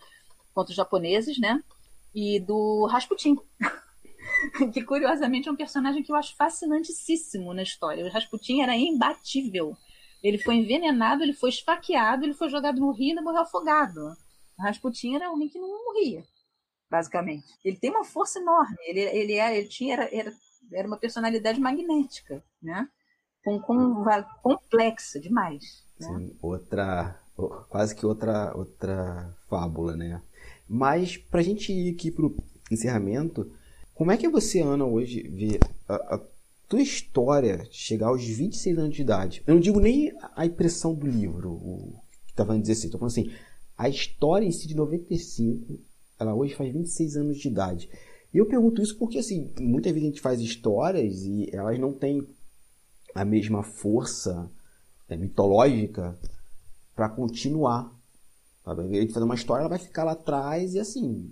contra 0.52 0.72
os 0.72 0.76
japoneses, 0.76 1.38
né? 1.38 1.62
E 2.12 2.40
do 2.40 2.86
Rasputin. 2.86 3.38
que 4.72 4.82
curiosamente 4.84 5.48
é 5.48 5.52
um 5.52 5.56
personagem 5.56 6.02
que 6.02 6.12
eu 6.12 6.16
acho 6.16 6.36
fascinantíssimo 6.36 7.52
na 7.54 7.62
história. 7.62 8.04
O 8.04 8.10
Rasputin 8.10 8.62
era 8.62 8.76
imbatível 8.76 9.76
ele 10.24 10.38
foi 10.38 10.54
envenenado, 10.54 11.22
ele 11.22 11.34
foi 11.34 11.50
esfaqueado, 11.50 12.24
ele 12.24 12.32
foi 12.32 12.48
jogado 12.48 12.80
no 12.80 12.92
rio 12.92 13.14
e 13.14 13.20
morreu 13.20 13.42
afogado. 13.42 14.16
O 14.58 14.62
Rasputin 14.62 15.16
era 15.16 15.30
um 15.30 15.46
que 15.46 15.58
não 15.58 15.84
morria, 15.84 16.24
basicamente. 16.90 17.44
Ele 17.62 17.76
tem 17.76 17.90
uma 17.90 18.04
força 18.04 18.38
enorme. 18.38 18.78
Ele, 18.86 19.00
ele, 19.00 19.34
era, 19.34 19.54
ele 19.54 19.68
tinha, 19.68 19.92
era, 19.92 20.16
era, 20.16 20.32
era 20.72 20.88
uma 20.88 20.96
personalidade 20.96 21.60
magnética, 21.60 22.42
né? 22.62 22.88
Com, 23.44 23.60
com, 23.60 24.02
complexa 24.42 25.20
demais. 25.20 25.84
Né? 26.00 26.08
Sim, 26.08 26.38
outra, 26.40 27.20
quase 27.68 27.94
que 27.94 28.06
outra, 28.06 28.56
outra 28.56 29.30
fábula, 29.46 29.94
né? 29.94 30.22
Mas 30.66 31.18
para 31.18 31.40
a 31.40 31.44
gente 31.44 31.70
ir 31.70 31.94
aqui 31.94 32.10
para 32.10 32.24
o 32.24 32.34
encerramento, 32.72 33.54
como 33.94 34.10
é 34.10 34.16
que 34.16 34.28
você, 34.28 34.60
Ana, 34.60 34.84
hoje 34.84 35.22
vê 35.22 35.60
a, 35.88 36.16
a 36.16 36.20
tua 36.68 36.82
história 36.82 37.66
chegar 37.70 38.08
aos 38.08 38.24
26 38.24 38.78
anos 38.78 38.94
de 38.94 39.02
idade, 39.02 39.42
eu 39.46 39.54
não 39.54 39.60
digo 39.60 39.78
nem 39.78 40.12
a 40.34 40.44
impressão 40.44 40.94
do 40.94 41.06
livro, 41.06 41.52
o 41.52 41.94
que 42.26 42.32
estava 42.32 42.58
dizer 42.58 42.72
assim, 42.72 42.86
estou 42.86 42.98
falando 42.98 43.12
assim, 43.12 43.32
a 43.76 43.88
história 43.88 44.46
em 44.46 44.52
si 44.52 44.66
de 44.66 44.74
95, 44.74 45.78
ela 46.18 46.34
hoje 46.34 46.54
faz 46.54 46.72
26 46.72 47.16
anos 47.16 47.38
de 47.38 47.48
idade. 47.48 47.88
E 48.32 48.38
eu 48.38 48.46
pergunto 48.46 48.82
isso 48.82 48.96
porque, 48.98 49.18
assim, 49.18 49.52
muitas 49.60 49.92
vezes 49.92 50.08
a 50.08 50.10
gente 50.10 50.20
faz 50.20 50.40
histórias 50.40 51.22
e 51.22 51.48
elas 51.52 51.78
não 51.78 51.92
têm 51.92 52.26
a 53.14 53.24
mesma 53.24 53.62
força 53.62 54.50
né, 55.08 55.16
mitológica 55.16 56.18
para 56.96 57.08
continuar. 57.08 57.92
Sabe? 58.64 58.84
Invés 58.84 59.06
de 59.06 59.12
fazer 59.12 59.24
uma 59.24 59.34
história, 59.34 59.62
ela 59.62 59.68
vai 59.68 59.78
ficar 59.78 60.04
lá 60.04 60.12
atrás 60.12 60.74
e, 60.74 60.80
assim, 60.80 61.30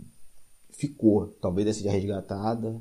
ficou. 0.73 1.29
Talvez 1.41 1.77
seja 1.77 1.91
resgatada. 1.91 2.81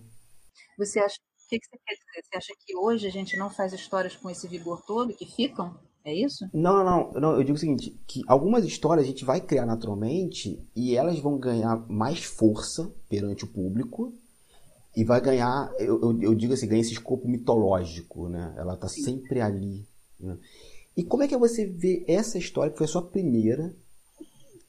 Você 0.77 0.99
acha 0.99 1.17
que, 1.51 1.59
que 1.59 1.67
você 1.67 1.77
quer 1.85 1.93
dizer? 1.93 2.23
Você 2.23 2.37
acha 2.37 2.53
que 2.65 2.77
hoje 2.77 3.07
a 3.07 3.11
gente 3.11 3.35
não 3.37 3.49
faz 3.49 3.73
histórias 3.73 4.15
com 4.15 4.29
esse 4.29 4.47
vigor 4.47 4.81
todo, 4.85 5.13
que 5.13 5.25
ficam? 5.25 5.75
É 6.03 6.13
isso? 6.13 6.45
Não, 6.53 6.83
não, 6.83 7.11
não. 7.11 7.35
Eu 7.35 7.43
digo 7.43 7.57
o 7.57 7.59
seguinte, 7.59 7.99
que 8.07 8.21
algumas 8.27 8.63
histórias 8.65 9.05
a 9.05 9.09
gente 9.09 9.25
vai 9.25 9.41
criar 9.41 9.65
naturalmente 9.65 10.59
e 10.75 10.95
elas 10.95 11.19
vão 11.19 11.37
ganhar 11.37 11.85
mais 11.89 12.23
força 12.23 12.91
perante 13.09 13.43
o 13.43 13.47
público 13.47 14.13
e 14.95 15.03
vai 15.03 15.21
ganhar, 15.21 15.71
eu, 15.77 16.01
eu, 16.01 16.21
eu 16.21 16.35
digo 16.35 16.53
assim, 16.53 16.67
ganha 16.67 16.81
esse 16.81 16.93
escopo 16.93 17.27
mitológico, 17.27 18.27
né? 18.29 18.55
Ela 18.57 18.75
tá 18.77 18.87
Sim. 18.87 19.03
sempre 19.03 19.41
ali. 19.41 19.85
Né? 20.19 20.37
E 20.97 21.03
como 21.03 21.23
é 21.23 21.27
que 21.27 21.37
você 21.37 21.67
vê 21.67 22.03
essa 22.07 22.37
história, 22.37 22.71
que 22.71 22.77
foi 22.77 22.85
a 22.85 22.89
sua 22.89 23.03
primeira, 23.03 23.73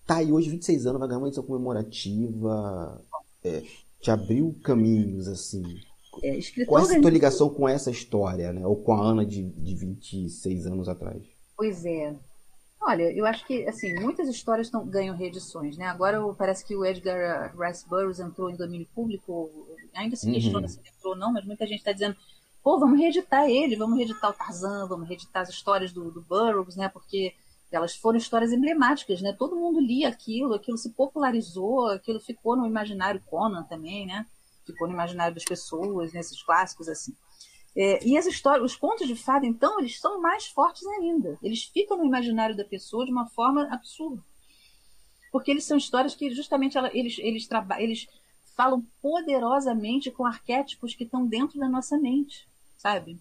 tá 0.07 0.17
aí 0.17 0.31
hoje, 0.33 0.51
26 0.51 0.87
anos, 0.87 0.99
vai 0.99 1.09
ganhar 1.09 1.19
uma 1.19 1.29
edição 1.29 1.45
comemorativa, 1.45 3.03
é, 3.45 3.63
te 4.01 4.11
abriu 4.11 4.55
caminhos, 4.63 5.29
assim. 5.29 5.63
É, 6.23 6.39
Qual 6.67 6.91
é 6.91 6.97
a 6.97 7.01
tua 7.01 7.11
ligação 7.11 7.49
com 7.49 7.69
essa 7.69 7.91
história, 7.91 8.53
né? 8.53 8.67
Ou 8.67 8.77
com 8.77 8.93
a 8.93 9.01
Ana 9.01 9.25
de, 9.25 9.43
de 9.43 9.75
26 9.75 10.67
anos 10.67 10.89
atrás? 10.89 11.23
Pois 11.57 11.85
é. 11.85 12.15
Olha, 12.85 13.13
eu 13.13 13.25
acho 13.25 13.47
que 13.47 13.65
assim 13.69 13.95
muitas 14.01 14.29
histórias 14.29 14.69
tão, 14.69 14.85
ganham 14.85 15.17
reedições, 15.17 15.77
né? 15.77 15.87
Agora 15.87 16.21
parece 16.35 16.65
que 16.65 16.75
o 16.75 16.85
Edgar 16.85 17.55
Rice 17.57 17.89
Burroughs 17.89 18.19
entrou 18.19 18.51
em 18.51 18.57
domínio 18.57 18.89
público, 18.93 19.51
ainda 19.95 20.17
se 20.17 20.31
questiona 20.31 20.67
uhum. 20.67 20.69
se 20.69 20.81
entrou 20.81 21.13
ou 21.13 21.17
não, 21.17 21.33
mas 21.33 21.45
muita 21.45 21.65
gente 21.65 21.79
está 21.79 21.93
dizendo, 21.93 22.17
pô, 22.63 22.81
vamos 22.81 22.99
reeditar 22.99 23.49
ele, 23.49 23.77
vamos 23.77 23.97
reeditar 23.97 24.31
o 24.31 24.35
Tarzan, 24.35 24.87
vamos 24.89 25.09
reeditar 25.09 25.43
as 25.43 25.49
histórias 25.49 25.93
do, 25.93 26.11
do 26.11 26.23
Burroughs, 26.23 26.75
né? 26.75 26.89
Porque 26.89 27.35
elas 27.73 27.97
foram 27.97 28.19
histórias 28.19 28.53
emblemáticas, 28.53 29.21
né? 29.21 29.33
Todo 29.33 29.57
mundo 29.57 29.81
lia 29.81 30.09
aquilo, 30.09 30.55
aquilo 30.55 30.77
se 30.77 30.91
popularizou, 30.91 31.89
aquilo 31.89 32.21
ficou 32.21 32.57
no 32.57 32.67
imaginário 32.67 33.23
Conan 33.27 33.65
também, 33.65 34.07
né? 34.07 34.27
ficou 34.65 34.87
no 34.87 34.95
imaginário 34.95 35.35
das 35.35 35.45
pessoas, 35.45 36.13
nesses 36.13 36.43
clássicos 36.43 36.89
assim. 36.89 37.15
É, 37.75 38.05
e 38.07 38.17
as 38.17 38.27
histórias, 38.27 38.65
os 38.73 38.77
contos 38.77 39.07
de 39.07 39.17
fada, 39.17 39.47
então, 39.47 39.79
eles 39.81 39.99
são 39.99 40.21
mais 40.21 40.47
fortes 40.47 40.87
ainda. 40.87 41.39
Eles 41.43 41.65
ficam 41.65 41.97
no 41.97 42.05
imaginário 42.05 42.57
da 42.57 42.65
pessoa 42.65 43.05
de 43.05 43.11
uma 43.11 43.27
forma 43.29 43.67
absurda. 43.73 44.23
Porque 45.31 45.51
eles 45.51 45.65
são 45.65 45.79
histórias 45.79 46.15
que 46.15 46.31
justamente 46.35 46.77
ela, 46.77 46.91
eles, 46.93 47.19
eles, 47.19 47.49
eles 47.79 48.07
falam 48.55 48.87
poderosamente 49.01 50.11
com 50.11 50.27
arquétipos 50.27 50.95
que 50.95 51.05
estão 51.05 51.27
dentro 51.27 51.59
da 51.59 51.69
nossa 51.69 51.99
mente, 51.99 52.47
sabe? 52.77 53.19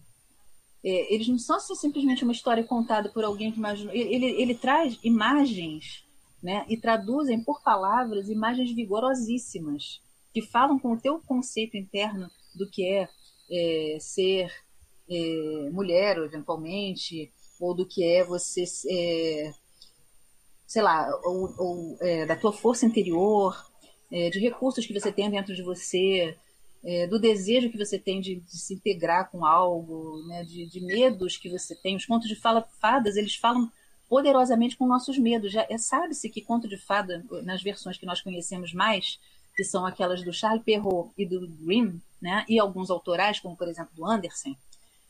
É, 0.83 1.13
eles 1.13 1.27
não 1.27 1.37
são 1.37 1.57
assim, 1.57 1.75
simplesmente 1.75 2.23
uma 2.23 2.33
história 2.33 2.63
contada 2.63 3.09
por 3.09 3.23
alguém 3.23 3.51
que 3.51 3.59
imaginou. 3.59 3.93
Ele, 3.93 4.15
ele, 4.15 4.41
ele 4.41 4.55
traz 4.55 4.97
imagens 5.03 6.03
né, 6.41 6.65
e 6.67 6.75
traduzem 6.75 7.43
por 7.43 7.61
palavras 7.61 8.29
imagens 8.29 8.71
vigorosíssimas 8.73 10.01
que 10.33 10.41
falam 10.41 10.79
com 10.79 10.93
o 10.93 10.99
teu 10.99 11.19
conceito 11.19 11.77
interno 11.77 12.29
do 12.55 12.69
que 12.69 12.85
é, 12.85 13.09
é 13.51 13.97
ser 13.99 14.51
é, 15.09 15.69
mulher, 15.71 16.17
eventualmente, 16.17 17.31
ou 17.59 17.75
do 17.75 17.85
que 17.85 18.03
é 18.03 18.23
você, 18.23 18.63
é, 18.89 19.53
sei 20.65 20.81
lá, 20.81 21.07
ou, 21.23 21.53
ou 21.57 21.97
é, 22.01 22.25
da 22.25 22.35
tua 22.35 22.51
força 22.51 22.85
interior, 22.85 23.55
é, 24.11 24.29
de 24.29 24.39
recursos 24.39 24.85
que 24.85 24.93
você 24.93 25.11
tem 25.11 25.29
dentro 25.29 25.53
de 25.53 25.61
você, 25.61 26.35
é, 26.83 27.07
do 27.07 27.19
desejo 27.19 27.69
que 27.69 27.77
você 27.77 27.99
tem 27.99 28.19
de, 28.19 28.35
de 28.35 28.57
se 28.57 28.73
integrar 28.73 29.29
com 29.29 29.45
algo, 29.45 30.23
né, 30.27 30.43
de, 30.43 30.65
de, 30.65 30.81
medos 30.81 31.37
que 31.37 31.49
você 31.49 31.75
tem. 31.75 31.95
Os 31.95 32.05
contos 32.05 32.27
de 32.27 32.35
fala, 32.35 32.67
fadas, 32.79 33.15
eles 33.15 33.35
falam 33.35 33.71
poderosamente 34.09 34.75
com 34.75 34.87
nossos 34.87 35.17
medos. 35.17 35.51
Já 35.51 35.65
sabe-se 35.77 36.29
que 36.29 36.41
conto 36.41 36.67
de 36.67 36.77
fada, 36.77 37.23
nas 37.43 37.61
versões 37.61 37.97
que 37.97 38.05
nós 38.05 38.21
conhecemos 38.21 38.73
mais, 38.73 39.19
que 39.55 39.63
são 39.63 39.85
aquelas 39.85 40.23
do 40.23 40.33
Charles 40.33 40.63
Perrault 40.63 41.13
e 41.17 41.25
do 41.25 41.47
Grimm, 41.47 41.99
né, 42.21 42.45
e 42.47 42.59
alguns 42.59 42.89
autorais, 42.89 43.39
como 43.39 43.55
por 43.55 43.67
exemplo 43.67 43.91
do 43.95 44.05
Anderson, 44.05 44.55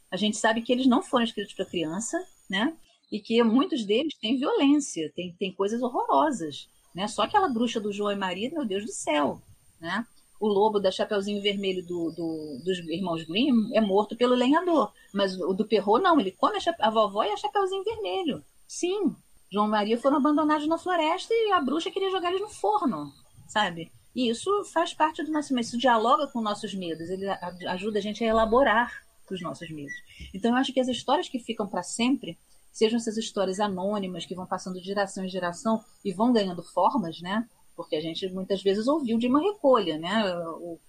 a 0.10 0.18
gente 0.18 0.38
sabe 0.38 0.62
que 0.62 0.72
eles 0.72 0.88
não 0.88 1.02
foram 1.02 1.24
escritos 1.24 1.54
para 1.54 1.66
criança, 1.66 2.22
né, 2.50 2.74
e 3.12 3.20
que 3.20 3.42
muitos 3.44 3.86
deles 3.86 4.14
têm 4.16 4.38
violência, 4.38 5.12
tem, 5.16 5.34
tem 5.34 5.54
coisas 5.54 5.82
horrorosas, 5.82 6.68
né, 6.94 7.08
só 7.08 7.24
aquela 7.24 7.48
bruxa 7.48 7.80
do 7.80 7.92
João 7.92 8.12
e 8.12 8.16
Maria, 8.16 8.50
meu 8.50 8.66
Deus 8.66 8.86
do 8.86 8.92
céu, 8.92 9.42
né, 9.80 10.06
o 10.42 10.48
lobo 10.48 10.80
da 10.80 10.92
Chapeuzinho 10.92 11.42
Vermelho 11.42 11.86
do, 11.86 12.12
do, 12.12 12.62
dos 12.66 12.80
irmãos 12.80 13.24
Grimm 13.24 13.70
é 13.74 13.80
morto 13.80 14.18
pelo 14.18 14.34
lenhador, 14.34 14.92
mas 15.14 15.40
o 15.40 15.54
do 15.54 15.68
Perrault 15.68 16.04
não, 16.04 16.20
ele 16.20 16.32
come 16.32 16.58
a, 16.58 16.88
a 16.88 16.90
vovó 16.90 17.24
e 17.24 17.30
a 17.30 17.38
Chapeuzinho 17.38 17.84
Vermelho, 17.84 18.44
sim, 18.68 19.16
João 19.52 19.68
e 19.68 19.70
Maria 19.70 20.00
foram 20.00 20.18
abandonados 20.18 20.68
na 20.68 20.80
floresta 20.80 21.32
e 21.32 21.52
a 21.52 21.62
bruxa 21.62 21.92
queria 21.92 22.10
jogar 22.10 22.30
eles 22.30 22.42
no 22.42 22.50
forno, 22.50 23.14
sabe? 23.48 23.92
E 24.16 24.30
isso 24.30 24.50
faz 24.74 24.96
parte 24.96 25.24
do 25.24 25.32
nosso, 25.32 25.58
isso 25.60 25.78
dialoga 25.78 26.26
com 26.28 26.42
nossos 26.42 26.74
medos, 26.74 27.08
ele 27.10 27.30
ajuda 27.70 28.00
a 28.00 28.02
gente 28.02 28.24
a 28.24 28.28
elaborar 28.28 28.92
os 29.30 29.42
nossos 29.42 29.70
medos. 29.70 29.94
Então 30.34 30.52
eu 30.52 30.58
acho 30.58 30.74
que 30.74 30.80
as 30.80 30.88
histórias 30.88 31.30
que 31.30 31.38
ficam 31.38 31.68
para 31.68 31.84
sempre, 31.84 32.38
sejam 32.72 32.98
essas 32.98 33.16
histórias 33.16 33.60
anônimas 33.60 34.26
que 34.26 34.36
vão 34.36 34.48
passando 34.48 34.80
de 34.80 34.86
geração 34.86 35.24
em 35.24 35.30
geração 35.30 35.84
e 36.04 36.12
vão 36.12 36.34
ganhando 36.34 36.64
formas, 36.64 37.22
né? 37.22 37.48
Porque 37.82 37.96
a 37.96 38.02
gente 38.02 38.28
muitas 38.30 38.62
vezes 38.62 38.88
ouviu 38.88 39.18
de 39.18 39.28
uma 39.28 39.42
recolha, 39.42 39.98
né? 39.98 40.24
O, 40.60 40.80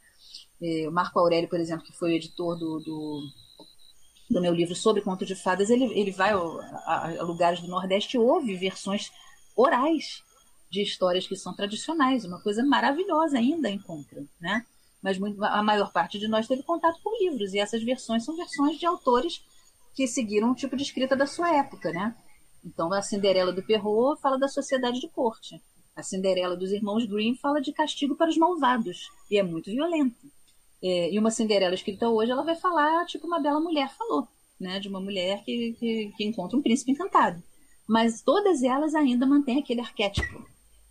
é, 0.62 0.88
o 0.88 0.92
Marco 0.92 1.18
Aurélio, 1.18 1.48
por 1.48 1.60
exemplo, 1.60 1.84
que 1.84 1.92
foi 1.92 2.12
o 2.12 2.14
editor 2.14 2.56
do, 2.58 2.78
do, 2.80 3.22
do 4.30 4.40
meu 4.40 4.54
livro 4.54 4.74
sobre 4.74 5.02
conto 5.02 5.26
de 5.26 5.34
fadas, 5.34 5.70
ele, 5.70 5.84
ele 5.98 6.10
vai 6.10 6.32
a, 6.32 7.18
a 7.18 7.22
lugares 7.22 7.60
do 7.60 7.68
Nordeste 7.68 8.16
e 8.16 8.20
ouve 8.20 8.54
versões 8.56 9.10
orais 9.56 10.22
de 10.70 10.82
histórias 10.82 11.26
que 11.26 11.36
são 11.36 11.54
tradicionais, 11.54 12.24
uma 12.24 12.40
coisa 12.40 12.64
maravilhosa 12.64 13.36
ainda 13.36 13.68
encontra, 13.68 14.24
né? 14.40 14.64
Mas 15.02 15.18
muito, 15.18 15.42
a 15.44 15.62
maior 15.62 15.92
parte 15.92 16.18
de 16.18 16.26
nós 16.28 16.46
teve 16.46 16.62
contato 16.62 16.98
com 17.02 17.22
livros, 17.22 17.52
e 17.52 17.58
essas 17.58 17.82
versões 17.82 18.24
são 18.24 18.34
versões 18.36 18.78
de 18.78 18.86
autores 18.86 19.44
que 19.94 20.06
seguiram 20.06 20.50
um 20.50 20.54
tipo 20.54 20.74
de 20.74 20.82
escrita 20.82 21.14
da 21.14 21.26
sua 21.26 21.54
época, 21.54 21.92
né? 21.92 22.16
Então, 22.64 22.90
a 22.92 23.02
Cinderela 23.02 23.52
do 23.52 23.62
Perrault 23.62 24.20
fala 24.22 24.38
da 24.38 24.48
sociedade 24.48 25.00
de 25.00 25.08
corte. 25.08 25.60
A 25.94 26.02
Cinderela 26.02 26.56
dos 26.56 26.72
Irmãos 26.72 27.04
Grimm 27.04 27.34
fala 27.36 27.60
de 27.60 27.72
castigo 27.72 28.16
para 28.16 28.30
os 28.30 28.36
malvados, 28.36 29.10
e 29.30 29.38
é 29.38 29.42
muito 29.42 29.70
violenta. 29.70 30.16
É, 30.82 31.12
e 31.12 31.18
uma 31.18 31.30
Cinderela 31.30 31.74
escrita 31.74 32.08
hoje, 32.08 32.32
ela 32.32 32.42
vai 32.42 32.56
falar 32.56 33.04
tipo 33.06 33.26
uma 33.26 33.40
bela 33.40 33.60
mulher 33.60 33.90
falou, 33.90 34.26
né? 34.58 34.80
De 34.80 34.88
uma 34.88 35.00
mulher 35.00 35.44
que, 35.44 35.76
que, 35.78 36.12
que 36.16 36.24
encontra 36.24 36.56
um 36.56 36.62
príncipe 36.62 36.92
encantado. 36.92 37.42
Mas 37.86 38.22
todas 38.22 38.62
elas 38.62 38.94
ainda 38.94 39.26
mantêm 39.26 39.58
aquele 39.58 39.80
arquétipo, 39.80 40.46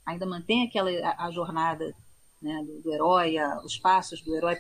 ainda 0.06 0.26
mantém 0.26 0.64
aquela 0.64 0.92
a, 0.92 1.26
a 1.26 1.32
jornada 1.32 1.96
né, 2.42 2.64
do, 2.64 2.82
do, 2.82 2.94
herói, 2.94 3.38
a, 3.38 3.62
os 3.64 3.78
passos 3.78 4.22
do 4.22 4.36
herói 4.36 4.56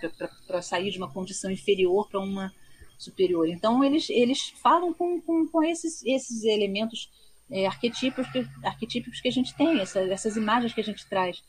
para 0.47 0.61
sair 0.61 0.91
de 0.91 0.97
uma 0.97 1.11
condição 1.11 1.51
inferior 1.51 2.09
para 2.09 2.19
uma 2.19 2.51
superior. 2.97 3.47
Então, 3.47 3.83
eles, 3.83 4.09
eles 4.09 4.49
falam 4.61 4.93
com, 4.93 5.19
com, 5.21 5.47
com 5.47 5.63
esses, 5.63 6.03
esses 6.05 6.43
elementos 6.43 7.09
é, 7.51 7.67
arquetípicos, 7.67 8.31
que, 8.31 8.47
arquetípicos 8.63 9.19
que 9.19 9.27
a 9.27 9.31
gente 9.31 9.55
tem, 9.55 9.79
essa, 9.79 9.99
essas 10.01 10.37
imagens 10.37 10.73
que 10.73 10.81
a 10.81 10.83
gente 10.83 11.07
traz 11.07 11.43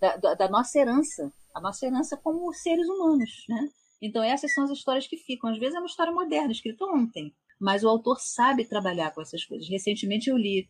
da, 0.00 0.16
da, 0.16 0.34
da, 0.34 0.48
nossa 0.48 0.78
herança, 0.78 1.32
a 1.54 1.60
nossa 1.60 1.84
herança 1.84 2.16
como 2.16 2.52
seres 2.52 2.86
humanos. 2.88 3.44
Né? 3.48 3.68
Então, 4.00 4.22
essas 4.22 4.54
são 4.54 4.64
as 4.64 4.70
histórias 4.70 5.06
que 5.06 5.16
ficam. 5.16 5.50
Às 5.50 5.58
vezes 5.58 5.74
é 5.74 5.78
uma 5.78 5.86
história 5.86 6.12
moderna, 6.12 6.52
escrita 6.52 6.84
ontem, 6.84 7.34
mas 7.60 7.82
o 7.82 7.88
autor 7.88 8.20
sabe 8.20 8.64
trabalhar 8.64 9.10
com 9.10 9.20
essas 9.20 9.44
coisas. 9.44 9.68
Recentemente 9.68 10.30
eu 10.30 10.36
li 10.36 10.68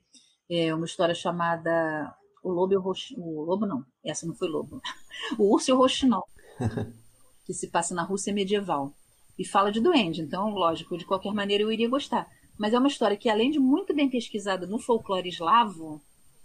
é, 0.50 0.74
uma 0.74 0.86
história 0.86 1.14
chamada 1.14 2.12
O 2.42 2.50
Lobo 2.50 2.72
e 2.72 2.76
o 2.76 2.80
Roxo... 2.80 3.14
O 3.18 3.44
Lobo 3.44 3.66
não, 3.66 3.84
essa 4.04 4.26
não 4.26 4.34
foi 4.34 4.48
Lobo. 4.48 4.80
o 5.38 5.54
Urso 5.54 5.70
e 5.70 5.74
o 5.74 5.76
Roxinol, 5.76 6.26
que 7.44 7.52
se 7.52 7.68
passa 7.68 7.94
na 7.94 8.02
Rússia 8.02 8.32
medieval 8.32 8.94
e 9.38 9.44
fala 9.44 9.70
de 9.70 9.80
duende. 9.80 10.22
Então, 10.22 10.48
lógico, 10.50 10.96
de 10.96 11.04
qualquer 11.04 11.32
maneira 11.32 11.62
eu 11.62 11.70
iria 11.70 11.88
gostar. 11.88 12.26
Mas 12.60 12.74
é 12.74 12.78
uma 12.78 12.88
história 12.88 13.16
que, 13.16 13.30
além 13.30 13.50
de 13.50 13.58
muito 13.58 13.94
bem 13.94 14.10
pesquisada 14.10 14.66
no 14.66 14.78
folclore 14.78 15.30
eslavo, 15.30 15.98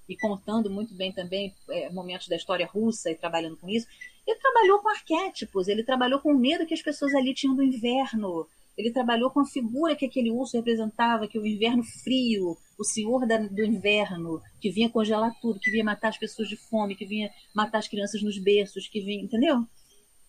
e 0.07 0.15
contando 0.15 0.69
muito 0.69 0.95
bem 0.95 1.11
também 1.11 1.53
é, 1.69 1.89
momentos 1.91 2.29
da 2.29 2.37
história 2.37 2.65
russa 2.65 3.11
e 3.11 3.15
trabalhando 3.15 3.57
com 3.57 3.67
isso, 3.67 3.85
ele 4.25 4.39
trabalhou 4.39 4.79
com 4.79 4.87
arquétipos, 4.87 5.67
ele 5.67 5.83
trabalhou 5.83 6.21
com 6.21 6.31
o 6.31 6.39
medo 6.39 6.65
que 6.65 6.73
as 6.73 6.81
pessoas 6.81 7.13
ali 7.13 7.33
tinham 7.33 7.53
do 7.53 7.61
inverno, 7.61 8.47
ele 8.77 8.93
trabalhou 8.93 9.29
com 9.29 9.41
a 9.41 9.45
figura 9.45 9.93
que 9.93 10.05
aquele 10.05 10.31
urso 10.31 10.55
representava, 10.55 11.27
que 11.27 11.37
o 11.37 11.45
inverno 11.45 11.83
frio, 11.83 12.55
o 12.79 12.83
senhor 12.85 13.27
da, 13.27 13.37
do 13.37 13.65
inverno, 13.65 14.41
que 14.61 14.71
vinha 14.71 14.89
congelar 14.89 15.35
tudo, 15.41 15.59
que 15.59 15.69
vinha 15.69 15.83
matar 15.83 16.07
as 16.09 16.17
pessoas 16.17 16.47
de 16.47 16.55
fome, 16.55 16.95
que 16.95 17.05
vinha 17.05 17.29
matar 17.53 17.79
as 17.79 17.89
crianças 17.89 18.23
nos 18.23 18.37
berços, 18.37 18.87
que 18.87 19.01
vinha, 19.01 19.21
entendeu? 19.21 19.65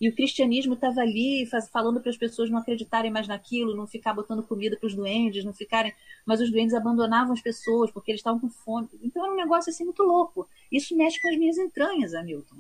E 0.01 0.09
o 0.09 0.15
cristianismo 0.15 0.75
estava 0.75 1.01
ali 1.01 1.49
falando 1.73 2.01
para 2.01 2.11
as 2.11 2.17
pessoas 2.17 2.51
não 2.51 2.59
acreditarem 2.59 3.11
mais 3.11 3.27
naquilo, 3.27 3.75
não 3.75 3.87
ficar 3.87 4.13
botando 4.13 4.43
comida 4.43 4.77
para 4.77 4.87
os 4.87 4.95
duendes, 4.95 5.45
não 5.45 5.55
ficarem. 5.55 5.95
Mas 6.27 6.41
os 6.41 6.51
duendes 6.51 6.75
abandonavam 6.75 7.33
as 7.33 7.41
pessoas 7.41 7.91
porque 7.91 8.11
eles 8.11 8.21
estavam 8.21 8.39
com 8.39 8.51
fome. 8.51 8.89
Então 9.03 9.25
era 9.25 9.33
um 9.33 9.37
negócio 9.37 9.71
assim 9.71 9.85
muito 9.85 10.03
louco. 10.03 10.47
Isso 10.71 10.97
mexe 10.97 11.21
com 11.21 11.29
as 11.29 11.37
minhas 11.39 11.57
entranhas, 11.57 12.15
Hamilton. 12.15 12.57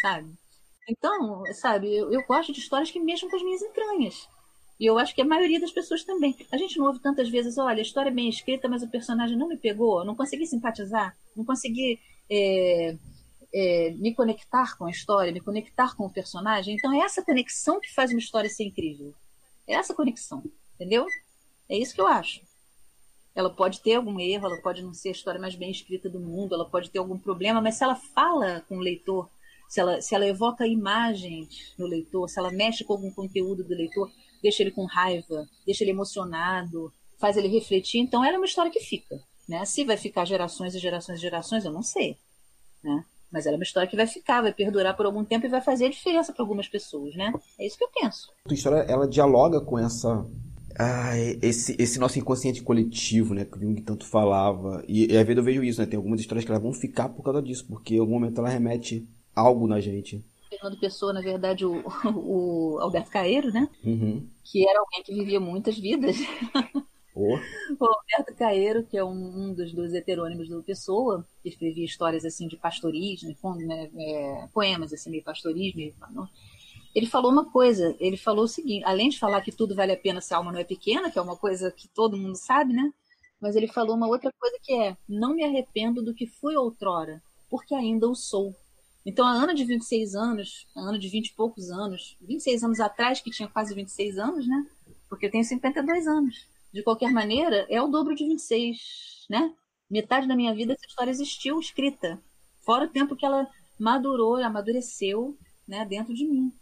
Sabe? 0.00 0.30
Então, 0.88 1.42
sabe, 1.54 1.96
eu, 1.96 2.12
eu 2.12 2.22
gosto 2.26 2.52
de 2.52 2.60
histórias 2.60 2.90
que 2.90 3.00
mexam 3.00 3.28
com 3.28 3.36
as 3.36 3.42
minhas 3.42 3.62
entranhas. 3.62 4.28
E 4.78 4.84
eu 4.84 4.98
acho 4.98 5.14
que 5.14 5.22
a 5.22 5.24
maioria 5.24 5.58
das 5.58 5.72
pessoas 5.72 6.04
também. 6.04 6.36
A 6.52 6.58
gente 6.58 6.78
não 6.78 6.86
ouve 6.86 7.00
tantas 7.00 7.30
vezes, 7.30 7.56
olha, 7.56 7.78
a 7.78 7.82
história 7.82 8.10
é 8.10 8.12
bem 8.12 8.28
escrita, 8.28 8.68
mas 8.68 8.82
o 8.82 8.90
personagem 8.90 9.36
não 9.36 9.48
me 9.48 9.56
pegou, 9.56 10.04
não 10.04 10.14
consegui 10.14 10.46
simpatizar, 10.46 11.16
não 11.34 11.44
consegui. 11.44 11.98
É 12.30 12.96
é, 13.52 13.94
me 13.96 14.14
conectar 14.14 14.76
com 14.76 14.86
a 14.86 14.90
história, 14.90 15.32
me 15.32 15.40
conectar 15.40 15.96
com 15.96 16.06
o 16.06 16.10
personagem. 16.10 16.74
Então 16.74 16.92
é 16.92 16.98
essa 16.98 17.22
conexão 17.22 17.80
que 17.80 17.92
faz 17.92 18.10
uma 18.10 18.18
história 18.18 18.50
ser 18.50 18.64
incrível. 18.64 19.14
É 19.66 19.74
essa 19.74 19.94
conexão, 19.94 20.42
entendeu? 20.74 21.06
É 21.68 21.76
isso 21.76 21.94
que 21.94 22.00
eu 22.00 22.06
acho. 22.06 22.40
Ela 23.34 23.50
pode 23.50 23.80
ter 23.80 23.94
algum 23.94 24.18
erro, 24.18 24.46
ela 24.46 24.62
pode 24.62 24.82
não 24.82 24.94
ser 24.94 25.08
a 25.08 25.12
história 25.12 25.40
mais 25.40 25.54
bem 25.54 25.70
escrita 25.70 26.08
do 26.08 26.18
mundo, 26.18 26.54
ela 26.54 26.64
pode 26.64 26.90
ter 26.90 26.98
algum 26.98 27.18
problema, 27.18 27.60
mas 27.60 27.74
se 27.74 27.84
ela 27.84 27.94
fala 27.94 28.64
com 28.68 28.78
o 28.78 28.80
leitor, 28.80 29.28
se 29.68 29.80
ela, 29.80 30.00
se 30.00 30.14
ela 30.14 30.26
evoca 30.26 30.66
imagens 30.66 31.74
no 31.76 31.86
leitor, 31.86 32.28
se 32.28 32.38
ela 32.38 32.50
mexe 32.50 32.84
com 32.84 32.94
algum 32.94 33.10
conteúdo 33.10 33.62
do 33.62 33.74
leitor, 33.74 34.10
deixa 34.42 34.62
ele 34.62 34.70
com 34.70 34.86
raiva, 34.86 35.46
deixa 35.66 35.84
ele 35.84 35.90
emocionado, 35.90 36.92
faz 37.18 37.36
ele 37.36 37.48
refletir, 37.48 37.98
então 37.98 38.24
ela 38.24 38.36
é 38.36 38.38
uma 38.38 38.46
história 38.46 38.70
que 38.70 38.80
fica. 38.80 39.20
Né? 39.48 39.64
Se 39.64 39.84
vai 39.84 39.96
ficar 39.96 40.24
gerações 40.24 40.74
e 40.74 40.78
gerações 40.78 41.18
e 41.18 41.22
gerações, 41.22 41.64
eu 41.64 41.72
não 41.72 41.82
sei. 41.82 42.16
Né? 42.82 43.04
Mas 43.30 43.46
ela 43.46 43.56
é 43.56 43.58
uma 43.58 43.64
história 43.64 43.88
que 43.88 43.96
vai 43.96 44.06
ficar, 44.06 44.40
vai 44.40 44.52
perdurar 44.52 44.96
por 44.96 45.06
algum 45.06 45.24
tempo 45.24 45.46
e 45.46 45.48
vai 45.48 45.60
fazer 45.60 45.86
a 45.86 45.90
diferença 45.90 46.32
para 46.32 46.42
algumas 46.42 46.68
pessoas, 46.68 47.14
né? 47.14 47.32
É 47.58 47.66
isso 47.66 47.76
que 47.76 47.84
eu 47.84 47.90
penso. 48.00 48.32
A 48.48 48.54
história, 48.54 48.78
ela 48.88 49.08
dialoga 49.08 49.60
com 49.60 49.78
essa 49.78 50.24
ah, 50.78 51.16
esse, 51.40 51.74
esse 51.78 51.98
nosso 51.98 52.18
inconsciente 52.18 52.62
coletivo, 52.62 53.32
né, 53.34 53.44
que 53.46 53.56
o 53.56 53.60
Jung 53.60 53.80
tanto 53.80 54.06
falava. 54.06 54.84
E, 54.86 55.12
e 55.12 55.16
às 55.16 55.26
vezes 55.26 55.38
eu 55.38 55.44
vejo 55.44 55.64
isso, 55.64 55.80
né? 55.80 55.86
Tem 55.86 55.96
algumas 55.96 56.20
histórias 56.20 56.44
que 56.44 56.50
elas 56.50 56.62
vão 56.62 56.72
ficar 56.72 57.08
por 57.08 57.22
causa 57.22 57.40
disso, 57.40 57.66
porque 57.66 57.96
em 57.96 57.98
algum 57.98 58.12
momento 58.12 58.38
ela 58.38 58.48
remete 58.48 59.08
algo 59.34 59.66
na 59.66 59.80
gente. 59.80 60.22
Fernando 60.50 60.78
Pessoa, 60.78 61.12
na 61.12 61.20
verdade, 61.20 61.64
o, 61.64 61.82
o 62.14 62.78
Alberto 62.80 63.10
Caeiro, 63.10 63.50
né? 63.50 63.68
Uhum. 63.84 64.26
Que 64.44 64.68
era 64.68 64.78
alguém 64.78 65.02
que 65.02 65.14
vivia 65.14 65.40
muitas 65.40 65.78
vidas. 65.78 66.16
Oh. 67.18 67.38
O 67.80 67.84
Alberto 67.86 68.34
Caeiro, 68.38 68.84
que 68.84 68.98
é 68.98 69.02
um, 69.02 69.08
um, 69.48 69.54
dos, 69.54 69.72
dos 69.72 69.94
heterônimos 69.94 70.50
do 70.50 70.62
Pessoa, 70.62 71.26
que 71.42 71.48
escrevia 71.48 71.86
histórias 71.86 72.26
assim 72.26 72.46
de 72.46 72.58
pastorismo, 72.58 73.34
né, 73.56 73.90
é, 73.96 74.48
poemas 74.52 74.92
assim, 74.92 75.08
meio 75.08 75.24
pastorismo. 75.24 75.80
Ele 76.94 77.06
falou 77.06 77.32
uma 77.32 77.50
coisa, 77.50 77.96
ele 77.98 78.18
falou 78.18 78.44
o 78.44 78.48
seguinte, 78.48 78.84
além 78.84 79.08
de 79.08 79.18
falar 79.18 79.40
que 79.40 79.50
tudo 79.50 79.74
vale 79.74 79.92
a 79.92 79.96
pena 79.96 80.20
se 80.20 80.34
a 80.34 80.36
alma 80.36 80.52
não 80.52 80.60
é 80.60 80.64
pequena, 80.64 81.10
que 81.10 81.18
é 81.18 81.22
uma 81.22 81.36
coisa 81.36 81.70
que 81.70 81.88
todo 81.88 82.18
mundo 82.18 82.36
sabe, 82.36 82.74
né? 82.74 82.92
Mas 83.40 83.56
ele 83.56 83.68
falou 83.68 83.96
uma 83.96 84.08
outra 84.08 84.30
coisa 84.38 84.58
que 84.62 84.74
é: 84.74 84.94
não 85.08 85.34
me 85.34 85.42
arrependo 85.42 86.02
do 86.02 86.14
que 86.14 86.26
fui 86.26 86.54
outrora, 86.54 87.22
porque 87.48 87.74
ainda 87.74 88.06
o 88.06 88.14
sou. 88.14 88.54
Então, 89.06 89.26
a 89.26 89.30
Ana 89.30 89.54
de 89.54 89.64
26 89.64 90.14
anos, 90.14 90.66
a 90.76 90.80
Ana 90.80 90.98
de 90.98 91.08
20 91.08 91.28
e 91.28 91.34
poucos 91.34 91.70
anos, 91.70 92.16
26 92.20 92.64
anos 92.64 92.80
atrás, 92.80 93.20
que 93.20 93.30
tinha 93.30 93.48
quase 93.48 93.74
26 93.74 94.18
anos, 94.18 94.46
né? 94.46 94.66
Porque 95.08 95.26
eu 95.26 95.30
tenho 95.30 95.44
52 95.44 96.06
anos 96.06 96.55
de 96.76 96.82
qualquer 96.82 97.10
maneira, 97.10 97.66
é 97.70 97.80
o 97.80 97.88
dobro 97.88 98.14
de 98.14 98.22
26, 98.22 99.26
né? 99.30 99.54
Metade 99.90 100.28
da 100.28 100.36
minha 100.36 100.54
vida 100.54 100.74
essa 100.74 100.86
história 100.86 101.10
existiu 101.10 101.58
escrita, 101.58 102.20
fora 102.60 102.84
o 102.84 102.88
tempo 102.88 103.16
que 103.16 103.24
ela 103.24 103.48
madurou, 103.78 104.36
amadureceu, 104.36 105.38
né, 105.66 105.86
dentro 105.86 106.12
de 106.12 106.26
mim. 106.26 106.52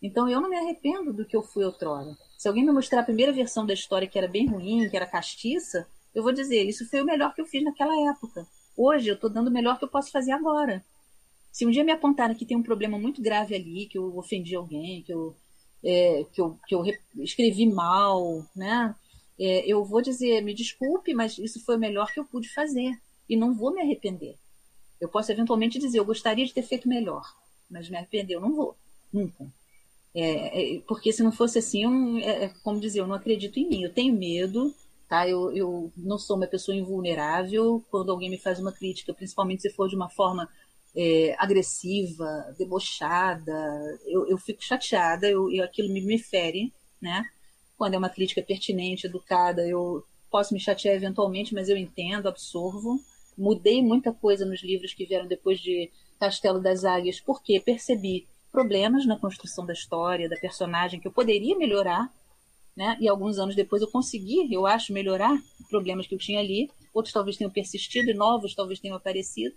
Então 0.00 0.28
eu 0.28 0.40
não 0.40 0.48
me 0.48 0.56
arrependo 0.56 1.12
do 1.12 1.24
que 1.26 1.36
eu 1.36 1.42
fui 1.42 1.64
outrora. 1.64 2.16
Se 2.38 2.46
alguém 2.46 2.64
me 2.64 2.70
mostrar 2.70 3.00
a 3.00 3.04
primeira 3.04 3.32
versão 3.32 3.66
da 3.66 3.74
história 3.74 4.06
que 4.06 4.16
era 4.16 4.28
bem 4.28 4.46
ruim, 4.46 4.88
que 4.88 4.96
era 4.96 5.04
castiça, 5.04 5.84
eu 6.14 6.22
vou 6.22 6.32
dizer, 6.32 6.64
isso 6.64 6.88
foi 6.88 7.00
o 7.00 7.04
melhor 7.04 7.34
que 7.34 7.40
eu 7.40 7.46
fiz 7.46 7.64
naquela 7.64 7.94
época. 8.08 8.46
Hoje 8.76 9.08
eu 9.08 9.14
estou 9.16 9.28
dando 9.28 9.48
o 9.48 9.52
melhor 9.52 9.78
que 9.78 9.84
eu 9.84 9.90
posso 9.90 10.12
fazer 10.12 10.30
agora. 10.30 10.84
Se 11.50 11.66
um 11.66 11.70
dia 11.70 11.82
me 11.82 11.90
apontarem 11.90 12.36
que 12.36 12.46
tem 12.46 12.56
um 12.56 12.62
problema 12.62 12.96
muito 12.96 13.20
grave 13.20 13.56
ali, 13.56 13.86
que 13.86 13.98
eu 13.98 14.16
ofendi 14.16 14.54
alguém, 14.54 15.02
que 15.02 15.12
eu, 15.12 15.34
é, 15.84 16.24
que 16.32 16.40
eu, 16.40 16.56
que 16.68 16.74
eu 16.74 16.84
escrevi 17.16 17.66
mal, 17.66 18.46
né? 18.54 18.94
É, 19.40 19.64
eu 19.66 19.82
vou 19.82 20.02
dizer, 20.02 20.42
me 20.42 20.52
desculpe, 20.52 21.14
mas 21.14 21.38
isso 21.38 21.64
foi 21.64 21.76
o 21.76 21.78
melhor 21.78 22.12
que 22.12 22.20
eu 22.20 22.26
pude 22.26 22.52
fazer. 22.52 22.92
E 23.26 23.36
não 23.36 23.54
vou 23.54 23.72
me 23.72 23.80
arrepender. 23.80 24.36
Eu 25.00 25.08
posso 25.08 25.32
eventualmente 25.32 25.78
dizer, 25.78 25.98
eu 25.98 26.04
gostaria 26.04 26.44
de 26.44 26.52
ter 26.52 26.62
feito 26.62 26.86
melhor, 26.86 27.22
mas 27.70 27.88
me 27.88 27.96
arrepender 27.96 28.34
eu 28.34 28.40
não 28.40 28.54
vou, 28.54 28.76
nunca. 29.10 29.50
É, 30.14 30.76
é, 30.76 30.80
porque 30.80 31.12
se 31.12 31.22
não 31.22 31.32
fosse 31.32 31.58
assim, 31.58 31.84
eu, 31.84 32.18
é, 32.18 32.44
é, 32.44 32.48
como 32.62 32.80
dizer, 32.80 33.00
eu 33.00 33.06
não 33.06 33.14
acredito 33.14 33.58
em 33.58 33.66
mim. 33.66 33.82
Eu 33.82 33.94
tenho 33.94 34.12
medo, 34.12 34.74
tá? 35.08 35.26
Eu, 35.26 35.50
eu 35.56 35.92
não 35.96 36.18
sou 36.18 36.36
uma 36.36 36.46
pessoa 36.46 36.76
invulnerável. 36.76 37.82
Quando 37.90 38.10
alguém 38.10 38.28
me 38.28 38.36
faz 38.36 38.58
uma 38.58 38.72
crítica, 38.72 39.14
principalmente 39.14 39.62
se 39.62 39.70
for 39.70 39.88
de 39.88 39.96
uma 39.96 40.10
forma 40.10 40.48
é, 40.94 41.34
agressiva, 41.38 42.54
debochada, 42.58 43.98
eu, 44.06 44.28
eu 44.28 44.36
fico 44.36 44.62
chateada, 44.62 45.26
eu, 45.28 45.50
eu, 45.50 45.64
aquilo 45.64 45.88
me, 45.90 46.02
me 46.02 46.18
fere, 46.18 46.72
né? 47.00 47.24
Quando 47.80 47.94
é 47.94 47.96
uma 47.96 48.10
crítica 48.10 48.42
pertinente, 48.42 49.06
educada, 49.06 49.66
eu 49.66 50.04
posso 50.30 50.52
me 50.52 50.60
chatear 50.60 50.94
eventualmente, 50.94 51.54
mas 51.54 51.70
eu 51.70 51.78
entendo, 51.78 52.28
absorvo. 52.28 53.00
Mudei 53.38 53.80
muita 53.80 54.12
coisa 54.12 54.44
nos 54.44 54.62
livros 54.62 54.92
que 54.92 55.06
vieram 55.06 55.26
depois 55.26 55.58
de 55.58 55.90
Castelo 56.18 56.60
das 56.60 56.84
Águias, 56.84 57.20
porque 57.20 57.58
percebi 57.58 58.26
problemas 58.52 59.06
na 59.06 59.18
construção 59.18 59.64
da 59.64 59.72
história, 59.72 60.28
da 60.28 60.36
personagem, 60.36 61.00
que 61.00 61.08
eu 61.08 61.10
poderia 61.10 61.56
melhorar, 61.56 62.12
né? 62.76 62.98
E 63.00 63.08
alguns 63.08 63.38
anos 63.38 63.56
depois 63.56 63.80
eu 63.80 63.88
consegui, 63.88 64.52
eu 64.52 64.66
acho, 64.66 64.92
melhorar 64.92 65.34
problemas 65.70 66.06
que 66.06 66.14
eu 66.14 66.18
tinha 66.18 66.38
ali. 66.38 66.70
Outros 66.92 67.14
talvez 67.14 67.38
tenham 67.38 67.50
persistido 67.50 68.10
e 68.10 68.14
novos 68.14 68.54
talvez 68.54 68.78
tenham 68.78 68.98
aparecido. 68.98 69.56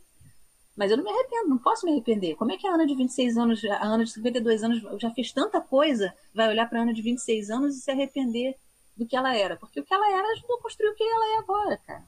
Mas 0.75 0.89
eu 0.89 0.97
não 0.97 1.03
me 1.03 1.09
arrependo, 1.11 1.49
não 1.49 1.57
posso 1.57 1.85
me 1.85 1.91
arrepender. 1.91 2.35
Como 2.35 2.51
é 2.51 2.57
que 2.57 2.67
a 2.67 2.73
Ana 2.73 2.85
de 2.85 2.95
26 2.95 3.37
anos, 3.37 3.63
a 3.65 3.83
Ana 3.85 4.03
de 4.03 4.11
52 4.11 4.63
anos 4.63 4.81
já 4.99 5.11
fez 5.11 5.31
tanta 5.31 5.61
coisa, 5.61 6.13
vai 6.33 6.49
olhar 6.49 6.67
para 6.67 6.79
a 6.79 6.81
Ana 6.83 6.93
de 6.93 7.01
26 7.01 7.49
anos 7.51 7.77
e 7.77 7.81
se 7.81 7.91
arrepender 7.91 8.55
do 8.97 9.05
que 9.05 9.15
ela 9.15 9.35
era? 9.35 9.55
Porque 9.55 9.79
o 9.79 9.83
que 9.83 9.93
ela 9.93 10.11
era 10.11 10.27
ajudou 10.31 10.57
a 10.57 10.61
construir 10.61 10.89
o 10.89 10.95
que 10.95 11.03
ela 11.03 11.35
é 11.35 11.37
agora, 11.37 11.77
cara. 11.85 12.03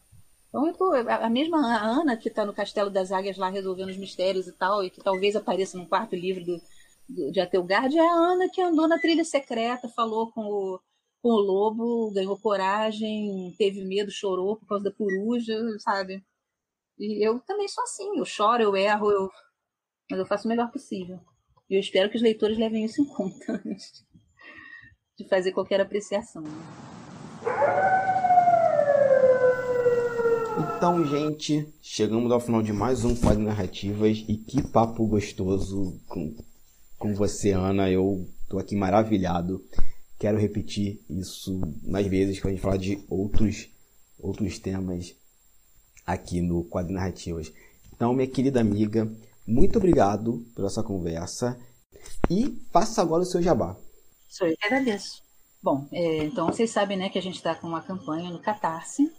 Então 0.49 0.67
eu 0.67 0.73
tô. 0.73 0.93
A 0.93 1.29
mesma 1.29 1.57
Ana 1.81 2.15
que 2.17 2.29
está 2.29 2.45
no 2.45 2.53
Castelo 2.53 2.89
das 2.89 3.11
Águias 3.11 3.37
lá 3.37 3.49
resolvendo 3.49 3.89
os 3.89 3.97
mistérios 3.97 4.47
e 4.47 4.51
tal, 4.53 4.83
e 4.83 4.89
que 4.89 5.03
talvez 5.03 5.35
apareça 5.35 5.77
no 5.77 5.85
quarto 5.85 6.15
livro 6.15 6.43
do, 6.45 6.61
do, 7.09 7.31
de 7.31 7.39
Atelgard, 7.41 7.95
é 7.97 8.01
a 8.01 8.13
Ana 8.13 8.49
que 8.49 8.61
andou 8.61 8.87
na 8.87 8.97
trilha 8.97 9.25
secreta, 9.25 9.89
falou 9.89 10.31
com 10.31 10.45
o, 10.45 10.79
com 11.21 11.29
o 11.29 11.39
lobo, 11.39 12.11
ganhou 12.11 12.39
coragem, 12.39 13.53
teve 13.57 13.83
medo, 13.83 14.09
chorou 14.09 14.55
por 14.55 14.65
causa 14.67 14.85
da 14.85 14.91
coruja, 14.91 15.59
sabe? 15.79 16.23
E 16.97 17.25
eu 17.27 17.39
também 17.41 17.67
sou 17.67 17.83
assim, 17.83 18.17
eu 18.17 18.25
choro, 18.25 18.63
eu 18.63 18.75
erro, 18.75 19.11
eu... 19.11 19.29
mas 20.09 20.19
eu 20.19 20.25
faço 20.25 20.47
o 20.47 20.49
melhor 20.49 20.71
possível. 20.71 21.19
E 21.69 21.75
eu 21.75 21.79
espero 21.79 22.09
que 22.09 22.15
os 22.15 22.21
leitores 22.21 22.57
levem 22.57 22.85
isso 22.85 23.01
em 23.01 23.05
conta 23.05 23.61
antes 23.65 24.05
de 25.17 25.27
fazer 25.27 25.51
qualquer 25.51 25.81
apreciação. 25.81 26.43
Então, 30.57 31.05
gente, 31.05 31.67
chegamos 31.81 32.31
ao 32.31 32.39
final 32.39 32.61
de 32.61 32.71
mais 32.71 33.03
um 33.03 33.15
Quadro 33.15 33.43
Narrativas 33.43 34.23
e 34.27 34.37
que 34.37 34.61
papo 34.61 35.05
gostoso 35.05 35.99
com, 36.07 36.33
com 36.97 37.13
você, 37.13 37.51
Ana. 37.51 37.89
Eu 37.89 38.25
tô 38.47 38.57
aqui 38.57 38.75
maravilhado. 38.75 39.61
Quero 40.17 40.37
repetir 40.37 41.01
isso 41.09 41.59
mais 41.83 42.07
vezes 42.07 42.39
quando 42.39 42.51
a 42.51 42.55
gente 42.55 42.61
falar 42.61 42.77
de 42.77 43.03
outros, 43.09 43.69
outros 44.17 44.59
temas 44.59 45.13
aqui 46.05 46.41
no 46.41 46.63
Quadro 46.63 46.93
Narrativas. 46.93 47.51
Então, 47.93 48.13
minha 48.13 48.27
querida 48.27 48.61
amiga, 48.61 49.11
muito 49.47 49.77
obrigado 49.77 50.45
pela 50.55 50.69
sua 50.69 50.83
conversa 50.83 51.59
e 52.29 52.59
faça 52.71 53.01
agora 53.01 53.23
o 53.23 53.25
seu 53.25 53.41
jabá. 53.41 53.75
Sou 54.27 54.47
eu 54.47 54.55
que 54.57 54.65
agradeço. 54.65 55.23
Bom, 55.61 55.87
é, 55.91 56.25
então 56.25 56.47
vocês 56.47 56.69
sabem 56.69 56.97
né, 56.97 57.09
que 57.09 57.17
a 57.17 57.21
gente 57.21 57.35
está 57.35 57.55
com 57.55 57.67
uma 57.67 57.81
campanha 57.81 58.29
no 58.29 58.39
Catarse 58.39 59.09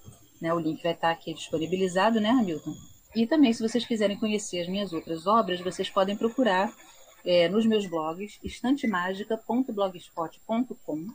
né? 0.41 0.55
O 0.55 0.59
link 0.59 0.83
vai 0.83 0.93
estar 0.93 1.11
aqui 1.11 1.35
disponibilizado, 1.35 2.19
né, 2.21 2.31
Hamilton? 2.31 2.75
E 3.15 3.25
também, 3.27 3.53
se 3.53 3.63
vocês 3.63 3.87
quiserem 3.87 4.19
conhecer 4.19 4.61
as 4.61 4.69
minhas 4.69 4.93
outras 4.93 5.25
obras, 5.27 5.61
vocês 5.61 5.89
podem 5.89 6.17
procurar 6.17 6.75
é, 7.25 7.49
nos 7.49 7.65
meus 7.67 7.87
blogs 7.87 8.39
estantemagica.blogspot.com 8.43 11.07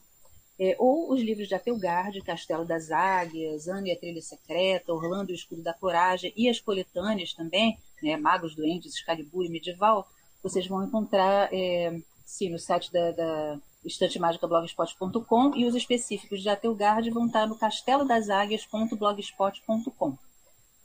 é, 0.61 0.75
ou 0.77 1.11
os 1.11 1.19
livros 1.19 1.47
de 1.47 1.55
Atelgard, 1.55 2.21
Castelo 2.21 2.63
das 2.63 2.91
Águias, 2.91 3.67
Anne 3.67 3.89
e 3.89 3.93
a 3.93 3.97
Trilha 3.97 4.21
Secreta, 4.21 4.93
Orlando 4.93 5.31
e 5.31 5.33
o 5.33 5.35
Escudo 5.35 5.63
da 5.63 5.73
Coragem 5.73 6.31
e 6.37 6.47
as 6.47 6.59
coletâneas 6.59 7.33
também, 7.33 7.79
né, 8.03 8.15
Magos, 8.15 8.53
Duendes, 8.53 8.93
Excalibur 8.93 9.43
e 9.43 9.49
Medieval, 9.49 10.07
vocês 10.43 10.67
vão 10.67 10.83
encontrar 10.83 11.51
é, 11.51 11.99
sim, 12.23 12.51
no 12.51 12.59
site 12.59 12.93
da, 12.93 13.11
da 13.11 13.59
estantemágicablogspot.com 13.83 15.55
e 15.55 15.65
os 15.65 15.73
específicos 15.73 16.43
de 16.43 16.49
Atelgard 16.49 17.09
vão 17.09 17.25
estar 17.25 17.47
no 17.47 17.57
castelodaságuias.blogspot.com. 17.57 20.15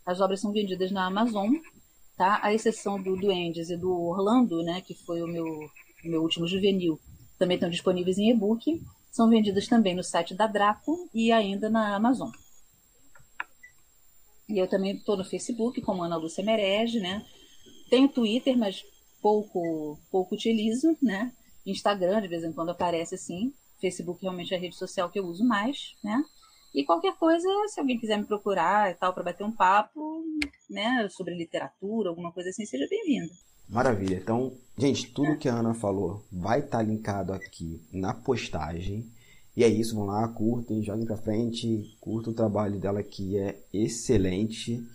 As 0.06 0.22
obras 0.22 0.40
são 0.40 0.52
vendidas 0.52 0.90
na 0.90 1.04
Amazon, 1.04 1.52
tá? 2.16 2.40
A 2.42 2.54
exceção 2.54 2.98
do 2.98 3.14
Duendes 3.14 3.68
e 3.68 3.76
do 3.76 3.92
Orlando, 3.92 4.62
né, 4.62 4.80
que 4.80 4.94
foi 4.94 5.20
o 5.20 5.26
meu, 5.26 5.44
o 5.44 6.08
meu 6.08 6.22
último 6.22 6.48
juvenil, 6.48 6.98
também 7.38 7.56
estão 7.56 7.68
disponíveis 7.68 8.16
em 8.16 8.30
e-book. 8.30 8.82
São 9.16 9.30
vendidas 9.30 9.66
também 9.66 9.94
no 9.94 10.04
site 10.04 10.34
da 10.34 10.46
Draco 10.46 11.08
e 11.14 11.32
ainda 11.32 11.70
na 11.70 11.96
Amazon. 11.96 12.30
E 14.46 14.58
eu 14.58 14.68
também 14.68 14.94
estou 14.94 15.16
no 15.16 15.24
Facebook, 15.24 15.80
como 15.80 16.02
Ana 16.02 16.18
Lúcia 16.18 16.44
Merege, 16.44 17.00
né? 17.00 17.24
Tenho 17.88 18.10
Twitter, 18.10 18.58
mas 18.58 18.84
pouco, 19.22 19.98
pouco 20.10 20.34
utilizo, 20.34 20.94
né? 21.00 21.32
Instagram, 21.64 22.20
de 22.20 22.28
vez 22.28 22.44
em 22.44 22.52
quando 22.52 22.72
aparece 22.72 23.14
assim. 23.14 23.54
Facebook 23.80 24.20
realmente 24.20 24.52
é 24.52 24.58
a 24.58 24.60
rede 24.60 24.76
social 24.76 25.08
que 25.08 25.18
eu 25.18 25.24
uso 25.24 25.42
mais, 25.46 25.96
né? 26.04 26.22
E 26.74 26.84
qualquer 26.84 27.16
coisa, 27.16 27.48
se 27.68 27.80
alguém 27.80 27.98
quiser 27.98 28.18
me 28.18 28.26
procurar 28.26 28.90
e 28.90 28.94
tal, 28.96 29.14
para 29.14 29.22
bater 29.22 29.44
um 29.44 29.56
papo, 29.56 30.22
né, 30.68 31.08
sobre 31.08 31.34
literatura, 31.34 32.10
alguma 32.10 32.30
coisa 32.32 32.50
assim, 32.50 32.66
seja 32.66 32.86
bem-vindo. 32.86 33.32
Maravilha. 33.68 34.16
Então, 34.16 34.52
gente, 34.78 35.10
tudo 35.12 35.36
que 35.36 35.48
a 35.48 35.54
Ana 35.54 35.74
falou 35.74 36.24
vai 36.30 36.60
estar 36.60 36.78
tá 36.78 36.82
linkado 36.82 37.32
aqui 37.32 37.80
na 37.92 38.14
postagem. 38.14 39.10
E 39.56 39.64
é 39.64 39.68
isso, 39.68 39.94
vão 39.94 40.06
lá, 40.06 40.28
curtem, 40.28 40.82
joguem 40.82 41.06
pra 41.06 41.16
frente, 41.16 41.96
curtam 42.00 42.32
o 42.32 42.36
trabalho 42.36 42.78
dela 42.78 43.02
que 43.02 43.38
é 43.38 43.58
excelente. 43.72 44.86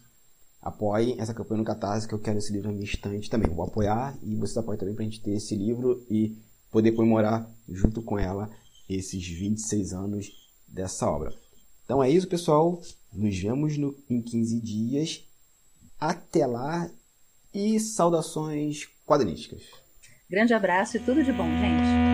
Apoiem 0.62 1.20
essa 1.20 1.34
campanha 1.34 1.60
no 1.60 1.66
Catarse, 1.66 2.08
que 2.08 2.14
eu 2.14 2.20
quero 2.20 2.38
esse 2.38 2.54
livro 2.54 2.68
na 2.68 2.74
minha 2.74 2.86
estante 2.86 3.30
também. 3.30 3.52
vou 3.52 3.66
apoiar 3.66 4.16
e 4.22 4.36
vocês 4.36 4.58
apoiam 4.58 4.78
também 4.78 4.94
pra 4.94 5.04
gente 5.04 5.22
ter 5.22 5.32
esse 5.32 5.56
livro 5.56 6.06
e 6.10 6.38
poder 6.72 6.92
comemorar 6.92 7.50
junto 7.68 8.02
com 8.04 8.20
ela 8.20 8.50
esses 8.88 9.28
26 9.28 9.94
anos 9.94 10.32
dessa 10.68 11.10
obra. 11.10 11.34
Então 11.84 12.04
é 12.04 12.10
isso, 12.10 12.28
pessoal. 12.28 12.80
Nos 13.12 13.38
vemos 13.38 13.78
no, 13.78 13.96
em 14.10 14.22
15 14.22 14.62
dias. 14.62 15.24
Até 16.00 16.46
lá 16.46 16.90
e 17.54 17.80
saudações 17.80 18.88
quadrinísticas. 19.06 19.64
Grande 20.30 20.54
abraço 20.54 20.98
e 20.98 21.00
tudo 21.00 21.24
de 21.24 21.34
bom, 21.34 21.50
gente. 21.60 22.11